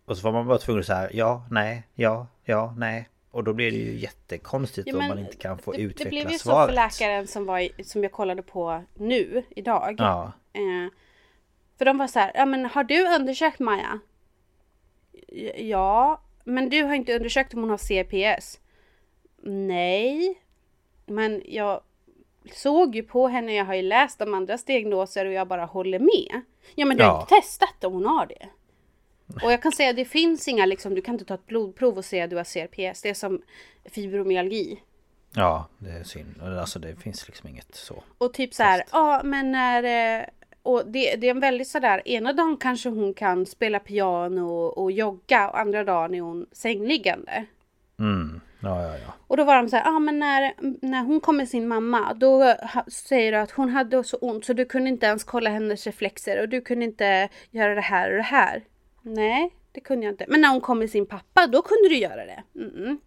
Och 0.05 0.17
så 0.17 0.23
var 0.23 0.31
man 0.31 0.47
bara 0.47 0.57
tvungen 0.57 0.79
att 0.79 0.85
säga 0.85 1.09
ja, 1.13 1.45
nej, 1.51 1.83
ja, 1.95 2.27
ja, 2.43 2.73
nej. 2.77 3.09
Och 3.31 3.43
då 3.43 3.53
blir 3.53 3.71
det 3.71 3.77
ju 3.77 3.97
jättekonstigt 3.99 4.87
Ja, 4.87 4.97
om 4.97 5.07
man 5.07 5.19
inte 5.19 5.35
kan 5.35 5.57
få 5.57 5.71
det, 5.71 5.77
utveckla 5.77 6.03
det 6.03 6.09
blev 6.09 6.31
ju 6.31 6.37
svaret. 6.37 6.69
så 6.69 6.75
för 6.75 6.75
läkaren 6.75 7.27
som, 7.27 7.45
var 7.45 7.59
i, 7.59 7.83
som 7.83 8.03
jag 8.03 8.11
kollade 8.11 8.41
på 8.41 8.83
nu, 8.93 9.43
idag. 9.49 9.95
Ja, 9.97 10.31
Eh, 10.55 10.91
för 11.77 11.85
de 11.85 11.97
var 11.97 12.07
så 12.07 12.19
här, 12.19 12.31
ja 12.35 12.45
men 12.45 12.65
har 12.65 12.83
du 12.83 13.15
undersökt 13.15 13.59
Maja? 13.59 13.99
Ja, 15.55 16.21
men 16.43 16.69
du 16.69 16.83
har 16.83 16.93
inte 16.93 17.15
undersökt 17.15 17.53
om 17.53 17.59
hon 17.59 17.69
har 17.69 17.77
CPS? 17.77 18.59
Nej, 19.43 20.35
men 21.05 21.41
jag 21.45 21.81
såg 22.53 22.95
ju 22.95 23.03
på 23.03 23.27
henne, 23.27 23.53
jag 23.55 23.65
har 23.65 23.73
ju 23.75 23.81
läst 23.81 24.21
om 24.21 24.33
andras 24.33 24.63
diagnoser 24.63 25.25
och 25.25 25.33
jag 25.33 25.47
bara 25.47 25.65
håller 25.65 25.99
med. 25.99 26.41
Ja 26.75 26.85
men 26.85 26.97
du 26.97 27.03
har 27.03 27.09
Ja. 27.11 27.21
inte 27.21 27.35
testat 27.35 27.83
om 27.83 27.93
hon 27.93 28.05
har 28.05 28.25
det. 28.25 28.49
Och 29.43 29.51
jag 29.51 29.61
kan 29.61 29.71
säga 29.71 29.89
att 29.89 29.95
det 29.95 30.05
finns 30.05 30.47
inga 30.47 30.65
liksom, 30.65 30.95
du 30.95 31.01
kan 31.01 31.15
inte 31.15 31.25
ta 31.25 31.33
ett 31.33 31.45
blodprov 31.47 31.97
och 31.97 32.05
säga 32.05 32.23
att 32.23 32.29
du 32.29 32.35
har 32.35 32.43
CRPS. 32.43 33.01
Det 33.01 33.09
är 33.09 33.13
som 33.13 33.41
fibromyalgi. 33.85 34.79
ja, 35.35 35.67
det 35.77 35.89
är 35.91 36.03
synd. 36.03 36.41
Alltså 36.59 36.79
det 36.79 36.95
finns 36.95 37.27
liksom 37.27 37.49
inget 37.49 37.75
så. 37.75 38.03
Och 38.17 38.33
typ 38.33 38.53
så 38.53 38.63
här, 38.63 38.83
ja 38.91 39.21
men 39.23 39.51
när... 39.51 40.19
eh, 40.19 40.25
Och 40.63 40.83
det, 40.87 41.15
det 41.15 41.27
är 41.27 41.31
en 41.31 41.39
väldigt 41.39 41.67
sådär, 41.67 42.01
ena 42.07 42.33
dagen 42.33 42.57
kanske 42.57 42.89
hon 42.89 43.13
kan 43.13 43.45
spela 43.45 43.79
piano 43.79 44.41
och, 44.49 44.77
och 44.77 44.91
jogga 44.91 45.49
och 45.49 45.59
andra 45.59 45.83
dagen 45.83 46.15
är 46.15 46.21
hon 46.21 46.45
sängliggande. 46.51 47.45
Mm, 48.03 48.41
ja, 48.59 48.83
ja, 48.83 48.97
ja. 48.97 49.13
Och 49.27 49.37
då 49.37 49.43
var 49.43 49.55
de 49.55 49.69
så 49.69 49.75
här, 49.75 49.83
ja 49.85 49.99
men 49.99 50.19
när, 50.19 50.53
när 50.81 51.03
hon 51.03 51.21
kom 51.21 51.37
med 51.37 51.49
sin 51.49 51.67
mamma 51.67 52.13
då 52.13 52.55
säger 52.87 53.31
du 53.31 53.37
att 53.37 53.51
hon 53.51 53.69
hade 53.69 54.03
så 54.03 54.17
ont 54.17 54.45
så 54.45 54.53
du 54.53 54.65
kunde 54.65 54.89
inte 54.89 55.05
ens 55.05 55.23
kolla 55.23 55.49
hennes 55.49 55.85
reflexer 55.85 56.41
och 56.41 56.49
du 56.49 56.61
kunde 56.61 56.85
inte 56.85 57.29
göra 57.51 57.75
det 57.75 57.81
här 57.81 58.11
och 58.11 58.17
det 58.17 58.23
här. 58.23 58.63
Nej, 59.01 59.55
det 59.71 59.79
kunde 59.79 60.05
jag 60.05 60.13
inte. 60.13 60.25
Men 60.27 60.41
när 60.41 60.49
hon 60.49 60.61
kom 60.61 60.79
med 60.79 60.89
sin 60.89 61.05
pappa 61.05 61.47
då 61.47 61.61
kunde 61.61 61.89
du 61.89 61.95
göra 61.95 62.25
det. 62.25 62.43
Mm-mm. 62.53 62.97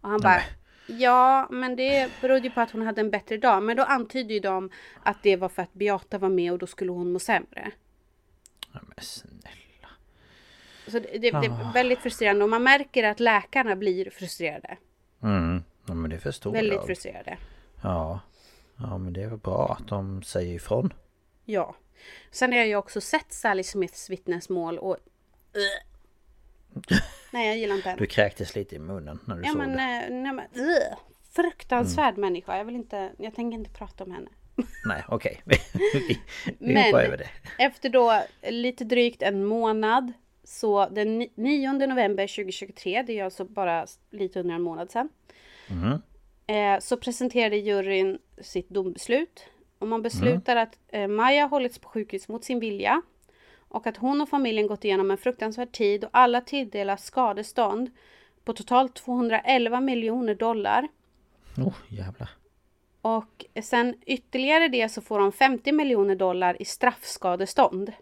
Och 0.00 0.08
han 0.08 0.20
bara, 0.20 0.40
ja 0.86 1.48
men 1.50 1.76
det 1.76 2.10
berodde 2.20 2.40
ju 2.40 2.50
på 2.50 2.60
att 2.60 2.70
hon 2.70 2.82
hade 2.82 3.00
en 3.00 3.10
bättre 3.10 3.36
dag. 3.36 3.62
Men 3.62 3.76
då 3.76 3.82
antydde 3.82 4.34
ju 4.34 4.40
de 4.40 4.70
att 5.02 5.22
det 5.22 5.36
var 5.36 5.48
för 5.48 5.62
att 5.62 5.72
Beata 5.72 6.18
var 6.18 6.28
med 6.28 6.52
och 6.52 6.58
då 6.58 6.66
skulle 6.66 6.92
hon 6.92 7.12
må 7.12 7.18
sämre. 7.18 7.70
ja 8.72 8.80
men 8.86 9.04
snälla. 9.04 9.59
Så 10.90 10.98
det, 10.98 11.08
det, 11.12 11.18
det 11.18 11.28
är 11.46 11.72
väldigt 11.72 11.98
frustrerande 11.98 12.44
och 12.44 12.50
man 12.50 12.62
märker 12.62 13.04
att 13.04 13.20
läkarna 13.20 13.76
blir 13.76 14.10
frustrerade. 14.10 14.76
Mm, 15.22 15.62
ja, 15.86 15.94
men 15.94 16.10
det 16.10 16.18
förstår 16.18 16.52
Väldigt 16.52 16.72
jag. 16.74 16.86
frustrerade. 16.86 17.38
Ja. 17.82 18.20
Ja, 18.76 18.98
men 18.98 19.12
det 19.12 19.22
är 19.22 19.26
väl 19.28 19.38
bra 19.38 19.76
att 19.80 19.88
de 19.88 20.22
säger 20.22 20.54
ifrån. 20.54 20.92
Ja. 21.44 21.74
Sen 22.30 22.52
har 22.52 22.58
jag 22.58 22.68
ju 22.68 22.76
också 22.76 23.00
sett 23.00 23.32
Sally 23.32 23.62
Smiths 23.62 24.10
vittnesmål 24.10 24.78
och... 24.78 24.96
Nej, 27.32 27.48
jag 27.48 27.58
gillar 27.58 27.74
inte 27.76 27.88
henne. 27.88 28.00
Du 28.00 28.06
kräktes 28.06 28.54
lite 28.54 28.76
i 28.76 28.78
munnen 28.78 29.18
när 29.26 29.36
du 29.36 29.42
Ja 29.42 29.48
såg 29.48 29.56
men, 29.58 29.72
det. 29.72 29.82
eh, 29.82 30.10
nej, 30.22 30.32
men. 30.32 30.44
Fruktansvärd 31.32 32.16
människa. 32.18 32.56
Jag 32.56 32.64
vill 32.64 32.74
inte... 32.74 33.10
Jag 33.18 33.34
tänker 33.34 33.58
inte 33.58 33.70
prata 33.70 34.04
om 34.04 34.10
henne. 34.10 34.30
Nej, 34.86 35.04
okej. 35.08 35.42
vi 35.44 35.56
vi 36.58 36.74
Men- 36.74 36.82
hoppar 36.84 37.00
över 37.02 37.16
det. 37.16 37.28
Efter 37.58 37.88
då 37.88 38.22
lite 38.42 38.84
drygt 38.84 39.22
en 39.22 39.44
månad 39.44 40.12
så 40.50 40.88
den 40.88 41.18
ni- 41.18 41.32
9 41.34 41.72
november 41.86 42.26
2023, 42.26 43.02
det 43.02 43.18
är 43.18 43.24
alltså 43.24 43.44
bara 43.44 43.86
lite 44.10 44.40
under 44.40 44.54
en 44.54 44.62
månad 44.62 44.90
sedan. 44.90 45.08
Eh, 46.46 46.80
så 46.80 46.96
presenterade 46.96 47.56
juryn 47.56 48.18
sitt 48.40 48.68
dombeslut. 48.68 49.44
Och 49.78 49.88
man 49.88 50.02
beslutar 50.02 50.56
att 50.56 50.78
eh, 50.88 51.08
Maja 51.08 51.46
hållits 51.46 51.78
på 51.78 51.88
sjukhus 51.88 52.28
mot 52.28 52.44
sin 52.44 52.60
vilja. 52.60 53.02
Och 53.68 53.86
att 53.86 53.96
hon 53.96 54.20
och 54.20 54.28
familjen 54.28 54.66
gått 54.66 54.84
igenom 54.84 55.10
en 55.10 55.16
fruktansvärd 55.18 55.72
tid 55.72 56.04
och 56.04 56.10
alla 56.12 56.40
tilldelas 56.40 57.04
skadestånd 57.04 57.90
på 58.44 58.52
totalt 58.52 58.94
211 58.94 59.80
miljoner 59.80 60.34
dollar. 60.34 60.88
Oh, 61.58 61.74
jävlar. 61.88 62.30
Och 63.02 63.44
sen 63.62 63.94
ytterligare 64.06 64.68
det 64.68 64.88
så 64.88 65.00
får 65.00 65.18
de 65.18 65.32
50 65.32 65.72
miljoner 65.72 66.14
dollar 66.14 66.62
i 66.62 66.64
straffskadestånd. 66.64 67.92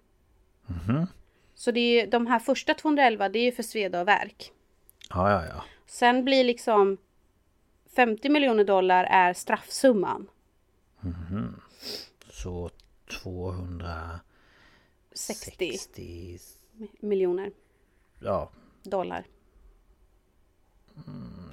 Så 1.59 1.71
det 1.71 1.81
är 1.81 2.07
de 2.07 2.27
här 2.27 2.39
första 2.39 2.75
211 2.75 3.29
det 3.29 3.39
är 3.39 3.45
ju 3.45 3.53
för 3.53 3.63
sveda 3.63 4.01
och 4.01 4.09
värk. 4.09 4.53
Ja, 5.11 5.31
ja, 5.31 5.47
ja. 5.47 5.65
Sen 5.87 6.25
blir 6.25 6.45
liksom 6.45 6.97
50 7.97 8.29
miljoner 8.29 8.65
dollar 8.65 9.05
är 9.05 9.33
straffsumman. 9.33 10.29
Så 12.31 12.71
260... 13.23 14.23
60 15.15 16.39
miljoner 17.01 17.51
Ja, 18.21 18.51
dollar. 18.83 19.25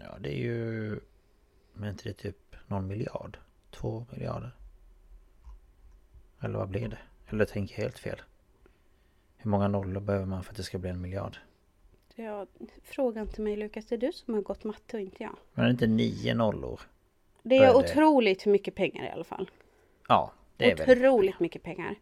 ja, 0.04 0.18
det 0.20 0.30
är 0.30 0.38
ju... 0.38 1.00
Men 1.74 1.90
inte 1.90 2.04
det 2.10 2.14
typ 2.14 2.56
någon 2.68 2.88
miljard? 2.88 3.38
Två 3.72 4.06
miljarder? 4.12 4.52
Eller 6.42 6.58
vad 6.60 6.70
blir 6.70 6.88
det? 6.88 6.98
Eller 7.30 7.46
tänker 7.46 7.76
jag 7.76 7.82
helt 7.82 8.00
fel? 8.00 8.22
Hur 9.46 9.52
många 9.52 9.68
nollor 9.68 10.02
behöver 10.02 10.26
man 10.26 10.44
för 10.44 10.52
att 10.52 10.58
det 10.58 10.64
ska 10.64 10.78
bli 10.78 10.90
en 10.90 11.02
miljard? 11.02 11.38
Ja, 12.16 12.46
fråga 12.84 13.22
inte 13.22 13.42
mig 13.42 13.56
Lukas, 13.56 13.86
det 13.86 13.96
är 13.96 14.00
du 14.00 14.12
som 14.12 14.34
har 14.34 14.42
gått 14.42 14.64
matte 14.64 14.98
och 14.98 15.02
inte 15.02 15.24
jag. 15.24 15.36
Men 15.54 15.64
är 15.64 15.68
det 15.68 15.72
inte 15.72 15.88
nio 15.88 16.34
nollor? 16.34 16.80
Det 17.44 17.56
är 17.58 17.60
Bör 17.60 17.68
det- 17.82 17.90
otroligt 17.92 18.46
mycket 18.46 18.76
pengar 18.76 19.06
i 19.06 19.10
alla 19.10 19.24
fall. 19.24 19.50
Ja, 20.08 20.32
det 20.58 20.72
är 20.72 20.92
Otroligt 20.92 21.40
mycket 21.40 21.64
pengar. 21.64 21.96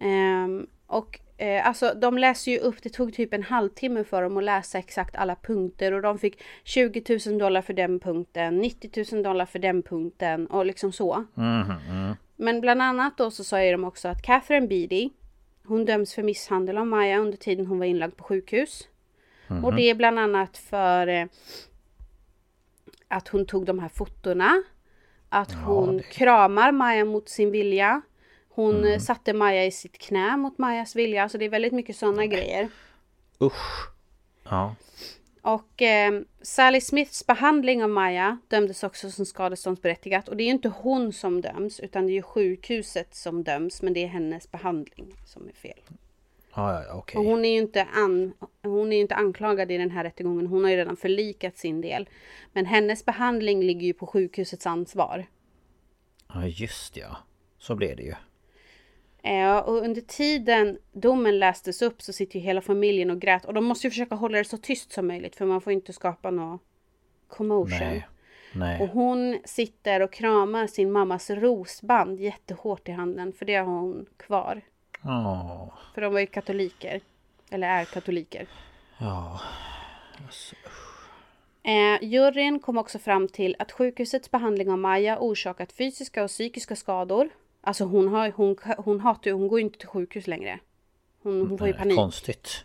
Ehm, 0.00 0.66
och 0.86 1.20
eh, 1.36 1.66
alltså 1.68 1.92
de 1.96 2.18
läser 2.18 2.50
ju 2.52 2.58
upp, 2.58 2.82
det 2.82 2.88
tog 2.90 3.14
typ 3.14 3.34
en 3.34 3.42
halvtimme 3.42 4.04
för 4.04 4.22
dem 4.22 4.36
att 4.36 4.44
läsa 4.44 4.78
exakt 4.78 5.16
alla 5.16 5.36
punkter 5.36 5.92
och 5.92 6.02
de 6.02 6.18
fick 6.18 6.42
20 6.64 7.18
000 7.26 7.38
dollar 7.38 7.62
för 7.62 7.72
den 7.72 8.00
punkten, 8.00 8.58
90 8.58 9.04
000 9.14 9.22
dollar 9.22 9.46
för 9.46 9.58
den 9.58 9.82
punkten 9.82 10.46
och 10.46 10.66
liksom 10.66 10.92
så. 10.92 11.24
Mhm, 11.34 12.14
Men 12.36 12.60
bland 12.60 12.82
annat 12.82 13.16
då 13.18 13.30
så 13.30 13.44
säger 13.44 13.72
de 13.72 13.84
också 13.84 14.08
att 14.08 14.22
Catherine 14.22 14.66
Beatty, 14.66 15.10
hon 15.66 15.84
döms 15.84 16.14
för 16.14 16.22
misshandel 16.22 16.78
av 16.78 16.86
Maja 16.86 17.18
under 17.18 17.38
tiden 17.38 17.66
hon 17.66 17.78
var 17.78 17.86
inlagd 17.86 18.16
på 18.16 18.24
sjukhus. 18.24 18.88
Och 19.64 19.74
det 19.74 19.82
är 19.90 19.94
bland 19.94 20.18
annat 20.18 20.56
för 20.56 21.06
eh, 21.06 21.26
att 23.08 23.28
hon 23.28 23.46
tog 23.46 23.66
de 23.66 23.78
här 23.78 23.88
fotona. 23.88 24.62
Att 25.28 25.52
hon 25.52 25.96
det- 25.96 26.02
kramar 26.02 26.72
Maja 26.72 27.04
mot 27.04 27.28
sin 27.28 27.50
vilja. 27.50 28.02
Hon 28.48 28.84
eh, 28.84 28.98
satte 28.98 29.32
Maja 29.32 29.64
i 29.64 29.70
sitt 29.70 29.98
knä 29.98 30.36
mot 30.36 30.58
Majas 30.58 30.96
vilja. 30.96 31.28
Så 31.28 31.38
det 31.38 31.44
är 31.44 31.48
väldigt 31.48 31.72
mycket 31.72 31.96
sådana 31.96 32.26
grejer. 32.26 32.68
Usch! 33.40 33.88
Ja, 34.44 34.74
Och 35.44 35.82
eh, 35.82 36.20
Sally 36.42 36.80
Smiths 36.80 37.26
behandling 37.26 37.82
av 37.84 37.90
Maja 37.90 38.38
dömdes 38.48 38.84
också 38.84 39.10
som 39.10 39.26
skadeståndsberättigat. 39.26 40.28
Och 40.28 40.36
det 40.36 40.42
är 40.42 40.44
ju 40.44 40.50
inte 40.50 40.68
hon 40.68 41.12
som 41.12 41.40
döms 41.40 41.80
utan 41.80 42.06
det 42.06 42.12
är 42.12 42.14
ju 42.14 42.22
sjukhuset 42.22 43.14
som 43.14 43.44
döms. 43.44 43.82
Men 43.82 43.92
det 43.92 44.04
är 44.04 44.06
hennes 44.06 44.50
behandling 44.50 45.14
som 45.26 45.48
är 45.48 45.52
fel. 45.52 45.80
ja, 46.54 46.84
ja 46.84 46.94
okej. 46.94 47.18
Och 47.18 47.24
hon 47.24 47.44
är 47.44 47.48
ju 47.52 47.58
inte, 47.58 47.84
an, 47.94 48.32
hon 48.62 48.92
är 48.92 49.00
inte 49.00 49.14
anklagad 49.14 49.70
i 49.70 49.78
den 49.78 49.90
här 49.90 50.04
rättegången. 50.04 50.46
Hon 50.46 50.64
har 50.64 50.70
ju 50.70 50.76
redan 50.76 50.96
förlikat 50.96 51.58
sin 51.58 51.80
del. 51.80 52.08
Men 52.52 52.66
hennes 52.66 53.04
behandling 53.04 53.62
ligger 53.62 53.86
ju 53.86 53.92
på 53.92 54.06
sjukhusets 54.06 54.66
ansvar. 54.66 55.26
Ja, 56.28 56.46
just 56.46 56.96
ja. 56.96 57.16
Så 57.58 57.74
blev 57.74 57.96
det 57.96 58.02
ju. 58.02 58.14
Eh, 59.24 59.56
och 59.56 59.76
under 59.76 60.00
tiden 60.00 60.78
domen 60.92 61.38
lästes 61.38 61.82
upp 61.82 62.02
så 62.02 62.12
sitter 62.12 62.38
ju 62.38 62.44
hela 62.44 62.60
familjen 62.60 63.10
och 63.10 63.20
grät. 63.20 63.44
Och 63.44 63.54
de 63.54 63.64
måste 63.64 63.86
ju 63.86 63.90
försöka 63.90 64.14
hålla 64.14 64.38
det 64.38 64.44
så 64.44 64.56
tyst 64.56 64.92
som 64.92 65.06
möjligt. 65.06 65.36
För 65.36 65.44
man 65.46 65.60
får 65.60 65.72
inte 65.72 65.92
skapa 65.92 66.30
någon 66.30 66.58
commotion. 67.28 67.78
Nej. 67.78 68.06
Nej. 68.54 68.80
Och 68.82 68.88
hon 68.88 69.38
sitter 69.44 70.00
och 70.02 70.12
kramar 70.12 70.66
sin 70.66 70.92
mammas 70.92 71.30
rosband 71.30 72.20
jättehårt 72.20 72.88
i 72.88 72.92
handen. 72.92 73.32
För 73.32 73.44
det 73.44 73.54
har 73.56 73.64
hon 73.64 74.06
kvar. 74.16 74.60
Åh, 75.04 75.68
För 75.94 76.00
de 76.00 76.12
var 76.12 76.20
ju 76.20 76.26
katoliker. 76.26 77.00
Eller 77.50 77.68
är 77.68 77.84
katoliker. 77.84 78.46
ja. 78.98 79.40
Eh, 81.62 82.04
juryn 82.04 82.60
kom 82.60 82.78
också 82.78 82.98
fram 82.98 83.28
till 83.28 83.56
att 83.58 83.72
sjukhusets 83.72 84.30
behandling 84.30 84.70
av 84.70 84.78
Maja 84.78 85.18
orsakat 85.18 85.72
fysiska 85.72 86.24
och 86.24 86.28
psykiska 86.30 86.76
skador. 86.76 87.28
Alltså 87.64 87.84
hon, 87.84 88.08
har, 88.08 88.30
hon, 88.36 88.56
hon 88.78 89.00
hatar 89.00 89.30
ju, 89.30 89.32
hon 89.36 89.48
går 89.48 89.58
ju 89.58 89.64
inte 89.64 89.78
till 89.78 89.88
sjukhus 89.88 90.26
längre. 90.26 90.58
Hon, 91.22 91.46
hon 91.48 91.58
får 91.58 91.66
ju 91.66 91.72
panik. 91.72 91.96
Konstigt. 91.96 92.64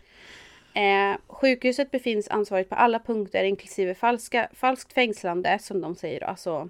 Eh, 0.74 1.16
sjukhuset 1.28 1.90
befinns 1.90 2.28
ansvarigt 2.28 2.68
på 2.70 2.74
alla 2.76 2.98
punkter 2.98 3.44
inklusive 3.44 3.94
falska, 3.94 4.48
falskt 4.52 4.92
fängslande 4.92 5.58
som 5.62 5.80
de 5.80 5.94
säger. 5.94 6.24
Alltså 6.24 6.68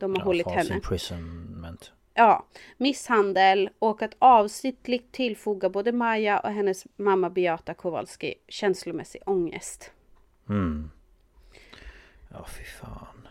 de 0.00 0.10
har 0.14 0.20
Ja, 0.20 0.24
hållit 0.24 0.46
henne. 0.50 0.74
imprisonment. 0.74 1.92
Ja, 2.14 2.46
misshandel 2.76 3.70
och 3.78 4.02
att 4.02 4.14
avsiktligt 4.18 5.12
tillfoga 5.12 5.68
både 5.68 5.92
Maja 5.92 6.38
och 6.40 6.50
hennes 6.50 6.86
mamma 6.96 7.30
Beata 7.30 7.74
Kowalski 7.74 8.34
känslomässig 8.48 9.22
ångest. 9.26 9.90
Mm. 10.48 10.90
Ja, 12.28 12.46
fy 12.58 12.64
fan. 12.64 13.28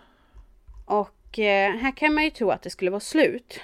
Och 0.85 1.39
eh, 1.39 1.71
här 1.75 1.91
kan 1.97 2.13
man 2.13 2.23
ju 2.23 2.29
tro 2.29 2.49
att 2.51 2.61
det 2.61 2.69
skulle 2.69 2.91
vara 2.91 2.99
slut. 2.99 3.59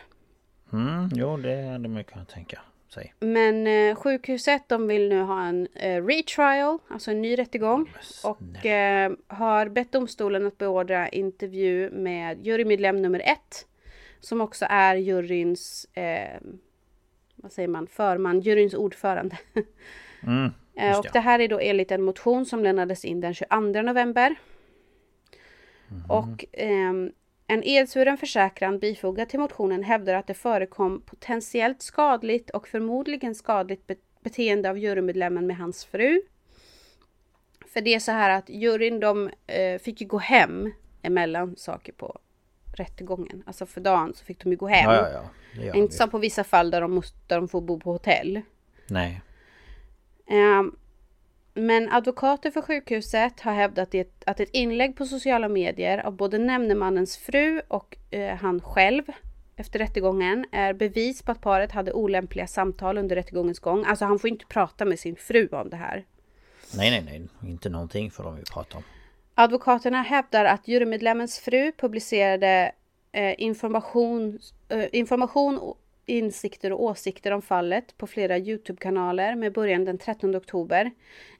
Mm, 0.75 1.09
jo, 1.15 1.37
det 1.37 1.61
hade 1.61 1.87
man 1.87 2.03
kunnat 2.03 2.29
tänka 2.29 2.59
sig. 2.93 3.13
Men 3.19 3.67
eh, 3.67 3.95
sjukhuset 3.95 4.69
de 4.69 4.87
vill 4.87 5.09
nu 5.09 5.21
ha 5.21 5.45
en 5.45 5.67
eh, 5.73 6.05
retrial, 6.05 6.77
alltså 6.87 7.11
en 7.11 7.21
ny 7.21 7.35
rättegång. 7.35 7.91
Och 8.23 8.65
eh, 8.65 9.11
har 9.27 9.69
bett 9.69 9.91
domstolen 9.91 10.47
att 10.47 10.57
beordra 10.57 11.09
intervju 11.09 11.89
med 11.91 12.47
jurymedlem 12.47 13.01
nummer 13.01 13.19
ett. 13.19 13.67
Som 14.19 14.41
också 14.41 14.65
är 14.69 14.95
juryns, 14.95 15.85
eh, 15.93 16.41
vad 17.35 17.51
säger 17.51 17.67
man, 17.67 17.87
förman, 17.87 18.39
juryns 18.39 18.73
ordförande. 18.73 19.37
Mm, 20.23 20.51
Eh, 20.77 20.87
just 20.87 20.99
och 20.99 21.05
det 21.13 21.19
här 21.19 21.39
är 21.39 21.47
då 21.47 21.59
enligt 21.59 21.91
en 21.91 22.01
motion 22.03 22.45
som 22.45 22.63
lämnades 22.63 23.05
in 23.05 23.21
den 23.21 23.33
22 23.33 23.81
november. 23.81 24.35
Mhm. 25.87 26.11
Och 26.11 26.45
ehm, 26.51 27.11
en 27.47 27.63
edsvuren 27.63 28.17
försäkran 28.17 28.79
bifogad 28.79 29.29
till 29.29 29.39
motionen 29.39 29.83
hävdar 29.83 30.13
att 30.13 30.27
det 30.27 30.33
förekom 30.33 31.01
potentiellt 31.01 31.81
skadligt 31.81 32.49
och 32.49 32.67
förmodligen 32.67 33.35
skadligt 33.35 33.87
be- 33.87 33.95
beteende 34.19 34.69
av 34.69 34.77
jurymedlemmen 34.77 35.47
med 35.47 35.57
hans 35.57 35.85
fru. 35.85 36.21
För 37.73 37.81
det 37.81 37.93
är 37.95 37.99
så 37.99 38.11
här 38.11 38.29
att 38.29 38.49
juryn 38.49 38.99
de 38.99 39.29
eh, 39.47 39.79
fick 39.79 40.01
ju 40.01 40.07
gå 40.07 40.17
hem 40.17 40.71
emellan 41.01 41.55
saker 41.57 41.93
på 41.93 42.19
rättegången. 42.77 43.43
Alltså 43.45 43.65
för 43.65 43.81
dagen 43.81 44.13
så 44.13 44.25
fick 44.25 44.43
de 44.43 44.49
ju 44.51 44.55
gå 44.57 44.67
hem. 44.67 44.91
Ja, 44.91 45.09
ja, 45.09 45.23
ja. 45.61 45.73
Inte 45.73 45.95
som 45.95 46.09
på 46.09 46.17
vissa 46.17 46.43
fall 46.43 46.71
där 46.71 46.81
de, 46.81 46.91
måste, 46.91 47.17
där 47.27 47.35
de 47.35 47.47
får 47.47 47.61
bo 47.61 47.79
på 47.79 47.91
hotell. 47.91 48.41
Nej. 48.87 49.21
Ehm, 50.27 50.75
Men 51.57 51.91
advokater 51.91 52.51
för 52.51 52.61
sjukhuset 52.61 53.39
har 53.39 53.53
hävdat 53.53 53.95
att 54.25 54.39
ett 54.39 54.49
inlägg 54.51 54.95
på 54.95 55.05
sociala 55.05 55.49
medier 55.49 55.97
av 55.97 56.15
både 56.15 56.37
nämndemannens 56.37 57.17
fru 57.17 57.61
och 57.67 57.97
eh, 58.11 58.35
han 58.35 58.61
själv 58.61 59.03
efter 59.55 59.79
rättegången 59.79 60.45
är 60.51 60.73
bevis 60.73 61.21
på 61.21 61.31
att 61.31 61.41
paret 61.41 61.71
hade 61.71 61.93
olämpliga 61.93 62.47
samtal 62.47 62.97
under 62.97 63.15
rättegångens 63.15 63.59
gång. 63.59 63.85
Alltså 63.85 64.05
han 64.05 64.19
får 64.19 64.29
inte 64.29 64.45
prata 64.45 64.85
med 64.85 64.99
sin 64.99 65.15
fru 65.15 65.47
om 65.51 65.69
det 65.69 65.75
här. 65.75 66.05
Nej, 66.77 66.91
nej, 66.91 67.01
nej. 67.01 67.49
Inte 67.51 67.69
någonting 67.69 68.11
för 68.11 68.23
de 68.23 68.35
vi 68.35 68.43
pratar 68.43 68.77
om. 68.77 68.83
Advokaterna 69.35 70.01
hävdar 70.01 70.45
att 70.45 70.67
jurymedlemmens 70.67 71.39
fru 71.39 71.71
publicerade 71.71 72.71
eh, 73.11 73.35
information, 73.37 74.39
eh, 74.69 74.85
information, 74.91 75.73
insikter 76.05 76.71
och 76.73 76.83
åsikter 76.83 77.31
om 77.31 77.41
fallet 77.41 77.97
på 77.97 78.07
flera 78.07 78.37
Youtube-kanaler 78.37 79.35
med 79.35 79.53
början 79.53 79.85
den 79.85 79.97
13 79.97 80.35
oktober. 80.35 80.91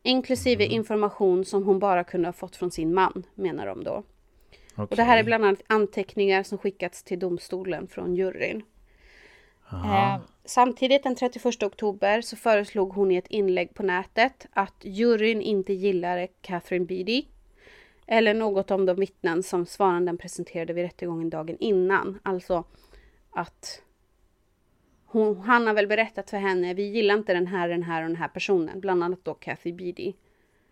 Inklusive 0.03 0.65
information 0.65 1.45
som 1.45 1.63
hon 1.63 1.79
bara 1.79 2.03
kunde 2.03 2.27
ha 2.27 2.33
fått 2.33 2.55
från 2.55 2.71
sin 2.71 2.93
man, 2.93 3.23
menar 3.35 3.65
de 3.65 3.83
då. 3.83 4.03
Och 4.75 4.95
det 4.95 5.03
här 5.03 5.17
är 5.17 5.23
bland 5.23 5.45
annat 5.45 5.61
anteckningar 5.67 6.43
som 6.43 6.57
skickats 6.57 7.03
till 7.03 7.19
domstolen 7.19 7.87
från 7.87 8.15
juryn. 8.15 8.63
Eh, 9.71 10.17
samtidigt 10.45 11.03
den 11.03 11.15
31 11.15 11.63
oktober 11.63 12.21
så 12.21 12.35
föreslog 12.35 12.93
hon 12.93 13.11
i 13.11 13.15
ett 13.15 13.27
inlägg 13.27 13.73
på 13.73 13.83
nätet 13.83 14.47
att 14.53 14.75
juryn 14.81 15.41
inte 15.41 15.73
gillade 15.73 16.27
Catherine 16.41 16.85
Beatty 16.85 17.23
eller 18.07 18.33
något 18.33 18.71
om 18.71 18.85
de 18.85 18.95
vittnen 18.95 19.43
som 19.43 19.65
svaranden 19.65 20.17
presenterade 20.17 20.73
vid 20.73 20.83
rättegången 20.83 21.29
dagen 21.29 21.57
innan. 21.59 22.19
Alltså 22.23 22.63
att 23.31 23.81
hon, 25.15 25.37
han 25.37 25.67
har 25.67 25.73
väl 25.73 25.87
berättat 25.87 26.29
för 26.29 26.37
henne, 26.37 26.73
vi 26.73 26.83
gillar 26.83 27.15
inte 27.15 27.33
den 27.33 27.47
här, 27.47 27.69
den 27.69 27.83
här 27.83 28.01
och 28.01 28.07
den 28.07 28.17
här 28.17 28.27
personen. 28.27 28.79
Bland 28.79 29.03
annat 29.03 29.19
då 29.23 29.33
Kathy 29.33 29.71
Beatty. 29.71 30.13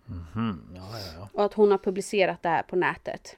Mhm, 0.06 0.62
ja, 0.76 0.82
ja, 0.92 1.14
ja. 1.20 1.30
Och 1.34 1.46
att 1.46 1.54
hon 1.54 1.72
har 1.72 1.78
publicerat 1.78 2.44
det 2.44 2.50
här 2.50 2.64
på 2.64 2.76
nätet. 2.76 3.38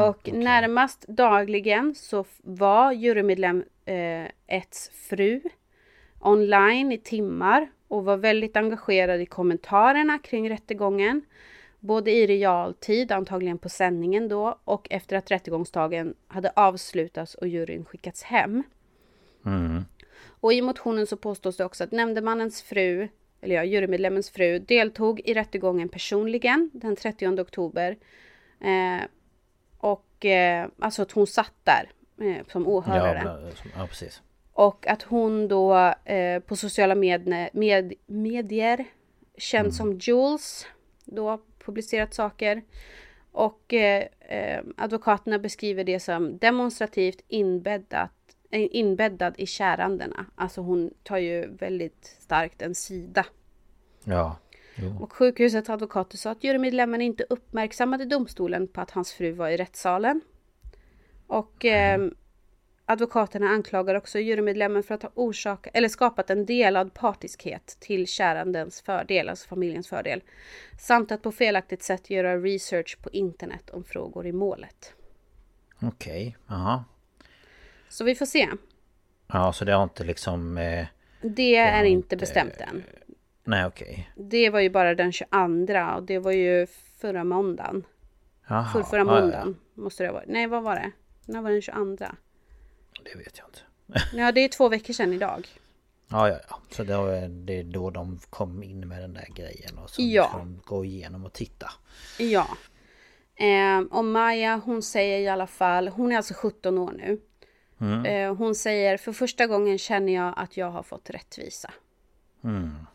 och 0.00 0.32
närmast 0.32 1.08
dagligen 1.08 1.94
så 1.94 2.24
var 2.42 2.92
jurymedlem 2.92 3.64
eh, 3.84 4.26
Eds 4.46 4.90
fru 5.08 5.40
online 6.20 6.92
i 6.92 6.98
timmar 6.98 7.70
och 7.88 8.04
var 8.04 8.16
väldigt 8.16 8.56
engagerad 8.56 9.20
i 9.20 9.26
kommentarerna 9.26 10.18
kring 10.18 10.50
rättegången. 10.50 11.22
Både 11.80 12.10
i 12.10 12.26
realtid, 12.26 13.12
antagligen 13.12 13.58
på 13.58 13.68
sändningen 13.68 14.28
då, 14.28 14.58
och 14.64 14.86
efter 14.90 15.16
att 15.16 15.30
rättegångsdagen 15.30 16.14
hade 16.26 16.52
avslutats 16.56 17.34
och 17.34 17.48
juryn 17.48 17.84
skickats 17.84 18.22
hem. 18.22 18.62
Mm. 19.46 19.84
Och 20.42 20.52
i 20.52 20.62
motionen 20.62 21.06
så 21.06 21.16
påstås 21.16 21.56
det 21.56 21.64
också 21.64 21.84
att 21.84 21.92
nämndemannens 21.92 22.62
fru, 22.62 23.08
eller 23.40 23.54
ja, 23.54 23.64
jurymedlemmens 23.64 24.30
fru, 24.30 24.58
deltog 24.58 25.20
i 25.24 25.34
rättegången 25.34 25.88
personligen 25.88 26.70
den 26.74 26.96
30 26.96 27.40
oktober. 27.40 27.96
Eh, 28.60 29.04
och 29.78 30.24
eh, 30.24 30.68
alltså 30.78 31.02
att 31.02 31.12
hon 31.12 31.26
satt 31.26 31.52
där 31.64 31.90
eh, 32.20 32.46
som 32.48 32.62
Ja, 32.62 32.68
åhörare. 32.68 33.22
som- 33.54 33.70
ja, 33.76 33.86
precis. 33.86 34.22
Och 34.52 34.86
att 34.86 35.02
hon 35.02 35.48
då 35.48 35.76
eh, 36.04 36.40
på 36.40 36.56
sociala 36.56 36.94
med, 36.94 37.48
med, 37.52 37.92
medier, 38.06 38.84
känd 39.38 39.74
som 39.74 39.98
Jules, 39.98 40.66
då 41.04 41.40
publicerat 41.64 42.14
saker. 42.14 42.62
Och 43.32 43.74
eh, 43.74 44.06
eh, 44.20 44.62
advokaterna 44.76 45.38
beskriver 45.38 45.84
det 45.84 46.00
som 46.00 46.38
demonstrativt 46.38 47.24
inbäddat 47.28 48.10
inbäddad 48.52 49.34
i 49.38 49.46
kärandena. 49.46 50.26
Alltså 50.34 50.60
hon 50.60 50.90
tar 51.02 51.18
ju 51.18 51.46
väldigt 51.46 52.04
starkt 52.04 52.62
en 52.62 52.74
sida. 52.74 53.26
Ja. 54.04 54.36
Jo. 54.74 54.96
Och 55.00 55.12
sjukhusets 55.12 55.70
advokater 55.70 56.16
sa 56.16 56.30
att 56.30 56.44
jurymedlemmen 56.44 57.00
inte 57.00 57.24
uppmärksammade 57.30 58.04
domstolen 58.04 58.68
på 58.68 58.80
att 58.80 58.90
hans 58.90 59.12
fru 59.12 59.32
var 59.32 59.48
i 59.48 59.56
rättssalen. 59.56 60.20
Och 61.26 61.64
eh, 61.64 62.00
advokaterna 62.84 63.48
anklagar 63.48 63.94
också 63.94 64.18
jurymedlemmen 64.18 64.82
för 64.82 64.94
att 64.94 65.02
ha 65.02 65.10
orsakat, 65.14 65.76
eller 65.76 65.88
skapat 65.88 66.30
en 66.30 66.46
delad 66.46 66.94
partiskhet 66.94 67.76
till 67.80 68.06
kärandens 68.06 68.80
fördel, 68.80 69.28
alltså 69.28 69.48
familjens 69.48 69.88
fördel. 69.88 70.22
Samt 70.78 71.12
att 71.12 71.22
på 71.22 71.32
felaktigt 71.32 71.82
sätt 71.82 72.10
göra 72.10 72.36
research 72.36 72.98
på 73.02 73.10
internet 73.10 73.70
om 73.70 73.84
frågor 73.84 74.26
i 74.26 74.32
målet. 74.32 74.94
Okej, 75.82 76.36
jaha. 76.46 76.84
Så 77.92 78.04
vi 78.04 78.14
får 78.14 78.26
se. 78.26 78.48
Ja, 79.26 79.52
så 79.52 79.64
det 79.64 79.72
har 79.72 79.82
inte 79.82 80.04
liksom... 80.04 80.58
Eh, 80.58 80.86
Det 81.22 81.56
är 81.56 81.76
har 81.76 81.84
inte 81.84 82.16
bestämt 82.16 82.60
än. 82.60 82.84
nej, 83.44 83.66
okej. 83.66 84.10
Det 84.16 84.50
var 84.50 84.60
ju 84.60 84.70
bara 84.70 84.94
den 84.94 85.12
22 85.12 85.94
och 85.96 86.02
det 86.02 86.18
var 86.18 86.32
ju 86.32 86.66
förra 87.00 87.24
måndagen. 87.24 87.84
Jaha. 88.48 88.64
För, 88.72 88.82
förra 88.82 89.00
ja, 89.00 89.06
ja, 89.14 89.20
måndagen 89.20 89.56
måste 89.74 90.02
det 90.02 90.08
ha 90.08 90.14
varit. 90.14 90.28
Nej, 90.28 90.46
vad 90.46 90.62
var 90.62 90.74
det? 90.74 90.90
När 91.26 91.42
var 91.42 91.50
den 91.50 91.62
22? 91.62 92.06
Det 93.04 93.18
vet 93.18 93.38
jag 93.38 93.48
inte. 93.48 93.60
Ja, 94.16 94.32
det 94.32 94.40
är 94.44 94.48
två 94.48 94.68
veckor 94.68 94.92
sedan 94.92 95.12
idag. 95.12 95.48
Ja, 96.08 96.28
ja, 96.28 96.38
ja. 96.48 96.58
Så 96.70 96.84
är 97.06 97.28
det 97.28 97.58
är 97.58 97.64
då 97.64 97.90
de 97.90 98.18
kom 98.30 98.62
in 98.62 98.88
med 98.88 99.02
den 99.02 99.14
där 99.14 99.28
grejen 99.34 99.78
och 99.78 99.90
så 99.90 100.02
Ja. 100.02 100.28
ska 100.28 100.38
de 100.38 100.60
gå 100.64 100.84
igenom 100.84 101.24
och 101.24 101.32
titta. 101.32 101.70
Ja. 102.18 102.46
Eh, 103.36 103.80
och 103.90 104.04
Maja, 104.04 104.60
hon 104.64 104.82
säger 104.82 105.18
i 105.18 105.28
alla 105.28 105.46
fall, 105.46 105.88
hon 105.88 106.12
är 106.12 106.16
alltså 106.16 106.34
17 106.34 106.78
år 106.78 106.92
nu. 106.92 107.20
Mm. 107.82 108.04
Eh, 108.06 108.34
hon 108.36 108.54
säger, 108.54 108.96
för 108.96 109.12
första 109.12 109.46
gången 109.46 109.78
känner 109.78 110.12
jag 110.12 110.34
att 110.36 110.56
jag 110.56 110.70
har 110.70 110.82
fått 110.82 111.10
rättvisa. 111.10 111.72
Mm. 112.44 112.86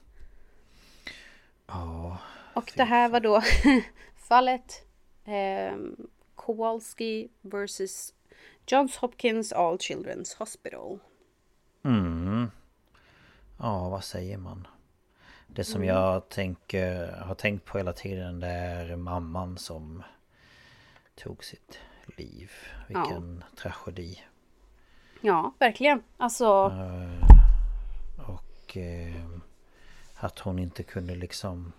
Ja, 1.68 2.18
Och 2.54 2.74
det 2.76 2.84
här 2.84 3.10
var 3.10 3.20
då 3.20 3.42
fallet 4.16 4.86
eh, 5.26 5.78
Kowalski 6.36 7.30
vs 7.42 8.14
Johns 8.68 8.98
Hopkins 8.98 9.54
All 9.54 9.78
Children's 9.78 10.38
Hospital. 10.40 11.00
mm. 11.84 12.52
Ja, 13.60 13.90
vad 13.90 14.04
säger 14.04 14.38
man? 14.38 14.68
Det 15.48 15.64
som 15.64 15.82
Mm. 15.84 15.96
jag 15.96 16.30
tänker, 16.30 17.08
har 17.12 17.36
tänkt 17.36 17.66
på 17.66 17.78
hela 17.78 17.94
tiden 17.94 18.40
det 18.40 18.48
är 18.48 18.96
mamman 18.96 19.58
som 19.58 20.04
tog 21.16 21.44
sitt 21.44 21.80
liv. 22.18 22.52
Vilken 22.88 23.44
tragedi. 23.56 24.20
Ja, 25.22 25.54
verkligen. 25.60 26.04
Alltså, 26.18 26.72
Och 28.28 28.78
eh, 28.78 29.26
att 30.16 30.40
hon 30.40 30.60
inte 30.60 30.84
kunde 30.84 31.16
liksom 31.16 31.74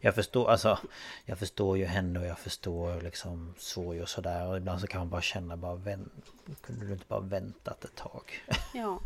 Jag 0.00 0.14
förstår 0.14 0.50
alltså 0.50 0.78
Jag 1.24 1.38
förstår 1.38 1.78
ju 1.78 1.84
henne 1.84 2.20
och 2.20 2.26
jag 2.26 2.38
förstår 2.38 3.00
liksom 3.00 3.54
sorg 3.58 4.02
och 4.02 4.08
sådär 4.08 4.48
och 4.48 4.56
ibland 4.56 4.80
så 4.80 4.86
kan 4.86 5.00
man 5.00 5.10
bara 5.10 5.22
känna 5.22 5.56
bara 5.56 5.74
vänt, 5.74 6.12
Kunde 6.60 6.86
du 6.86 6.92
inte 6.92 7.04
bara 7.08 7.20
väntat 7.20 7.84
ett 7.84 7.96
tag? 7.96 8.22
ja. 8.74 9.00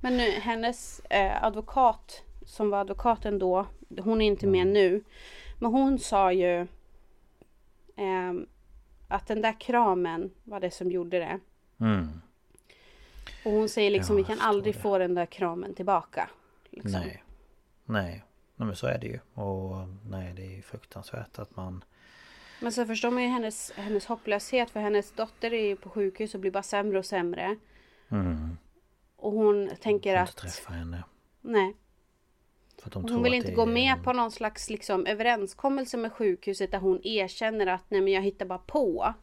Men 0.00 0.16
nu, 0.16 0.30
hennes 0.30 1.00
eh, 1.00 1.44
advokat, 1.44 2.22
som 2.46 2.70
var 2.70 2.80
advokaten 2.80 3.38
då, 3.38 3.66
hon 3.98 4.20
är 4.20 4.26
inte 4.26 4.46
med 4.46 4.66
nu. 4.66 5.04
Men 5.58 5.70
hon 5.72 5.98
sa 5.98 6.32
ju 6.32 6.66
ehm, 7.96 8.46
att 9.08 9.26
den 9.26 9.42
där 9.42 9.60
kramen 9.60 10.30
var 10.44 10.60
det 10.60 10.70
som 10.70 10.90
gjorde 10.90 11.18
det. 11.18 11.40
Mm, 11.80 12.20
Och 13.44 13.52
hon 13.52 13.68
säger 13.68 13.90
liksom, 13.90 14.18
Ja, 14.18 14.22
vi 14.22 14.34
kan 14.34 14.40
aldrig 14.40 14.74
det. 14.74 14.78
få 14.80 14.98
den 14.98 15.14
där 15.14 15.26
kramen 15.26 15.74
tillbaka. 15.74 16.30
Liksom. 16.70 16.92
nej 16.92 17.24
Nej 17.84 18.24
Nej 18.56 18.66
men 18.66 18.76
så 18.76 18.86
är 18.86 18.98
det 18.98 19.06
ju 19.06 19.18
och 19.42 19.76
nej 20.06 20.32
det 20.36 20.42
är 20.42 20.56
ju 20.56 20.62
fruktansvärt 20.62 21.38
att 21.38 21.56
man 21.56 21.84
Men 22.60 22.72
så 22.72 22.86
förstår 22.86 23.10
man 23.10 23.22
ju 23.22 23.28
hennes, 23.28 23.72
hennes 23.76 24.06
hopplöshet 24.06 24.70
för 24.70 24.80
hennes 24.80 25.12
dotter 25.12 25.52
är 25.52 25.64
ju 25.66 25.76
på 25.76 25.90
sjukhus 25.90 26.34
och 26.34 26.40
blir 26.40 26.50
bara 26.50 26.62
sämre 26.62 26.98
och 26.98 27.06
sämre. 27.06 27.56
mm, 28.08 28.58
Och 29.16 29.32
hon 29.32 29.70
tänker 29.80 30.16
får 30.16 30.22
att... 30.22 30.28
inte 30.30 30.40
träffa 30.42 30.72
henne 30.72 31.04
Nej. 31.40 31.76
Hon 32.92 33.22
vill 33.22 33.34
inte 33.34 33.52
gå 33.52 33.66
med 33.66 34.04
på 34.04 34.12
någon 34.12 34.30
slags 34.30 34.70
liksom, 34.70 35.06
överenskommelse 35.06 35.96
med 35.96 36.12
sjukhuset 36.12 36.70
där 36.70 36.78
hon 36.78 37.00
erkänner 37.04 37.66
att 37.66 37.84
nej 37.90 38.00
men 38.00 38.12
jag 38.12 38.22
hittar 38.22 38.46
bara 38.46 38.58
på. 38.58 39.14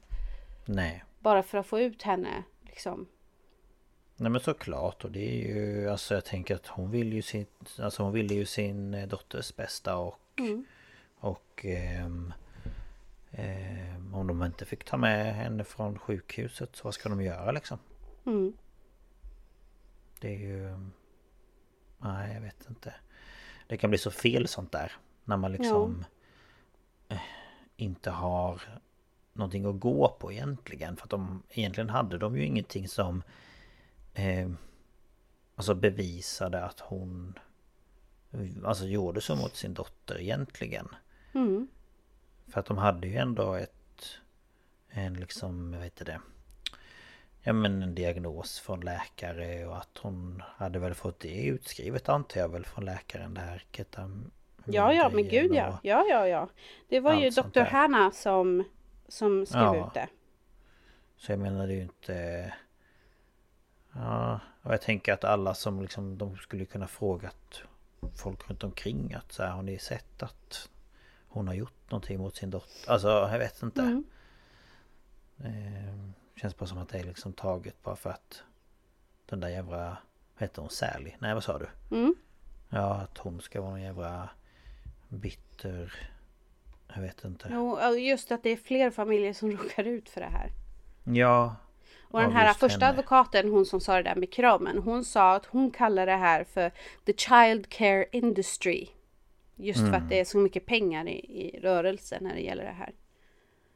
Nej 0.65 1.03
Bara 1.19 1.43
för 1.43 1.57
att 1.57 1.67
få 1.67 1.79
ut 1.79 2.01
henne. 2.03 2.43
Liksom. 2.61 3.07
Nej 4.19 4.31
men 4.31 4.41
såklart. 4.41 5.03
Och 5.03 5.11
det 5.11 5.29
är 5.29 5.47
ju 5.47 5.89
alltså 5.89 6.13
jag 6.13 6.25
tänker 6.25 6.55
att 6.55 6.67
hon 6.67 6.91
vill 6.91 7.13
ju 7.13 7.21
sin 7.21 7.45
Alltså 7.79 8.03
hon 8.03 8.13
ville 8.13 8.33
ju 8.33 8.45
sin 8.45 8.93
eh, 8.93 9.07
dotters 9.07 9.55
bästa 9.55 9.97
och 9.97 10.41
Och 11.19 11.65
ehm, 11.65 12.33
ehm, 13.31 14.13
Om 14.15 14.27
de 14.27 14.43
inte 14.43 14.65
fick 14.65 14.83
ta 14.83 14.97
med 14.97 15.35
henne 15.35 15.63
från 15.63 15.99
sjukhuset 15.99 16.75
så 16.75 16.83
vad 16.83 16.93
ska 16.93 17.09
de 17.09 17.21
göra 17.21 17.51
liksom? 17.51 17.79
Mm. 18.25 18.53
Det 20.19 20.27
är 20.35 20.39
ju 20.39 20.77
Nej 21.97 22.33
jag 22.33 22.41
vet 22.41 22.69
inte. 22.69 22.93
Det 23.67 23.77
kan 23.77 23.89
bli 23.89 23.99
så 23.99 24.11
fel 24.11 24.47
sånt 24.47 24.71
där 24.71 24.91
När 25.25 25.37
man 25.37 25.51
liksom 25.51 26.05
eh, 27.09 27.21
Inte 27.75 28.11
har 28.11 28.61
Någonting 29.33 29.65
att 29.65 29.79
gå 29.79 30.15
på 30.19 30.31
egentligen. 30.31 30.97
För 30.97 31.03
att 31.03 31.09
de 31.09 31.43
Egentligen 31.49 31.89
hade 31.89 32.17
de 32.17 32.37
ju 32.37 32.45
ingenting 32.45 32.87
som 32.87 33.23
eh, 34.17 34.49
Alltså 35.55 35.75
bevisade 35.75 36.63
att 36.65 36.79
hon 36.79 37.39
Alltså 38.65 38.85
gjorde 38.85 39.21
så 39.21 39.35
mot 39.35 39.55
sin 39.55 39.73
dotter 39.73 40.21
egentligen 40.21 40.87
Mm. 41.33 41.67
För 42.47 42.59
att 42.59 42.65
de 42.65 42.77
hade 42.77 43.07
ju 43.07 43.15
ändå 43.17 43.53
ett 43.53 43.73
En 44.89 45.13
liksom, 45.13 45.71
vad 45.71 45.83
heter 45.83 46.05
det 46.05 46.19
Ja 47.41 47.53
men 47.53 47.81
en 47.81 47.95
diagnos 47.95 48.59
från 48.59 48.81
läkare 48.81 49.65
och 49.65 49.77
att 49.77 49.97
hon 49.97 50.43
hade 50.45 50.79
väl 50.79 50.93
fått 50.93 51.19
det 51.19 51.43
utskrivet 51.45 52.09
antar 52.09 52.39
jag 52.41 52.49
väl 52.49 52.65
från 52.65 52.85
läkaren 52.85 53.33
det 53.33 53.41
här 53.41 53.63
ketam 53.71 54.31
Ja, 54.65 54.93
ja, 54.93 55.09
men 55.13 55.27
gud 55.27 55.55
ja. 55.55 55.79
Ja, 55.83 56.05
ja, 56.09 56.27
ja. 56.27 56.49
Det 56.89 56.99
var 56.99 57.13
ju 57.13 57.29
där. 57.53 57.65
Hanna 57.65 58.11
som, 58.11 58.63
som 59.07 59.45
skrev 59.45 59.61
Ja. 59.61 59.87
ut 59.87 59.93
det. 59.93 60.07
Så 61.17 61.31
jag 61.31 61.39
menar 61.39 61.67
det 61.67 61.73
är 61.73 61.75
ju 61.77 61.81
inte 61.81 62.53
Ja, 63.99 64.39
och 64.61 64.73
jag 64.73 64.81
tänker 64.81 65.13
att 65.13 65.23
alla 65.23 65.53
som 65.53 65.81
liksom 65.81 66.17
De 66.17 66.37
skulle 66.37 66.65
kunna 66.65 66.87
frågat 66.87 67.61
Folk 68.15 68.49
runt 68.49 68.63
omkring 68.63 69.13
att 69.13 69.31
så 69.31 69.43
här, 69.43 69.49
har 69.51 69.63
ni 69.63 69.79
sett 69.79 70.23
att 70.23 70.69
Hon 71.27 71.47
har 71.47 71.53
gjort 71.55 71.91
någonting 71.91 72.19
mot 72.19 72.35
sin 72.35 72.49
dotter 72.49 72.91
Alltså 72.91 73.07
jag 73.07 73.39
vet 73.39 73.61
inte 73.63 73.81
Mm. 73.81 74.03
eh, 75.37 76.09
Känns 76.35 76.57
bara 76.57 76.65
som 76.65 76.77
att 76.77 76.89
det 76.89 76.99
är 76.99 77.03
liksom 77.03 77.33
taget 77.33 77.83
bara 77.83 77.95
för 77.95 78.09
att 78.09 78.43
Den 79.25 79.39
där 79.39 79.49
jävla 79.49 79.77
Vad 80.37 80.41
heter 80.49 80.61
hon? 80.61 80.69
Sally? 80.71 81.11
Nej 81.19 81.33
vad 81.33 81.43
sa 81.43 81.57
du? 81.59 81.95
Mm. 81.95 82.15
Ja 82.69 82.93
att 82.95 83.17
hon 83.17 83.41
ska 83.41 83.61
vara 83.61 83.75
en 83.77 83.81
jävla 83.83 84.29
Bitter 85.09 85.93
Jag 86.95 87.01
vet 87.01 87.23
inte 87.23 87.49
Jo, 87.51 87.79
just 87.95 88.31
att 88.31 88.43
det 88.43 88.49
är 88.49 88.57
fler 88.57 88.91
familjer 88.91 89.33
som 89.33 89.51
råkar 89.57 89.83
ut 89.83 90.09
för 90.09 90.21
det 90.21 90.27
här. 90.27 90.51
Ja 91.03 91.55
Och 92.09 92.19
den 92.19 92.31
här 92.31 92.53
första 92.53 92.85
henne. 92.85 92.89
advokaten, 92.99 93.49
hon 93.49 93.65
som 93.65 93.79
sa 93.81 93.95
det 93.95 94.03
där 94.03 94.15
med 94.15 94.33
kramen, 94.33 94.77
hon 94.77 95.05
sa 95.05 95.35
att 95.35 95.45
hon 95.45 95.71
kallar 95.71 96.05
det 96.05 96.15
här 96.15 96.43
för 96.43 96.71
the 97.05 97.13
child 97.13 97.69
care 97.69 98.05
industry. 98.11 98.87
Just 99.55 99.79
för 99.79 99.87
Mm. 99.87 100.03
att 100.03 100.09
det 100.09 100.19
är 100.19 100.25
så 100.25 100.37
mycket 100.37 100.65
pengar 100.65 101.07
i, 101.07 101.17
i 101.17 101.59
rörelse 101.59 102.17
när 102.21 102.33
det 102.35 102.41
gäller 102.41 102.63
det 102.63 102.71
här. 102.71 102.93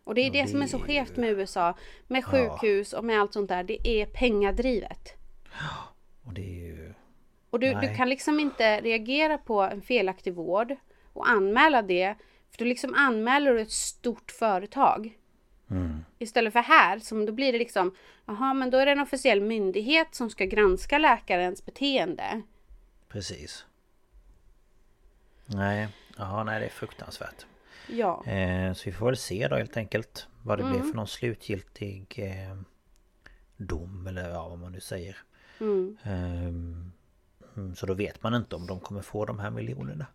Och 0.04 0.16
det 0.16 0.22
är 0.22 0.32
det, 0.32 0.42
det 0.42 0.48
som 0.48 0.62
är 0.62 0.68
så 0.68 0.80
skevt 0.80 1.18
med 1.18 1.30
USA. 1.30 1.74
Med 2.08 2.26
sjukhus 2.26 2.94
och 2.94 3.04
med 3.04 3.22
allt 3.22 3.34
sånt 3.34 3.50
där. 3.50 3.64
Det 3.64 3.88
är 3.88 4.06
pengadrivet. 4.06 5.14
Och 6.26 6.34
det 6.34 6.42
är 6.42 6.66
ju 6.66 6.94
Och 7.50 7.60
du, 7.60 7.74
du 7.74 7.96
kan 7.96 8.10
liksom 8.10 8.40
inte 8.40 8.82
reagera 8.82 9.38
på 9.38 9.62
en 9.62 9.82
felaktig 9.82 10.34
vård 10.34 10.76
och 11.14 11.30
anmäla 11.30 11.82
det. 11.82 12.16
För 12.52 12.58
då 12.58 12.66
liksom 12.66 12.94
anmäler 12.94 13.54
du 13.54 13.62
ett 13.62 13.72
stort 13.72 14.32
företag. 14.32 15.18
Istället 16.20 16.54
för 16.54 16.60
här, 16.60 17.00
som 17.00 17.26
då 17.26 17.32
blir 17.34 17.52
det 17.54 17.60
liksom, 17.60 17.96
jaha 18.26 18.54
men 18.54 18.70
då 18.70 18.78
är 18.78 18.86
det 18.86 18.92
en 18.92 19.00
officiell 19.00 19.42
myndighet 19.42 20.16
som 20.16 20.30
ska 20.30 20.46
granska 20.46 20.98
läkarens 20.98 21.66
beteende. 21.66 22.42
Precis 23.08 23.66
Nej, 25.46 25.88
ja 26.18 26.44
nej 26.44 26.60
det 26.60 26.66
är 26.66 26.70
fruktansvärt 26.70 27.46
Ja, 27.88 28.26
eh, 28.26 28.74
Så 28.74 28.82
vi 28.86 28.92
får 28.92 29.06
väl 29.06 29.18
se 29.18 29.48
då 29.48 29.56
helt 29.56 29.78
enkelt 29.78 30.28
Vad 30.44 30.58
det 30.60 30.64
Mm. 30.64 30.74
blir 30.74 30.90
för 30.90 30.96
någon 30.98 31.08
slutgiltig 31.08 32.20
eh, 32.20 32.58
Dom 33.58 34.08
eller 34.08 34.30
ja, 34.30 34.50
vad 34.50 34.60
man 34.60 34.72
nu 34.72 34.80
säger 34.80 35.18
Mm. 35.60 35.98
Mm, 37.56 37.76
Så 37.76 37.86
då 37.86 37.94
vet 37.94 38.24
man 38.24 38.34
inte 38.36 38.56
om 38.56 38.68
de 38.68 38.80
kommer 38.80 39.02
få 39.02 39.26
de 39.26 39.40
här 39.40 39.50
miljonerna 39.50 40.06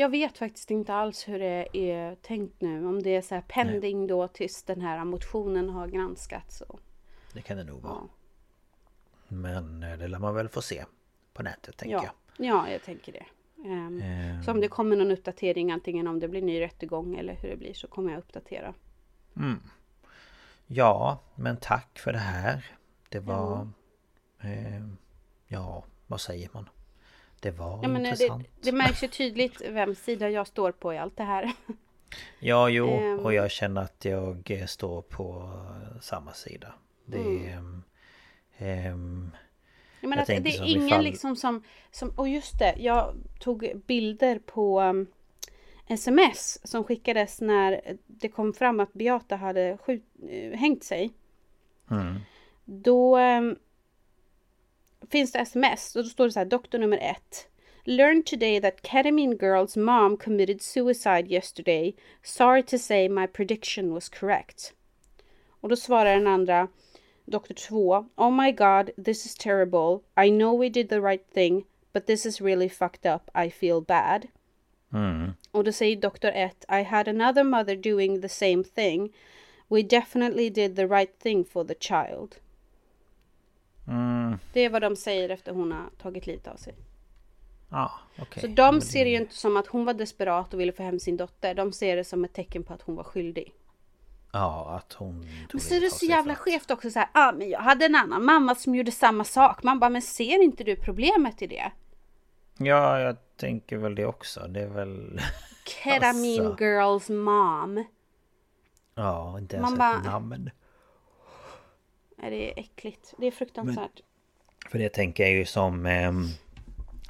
jag 0.00 0.08
vet 0.08 0.38
faktiskt 0.38 0.70
inte 0.70 0.94
alls 0.94 1.28
hur 1.28 1.38
det 1.38 1.68
är 1.78 2.14
tänkt 2.14 2.60
nu. 2.60 2.86
Om 2.86 3.02
det 3.02 3.16
är 3.16 3.22
så 3.22 3.34
här 3.34 3.42
pending 3.48 4.06
då 4.06 4.28
tills 4.28 4.62
den 4.62 4.80
här 4.80 5.04
motionen 5.04 5.68
har 5.70 5.88
granskats. 5.88 6.60
Och, 6.60 6.80
Det 7.32 7.42
kan 7.42 7.56
det 7.56 7.64
nog 7.64 7.82
vara 7.82 7.94
ja. 7.94 8.08
Men 9.28 9.82
eh, 9.82 9.98
det 9.98 10.08
lär 10.08 10.18
man 10.18 10.34
väl 10.34 10.48
få 10.48 10.62
se 10.62 10.84
på 11.32 11.42
nätet 11.42 11.76
tänker 11.76 11.96
Ja, 11.96 12.04
jag. 12.36 12.46
ja 12.46 12.70
jag 12.70 12.82
tänker 12.82 13.12
det. 13.12 13.26
Ehm, 13.68 14.00
Ehm. 14.02 14.42
Så 14.42 14.50
om 14.50 14.60
det 14.60 14.68
kommer 14.68 14.96
någon 14.96 15.10
uppdatering, 15.10 15.70
antingen 15.72 16.06
om 16.06 16.20
det 16.20 16.28
blir 16.28 16.42
ny 16.42 16.60
rättegång 16.60 17.16
eller 17.16 17.34
hur 17.34 17.48
det 17.48 17.56
blir, 17.56 17.74
så 17.74 17.88
kommer 17.88 18.10
jag 18.12 18.18
uppdatera. 18.18 18.74
Ja, 20.66 21.18
men 21.34 21.56
tack 21.56 21.98
för 21.98 22.12
det 22.12 22.18
här. 22.18 22.64
Det 23.08 23.20
var... 23.20 23.68
Eh, 24.40 24.86
ja, 25.46 25.84
vad 26.06 26.20
säger 26.20 26.48
man? 26.52 26.68
Det 27.40 27.50
var 27.50 27.78
Ja, 27.82 27.88
men 27.88 27.96
eh, 27.96 28.02
det, 28.02 28.08
intressant. 28.08 28.46
det 28.60 28.72
märks 28.72 29.02
ju 29.04 29.08
tydligt 29.08 29.60
vem 29.70 29.94
sida 29.94 30.30
jag 30.30 30.46
står 30.46 30.72
på 30.72 30.94
i 30.94 30.98
allt 30.98 31.16
det 31.16 31.24
här. 31.24 31.52
Ja, 32.38 32.68
jo, 32.68 32.88
Ehm. 32.88 33.18
och 33.18 33.34
jag 33.34 33.50
känner 33.50 33.80
att 33.82 34.04
jag 34.04 34.50
eh, 34.50 34.66
står 34.66 35.02
på 35.02 35.52
samma 36.00 36.32
sida. 36.32 36.74
Det 37.04 37.18
Mm. 37.18 37.44
är... 37.44 37.56
ehm, 37.56 37.82
ehm, 38.58 39.30
Jag 40.00 40.08
menar 40.08 40.24
Jag 40.28 40.36
att 40.38 40.44
det 40.44 40.50
är 40.50 40.64
ingen 40.66 40.86
ifall- 40.86 41.04
liksom 41.04 41.36
som, 41.36 41.62
som... 41.90 42.10
Och 42.10 42.28
just 42.28 42.58
det, 42.58 42.74
jag 42.78 43.14
tog 43.40 43.82
bilder 43.86 44.38
på 44.38 44.80
um, 44.80 45.06
sms 45.86 46.68
som 46.70 46.84
skickades 46.84 47.40
när 47.40 47.80
det 48.06 48.28
kom 48.28 48.52
fram 48.54 48.80
att 48.80 48.92
Beata 48.92 49.36
hade 49.36 49.78
skjut, 49.78 50.04
eh, 50.30 50.52
hängt 50.58 50.84
sig. 50.84 51.10
mm, 51.90 52.16
Då 52.64 53.18
um, 53.18 53.56
finns 55.10 55.32
det 55.32 55.38
sms 55.38 55.96
och 55.96 56.02
då 56.02 56.08
står 56.08 56.24
det 56.24 56.32
så 56.32 56.38
här, 56.38 56.46
doktor 56.46 56.78
nummer 56.78 56.98
ett. 56.98 57.48
Learned 57.84 58.26
today 58.26 58.60
that 58.60 58.82
ketamine 58.82 59.36
girl's 59.36 59.78
mom 59.78 60.16
committed 60.16 60.62
suicide 60.62 61.26
yesterday. 61.28 61.94
Sorry 62.22 62.62
to 62.62 62.78
say 62.78 63.08
my 63.08 63.26
prediction 63.26 63.94
was 63.94 64.08
correct. 64.08 64.74
Och 65.60 65.68
då 65.68 65.76
svarar 65.76 66.14
den 66.14 66.26
andra, 66.26 66.68
doktor 67.24 67.54
2. 67.54 68.06
Oh 68.16 68.30
my 68.30 68.52
god, 68.52 68.90
this 69.04 69.26
is 69.26 69.34
terrible. 69.34 70.00
I 70.26 70.30
know 70.30 70.60
we 70.60 70.68
did 70.68 70.88
the 70.88 71.00
right 71.00 71.32
thing, 71.34 71.64
but 71.92 72.06
this 72.06 72.26
is 72.26 72.40
really 72.40 72.68
fucked 72.68 73.14
up. 73.14 73.30
I 73.46 73.50
feel 73.50 73.80
bad. 73.80 74.26
mm, 74.92 75.32
Och 75.50 75.64
då 75.64 75.72
säger 75.72 75.96
doktor 75.96 76.32
1. 76.34 76.64
I 76.68 76.82
had 76.82 77.08
another 77.08 77.44
mother 77.44 77.76
doing 77.76 78.20
the 78.20 78.28
same 78.28 78.64
thing. 78.64 79.14
We 79.68 79.82
definitely 79.82 80.50
did 80.50 80.76
the 80.76 80.86
right 80.86 81.18
thing 81.22 81.44
for 81.44 81.64
the 81.64 81.74
child. 81.74 82.36
Mm, 83.88 84.38
Det 84.52 84.60
är 84.60 84.70
vad 84.70 84.82
de 84.82 84.96
säger 84.96 85.28
efter 85.28 85.52
hon 85.52 85.72
har 85.72 85.90
tagit 86.02 86.26
livet 86.26 86.48
av 86.48 86.56
sig. 86.56 86.74
ja, 87.70 87.92
okej. 88.18 88.40
Så 88.40 88.46
de 88.46 88.74
det- 88.74 88.80
ser 88.80 89.04
det 89.04 89.10
ju 89.10 89.16
inte 89.16 89.34
som 89.34 89.56
att 89.56 89.66
hon 89.66 89.84
var 89.84 89.94
desperat 89.94 90.54
och 90.54 90.60
ville 90.60 90.72
få 90.72 90.82
hem 90.82 90.98
sin 91.00 91.16
dotter. 91.16 91.54
De 91.54 91.72
ser 91.72 91.96
det 91.96 92.04
som 92.04 92.24
ett 92.24 92.32
tecken 92.32 92.62
på 92.64 92.72
att 92.74 92.82
hon 92.82 92.96
var 92.96 93.04
skyldig. 93.04 93.52
Ja, 94.32 94.70
att 94.76 94.92
hon... 94.92 95.26
Men 95.52 95.60
så 95.60 95.74
är 95.74 95.80
det 95.80 95.90
så 95.90 96.06
jävla 96.06 96.34
skevt 96.34 96.70
också 96.70 96.90
så 96.90 96.98
här. 96.98 97.08
Ja, 97.14 97.28
ah, 97.28 97.32
men 97.32 97.50
jag 97.50 97.60
hade 97.60 97.84
en 97.84 97.94
annan 97.94 98.24
mamma 98.24 98.54
som 98.54 98.74
gjorde 98.74 98.90
samma 98.92 99.24
sak. 99.24 99.62
Man 99.62 99.78
bara, 99.80 99.90
men 99.90 100.02
ser 100.02 100.42
inte 100.42 100.64
du 100.64 100.76
problemet 100.76 101.42
i 101.42 101.46
det? 101.46 101.72
Ja, 102.58 103.00
jag 103.00 103.16
tänker 103.36 103.76
väl 103.76 103.94
det 103.94 104.06
också. 104.06 104.40
Det 104.48 104.60
är 104.60 104.68
väl... 104.68 105.20
Ketamine 105.66 106.46
Alltså. 106.46 106.64
girls 106.64 107.08
mom. 107.08 107.84
Ja, 108.94 109.38
inte 109.38 109.56
ens 109.56 109.70
Man 109.70 109.72
ett 109.72 110.04
bara- 110.04 110.12
namn. 110.12 110.50
Är 112.22 112.30
det 112.30 112.50
är 112.52 112.60
äckligt. 112.60 113.14
Det 113.18 113.26
är 113.26 113.30
fruktansvärt. 113.30 114.00
För 114.70 114.78
det 114.78 114.88
tänker 114.88 115.22
jag 115.24 115.32
ju 115.32 115.44
som 115.44 115.86
ehm, 115.86 116.26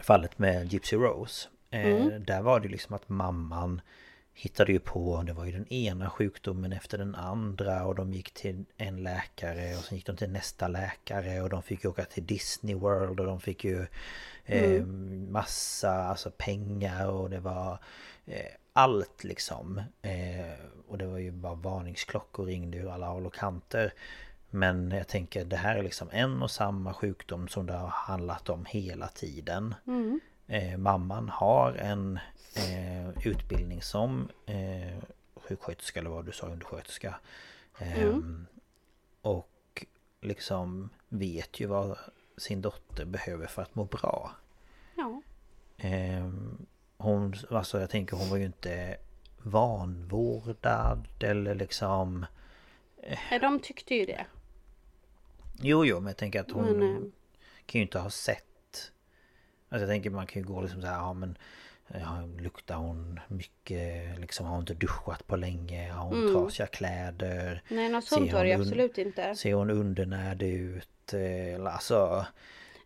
fallet 0.00 0.38
med 0.38 0.72
Gypsy 0.72 0.96
Rose. 0.96 1.48
Eh, 1.70 1.86
Mm. 1.86 2.24
Där 2.24 2.42
var 2.42 2.60
det 2.60 2.68
liksom 2.68 2.94
att 2.94 3.08
mamman 3.08 3.80
hittade 4.34 4.72
ju 4.72 4.78
på, 4.80 5.22
det 5.26 5.32
var 5.32 5.44
ju 5.44 5.52
den 5.52 5.72
ena 5.72 6.10
sjukdomen 6.10 6.72
efter 6.72 6.98
den 6.98 7.14
andra 7.14 7.84
och 7.84 7.94
de 7.94 8.12
gick 8.12 8.30
till 8.34 8.64
en 8.76 9.02
läkare 9.02 9.76
och 9.76 9.84
sen 9.84 9.96
gick 9.98 10.06
de 10.06 10.16
till 10.16 10.30
nästa 10.30 10.68
läkare 10.68 11.40
och 11.42 11.48
de 11.50 11.62
fick 11.62 11.84
ju 11.84 11.90
åka 11.90 12.04
till 12.04 12.26
Disney 12.26 12.74
World 12.74 13.20
och 13.20 13.26
de 13.26 13.40
fick 13.40 13.64
ju 13.64 13.86
eh, 14.44 14.64
Mm. 14.70 15.32
massa 15.32 15.90
alltså 15.90 16.30
pengar 16.30 17.08
och 17.10 17.30
det 17.30 17.40
var 17.40 17.78
eh, 18.26 18.46
allt 18.72 19.24
liksom. 19.24 19.82
Eh, 20.02 20.52
och 20.88 20.98
det 20.98 21.06
var 21.06 21.18
ju 21.18 21.30
bara 21.30 21.54
varningsklockor 21.54 22.46
ringde 22.46 22.78
ur 22.78 22.90
alla 22.90 23.06
håll 23.06 23.26
och 23.26 23.34
kanter. 23.34 23.92
Men 24.50 24.90
jag 24.90 25.08
tänker 25.08 25.44
det 25.44 25.56
här 25.56 25.76
är 25.76 25.82
liksom 25.82 26.08
en 26.12 26.42
och 26.42 26.50
samma 26.50 26.94
sjukdom 26.94 27.48
som 27.48 27.66
det 27.66 27.72
har 27.72 27.88
handlat 27.88 28.48
om 28.48 28.64
hela 28.64 29.08
tiden. 29.08 29.74
Mm. 29.86 30.20
Eh, 30.46 30.76
mamman 30.78 31.28
har 31.28 31.72
en 31.72 32.18
eh, 32.54 33.26
utbildning 33.26 33.82
som 33.82 34.28
eh, 34.46 34.98
sjuksköterska 35.36 36.00
eller 36.00 36.10
vad 36.10 36.26
du 36.26 36.32
sa, 36.32 36.46
undersköterska. 36.46 37.14
Eh, 37.78 38.16
Och 39.22 39.84
liksom 40.20 40.90
vet 41.08 41.60
ju 41.60 41.66
vad 41.66 41.98
sin 42.36 42.62
dotter 42.62 43.04
behöver 43.04 43.46
för 43.46 43.62
att 43.62 43.74
må 43.74 43.84
bra. 43.84 44.30
Ja. 44.96 45.22
Eh, 45.76 46.28
hon, 46.96 47.34
alltså 47.50 47.80
jag 47.80 47.90
tänker 47.90 48.16
hon 48.16 48.30
var 48.30 48.36
ju 48.36 48.44
inte 48.44 48.96
vanvårdad 49.42 51.06
eller 51.20 51.54
liksom... 51.54 52.26
Nej, 53.30 53.40
De 53.40 53.60
tyckte 53.60 53.94
ju 53.94 54.06
det. 54.06 54.26
Jo, 55.60 55.84
jo, 55.84 56.00
men 56.00 56.06
jag 56.06 56.16
tänker 56.16 56.40
att 56.40 56.50
hon 56.50 56.64
Men, 56.64 56.96
eh, 56.96 57.02
kan 57.66 57.78
ju 57.78 57.82
inte 57.82 57.98
ha 57.98 58.10
sett... 58.10 58.44
Alltså 59.68 59.82
jag 59.82 59.88
tänker 59.88 60.10
man 60.10 60.26
kan 60.26 60.42
ju 60.42 60.48
gå 60.48 60.60
liksom 60.62 60.80
så 60.80 60.86
här, 60.86 60.94
ja 60.94 61.12
men... 61.12 61.38
Ja, 61.94 62.28
luktar 62.38 62.76
hon 62.76 63.20
mycket? 63.28 64.18
Liksom 64.20 64.46
har 64.46 64.52
hon 64.52 64.62
inte 64.62 64.74
duschat 64.74 65.26
på 65.26 65.36
länge? 65.36 65.92
Har 65.92 66.04
hon 66.04 66.32
trasiga 66.32 66.66
kläder? 66.66 67.62
Nej, 67.68 67.88
något 67.88 68.04
sånt 68.04 68.32
var 68.32 68.44
det 68.44 68.52
absolut 68.52 68.98
inte. 68.98 69.34
Ser 69.34 69.54
hon 69.54 69.70
undernärd 69.70 70.42
ut? 70.42 71.14
Eller 71.14 71.70
alltså... 71.70 72.26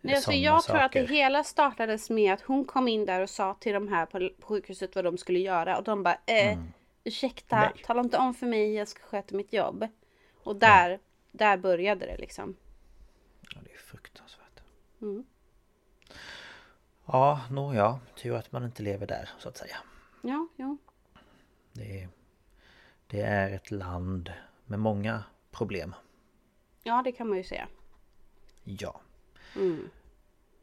Nej, 0.01 0.15
alltså 0.15 0.33
jag 0.33 0.63
tror 0.63 0.77
att 0.77 0.93
det 0.93 1.01
saker. 1.01 1.15
hela 1.15 1.45
startades 1.45 2.11
med 2.11 2.33
att 2.35 2.41
hon 2.41 2.65
kom 2.65 2.89
in 2.89 3.07
där 3.07 3.21
och 3.21 3.31
sa 3.31 3.55
till 3.61 3.73
de 3.73 3.89
här 3.89 4.07
på 4.07 4.31
sjukhuset 4.41 4.95
vad 4.95 5.05
de 5.05 5.19
skulle 5.19 5.39
göra. 5.39 5.79
Och 5.79 5.85
de 5.85 6.03
bara, 6.03 6.19
eh, 6.27 6.59
ursäkta, 7.05 7.57
Mm. 7.57 7.71
Nej. 7.75 7.85
tala 7.85 8.01
inte 8.01 8.19
om 8.19 8.35
för 8.35 8.47
mig, 8.47 8.75
jag 8.75 8.89
ska 8.89 9.03
sköta 9.03 9.37
mitt 9.37 9.53
jobb. 9.53 9.89
Och 10.43 10.57
där, 10.57 10.99
där 11.33 11.57
började 11.57 12.07
det 12.07 12.17
liksom. 12.17 12.57
Ja, 13.93 13.99
fruktansvärt. 13.99 14.63
Mm. 15.03 15.25
Ja, 17.07 17.41
nåja. 17.51 18.01
Tur 18.17 18.35
att 18.35 18.53
man 18.53 18.65
inte 18.65 18.83
lever 18.83 19.07
där, 19.07 19.31
så 19.39 19.49
att 19.49 19.57
säga. 19.57 19.77
Ja, 20.23 20.49
jo. 20.57 20.79
Det 21.73 22.03
är, 22.03 22.09
det 23.07 23.21
är 23.21 23.51
ett 23.51 23.71
land 23.71 24.33
med 24.67 24.79
många 24.79 25.25
problem. 25.51 25.95
Ja, 26.83 27.03
det 27.03 27.13
kan 27.13 27.29
man 27.29 27.39
ju 27.39 27.45
säga. 27.45 27.69
Ja. 28.65 29.01
Mm. 29.57 29.91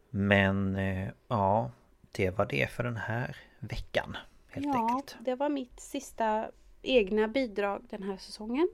Men 0.10 0.76
eh, 0.76 1.10
ja, 1.27 1.72
det 2.11 2.30
var 2.30 2.45
det 2.45 2.72
för 2.72 2.84
den 2.84 2.97
här 2.97 3.38
veckan. 3.60 4.18
Helt 4.47 4.65
ja, 4.65 4.89
enkelt. 4.89 5.18
det 5.19 5.35
var 5.35 5.49
mitt 5.49 5.80
sista 5.80 6.51
egna 6.81 7.27
bidrag 7.27 7.85
den 7.89 8.03
här 8.03 8.18
säsongen. 8.18 8.69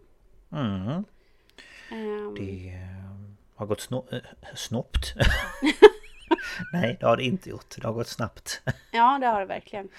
Mm, 0.52 1.04
Ehm, 1.92 2.36
det 2.36 2.70
eh, 2.70 3.15
har 3.56 3.66
gått 3.66 3.82
sno 3.82 4.06
äh, 4.12 4.20
snoppt. 4.56 5.14
Nej, 6.74 6.98
det 7.00 7.06
har 7.06 7.18
det 7.18 7.24
inte 7.24 7.50
gjort. 7.50 7.76
Det 7.78 7.88
har 7.88 7.94
gått 7.94 8.08
snabbt. 8.08 8.62
Ja, 8.92 9.18
det 9.22 9.28
har 9.28 9.40
det 9.40 9.46
verkligen. 9.46 9.90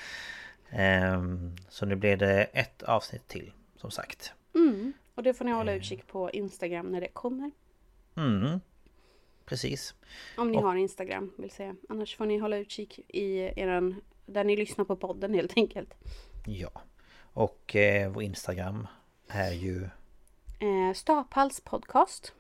Ehm, 0.71 1.57
Så 1.69 1.87
nu 1.87 1.97
blir 1.97 2.17
det 2.17 2.45
ett 2.45 2.83
avsnitt 2.83 3.29
till, 3.29 3.53
som 3.77 3.91
sagt. 3.91 4.33
Mm. 4.55 4.93
Och 5.15 5.23
det 5.23 5.35
får 5.35 5.45
ni 5.45 5.51
hålla 5.53 5.73
utkik 5.73 6.07
på 6.07 6.31
Instagram 6.31 6.87
när 6.93 7.01
det 7.01 7.09
kommer. 7.09 7.51
Mm, 8.17 8.61
precis. 9.45 9.95
Om 10.37 10.51
ni 10.51 10.59
Och- 10.59 10.63
har 10.63 10.77
Instagram 10.77 11.33
vill 11.39 11.51
säga. 11.51 11.77
Annars 11.89 12.17
får 12.17 12.27
ni 12.27 12.39
hålla 12.39 12.57
utkik 12.57 12.99
i 13.09 13.39
eran, 13.61 14.01
där 14.27 14.45
ni 14.45 14.57
lyssnar 14.57 14.85
på 14.85 14.97
podden 14.97 15.35
helt 15.35 15.53
enkelt. 15.57 15.95
Ja. 16.47 16.71
Och 17.33 17.77
eh, 17.77 18.11
vår 18.11 18.23
Instagram 18.23 18.87
är 19.29 19.53
ju... 19.53 19.85
Eh, 20.61 20.95
Staphals 20.95 21.61
podcast. 21.61 22.33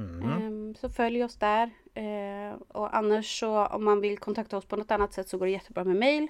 Mm, 0.00 0.74
så 0.74 0.90
följ 0.90 1.24
oss 1.24 1.36
där. 1.36 1.70
Eh, 1.94 2.52
och 2.68 2.96
annars 2.96 3.40
så 3.40 3.66
om 3.66 3.84
man 3.84 4.00
vill 4.00 4.18
kontakta 4.18 4.56
oss 4.56 4.64
på 4.64 4.76
något 4.76 4.90
annat 4.90 5.12
sätt 5.12 5.28
så 5.28 5.38
går 5.38 5.46
det 5.46 5.52
jättebra 5.52 5.84
med 5.84 5.96
mail. 5.96 6.28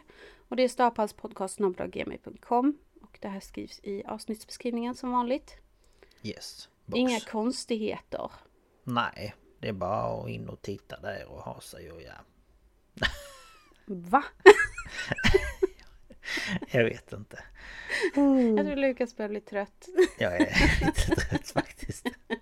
Och 0.48 0.56
det 0.56 0.62
är 0.62 0.68
staphalspodcast.gmail.com 0.68 2.78
Och 3.02 3.18
det 3.20 3.28
här 3.28 3.40
skrivs 3.40 3.80
i 3.82 4.05
avsnittsbeskrivningen 4.05 4.94
som 4.94 5.12
vanligt. 5.12 5.56
yes. 6.22 6.68
Box. 6.86 6.98
Inga 6.98 7.20
konstigheter. 7.20 8.30
Nej, 8.84 9.34
det 9.59 9.68
är 9.68 9.72
bara 9.72 10.22
att 10.22 10.28
in 10.28 10.48
och 10.48 10.62
titta 10.62 11.01
där 11.01 11.26
och 11.28 11.42
ha 11.42 11.60
sig 11.60 11.90
och 11.90 12.02
ja. 12.02 12.12
Va? 13.86 14.24
Jag 16.70 16.84
vet 16.84 17.12
inte. 17.12 17.44
Jag 18.56 18.66
tror 18.66 18.76
Lukas 18.76 19.16
börjar 19.16 19.28
bli 19.28 19.40
trött. 19.40 19.88
Jag 20.18 20.36
är 20.36 20.40
lite 20.86 21.16
trött 21.16 21.51
faktiskt. 21.51 22.06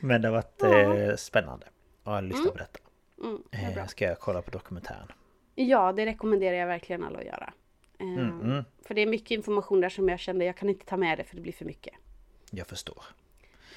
Men 0.00 0.22
det 0.22 0.28
har 0.28 0.32
varit 0.32 0.62
eh, 0.62 1.16
spännande 1.16 1.66
att 2.04 2.24
lyssna 2.24 2.50
på 2.50 2.58
detta. 2.58 2.78
Mm, 3.22 3.42
det. 3.50 3.80
Eh, 3.80 3.86
ska 3.86 4.04
jag 4.04 4.20
kolla 4.20 4.42
på 4.42 4.50
dokumentären. 4.50 5.12
Ja, 5.54 5.92
det 5.92 6.06
rekommenderar 6.06 6.56
jag 6.56 6.66
verkligen 6.66 7.04
alla 7.04 7.18
att 7.18 7.24
göra. 7.24 7.52
Ehm, 7.98 8.40
Mm. 8.40 8.64
För 8.82 8.94
det 8.94 9.00
är 9.00 9.06
mycket 9.06 9.30
information 9.30 9.80
där 9.80 9.88
som 9.88 10.08
jag 10.08 10.20
kände 10.20 10.44
jag 10.44 10.56
kan 10.56 10.68
inte 10.68 10.86
ta 10.86 10.96
med 10.96 11.18
det 11.18 11.24
för 11.24 11.36
det 11.36 11.42
blir 11.42 11.52
för 11.52 11.64
mycket. 11.64 11.94
Jag 12.50 12.66
förstår. 12.66 13.02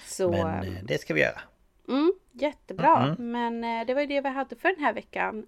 Så 0.05 0.31
Men 0.31 0.63
eh, 0.63 0.83
det 0.83 0.97
ska 0.97 1.13
vi 1.13 1.21
göra. 1.21 1.41
Mm, 1.87 2.13
jättebra. 2.31 3.15
Men 3.19 3.63
eh, 3.63 3.85
det 3.87 3.93
var 3.93 4.01
ju 4.01 4.07
det 4.07 4.21
vi 4.21 4.29
hade 4.29 4.55
för 4.55 4.69
den 4.75 4.83
här 4.83 4.93
veckan. 4.93 5.47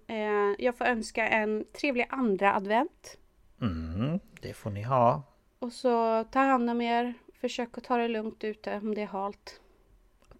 Jag 0.58 0.78
får 0.78 0.84
önska 0.84 1.28
en 1.28 1.64
trevlig 1.80 2.06
andra 2.10 2.54
advent. 2.54 3.18
Mm, 3.60 4.20
det 4.40 4.52
får 4.54 4.70
ni 4.70 4.82
ha. 4.82 5.22
Och 5.58 5.72
så 5.72 6.24
ta 6.24 6.38
hand 6.38 6.70
om 6.70 6.80
er. 6.80 7.14
Försök 7.40 7.78
att 7.78 7.84
ta 7.84 7.96
det 7.96 8.08
lugnt 8.08 8.44
ute 8.44 8.76
om 8.76 8.94
det 8.94 9.02
är 9.02 9.06
halt. 9.06 9.60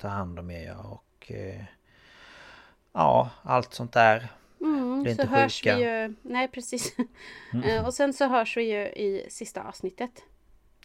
Ta 0.02 0.08
hand 0.08 0.38
om 0.38 0.50
er 0.50 0.76
och... 0.86 1.32
Eh, 1.32 1.64
ja, 2.92 3.30
allt 3.42 3.74
sånt 3.74 3.92
där. 3.92 4.28
Mm, 4.60 5.02
Bli 5.02 5.14
så 5.14 5.22
inte 5.22 5.34
hörs 5.34 5.62
sjuka. 5.62 5.76
vi 5.76 5.82
ju... 5.82 6.14
Nej, 6.22 6.48
precis. 6.48 6.96
Eh, 7.64 7.86
och 7.86 7.94
sen 7.94 8.12
så 8.12 8.28
hörs 8.28 8.56
vi 8.56 8.62
ju 8.62 8.80
i 8.86 9.26
sista 9.30 9.62
avsnittet. 9.62 10.10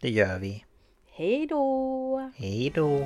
Det 0.01 0.09
gör 0.09 0.39
vi. 0.39 0.65
Hej 1.07 1.47
då! 1.47 2.31
Hej 2.35 2.71
då! 2.75 3.05